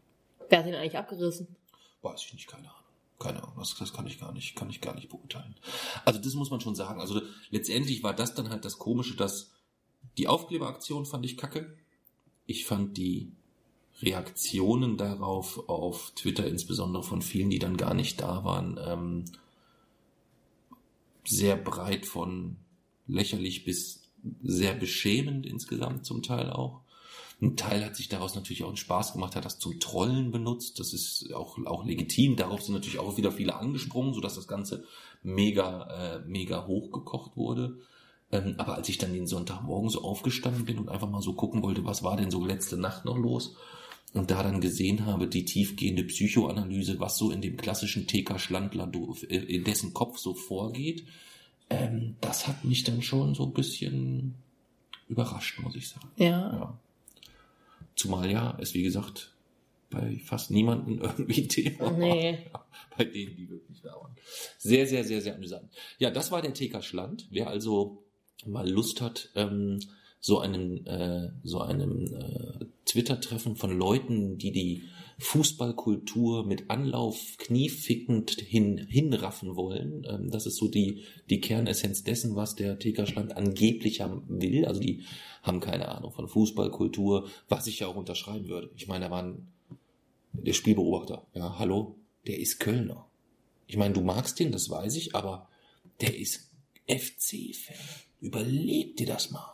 Wer 0.49 0.59
hat 0.59 0.65
den 0.65 0.75
eigentlich 0.75 0.97
abgerissen? 0.97 1.47
Weiß 2.01 2.23
ich 2.25 2.33
nicht, 2.33 2.47
keine 2.47 2.69
Ahnung. 2.69 2.83
Keine 3.19 3.41
Ahnung, 3.41 3.55
das, 3.57 3.75
das 3.77 3.93
kann 3.93 4.05
ich 4.05 4.19
gar 4.19 4.33
nicht, 4.33 4.55
kann 4.55 4.69
ich 4.69 4.81
gar 4.81 4.95
nicht 4.95 5.09
beurteilen. 5.09 5.55
Also 6.03 6.19
das 6.19 6.33
muss 6.33 6.51
man 6.51 6.59
schon 6.59 6.75
sagen. 6.75 6.99
Also 6.99 7.21
letztendlich 7.49 8.03
war 8.03 8.13
das 8.13 8.35
dann 8.35 8.49
halt 8.49 8.65
das 8.65 8.77
Komische, 8.77 9.15
dass 9.15 9.51
die 10.17 10.27
Aufkleberaktion 10.27 11.05
fand 11.05 11.25
ich 11.25 11.37
kacke. 11.37 11.77
Ich 12.45 12.65
fand 12.65 12.97
die 12.97 13.31
Reaktionen 14.01 14.97
darauf 14.97 15.69
auf 15.69 16.11
Twitter, 16.15 16.45
insbesondere 16.47 17.03
von 17.03 17.21
vielen, 17.21 17.49
die 17.49 17.59
dann 17.59 17.77
gar 17.77 17.93
nicht 17.93 18.21
da 18.21 18.43
waren, 18.43 18.79
ähm, 18.85 19.25
sehr 21.25 21.55
breit 21.55 22.05
von 22.05 22.57
lächerlich 23.07 23.65
bis 23.65 24.03
sehr 24.41 24.73
beschämend 24.73 25.45
insgesamt 25.45 26.05
zum 26.05 26.21
Teil 26.21 26.49
auch. 26.49 26.81
Ein 27.41 27.57
Teil 27.57 27.83
hat 27.83 27.95
sich 27.95 28.07
daraus 28.07 28.35
natürlich 28.35 28.63
auch 28.63 28.69
einen 28.69 28.77
Spaß 28.77 29.13
gemacht, 29.13 29.35
hat 29.35 29.43
das 29.43 29.59
zum 29.59 29.79
Trollen 29.79 30.31
benutzt. 30.31 30.79
Das 30.79 30.93
ist 30.93 31.33
auch, 31.33 31.57
auch 31.65 31.83
legitim. 31.83 32.37
Darauf 32.37 32.61
sind 32.61 32.73
natürlich 32.73 32.99
auch 32.99 33.17
wieder 33.17 33.33
viele 33.33 33.55
angesprungen, 33.55 34.13
sodass 34.13 34.35
das 34.35 34.47
Ganze 34.47 34.85
mega, 35.23 35.87
äh, 35.89 36.19
mega 36.25 36.65
hochgekocht 36.65 37.35
wurde. 37.35 37.79
Ähm, 38.31 38.55
aber 38.57 38.75
als 38.75 38.87
ich 38.87 38.97
dann 38.97 39.13
den 39.13 39.27
Sonntagmorgen 39.27 39.89
so 39.89 40.03
aufgestanden 40.03 40.65
bin 40.65 40.79
und 40.79 40.89
einfach 40.89 41.09
mal 41.09 41.21
so 41.21 41.33
gucken 41.33 41.61
wollte, 41.63 41.83
was 41.85 42.03
war 42.03 42.15
denn 42.15 42.31
so 42.31 42.45
letzte 42.45 42.77
Nacht 42.77 43.03
noch 43.03 43.17
los, 43.17 43.55
und 44.13 44.29
da 44.29 44.43
dann 44.43 44.61
gesehen 44.61 45.05
habe, 45.05 45.27
die 45.27 45.43
tiefgehende 45.43 46.03
Psychoanalyse, 46.03 46.99
was 46.99 47.17
so 47.17 47.31
in 47.31 47.41
dem 47.41 47.57
klassischen 47.57 48.07
TK 48.07 48.39
Schlandler, 48.39 48.91
äh, 49.27 49.37
in 49.37 49.63
dessen 49.63 49.93
Kopf 49.93 50.19
so 50.19 50.33
vorgeht, 50.35 51.05
ähm, 51.69 52.15
das 52.21 52.47
hat 52.47 52.63
mich 52.63 52.83
dann 52.83 53.01
schon 53.01 53.33
so 53.33 53.45
ein 53.45 53.53
bisschen 53.53 54.35
überrascht, 55.09 55.59
muss 55.59 55.75
ich 55.75 55.89
sagen. 55.89 56.09
Ja. 56.17 56.27
ja. 56.29 56.77
Zumal 57.95 58.31
ja 58.31 58.57
es, 58.59 58.73
wie 58.73 58.83
gesagt, 58.83 59.31
bei 59.89 60.19
fast 60.23 60.51
niemanden 60.51 60.99
irgendwie 61.01 61.47
Thema 61.47 61.91
nee. 61.91 62.39
war. 62.51 62.67
Bei 62.97 63.05
denen, 63.05 63.35
die 63.35 63.49
wirklich 63.49 63.81
da 63.81 63.93
waren. 63.93 64.15
Sehr, 64.59 64.85
sehr, 64.85 65.03
sehr, 65.03 65.21
sehr 65.21 65.35
amüsant. 65.35 65.71
Ja, 65.97 66.11
das 66.11 66.31
war 66.31 66.43
der 66.43 66.53
TK 66.53 66.83
Schland. 66.83 67.27
Wer 67.31 67.47
also 67.47 68.03
mal 68.45 68.69
Lust 68.69 69.01
hat, 69.01 69.29
ähm, 69.35 69.79
so 70.25 70.39
einem, 70.39 70.85
äh, 70.85 71.31
so 71.43 71.59
einem 71.59 72.05
äh, 72.05 72.65
Twitter-Treffen 72.85 73.57
von 73.57 73.77
Leuten, 73.77 74.37
die 74.37 74.53
die 74.53 74.83
Fußballkultur 75.19 76.45
mit 76.45 76.69
Anlauf 76.69 77.35
kniefickend 77.37 78.31
hin, 78.31 78.77
hinraffen 78.87 79.57
wollen. 79.57 80.07
Ähm, 80.09 80.31
das 80.31 80.45
ist 80.45 80.55
so 80.55 80.69
die, 80.69 81.03
die 81.29 81.41
Kernessenz 81.41 82.05
dessen, 82.05 82.37
was 82.37 82.55
der 82.55 82.79
TK-Schland 82.79 83.35
angeblich 83.35 83.99
haben 83.99 84.23
will. 84.29 84.63
Also 84.65 84.79
die 84.79 85.03
haben 85.41 85.59
keine 85.59 85.89
Ahnung 85.89 86.13
von 86.13 86.29
Fußballkultur, 86.29 87.27
was 87.49 87.67
ich 87.67 87.79
ja 87.79 87.87
auch 87.87 87.97
unterschreiben 87.97 88.47
würde. 88.47 88.71
Ich 88.77 88.87
meine, 88.87 89.05
da 89.05 89.11
waren 89.11 89.49
der 90.31 90.53
Spielbeobachter, 90.53 91.27
ja, 91.33 91.59
hallo, 91.59 91.97
der 92.27 92.39
ist 92.39 92.61
Kölner. 92.61 93.09
Ich 93.67 93.75
meine, 93.75 93.93
du 93.93 93.99
magst 93.99 94.39
den, 94.39 94.53
das 94.53 94.69
weiß 94.69 94.95
ich, 94.95 95.15
aber 95.15 95.49
der 95.99 96.17
ist 96.17 96.49
FC-Fan. 96.87 97.75
Überleg 98.21 98.95
dir 98.95 99.07
das 99.07 99.29
mal. 99.29 99.53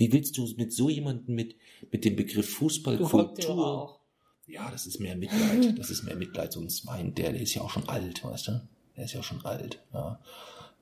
Wie 0.00 0.14
willst 0.14 0.38
du 0.38 0.48
mit 0.56 0.72
so 0.72 0.88
jemandem 0.88 1.34
mit, 1.34 1.56
mit 1.92 2.06
dem 2.06 2.16
Begriff 2.16 2.54
Fußballkultur? 2.54 4.00
Ja, 4.46 4.70
das 4.70 4.86
ist 4.86 4.98
mehr 4.98 5.14
Mitleid. 5.14 5.78
Das 5.78 5.90
ist 5.90 6.04
mehr 6.04 6.16
Mitleid. 6.16 6.54
So 6.54 6.60
ein 6.60 6.70
Zwein, 6.70 7.14
der, 7.14 7.32
der 7.32 7.42
ist 7.42 7.52
ja 7.52 7.60
auch 7.60 7.68
schon 7.68 7.86
alt, 7.86 8.24
weißt 8.24 8.48
du? 8.48 8.68
Der 8.96 9.04
ist 9.04 9.12
ja 9.12 9.20
auch 9.20 9.24
schon 9.24 9.44
alt. 9.44 9.78
Ja. 9.92 10.18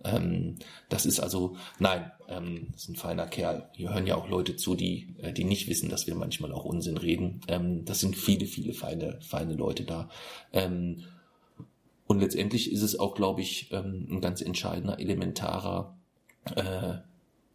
Ähm, 0.05 0.61
das 0.89 1.05
ist 1.05 1.19
also, 1.19 1.57
nein, 1.81 2.13
ähm, 2.29 2.69
das 2.71 2.83
ist 2.83 2.91
ein 2.91 2.95
feiner 2.95 3.27
Kerl. 3.27 3.69
Hier 3.73 3.93
hören 3.93 4.07
ja 4.07 4.15
auch 4.15 4.29
Leute 4.29 4.55
zu, 4.55 4.77
die, 4.77 5.17
äh, 5.21 5.33
die 5.33 5.43
nicht 5.43 5.67
wissen, 5.67 5.89
dass 5.89 6.07
wir 6.07 6.15
manchmal 6.15 6.53
auch 6.53 6.65
Unsinn 6.65 6.97
reden. 6.97 7.41
Ähm, 7.49 7.85
das 7.85 7.99
sind 7.99 8.17
viele, 8.17 8.47
viele 8.47 8.73
feine, 8.73 9.19
feine 9.21 9.55
Leute 9.55 9.83
da. 9.83 10.11
Ähm, 10.53 11.03
und 12.07 12.21
letztendlich 12.21 12.71
ist 12.71 12.83
es 12.83 12.97
auch, 12.97 13.17
glaube 13.17 13.41
ich, 13.41 13.73
ähm, 13.73 14.07
ein 14.09 14.21
ganz 14.21 14.43
entscheidender, 14.43 15.01
elementarer 15.01 15.99
äh, 16.55 16.99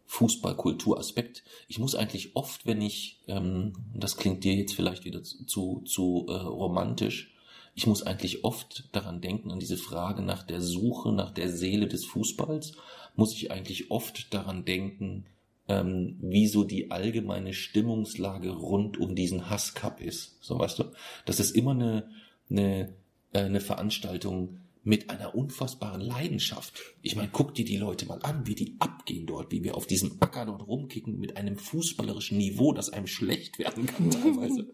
Fußballkulturaspekt. 0.06 1.44
Ich 1.68 1.78
muss 1.78 1.94
eigentlich 1.94 2.36
oft, 2.36 2.66
wenn 2.66 2.80
ich, 2.82 3.20
ähm, 3.26 3.72
das 3.94 4.16
klingt 4.16 4.44
dir 4.44 4.54
jetzt 4.54 4.74
vielleicht 4.74 5.04
wieder 5.04 5.22
zu, 5.22 5.82
zu 5.86 6.26
äh, 6.28 6.32
romantisch, 6.32 7.34
ich 7.74 7.86
muss 7.86 8.04
eigentlich 8.04 8.44
oft 8.44 8.88
daran 8.92 9.20
denken, 9.20 9.50
an 9.50 9.58
diese 9.58 9.76
Frage 9.76 10.22
nach 10.22 10.44
der 10.44 10.60
Suche, 10.60 11.12
nach 11.12 11.32
der 11.32 11.50
Seele 11.50 11.88
des 11.88 12.04
Fußballs, 12.04 12.74
muss 13.16 13.32
ich 13.34 13.50
eigentlich 13.50 13.90
oft 13.90 14.32
daran 14.32 14.64
denken, 14.64 15.26
ähm, 15.66 16.16
wie 16.20 16.46
so 16.46 16.62
die 16.62 16.90
allgemeine 16.90 17.52
Stimmungslage 17.52 18.50
rund 18.50 18.98
um 18.98 19.14
diesen 19.16 19.50
Hasscup 19.50 20.00
ist. 20.00 20.36
So 20.40 20.58
weißt 20.58 20.78
du, 20.78 20.84
das 21.24 21.40
ist 21.40 21.56
immer 21.56 21.72
eine, 21.72 22.08
eine, 22.48 22.94
äh, 23.32 23.40
eine 23.40 23.60
Veranstaltung, 23.60 24.60
mit 24.84 25.08
einer 25.08 25.34
unfassbaren 25.34 26.02
Leidenschaft. 26.02 26.78
Ich 27.00 27.16
meine, 27.16 27.30
guck 27.32 27.54
dir 27.54 27.64
die 27.64 27.78
Leute 27.78 28.04
mal 28.04 28.20
an, 28.22 28.46
wie 28.46 28.54
die 28.54 28.76
abgehen 28.80 29.26
dort, 29.26 29.50
wie 29.50 29.64
wir 29.64 29.76
auf 29.76 29.86
diesem 29.86 30.18
Acker 30.20 30.44
dort 30.44 30.66
rumkicken 30.66 31.18
mit 31.18 31.38
einem 31.38 31.56
fußballerischen 31.56 32.36
Niveau, 32.36 32.72
das 32.72 32.90
einem 32.90 33.06
schlecht 33.06 33.58
werden 33.58 33.86
kann 33.86 34.10
teilweise. 34.10 34.66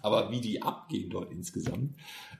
Aber 0.00 0.30
wie 0.30 0.40
die 0.40 0.62
abgehen 0.62 1.10
dort 1.10 1.32
insgesamt. 1.32 1.96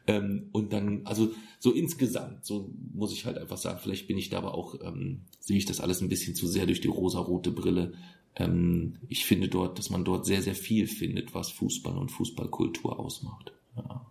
Ähm, 0.06 0.48
und 0.52 0.72
dann, 0.72 1.04
also 1.06 1.32
so 1.58 1.72
insgesamt, 1.72 2.46
so 2.46 2.72
muss 2.94 3.12
ich 3.12 3.26
halt 3.26 3.36
einfach 3.36 3.58
sagen, 3.58 3.80
vielleicht 3.82 4.06
bin 4.06 4.16
ich 4.16 4.30
da 4.30 4.38
aber 4.38 4.54
auch, 4.54 4.76
ähm, 4.80 5.22
sehe 5.40 5.58
ich 5.58 5.66
das 5.66 5.80
alles 5.80 6.00
ein 6.00 6.08
bisschen 6.08 6.36
zu 6.36 6.46
sehr 6.46 6.66
durch 6.66 6.80
die 6.80 6.88
rosarote 6.88 7.50
Brille. 7.50 7.94
Ähm, 8.36 8.98
ich 9.08 9.26
finde 9.26 9.48
dort, 9.48 9.80
dass 9.80 9.90
man 9.90 10.04
dort 10.04 10.24
sehr, 10.24 10.40
sehr 10.42 10.54
viel 10.54 10.86
findet, 10.86 11.34
was 11.34 11.50
Fußball 11.50 11.98
und 11.98 12.12
Fußballkultur 12.12 13.00
ausmacht. 13.00 13.52
Ja. 13.76 14.06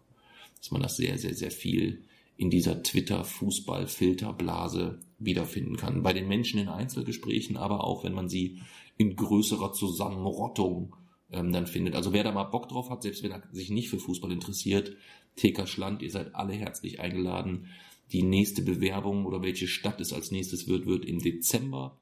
Dass 0.58 0.72
man 0.72 0.82
das 0.82 0.98
sehr, 0.98 1.18
sehr, 1.18 1.36
sehr 1.36 1.52
viel 1.52 2.04
in 2.38 2.50
dieser 2.50 2.84
Twitter-Fußball-Filterblase 2.84 5.00
wiederfinden 5.20 5.76
kann. 5.76 6.04
Bei 6.04 6.14
den 6.14 6.28
Menschen 6.28 6.60
in 6.60 6.70
Einzelgesprächen, 6.70 7.58
aber 7.58 7.84
auch 7.84 8.04
wenn 8.04 8.14
man 8.14 8.30
sie 8.30 8.62
in 8.98 9.16
größerer 9.16 9.74
Zusammenrottung 9.74 10.96
ähm, 11.32 11.52
dann 11.52 11.68
findet. 11.68 11.96
Also 11.96 12.14
wer 12.14 12.24
da 12.24 12.32
mal 12.32 12.46
Bock 12.46 12.70
drauf 12.70 12.90
hat, 12.90 13.04
selbst 13.04 13.24
wenn 13.24 13.32
er 13.32 13.44
sich 13.52 13.70
nicht 13.70 13.90
für 13.90 14.00
Fußball 14.00 14.32
interessiert, 14.32 14.96
TK 15.36 15.68
Schland, 15.68 16.02
ihr 16.02 16.12
seid 16.12 16.36
alle 16.36 16.54
herzlich 16.54 17.00
eingeladen. 17.00 17.68
Die 18.12 18.24
nächste 18.24 18.62
Bewerbung 18.62 19.26
oder 19.26 19.42
welche 19.42 19.68
Stadt 19.68 20.00
es 20.00 20.14
als 20.14 20.32
nächstes 20.32 20.68
wird, 20.68 20.86
wird 20.86 21.06
im 21.06 21.20
Dezember 21.20 22.00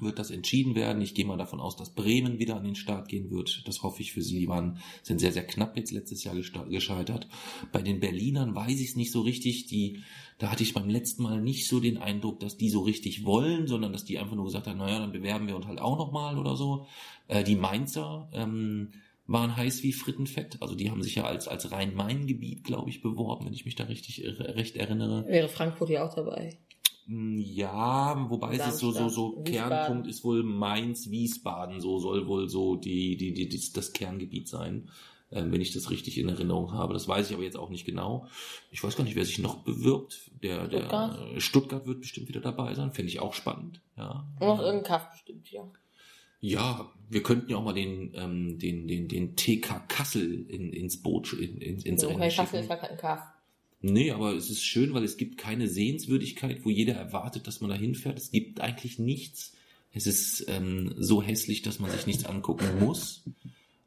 wird 0.00 0.18
das 0.18 0.30
entschieden 0.30 0.74
werden. 0.74 1.02
Ich 1.02 1.14
gehe 1.14 1.24
mal 1.24 1.36
davon 1.36 1.60
aus, 1.60 1.76
dass 1.76 1.94
Bremen 1.94 2.38
wieder 2.38 2.56
an 2.56 2.64
den 2.64 2.74
Start 2.74 3.08
gehen 3.08 3.30
wird. 3.30 3.62
Das 3.66 3.82
hoffe 3.82 4.02
ich 4.02 4.12
für 4.12 4.22
sie. 4.22 4.38
Die 4.38 4.48
waren, 4.48 4.78
sind 5.02 5.18
sehr, 5.18 5.32
sehr 5.32 5.46
knapp 5.46 5.76
jetzt 5.76 5.92
letztes 5.92 6.24
Jahr 6.24 6.34
gescheitert. 6.34 7.28
Bei 7.72 7.82
den 7.82 8.00
Berlinern 8.00 8.54
weiß 8.54 8.80
ich 8.80 8.90
es 8.90 8.96
nicht 8.96 9.12
so 9.12 9.22
richtig. 9.22 9.66
Die, 9.66 10.02
da 10.38 10.50
hatte 10.50 10.62
ich 10.62 10.74
beim 10.74 10.88
letzten 10.88 11.22
Mal 11.22 11.40
nicht 11.40 11.66
so 11.66 11.80
den 11.80 11.98
Eindruck, 11.98 12.40
dass 12.40 12.56
die 12.56 12.70
so 12.70 12.80
richtig 12.80 13.24
wollen, 13.24 13.66
sondern 13.66 13.92
dass 13.92 14.04
die 14.04 14.18
einfach 14.18 14.36
nur 14.36 14.44
gesagt 14.44 14.66
haben, 14.66 14.78
naja, 14.78 15.00
dann 15.00 15.12
bewerben 15.12 15.48
wir 15.48 15.56
uns 15.56 15.66
halt 15.66 15.80
auch 15.80 15.98
nochmal 15.98 16.38
oder 16.38 16.54
so. 16.54 16.86
Äh, 17.26 17.42
die 17.44 17.56
Mainzer, 17.56 18.28
ähm, 18.32 18.90
waren 19.28 19.56
heiß 19.56 19.82
wie 19.82 19.92
Frittenfett. 19.92 20.56
Also 20.60 20.74
die 20.74 20.90
haben 20.90 21.02
sich 21.02 21.14
ja 21.14 21.24
als, 21.24 21.46
als 21.48 21.70
Rhein-Main-Gebiet, 21.70 22.64
glaube 22.64 22.88
ich, 22.88 23.02
beworben, 23.02 23.44
wenn 23.44 23.52
ich 23.52 23.66
mich 23.66 23.76
da 23.76 23.84
richtig 23.84 24.24
recht 24.24 24.76
erinnere. 24.76 25.26
Wäre 25.26 25.48
Frankfurt 25.48 25.90
ja 25.90 26.08
auch 26.08 26.14
dabei. 26.14 26.56
Hm, 27.08 27.38
ja, 27.38 28.26
wobei 28.28 28.58
Darmstadt, 28.58 28.74
es 28.74 28.80
so, 28.80 28.92
so, 28.92 29.08
so 29.08 29.42
Kernpunkt 29.42 30.06
ist 30.06 30.24
wohl 30.24 30.42
Mainz, 30.42 31.08
Wiesbaden, 31.08 31.80
so 31.80 31.98
soll 31.98 32.26
wohl 32.26 32.50
so 32.50 32.76
die, 32.76 33.16
die, 33.16 33.32
die, 33.32 33.48
die 33.48 33.72
das 33.72 33.94
Kerngebiet 33.94 34.46
sein, 34.46 34.90
äh, 35.30 35.42
wenn 35.46 35.62
ich 35.62 35.72
das 35.72 35.90
richtig 35.90 36.18
in 36.18 36.28
Erinnerung 36.28 36.74
habe. 36.74 36.92
Das 36.92 37.08
weiß 37.08 37.30
ich 37.30 37.34
aber 37.34 37.44
jetzt 37.44 37.56
auch 37.56 37.70
nicht 37.70 37.86
genau. 37.86 38.26
Ich 38.70 38.84
weiß 38.84 38.94
gar 38.94 39.04
nicht, 39.04 39.16
wer 39.16 39.24
sich 39.24 39.38
noch 39.38 39.64
bewirbt. 39.64 40.30
Der, 40.42 40.68
der 40.68 40.80
Stuttgart, 40.80 41.18
äh, 41.18 41.40
Stuttgart 41.40 41.86
wird 41.86 42.00
bestimmt 42.00 42.28
wieder 42.28 42.40
dabei 42.40 42.74
sein, 42.74 42.92
finde 42.92 43.10
ich 43.10 43.20
auch 43.20 43.32
spannend. 43.32 43.80
Ja. 43.96 44.28
Noch 44.38 44.58
irgendein 44.60 44.84
Kaff 44.84 45.10
bestimmt, 45.10 45.50
ja. 45.50 45.64
Ja, 46.40 46.92
wir 47.08 47.22
könnten 47.22 47.50
ja 47.50 47.56
auch 47.56 47.64
mal 47.64 47.72
den, 47.72 48.12
ähm, 48.14 48.58
den, 48.58 48.86
den, 48.86 49.08
den 49.08 49.34
TK 49.34 49.88
Kassel 49.88 50.46
in, 50.48 50.74
ins 50.74 51.02
Boot, 51.02 51.32
in, 51.32 51.56
in, 51.56 51.80
ins 51.80 52.06
Rennen 52.06 52.20
Kassel 52.30 52.60
ist 52.60 52.68
ja 52.68 52.76
kein 52.76 52.98
Kaff. 52.98 53.22
Nee, 53.80 54.10
aber 54.10 54.34
es 54.34 54.50
ist 54.50 54.64
schön, 54.64 54.92
weil 54.92 55.04
es 55.04 55.16
gibt 55.16 55.38
keine 55.38 55.68
Sehenswürdigkeit, 55.68 56.64
wo 56.64 56.70
jeder 56.70 56.94
erwartet, 56.94 57.46
dass 57.46 57.60
man 57.60 57.70
da 57.70 57.76
hinfährt. 57.76 58.18
Es 58.18 58.30
gibt 58.30 58.60
eigentlich 58.60 58.98
nichts. 58.98 59.52
Es 59.92 60.06
ist 60.06 60.46
ähm, 60.48 60.94
so 60.96 61.22
hässlich, 61.22 61.62
dass 61.62 61.78
man 61.78 61.90
sich 61.90 62.06
nichts 62.06 62.24
angucken 62.24 62.66
muss. 62.80 63.24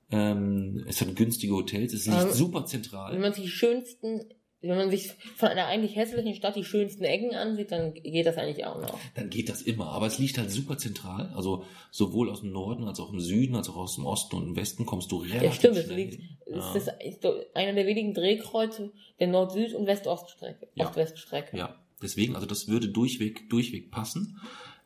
Ähm, 0.10 0.84
es 0.88 1.02
hat 1.02 1.16
günstige 1.16 1.54
Hotels, 1.54 1.94
es 1.94 2.08
ist 2.08 2.14
nicht 2.14 2.34
super 2.34 2.66
zentral. 2.66 3.14
Wenn 3.14 3.22
man 3.22 3.34
sich 3.34 3.46
die 3.46 3.50
schönsten 3.50 4.22
wenn 4.62 4.78
man 4.78 4.92
sich 4.92 5.12
von 5.38 5.50
einer 5.50 5.66
eigentlich 5.66 5.96
hässlichen 5.96 6.36
Stadt 6.36 6.56
die 6.56 6.64
schönsten 6.64 7.04
Ecken 7.04 7.34
ansieht, 7.36 7.72
dann 7.72 7.94
geht 7.96 8.26
das 8.28 8.38
eigentlich 8.38 8.66
auch 8.66 8.80
noch. 8.80 9.00
Dann 9.16 9.30
geht 9.30 9.50
das 9.50 9.62
immer. 9.64 9.88
Aber 9.88 10.06
es 10.06 10.20
liegt 10.20 10.38
halt 10.38 10.52
super 10.52 10.78
zentral. 10.78 11.32
Also 11.36 11.66
sowohl 11.90 12.30
aus 12.30 12.42
dem 12.42 12.52
Norden 12.52 12.84
als 12.84 13.00
auch 13.00 13.12
im 13.12 13.20
Süden, 13.20 13.56
als 13.56 13.70
auch 13.70 13.76
aus 13.78 13.96
dem 13.96 14.06
Osten 14.06 14.36
und 14.36 14.44
im 14.50 14.56
Westen 14.56 14.86
kommst 14.86 15.12
du 15.12 15.18
relativ 15.18 15.42
Ja, 15.44 15.52
stimmt. 15.52 15.78
Es 15.78 15.86
schnell 15.86 15.98
liegt, 15.98 16.22
Ja. 16.48 16.76
ist, 16.76 16.92
ist 17.04 17.22
so 17.24 17.34
einer 17.56 17.74
der 17.74 17.88
wenigen 17.88 18.14
Drehkreuze 18.14 18.92
der 19.20 19.28
Nord-Süd- 19.28 19.74
und 19.74 19.88
West-Ost-Strecke. 19.88 20.68
Ja. 20.76 20.88
Ost-West-Strecke. 20.88 21.58
Ja, 21.58 21.76
deswegen, 22.02 22.36
also 22.36 22.46
das 22.46 22.68
würde 22.68 22.88
durchweg, 22.90 23.50
durchweg 23.50 23.90
passen. 23.90 24.40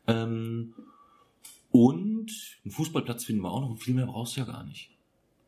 Ähm, 0.06 0.74
und 1.70 2.30
einen 2.64 2.70
Fußballplatz 2.72 3.24
finden 3.24 3.42
wir 3.42 3.50
auch 3.50 3.60
noch. 3.60 3.70
Und 3.70 3.78
viel 3.78 3.94
mehr 3.94 4.06
brauchst 4.06 4.36
du 4.36 4.40
ja 4.40 4.46
gar 4.46 4.64
nicht. 4.64 4.90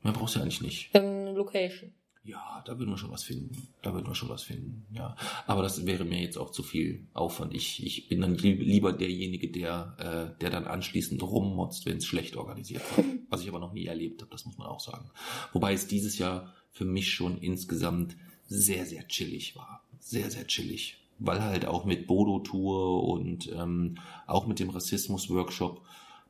Mehr 0.03 0.13
brauchst 0.13 0.35
du 0.35 0.41
ja 0.41 0.45
eigentlich 0.45 0.61
nicht. 0.61 0.91
Ähm, 0.95 1.35
Location. 1.35 1.93
Ja, 2.29 2.63
da 2.67 2.79
würden 2.79 2.91
wir 2.91 2.99
schon 2.99 3.11
was 3.11 3.25
finden. 3.25 3.69
Da 3.81 3.95
würden 3.95 4.07
wir 4.07 4.15
schon 4.15 4.29
was 4.29 4.43
finden. 4.43 4.85
Ja, 4.93 5.17
aber 5.47 5.63
das 5.63 5.87
wäre 5.87 6.05
mir 6.05 6.21
jetzt 6.21 6.37
auch 6.37 6.51
zu 6.51 6.63
viel 6.63 7.07
Aufwand. 7.15 7.55
Ich, 7.55 7.83
ich 7.85 8.09
bin 8.09 8.21
dann 8.21 8.37
lieb- 8.37 8.61
lieber 8.61 8.93
derjenige, 8.93 9.51
der, 9.51 9.97
äh, 10.37 10.39
der 10.41 10.51
dann 10.51 10.65
anschließend 10.67 11.23
rummotzt, 11.23 11.87
wenn 11.87 11.97
es 11.97 12.05
schlecht 12.05 12.37
organisiert 12.37 12.83
war. 12.97 13.05
Was 13.31 13.43
ich 13.43 13.49
aber 13.49 13.61
noch 13.61 13.73
nie 13.73 13.87
erlebt 13.87 14.21
habe, 14.21 14.31
das 14.31 14.45
muss 14.45 14.59
man 14.59 14.67
auch 14.67 14.81
sagen. 14.81 15.11
Wobei 15.55 15.73
es 15.73 15.87
dieses 15.87 16.19
Jahr 16.19 16.53
für 16.71 16.85
mich 16.85 17.11
schon 17.13 17.39
insgesamt 17.39 18.17
sehr, 18.47 18.85
sehr 18.85 19.09
chillig 19.09 19.57
war. 19.57 19.83
Sehr, 19.99 20.31
sehr 20.31 20.47
chillig. 20.47 20.99
Weil 21.19 21.43
halt 21.43 21.65
auch 21.65 21.85
mit 21.87 22.07
Bodo-Tour 22.07 23.05
und 23.05 23.51
ähm, 23.53 23.97
auch 24.27 24.47
mit 24.47 24.59
dem 24.61 24.69
Rassismus-Workshop 24.71 25.83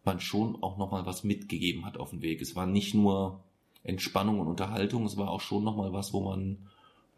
man 0.05 0.20
schon 0.20 0.62
auch 0.62 0.79
nochmal 0.79 1.05
was 1.07 1.25
mitgegeben 1.25 1.85
hat 1.85 1.99
auf 1.99 2.11
dem 2.11 2.23
Weg. 2.23 2.41
Es 2.41 2.55
war 2.57 2.66
nicht 2.66 2.95
nur 2.95 3.45
Entspannung 3.83 4.41
und 4.41 4.49
Unterhaltung, 4.49 5.05
es 5.07 5.17
war 5.17 5.31
auch 5.31 5.41
schon 5.41 5.65
nochmal 5.65 5.93
was, 5.93 6.13
wo 6.13 6.21
man, 6.21 6.59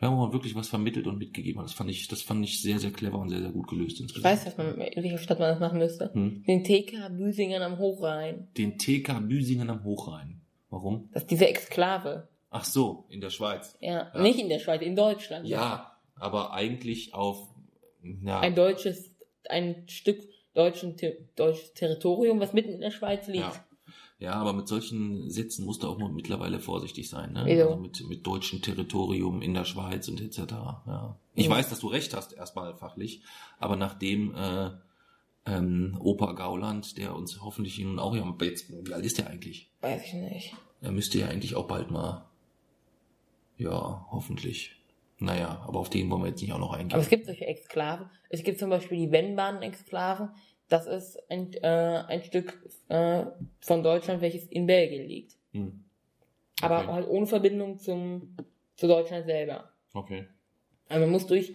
ja, 0.01 0.11
wo 0.11 0.17
man 0.17 0.33
wirklich 0.33 0.55
was 0.55 0.69
vermittelt 0.69 1.07
und 1.07 1.19
mitgegeben 1.19 1.61
hat. 1.61 1.67
Das 1.69 1.75
fand 1.75 1.91
ich, 1.91 2.07
das 2.09 2.23
fand 2.23 2.45
ich 2.45 2.61
sehr, 2.63 2.79
sehr 2.79 2.91
clever 2.93 3.19
und 3.19 3.29
sehr, 3.31 3.41
sehr 3.41 3.51
gut 3.51 3.69
gelöst 3.69 3.95
Ich 3.97 4.01
insgesamt. 4.03 4.25
weiß, 4.33 4.45
dass 4.45 4.57
man, 4.57 4.79
in 4.81 5.03
welcher 5.03 5.19
Stadt 5.19 5.39
man 5.39 5.49
das 5.51 5.61
machen 5.61 5.79
müsste. 5.79 6.13
Hm. 6.15 6.45
Den 6.47 6.65
TK 6.65 7.09
Büsingen 7.17 7.63
am 7.63 7.79
Hochrhein. 7.79 8.49
Den 8.57 8.79
TK 8.79 9.21
Büsingen 9.29 9.69
am 9.71 9.85
Hochrhein. 9.85 10.41
Warum? 10.71 11.09
Das 11.13 11.23
ist 11.25 11.31
diese 11.31 11.49
Exklave. 11.49 12.29
Ach 12.51 12.65
so, 12.65 13.05
in 13.09 13.21
der 13.21 13.31
Schweiz. 13.31 13.77
Ja, 13.81 14.11
Ja. 14.15 14.23
nicht 14.23 14.39
in 14.39 14.49
der 14.49 14.59
Schweiz, 14.59 14.83
in 14.83 14.97
Deutschland. 14.97 15.47
Ja, 15.47 15.97
aber 16.17 16.53
eigentlich 16.53 17.15
auf, 17.15 17.49
ja, 18.25 18.41
Ein 18.41 18.55
deutsches, 18.55 19.11
ein 19.49 19.85
Stück 19.89 20.23
deutschen, 20.55 20.97
deutsches 21.37 21.75
Territorium, 21.75 22.41
was 22.41 22.53
mitten 22.53 22.71
in 22.73 22.81
der 22.81 22.91
Schweiz 22.91 23.27
liegt. 23.29 23.45
Ja. 23.45 23.65
Ja, 24.21 24.35
aber 24.35 24.53
mit 24.53 24.69
solchen 24.69 25.31
Sätzen 25.31 25.65
musst 25.65 25.83
du 25.83 25.89
auch 25.89 25.97
mittlerweile 26.11 26.61
vorsichtig 26.61 27.09
sein, 27.09 27.33
ne? 27.33 27.45
Wieso? 27.47 27.71
Also 27.71 27.77
mit, 27.81 28.07
mit 28.07 28.27
deutschem 28.27 28.61
Territorium 28.61 29.41
in 29.41 29.55
der 29.55 29.65
Schweiz 29.65 30.09
und 30.09 30.21
etc. 30.21 30.39
Ja. 30.87 31.17
Ich 31.35 31.47
Ja. 31.47 31.51
weiß, 31.53 31.71
dass 31.71 31.81
du 31.81 31.87
recht 31.89 32.15
hast, 32.15 32.35
erstmal 32.35 32.75
fachlich, 32.77 33.23
aber 33.59 33.77
nachdem 33.77 34.35
äh, 34.35 34.71
ähm, 35.47 35.97
Opa 35.99 36.33
Gauland, 36.33 36.99
der 36.99 37.17
uns 37.17 37.41
hoffentlich 37.41 37.79
nun 37.79 37.99
auch 37.99 38.15
ja, 38.15 38.31
jetzt, 38.43 38.71
wie 38.71 38.93
alt 38.93 39.07
ist 39.07 39.17
der 39.17 39.29
eigentlich? 39.29 39.71
Weiß 39.81 40.05
ich 40.05 40.13
nicht. 40.13 40.55
Er 40.83 40.93
müsste 40.93 41.19
ja 41.19 41.29
eigentlich 41.29 41.57
auch 41.57 41.67
bald 41.67 41.91
mal, 41.91 42.27
ja, 43.57 44.07
hoffentlich. 44.11 44.77
Naja, 45.19 45.63
aber 45.67 45.81
auf 45.81 45.91
den 45.91 46.09
wollen 46.11 46.23
wir 46.23 46.29
jetzt 46.29 46.41
nicht 46.41 46.53
auch 46.53 46.59
noch 46.59 46.73
eingehen. 46.73 46.93
Aber 46.93 47.03
es 47.03 47.11
gibt 47.11 47.27
solche 47.27 47.47
Exklaven. 47.47 48.09
Es 48.31 48.43
gibt 48.43 48.59
zum 48.59 48.71
Beispiel 48.71 48.97
die 48.99 49.13
Wennbahn-Exklaven. 49.13 50.31
Das 50.71 50.87
ist 50.87 51.19
ein, 51.31 51.53
äh, 51.55 52.05
ein 52.09 52.23
Stück 52.23 52.59
äh, 52.89 53.25
von 53.61 53.83
Deutschland, 53.83 54.23
welches 54.23 54.47
in 54.47 54.67
Belgien 54.67 55.07
liegt. 55.07 55.35
Hm. 55.53 55.85
Aber 56.63 56.79
Okay. 56.79 56.93
halt 56.93 57.09
ohne 57.09 57.27
Verbindung 57.27 57.79
zum, 57.79 58.37
zu 58.77 58.87
Deutschland 58.87 59.27
selber. 59.27 59.73
Okay. 59.93 60.27
Also 60.89 61.01
man 61.01 61.11
muss 61.11 61.27
durch, 61.27 61.53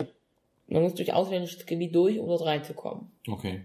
man 0.68 0.84
muss 0.84 0.96
durch 0.96 1.14
ausländisches 1.14 1.66
Gebiet 1.66 1.96
durch, 1.96 2.20
um 2.20 2.28
dort 2.28 2.46
reinzukommen. 2.46 3.10
Okay. 3.28 3.62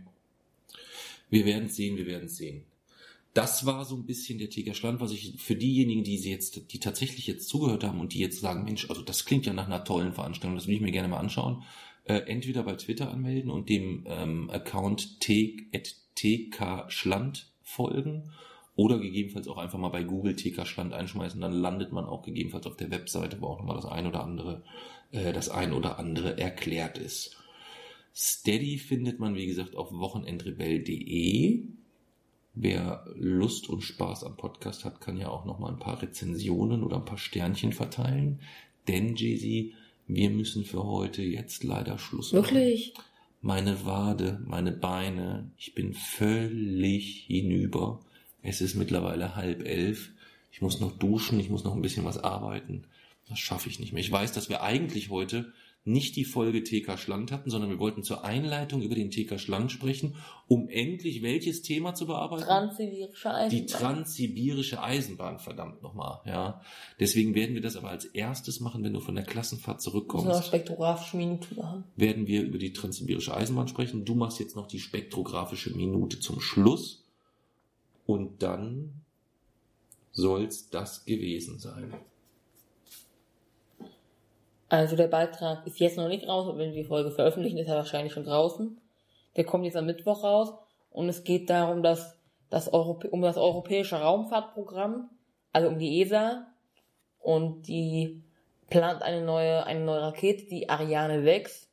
Wir 1.30 1.44
werden 1.44 1.68
sehen, 1.68 1.96
wir 1.96 2.06
werden 2.06 2.28
sehen. 2.28 2.64
Das 3.34 3.64
war 3.66 3.84
so 3.84 3.96
ein 3.96 4.06
bisschen 4.06 4.38
der 4.38 4.50
Tigerschland, 4.50 5.00
was 5.00 5.12
ich 5.12 5.40
für 5.40 5.54
diejenigen, 5.54 6.02
die 6.02 6.18
sie 6.18 6.30
jetzt, 6.30 6.72
die 6.72 6.80
tatsächlich 6.80 7.26
jetzt 7.26 7.48
zugehört 7.48 7.84
haben 7.84 8.00
und 8.00 8.12
die 8.12 8.18
jetzt 8.18 8.40
sagen, 8.40 8.64
Mensch, 8.64 8.90
also 8.90 9.02
das 9.02 9.24
klingt 9.24 9.46
ja 9.46 9.52
nach 9.52 9.66
einer 9.66 9.84
tollen 9.84 10.12
Veranstaltung, 10.12 10.56
das 10.56 10.66
will 10.66 10.74
ich 10.74 10.80
mir 10.80 10.90
gerne 10.92 11.08
mal 11.08 11.18
anschauen. 11.18 11.62
Äh, 12.10 12.26
entweder 12.26 12.64
bei 12.64 12.74
Twitter 12.74 13.08
anmelden 13.12 13.52
und 13.52 13.68
dem 13.68 14.04
ähm, 14.08 14.50
Account 14.50 15.20
tkschland 16.16 17.52
folgen 17.62 18.32
oder 18.74 18.98
gegebenenfalls 18.98 19.46
auch 19.46 19.58
einfach 19.58 19.78
mal 19.78 19.90
bei 19.90 20.02
Google 20.02 20.34
TK 20.34 20.66
Schland 20.66 20.92
einschmeißen, 20.92 21.40
dann 21.40 21.52
landet 21.52 21.92
man 21.92 22.06
auch 22.06 22.22
gegebenenfalls 22.22 22.66
auf 22.66 22.76
der 22.76 22.90
Webseite, 22.90 23.40
wo 23.40 23.46
auch 23.46 23.58
nochmal 23.60 23.76
das 23.76 23.86
ein 23.86 24.08
oder 24.08 24.24
andere, 24.24 24.64
äh, 25.12 25.32
das 25.32 25.50
ein 25.50 25.72
oder 25.72 26.00
andere 26.00 26.36
erklärt 26.36 26.98
ist. 26.98 27.36
Steady 28.12 28.78
findet 28.78 29.20
man, 29.20 29.36
wie 29.36 29.46
gesagt, 29.46 29.76
auf 29.76 29.92
wochenendrebell.de. 29.92 31.62
Wer 32.54 33.04
Lust 33.14 33.68
und 33.68 33.82
Spaß 33.82 34.24
am 34.24 34.36
Podcast 34.36 34.84
hat, 34.84 35.00
kann 35.00 35.16
ja 35.16 35.28
auch 35.28 35.44
noch 35.44 35.60
mal 35.60 35.70
ein 35.70 35.78
paar 35.78 36.02
Rezensionen 36.02 36.82
oder 36.82 36.96
ein 36.96 37.04
paar 37.04 37.18
Sternchen 37.18 37.72
verteilen. 37.72 38.40
Denn, 38.88 39.14
Jay-Z, 39.14 39.76
wir 40.14 40.30
müssen 40.30 40.64
für 40.64 40.84
heute 40.84 41.22
jetzt 41.22 41.64
leider 41.64 41.98
Schluss 41.98 42.32
machen. 42.32 42.44
Wirklich? 42.44 42.94
Meine 43.42 43.84
Wade, 43.86 44.40
meine 44.44 44.72
Beine, 44.72 45.50
ich 45.56 45.74
bin 45.74 45.94
völlig 45.94 47.24
hinüber. 47.26 48.00
Es 48.42 48.60
ist 48.60 48.74
mittlerweile 48.74 49.34
halb 49.34 49.66
elf. 49.66 50.10
Ich 50.52 50.60
muss 50.60 50.80
noch 50.80 50.92
duschen, 50.92 51.40
ich 51.40 51.48
muss 51.48 51.64
noch 51.64 51.74
ein 51.74 51.82
bisschen 51.82 52.04
was 52.04 52.18
arbeiten. 52.18 52.84
Das 53.28 53.38
schaffe 53.38 53.68
ich 53.70 53.78
nicht 53.78 53.92
mehr. 53.92 54.02
Ich 54.02 54.12
weiß, 54.12 54.32
dass 54.32 54.48
wir 54.48 54.62
eigentlich 54.62 55.08
heute 55.08 55.52
nicht 55.84 56.16
die 56.16 56.24
Folge 56.24 56.62
TK 56.62 56.98
Schland 56.98 57.32
hatten, 57.32 57.48
sondern 57.50 57.70
wir 57.70 57.78
wollten 57.78 58.02
zur 58.02 58.22
Einleitung 58.24 58.82
über 58.82 58.94
den 58.94 59.10
TK 59.10 59.38
Schland 59.40 59.72
sprechen, 59.72 60.16
um 60.46 60.68
endlich 60.68 61.22
welches 61.22 61.62
Thema 61.62 61.94
zu 61.94 62.06
bearbeiten? 62.06 62.44
Transsibirische 62.44 63.30
Eisenbahn. 63.32 63.50
Die 63.50 63.66
transsibirische 63.66 64.82
Eisenbahn, 64.82 65.38
verdammt 65.38 65.82
nochmal, 65.82 66.20
ja. 66.26 66.60
Deswegen 66.98 67.34
werden 67.34 67.54
wir 67.54 67.62
das 67.62 67.76
aber 67.76 67.88
als 67.88 68.04
erstes 68.04 68.60
machen, 68.60 68.84
wenn 68.84 68.92
du 68.92 69.00
von 69.00 69.14
der 69.14 69.24
Klassenfahrt 69.24 69.78
Müssen 69.78 69.86
wir 69.86 69.92
zurückkommst 69.92 70.46
spektrographische 70.46 71.16
Minute 71.16 71.54
machen. 71.54 71.84
werden 71.96 72.26
wir 72.26 72.42
über 72.42 72.58
die 72.58 72.72
transsibirische 72.72 73.34
Eisenbahn 73.34 73.68
sprechen. 73.68 74.04
Du 74.04 74.14
machst 74.14 74.38
jetzt 74.38 74.56
noch 74.56 74.66
die 74.66 74.80
spektrographische 74.80 75.74
Minute 75.74 76.20
zum 76.20 76.40
Schluss. 76.40 77.04
Und 78.06 78.42
dann 78.42 79.02
soll's 80.12 80.68
das 80.68 81.04
gewesen 81.04 81.58
sein. 81.58 81.94
Also 84.70 84.94
der 84.94 85.08
Beitrag 85.08 85.66
ist 85.66 85.80
jetzt 85.80 85.96
noch 85.96 86.06
nicht 86.06 86.28
raus, 86.28 86.46
und 86.46 86.56
wenn 86.56 86.72
wir 86.72 86.82
die 86.82 86.88
Folge 86.88 87.10
veröffentlichen, 87.10 87.58
ist 87.58 87.68
er 87.68 87.74
wahrscheinlich 87.74 88.12
schon 88.12 88.24
draußen. 88.24 88.80
Der 89.36 89.44
kommt 89.44 89.64
jetzt 89.64 89.76
am 89.76 89.84
Mittwoch 89.84 90.22
raus 90.22 90.54
und 90.90 91.08
es 91.08 91.24
geht 91.24 91.50
darum, 91.50 91.82
dass 91.82 92.16
das 92.50 92.72
Europä 92.72 93.08
um 93.10 93.20
das 93.20 93.36
europäische 93.36 93.96
Raumfahrtprogramm, 93.96 95.10
also 95.52 95.68
um 95.68 95.78
die 95.78 96.00
ESA 96.00 96.46
und 97.18 97.66
die 97.66 98.22
plant 98.68 99.02
eine 99.02 99.22
neue 99.24 99.66
eine 99.66 99.80
neue 99.80 100.02
Rakete, 100.02 100.46
die 100.46 100.68
Ariane 100.68 101.22
6. 101.22 101.68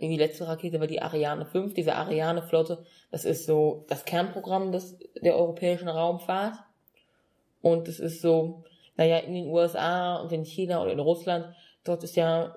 Die 0.00 0.16
letzte 0.16 0.48
Rakete 0.48 0.80
war 0.80 0.88
die 0.88 1.02
Ariane 1.02 1.46
5, 1.46 1.74
diese 1.74 1.94
Ariane 1.94 2.42
Flotte, 2.42 2.84
das 3.12 3.24
ist 3.24 3.46
so 3.46 3.84
das 3.88 4.04
Kernprogramm 4.04 4.72
des 4.72 4.98
der 5.22 5.36
europäischen 5.36 5.88
Raumfahrt 5.88 6.56
und 7.62 7.86
es 7.86 8.00
ist 8.00 8.22
so, 8.22 8.64
naja, 8.96 9.18
in 9.18 9.34
den 9.34 9.46
USA 9.46 10.16
und 10.16 10.32
in 10.32 10.44
China 10.44 10.82
oder 10.82 10.92
in 10.92 11.00
Russland 11.00 11.54
dort 11.84 12.04
ist 12.04 12.16
ja, 12.16 12.56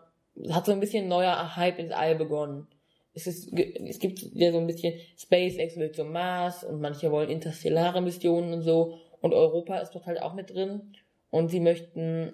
hat 0.50 0.66
so 0.66 0.72
ein 0.72 0.80
bisschen 0.80 1.06
ein 1.06 1.10
neuer 1.10 1.56
Hype 1.56 1.80
ins 1.80 1.92
All 1.92 2.16
begonnen. 2.16 2.68
Es, 3.14 3.28
ist, 3.28 3.54
es 3.54 4.00
gibt 4.00 4.20
ja 4.34 4.52
so 4.52 4.58
ein 4.58 4.68
bisschen, 4.68 4.96
SpaceX 5.18 5.78
will 5.78 5.92
zum 5.92 6.12
Mars 6.12 6.64
und 6.64 6.82
manche 6.82 7.12
wollen 7.12 7.30
interstellare 7.30 8.02
Missionen 8.02 8.54
und 8.54 8.62
so. 8.64 8.98
Und 9.22 9.34
Europa 9.34 9.78
ist 9.78 9.92
dort 9.92 10.06
halt 10.08 10.22
auch 10.22 10.34
mit 10.34 10.50
drin. 10.50 10.94
Und 11.30 11.50
sie 11.50 11.60
möchten, 11.60 12.34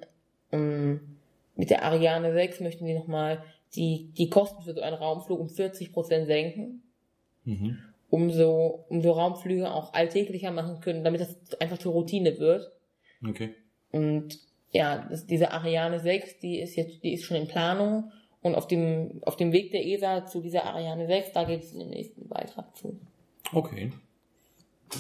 ähm, 0.52 1.18
mit 1.56 1.70
der 1.70 1.84
Ariane 1.84 2.34
6 2.34 2.62
möchten 2.62 2.86
sie 2.86 2.94
nochmal 2.94 3.44
die, 3.76 4.12
die 4.18 4.30
Kosten 4.30 4.64
für 4.64 4.74
so 4.74 4.82
einen 4.82 4.96
Raumflug 4.96 5.40
um 5.40 5.48
40% 5.48 6.26
senken, 6.26 6.84
Mhm. 7.46 7.78
um 8.10 8.32
so, 8.32 8.86
um 8.90 9.02
so 9.02 9.12
Raumflüge 9.12 9.70
auch 9.72 9.94
alltäglicher 9.94 10.52
machen 10.52 10.80
können, 10.82 11.04
damit 11.04 11.22
das 11.22 11.38
einfach 11.60 11.78
zur 11.78 11.94
Routine 11.94 12.38
wird. 12.40 12.72
Okay. 13.28 13.54
Und 13.92 14.40
ja, 14.72 15.08
das, 15.10 15.26
diese 15.26 15.52
Ariane 15.52 16.00
6, 16.00 16.40
die 16.40 16.60
ist 16.60 16.76
jetzt, 16.76 17.04
die 17.04 17.14
ist 17.14 17.24
schon 17.24 17.38
in 17.38 17.48
Planung. 17.48 18.12
Und 18.42 18.56
auf 18.56 18.68
dem, 18.68 19.22
auf 19.24 19.36
dem 19.36 19.52
Weg 19.52 19.72
der 19.72 19.86
ESA 19.86 20.26
zu 20.26 20.42
dieser 20.42 20.64
Ariane 20.64 21.08
6, 21.08 21.34
da 21.34 21.44
geht 21.44 21.64
es 21.64 21.74
in 21.74 21.80
den 21.80 21.90
nächsten 21.90 22.28
Beitrag 22.30 22.76
zu. 22.78 22.98
Okay. 23.52 23.92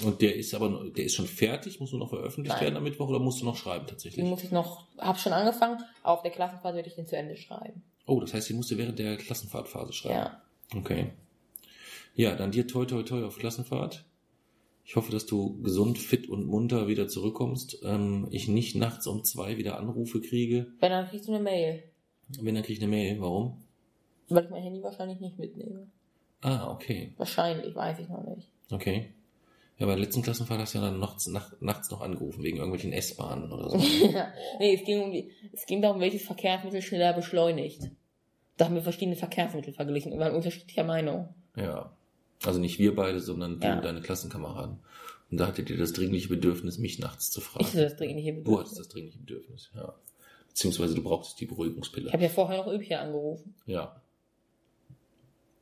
Und 0.03 0.21
der 0.21 0.35
ist 0.35 0.53
aber, 0.53 0.89
der 0.95 1.05
ist 1.05 1.15
schon 1.15 1.25
fertig, 1.25 1.79
muss 1.79 1.91
nur 1.91 1.99
noch 1.99 2.09
veröffentlicht 2.09 2.55
Nein. 2.55 2.63
werden 2.63 2.77
am 2.77 2.83
Mittwoch 2.83 3.09
oder 3.09 3.19
musst 3.19 3.41
du 3.41 3.45
noch 3.45 3.55
schreiben 3.55 3.85
Den 3.85 3.91
tatsächlich? 3.91 4.25
muss 4.25 4.43
ich 4.43 4.51
noch, 4.51 4.85
hab 4.97 5.19
schon 5.19 5.33
angefangen, 5.33 5.77
aber 6.03 6.13
auf 6.13 6.21
der 6.21 6.31
Klassenfahrt 6.31 6.75
werde 6.75 6.89
ich 6.89 6.95
den 6.95 7.07
zu 7.07 7.15
Ende 7.17 7.35
schreiben. 7.37 7.81
Oh, 8.05 8.19
das 8.19 8.33
heißt, 8.33 8.49
die 8.49 8.53
musst 8.53 8.69
du 8.69 8.77
während 8.77 8.99
der 8.99 9.17
Klassenfahrtphase 9.17 9.93
schreiben. 9.93 10.15
Ja. 10.15 10.41
Okay. 10.75 11.11
Ja, 12.15 12.35
dann 12.35 12.51
dir 12.51 12.67
toi 12.67 12.85
toi 12.85 13.01
toi 13.03 13.23
auf 13.25 13.37
Klassenfahrt. 13.37 14.03
Ich 14.89 14.95
hoffe, 14.95 15.11
dass 15.11 15.27
du 15.27 15.61
gesund, 15.61 15.99
fit 15.99 16.29
und 16.29 16.47
munter 16.47 16.87
wieder 16.87 17.07
zurückkommst. 17.07 17.83
Ähm, 17.83 18.27
ich 18.31 18.47
nicht 18.47 18.75
nachts 18.75 19.05
um 19.05 19.23
zwei 19.23 19.55
wieder 19.55 19.77
Anrufe 19.77 20.19
kriege. 20.19 20.65
Wenn 20.79 20.89
dann 20.89 21.07
kriegst 21.07 21.27
du 21.27 21.31
eine 21.31 21.43
Mail. 21.43 21.83
Wenn, 22.41 22.55
dann 22.55 22.63
krieg 22.63 22.77
ich 22.77 22.81
eine 22.81 22.89
Mail. 22.89 23.21
Warum? 23.21 23.61
Weil 24.29 24.45
ich 24.45 24.49
mein 24.49 24.63
Handy 24.63 24.81
wahrscheinlich 24.81 25.19
nicht 25.19 25.37
mitnehme. 25.37 25.85
Ah, 26.41 26.71
okay. 26.71 27.13
Wahrscheinlich, 27.17 27.75
weiß 27.75 27.99
ich 27.99 28.09
noch 28.09 28.23
nicht. 28.35 28.47
Okay. 28.71 29.13
Ja, 29.77 29.85
bei 29.85 29.91
der 29.91 30.05
letzten 30.05 30.23
Klassenfahrt 30.23 30.59
hast 30.59 30.73
du 30.73 30.79
ja 30.79 30.85
dann 30.85 30.99
nachts, 30.99 31.27
nach, 31.27 31.53
nachts 31.61 31.91
noch 31.91 32.01
angerufen, 32.01 32.41
wegen 32.41 32.57
irgendwelchen 32.57 32.91
S-Bahnen 32.91 33.51
oder 33.51 33.69
so. 33.69 33.77
ja. 34.07 34.33
Nee, 34.57 34.73
es 34.73 34.83
ging 34.83 35.03
um 35.03 35.11
die, 35.11 35.29
es 35.53 35.67
ging 35.67 35.83
darum, 35.83 36.01
welches 36.01 36.23
Verkehrsmittel 36.23 36.81
schneller 36.81 37.13
beschleunigt. 37.13 37.91
Da 38.57 38.65
haben 38.65 38.73
wir 38.73 38.81
verschiedene 38.81 39.15
Verkehrsmittel 39.15 39.71
verglichen, 39.71 40.13
wir 40.13 40.19
waren 40.19 40.33
unterschiedlicher 40.33 40.83
Meinung. 40.83 41.29
Ja. 41.55 41.91
Also 42.45 42.59
nicht 42.59 42.79
wir 42.79 42.95
beide, 42.95 43.19
sondern 43.19 43.59
du 43.59 43.67
Ja. 43.67 43.75
und 43.77 43.85
deine 43.85 44.01
Klassenkameraden. 44.01 44.79
Und 45.31 45.37
da 45.39 45.47
hattet 45.47 45.69
ihr 45.69 45.77
das 45.77 45.93
dringliche 45.93 46.29
Bedürfnis, 46.29 46.77
mich 46.79 46.97
nachts 46.99 47.29
zu 47.31 47.41
fragen. 47.41 47.65
Ich 47.65 47.71
hatte 47.73 47.83
das 47.83 47.95
dringliche 47.97 48.31
Du 48.33 48.37
Bedürfnis. 48.39 48.59
hattest 48.65 48.79
das 48.79 48.87
dringliche 48.89 49.19
Bedürfnis, 49.19 49.69
ja. 49.75 49.93
Beziehungsweise 50.47 50.95
du 50.95 51.03
brauchtest 51.03 51.39
die 51.39 51.45
Beruhigungspille. 51.45 52.07
Ich 52.07 52.13
habe 52.13 52.23
ja 52.23 52.29
vorher 52.29 52.57
noch 52.57 52.71
Übchen 52.71 52.97
angerufen. 52.97 53.53
Ja. 53.65 54.01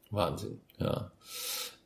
Wahnsinn, 0.10 0.62
ja. 0.80 1.12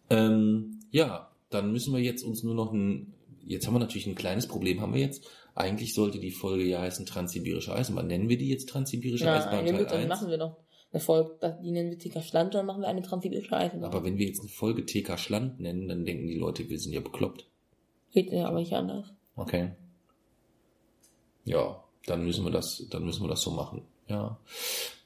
Ähm, 0.10 0.80
ja, 0.92 1.32
dann 1.50 1.72
müssen 1.72 1.94
wir 1.94 2.02
jetzt 2.02 2.24
uns 2.24 2.44
nur 2.44 2.54
noch 2.54 2.72
ein, 2.72 3.14
jetzt 3.46 3.66
haben 3.66 3.74
wir 3.74 3.80
natürlich 3.80 4.06
ein 4.08 4.16
kleines 4.16 4.48
Problem, 4.48 4.80
haben 4.82 4.94
wir 4.94 5.02
jetzt. 5.02 5.26
Eigentlich 5.56 5.94
sollte 5.94 6.20
die 6.20 6.32
Folge 6.32 6.64
ja 6.64 6.80
heißen 6.82 7.06
Transsibirische 7.06 7.74
Eisenbahn. 7.74 8.08
Nennen 8.08 8.30
wir 8.30 8.38
die 8.38 8.48
jetzt 8.50 8.70
Transsibirische 8.70 9.30
Eisenbahn 9.30 9.66
Nein, 9.66 9.74
Teil 9.74 9.84
gut, 9.84 9.92
dann 9.92 10.00
1? 10.02 10.08
machen 10.10 10.30
wir 10.30 10.38
noch 10.38 10.58
eine 10.92 11.02
Folge, 11.02 11.58
die 11.64 11.72
nennen 11.72 11.90
wir 11.90 12.00
Ticker 12.00 12.22
Schland, 12.22 12.54
dann 12.54 12.66
machen 12.66 12.82
wir 12.82 12.88
eine 12.88 13.02
transsibirische 13.02 13.56
Eisenbahn. 13.56 13.92
Aber 13.92 14.04
wenn 14.04 14.18
wir 14.18 14.28
jetzt 14.28 14.42
eine 14.42 14.50
Folge 14.50 14.86
TK 14.86 15.18
Schland 15.18 15.60
nennen, 15.60 15.88
dann 15.88 16.06
denken 16.06 16.28
die 16.28 16.38
Leute, 16.38 16.70
wir 16.70 16.80
sind 16.80 16.94
ja 16.94 17.00
bekloppt. 17.00 17.48
Geht 18.12 18.32
ja 18.32 18.48
aber 18.48 18.60
nicht 18.60 18.74
anders. 18.74 19.08
Okay. 19.36 19.72
Ja, 21.46 21.84
dann 22.06 22.26
müssen 22.26 22.44
wir 22.44 22.52
das, 22.52 22.86
dann 22.90 23.06
müssen 23.06 23.24
wir 23.24 23.30
das 23.30 23.42
so 23.42 23.52
machen. 23.52 23.84
Ja. 24.08 24.38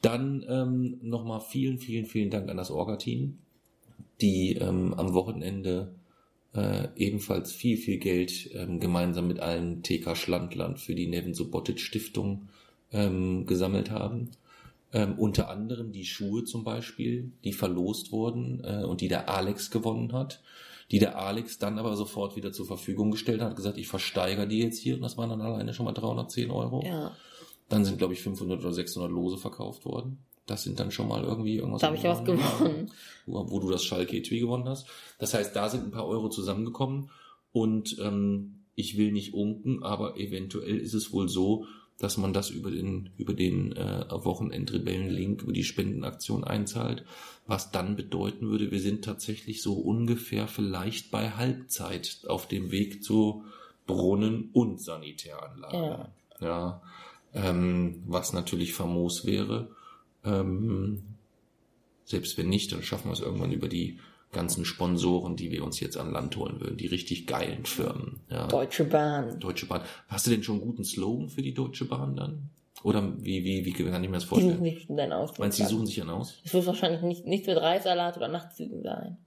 Dann 0.01 0.43
ähm, 0.49 0.97
nochmal 1.01 1.41
vielen, 1.41 1.77
vielen, 1.77 2.05
vielen 2.05 2.31
Dank 2.31 2.49
an 2.49 2.57
das 2.57 2.71
Orga-Team, 2.71 3.37
die 4.21 4.53
ähm, 4.53 4.93
am 4.95 5.13
Wochenende 5.13 5.93
äh, 6.55 6.87
ebenfalls 6.95 7.51
viel, 7.51 7.77
viel 7.77 7.99
Geld 7.99 8.49
ähm, 8.53 8.79
gemeinsam 8.79 9.27
mit 9.27 9.39
allen 9.39 9.83
TK 9.83 10.15
Schlandland 10.15 10.79
für 10.79 10.95
die 10.95 11.07
Neven 11.07 11.33
Subotic 11.33 11.79
Stiftung 11.79 12.49
ähm, 12.91 13.45
gesammelt 13.45 13.91
haben. 13.91 14.31
Ähm, 14.95 15.19
unter 15.19 15.49
anderem 15.49 15.91
die 15.91 16.05
Schuhe 16.05 16.45
zum 16.45 16.63
Beispiel, 16.63 17.33
die 17.43 17.51
verlost 17.51 18.13
wurden 18.13 18.63
äh, 18.63 18.85
und 18.85 19.01
die 19.01 19.09
der 19.09 19.29
Alex 19.29 19.69
gewonnen 19.69 20.13
hat, 20.13 20.41
die 20.89 20.99
der 20.99 21.19
Alex 21.19 21.59
dann 21.59 21.77
aber 21.79 21.97
sofort 21.97 22.37
wieder 22.37 22.53
zur 22.53 22.65
Verfügung 22.65 23.11
gestellt 23.11 23.41
hat, 23.41 23.49
hat 23.49 23.55
gesagt, 23.57 23.77
ich 23.77 23.89
versteigere 23.89 24.47
die 24.47 24.59
jetzt 24.59 24.79
hier 24.79 24.95
und 24.95 25.01
das 25.01 25.17
waren 25.17 25.29
dann 25.29 25.41
alleine 25.41 25.73
schon 25.73 25.85
mal 25.85 25.91
310 25.91 26.49
Euro. 26.49 26.81
Ja. 26.85 27.11
Dann 27.67 27.83
sind, 27.83 27.97
glaube 27.97 28.13
ich, 28.13 28.21
500 28.21 28.61
oder 28.61 28.71
600 28.71 29.11
Lose 29.11 29.37
verkauft 29.37 29.83
worden. 29.83 30.19
Das 30.45 30.63
sind 30.63 30.79
dann 30.79 30.91
schon 30.91 31.09
mal 31.09 31.25
irgendwie 31.25 31.57
irgendwas. 31.57 31.81
Da 31.81 31.87
habe 31.87 31.97
ich 31.97 32.03
was 32.05 32.23
gewonnen. 32.23 32.89
Wo, 33.25 33.51
wo 33.51 33.59
du 33.59 33.69
das 33.69 33.83
Schalke 33.83 34.15
Etui 34.15 34.39
gewonnen 34.39 34.69
hast. 34.69 34.87
Das 35.19 35.33
heißt, 35.33 35.53
da 35.57 35.67
sind 35.67 35.83
ein 35.83 35.91
paar 35.91 36.07
Euro 36.07 36.29
zusammengekommen 36.29 37.09
und 37.51 37.97
ähm, 37.99 38.63
ich 38.75 38.97
will 38.97 39.11
nicht 39.11 39.33
unken, 39.33 39.83
aber 39.83 40.17
eventuell 40.17 40.77
ist 40.77 40.93
es 40.93 41.11
wohl 41.11 41.27
so, 41.27 41.65
dass 41.99 42.17
man 42.17 42.33
das 42.33 42.49
über 42.49 42.71
den 42.71 43.09
über 43.17 43.33
den 43.33 43.71
äh, 43.73 44.05
Wochenendrebellen-Link 44.09 45.43
über 45.43 45.53
die 45.53 45.63
Spendenaktion 45.63 46.43
einzahlt, 46.43 47.05
was 47.47 47.71
dann 47.71 47.95
bedeuten 47.95 48.49
würde, 48.49 48.71
wir 48.71 48.81
sind 48.81 49.05
tatsächlich 49.05 49.61
so 49.61 49.75
ungefähr 49.75 50.47
vielleicht 50.47 51.11
bei 51.11 51.31
Halbzeit 51.31 52.21
auf 52.27 52.47
dem 52.47 52.71
Weg 52.71 53.03
zu 53.03 53.45
Brunnen 53.87 54.49
und 54.51 54.81
Sanitäranlage. 54.81 55.77
Ja. 55.77 56.09
Ja, 56.41 56.81
ähm, 57.33 58.03
was 58.07 58.33
natürlich 58.33 58.73
famos 58.73 59.25
wäre. 59.25 59.69
Ähm, 60.23 61.03
selbst 62.03 62.37
wenn 62.37 62.49
nicht, 62.49 62.71
dann 62.71 62.83
schaffen 62.83 63.09
wir 63.09 63.13
es 63.13 63.21
irgendwann 63.21 63.51
über 63.51 63.67
die 63.67 63.99
ganzen 64.35 64.65
Sponsoren, 64.65 65.35
die 65.35 65.49
wir 65.49 65.63
uns 65.63 65.79
jetzt 65.79 65.97
an 65.97 66.11
Land 66.11 66.35
holen 66.35 66.59
würden, 66.59 66.77
die 66.77 66.85
richtig 66.85 67.25
geilen 67.25 67.65
Firmen. 67.65 68.19
Ja. 68.29 68.45
Deutsche 68.47 68.83
Bahn. 68.83 69.39
Deutsche 69.39 69.65
Bahn. 69.65 69.81
Hast 70.07 70.27
du 70.27 70.31
denn 70.31 70.43
schon 70.43 70.57
einen 70.57 70.65
guten 70.65 70.83
Slogan 70.83 71.29
für 71.29 71.41
die 71.41 71.53
Deutsche 71.55 71.85
Bahn 71.85 72.15
dann? 72.15 72.49
Oder 72.83 73.13
wie, 73.17 73.43
wie, 73.43 73.65
wie 73.65 73.73
kann 73.73 74.03
ich 74.03 74.09
mir 74.09 74.17
das 74.17 74.23
Die 74.25 74.29
suchen 74.29 74.41
vorstellen? 74.41 74.63
sich 74.63 74.89
einen 74.89 75.13
aus. 75.13 75.37
Meinst 75.39 75.57
du, 75.57 75.63
die 75.63 75.69
suchen 75.69 75.87
sich 75.87 76.01
einen 76.01 76.11
aus? 76.11 76.39
Es 76.43 76.53
wird 76.53 76.67
wahrscheinlich 76.67 77.01
nicht, 77.01 77.25
nicht 77.25 77.47
mit 77.47 77.57
Reissalat 77.57 78.17
oder 78.17 78.27
Nachtzügen 78.27 78.83
sein. 78.83 79.17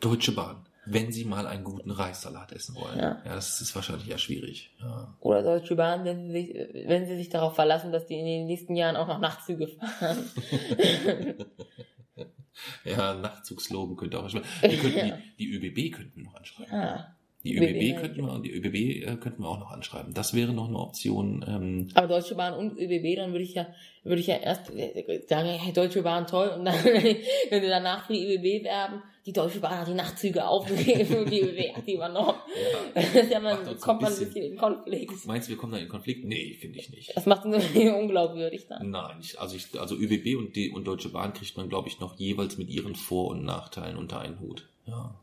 Deutsche 0.00 0.32
Bahn. 0.32 0.64
Wenn 0.86 1.12
sie 1.12 1.26
mal 1.26 1.46
einen 1.46 1.62
guten 1.62 1.90
Reissalat 1.90 2.52
essen 2.52 2.74
wollen. 2.74 2.98
Ja. 2.98 3.20
ja 3.24 3.34
das 3.34 3.60
ist 3.60 3.74
wahrscheinlich 3.74 4.08
ja 4.08 4.16
schwierig. 4.16 4.74
Ja. 4.80 5.14
Oder 5.20 5.42
Deutsche 5.42 5.76
Bahn, 5.76 6.04
wenn 6.06 6.26
sie 6.26 6.32
sich, 6.32 6.88
wenn 6.88 7.06
sie 7.06 7.16
sich 7.16 7.28
darauf 7.28 7.54
verlassen, 7.54 7.92
dass 7.92 8.06
die 8.06 8.18
in 8.18 8.24
den 8.24 8.46
nächsten 8.46 8.74
Jahren 8.74 8.96
auch 8.96 9.06
noch 9.06 9.20
Nachtzüge 9.20 9.68
fahren. 9.68 10.18
Ja, 12.84 13.14
Nachtzugsslogan 13.14 13.96
könnte 13.96 14.18
auch. 14.18 14.32
Wir 14.32 14.42
könnten 14.78 14.98
Ja. 14.98 15.18
die, 15.38 15.50
die 15.50 15.54
ÖBB 15.54 15.94
könnten 15.94 16.16
wir 16.16 16.24
noch 16.24 16.34
anschreiben. 16.34 16.72
ah. 16.74 17.16
Die 17.42 17.56
ÖBB 17.56 17.94
ÖBB 17.94 18.00
könnten 18.00 18.26
wir, 18.26 18.38
die 18.40 18.52
ÖBB 18.52 18.74
äh, 19.06 19.16
könnten 19.16 19.42
wir 19.42 19.48
auch 19.48 19.58
noch 19.58 19.70
anschreiben. 19.70 20.12
Das 20.12 20.34
wäre 20.34 20.52
noch 20.52 20.68
eine 20.68 20.78
Option. 20.78 21.42
Ähm, 21.48 21.88
Aber 21.94 22.06
Deutsche 22.08 22.34
Bahn 22.34 22.52
und 22.52 22.78
ÖBB, 22.78 23.16
dann 23.16 23.32
würde 23.32 23.44
ich 23.44 23.54
ja, 23.54 23.66
würde 24.04 24.20
ich 24.20 24.26
ja 24.26 24.36
erst 24.36 24.66
sagen, 25.26 25.48
hey, 25.48 25.72
Deutsche 25.72 26.02
Bahn 26.02 26.26
toll, 26.26 26.48
und 26.48 26.66
dann, 26.66 26.74
wir 26.84 27.68
danach 27.68 28.06
für 28.06 28.12
die 28.12 28.34
ÖBB 28.34 28.64
werben, 28.64 29.02
die 29.26 29.32
Deutsche 29.32 29.60
Bahn 29.60 29.78
hat 29.80 29.88
die 29.88 29.94
Nachtzüge 29.94 30.46
aufgegeben 30.46 31.16
und 31.24 31.30
die 31.30 31.72
hat 31.74 31.86
die 31.86 31.94
übernommen. 31.94 32.38
Das 32.94 33.28
ja, 33.30 33.38
Macht 33.40 33.64
man 33.64 33.78
kommt 33.80 34.02
man 34.02 34.12
ein 34.12 34.18
bisschen- 34.18 34.52
in 34.52 34.56
Konflikt. 34.56 35.26
meinst 35.26 35.48
du, 35.48 35.50
wir 35.50 35.58
kommen 35.58 35.72
da 35.72 35.78
in 35.78 35.88
Konflikt? 35.88 36.24
Nee, 36.24 36.54
finde 36.54 36.78
ich 36.78 36.90
nicht. 36.90 37.16
Das 37.16 37.26
macht 37.26 37.44
uns 37.44 37.64
unglaubwürdig 37.74 38.66
dann. 38.68 38.90
Nein, 38.90 39.16
ich, 39.20 39.38
also 39.40 39.56
ich, 39.56 39.78
also 39.78 39.94
ÖBB 39.96 40.36
und 40.38 40.56
die 40.56 40.70
und 40.70 40.84
Deutsche 40.86 41.10
Bahn 41.10 41.32
kriegt 41.34 41.56
man, 41.56 41.68
glaube 41.68 41.88
ich, 41.88 42.00
noch 42.00 42.18
jeweils 42.18 42.56
mit 42.58 42.70
ihren 42.70 42.94
Vor- 42.96 43.28
und 43.28 43.44
Nachteilen 43.44 43.96
unter 43.96 44.20
einen 44.20 44.40
Hut. 44.40 44.68
Ja. 44.86 45.14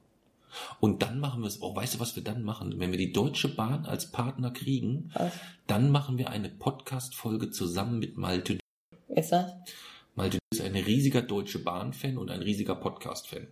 Und 0.79 1.01
dann 1.03 1.19
machen 1.19 1.41
wir 1.41 1.47
es, 1.47 1.61
oh, 1.61 1.75
weißt 1.75 1.95
du, 1.95 1.99
was 1.99 2.15
wir 2.15 2.23
dann 2.23 2.43
machen? 2.43 2.79
Wenn 2.79 2.91
wir 2.91 2.97
die 2.97 3.11
Deutsche 3.11 3.47
Bahn 3.49 3.85
als 3.85 4.11
Partner 4.11 4.49
kriegen, 4.51 5.11
Was 5.13 5.33
dann 5.67 5.91
machen 5.91 6.17
wir 6.17 6.29
eine 6.29 6.49
Podcast-Folge 6.49 7.51
zusammen 7.51 7.99
mit 7.99 8.17
Malte. 8.17 8.57
ist 9.09 9.31
das? 9.31 9.51
Malte 10.15 10.39
ist 10.51 10.61
ein 10.61 10.75
riesiger 10.75 11.21
Deutsche 11.21 11.59
Bahn-Fan 11.59 12.17
und 12.17 12.31
ein 12.31 12.41
riesiger 12.41 12.75
Podcast-Fan. 12.75 13.47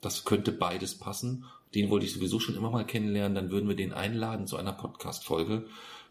Das 0.00 0.24
könnte 0.24 0.52
beides 0.52 0.96
passen. 0.98 1.44
Den 1.74 1.90
wollte 1.90 2.06
ich 2.06 2.12
sowieso 2.12 2.40
schon 2.40 2.56
immer 2.56 2.70
mal 2.70 2.84
kennenlernen. 2.86 3.34
Dann 3.34 3.50
würden 3.50 3.68
wir 3.68 3.76
den 3.76 3.92
einladen 3.92 4.46
zu 4.46 4.56
einer 4.56 4.72
Podcast-Folge 4.72 5.66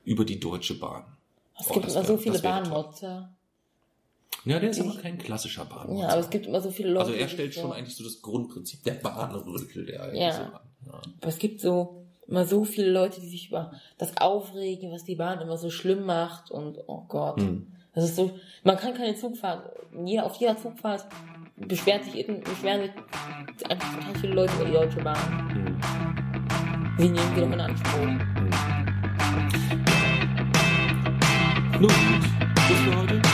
über 0.06 0.26
die 0.26 0.40
Deutsche 0.40 0.80
Bahn. 0.80 1.04
Es 1.60 1.70
Oh, 1.70 1.74
gibt 1.74 1.88
immer 1.90 2.04
so 2.04 2.10
wär- 2.14 2.18
viele 2.20 2.44
wäre 2.44 2.64
toll. 2.64 2.72
Bahnmotzer. 2.72 3.30
Ja, 4.46 4.60
der 4.60 4.70
ist 4.70 4.80
aber 4.80 4.96
kein 4.96 5.18
klassischer 5.18 5.66
Bahn. 5.66 5.98
Ja, 5.98 6.08
aber 6.10 6.20
es 6.22 6.30
gibt 6.30 6.46
immer 6.46 6.62
so 6.62 6.72
viele 6.72 6.90
Leute. 6.92 7.08
Also 7.08 7.18
er 7.20 7.28
stellt 7.28 7.54
so- 7.54 7.62
schon 7.62 7.74
eigentlich 7.74 7.96
so 7.98 8.04
das 8.06 8.22
Grundprinzip 8.22 8.84
der 8.84 8.94
Bahnrüttel 8.94 9.86
der 9.86 10.04
eigentlich 10.04 10.22
Ja. 10.22 10.32
so 10.34 10.42
an. 10.44 10.52
Ja. 10.86 10.94
Aber 11.20 11.28
es 11.28 11.38
gibt 11.40 11.60
so 11.60 12.06
immer 12.26 12.46
so 12.46 12.64
viele 12.64 12.92
Leute, 12.92 13.20
die 13.20 13.28
sich 13.28 13.50
über 13.50 13.74
das 13.98 14.16
aufregen, 14.18 14.92
was 14.92 15.04
die 15.04 15.16
Bahn 15.16 15.42
immer 15.42 15.58
so 15.58 15.70
schlimm 15.70 16.06
macht 16.06 16.52
und 16.52 16.78
oh 16.88 17.04
Gott. 17.10 17.40
Hm. 17.42 17.68
Das 17.94 18.04
ist 18.06 18.16
so, 18.16 18.40
man 18.64 18.78
kann 18.78 18.94
keine 18.94 19.16
Zugfahrt, 19.16 19.76
jeder, 20.06 20.26
auf 20.26 20.36
jeder 20.36 20.56
Zugfahrt 20.56 21.06
beschwert 21.68 22.04
sich, 22.06 22.26
beschweren 22.26 22.90
sich 23.58 23.72
einfach 23.72 23.94
total 23.96 24.16
viele 24.22 24.34
Leute 24.34 24.54
über 24.56 24.66
die 24.66 24.72
Deutsche 24.72 25.02
Bahn. 25.02 25.18
Sie 26.98 27.10
nehmen 27.10 27.36
die 27.36 27.42
doch 27.42 27.52
in 27.52 27.62
Anspruch. 27.62 28.00
Hm. 28.02 28.20
Nun 31.80 31.90
gut, 31.90 32.24
Schluss 32.66 32.80
für 32.80 32.98
heute. 33.00 33.29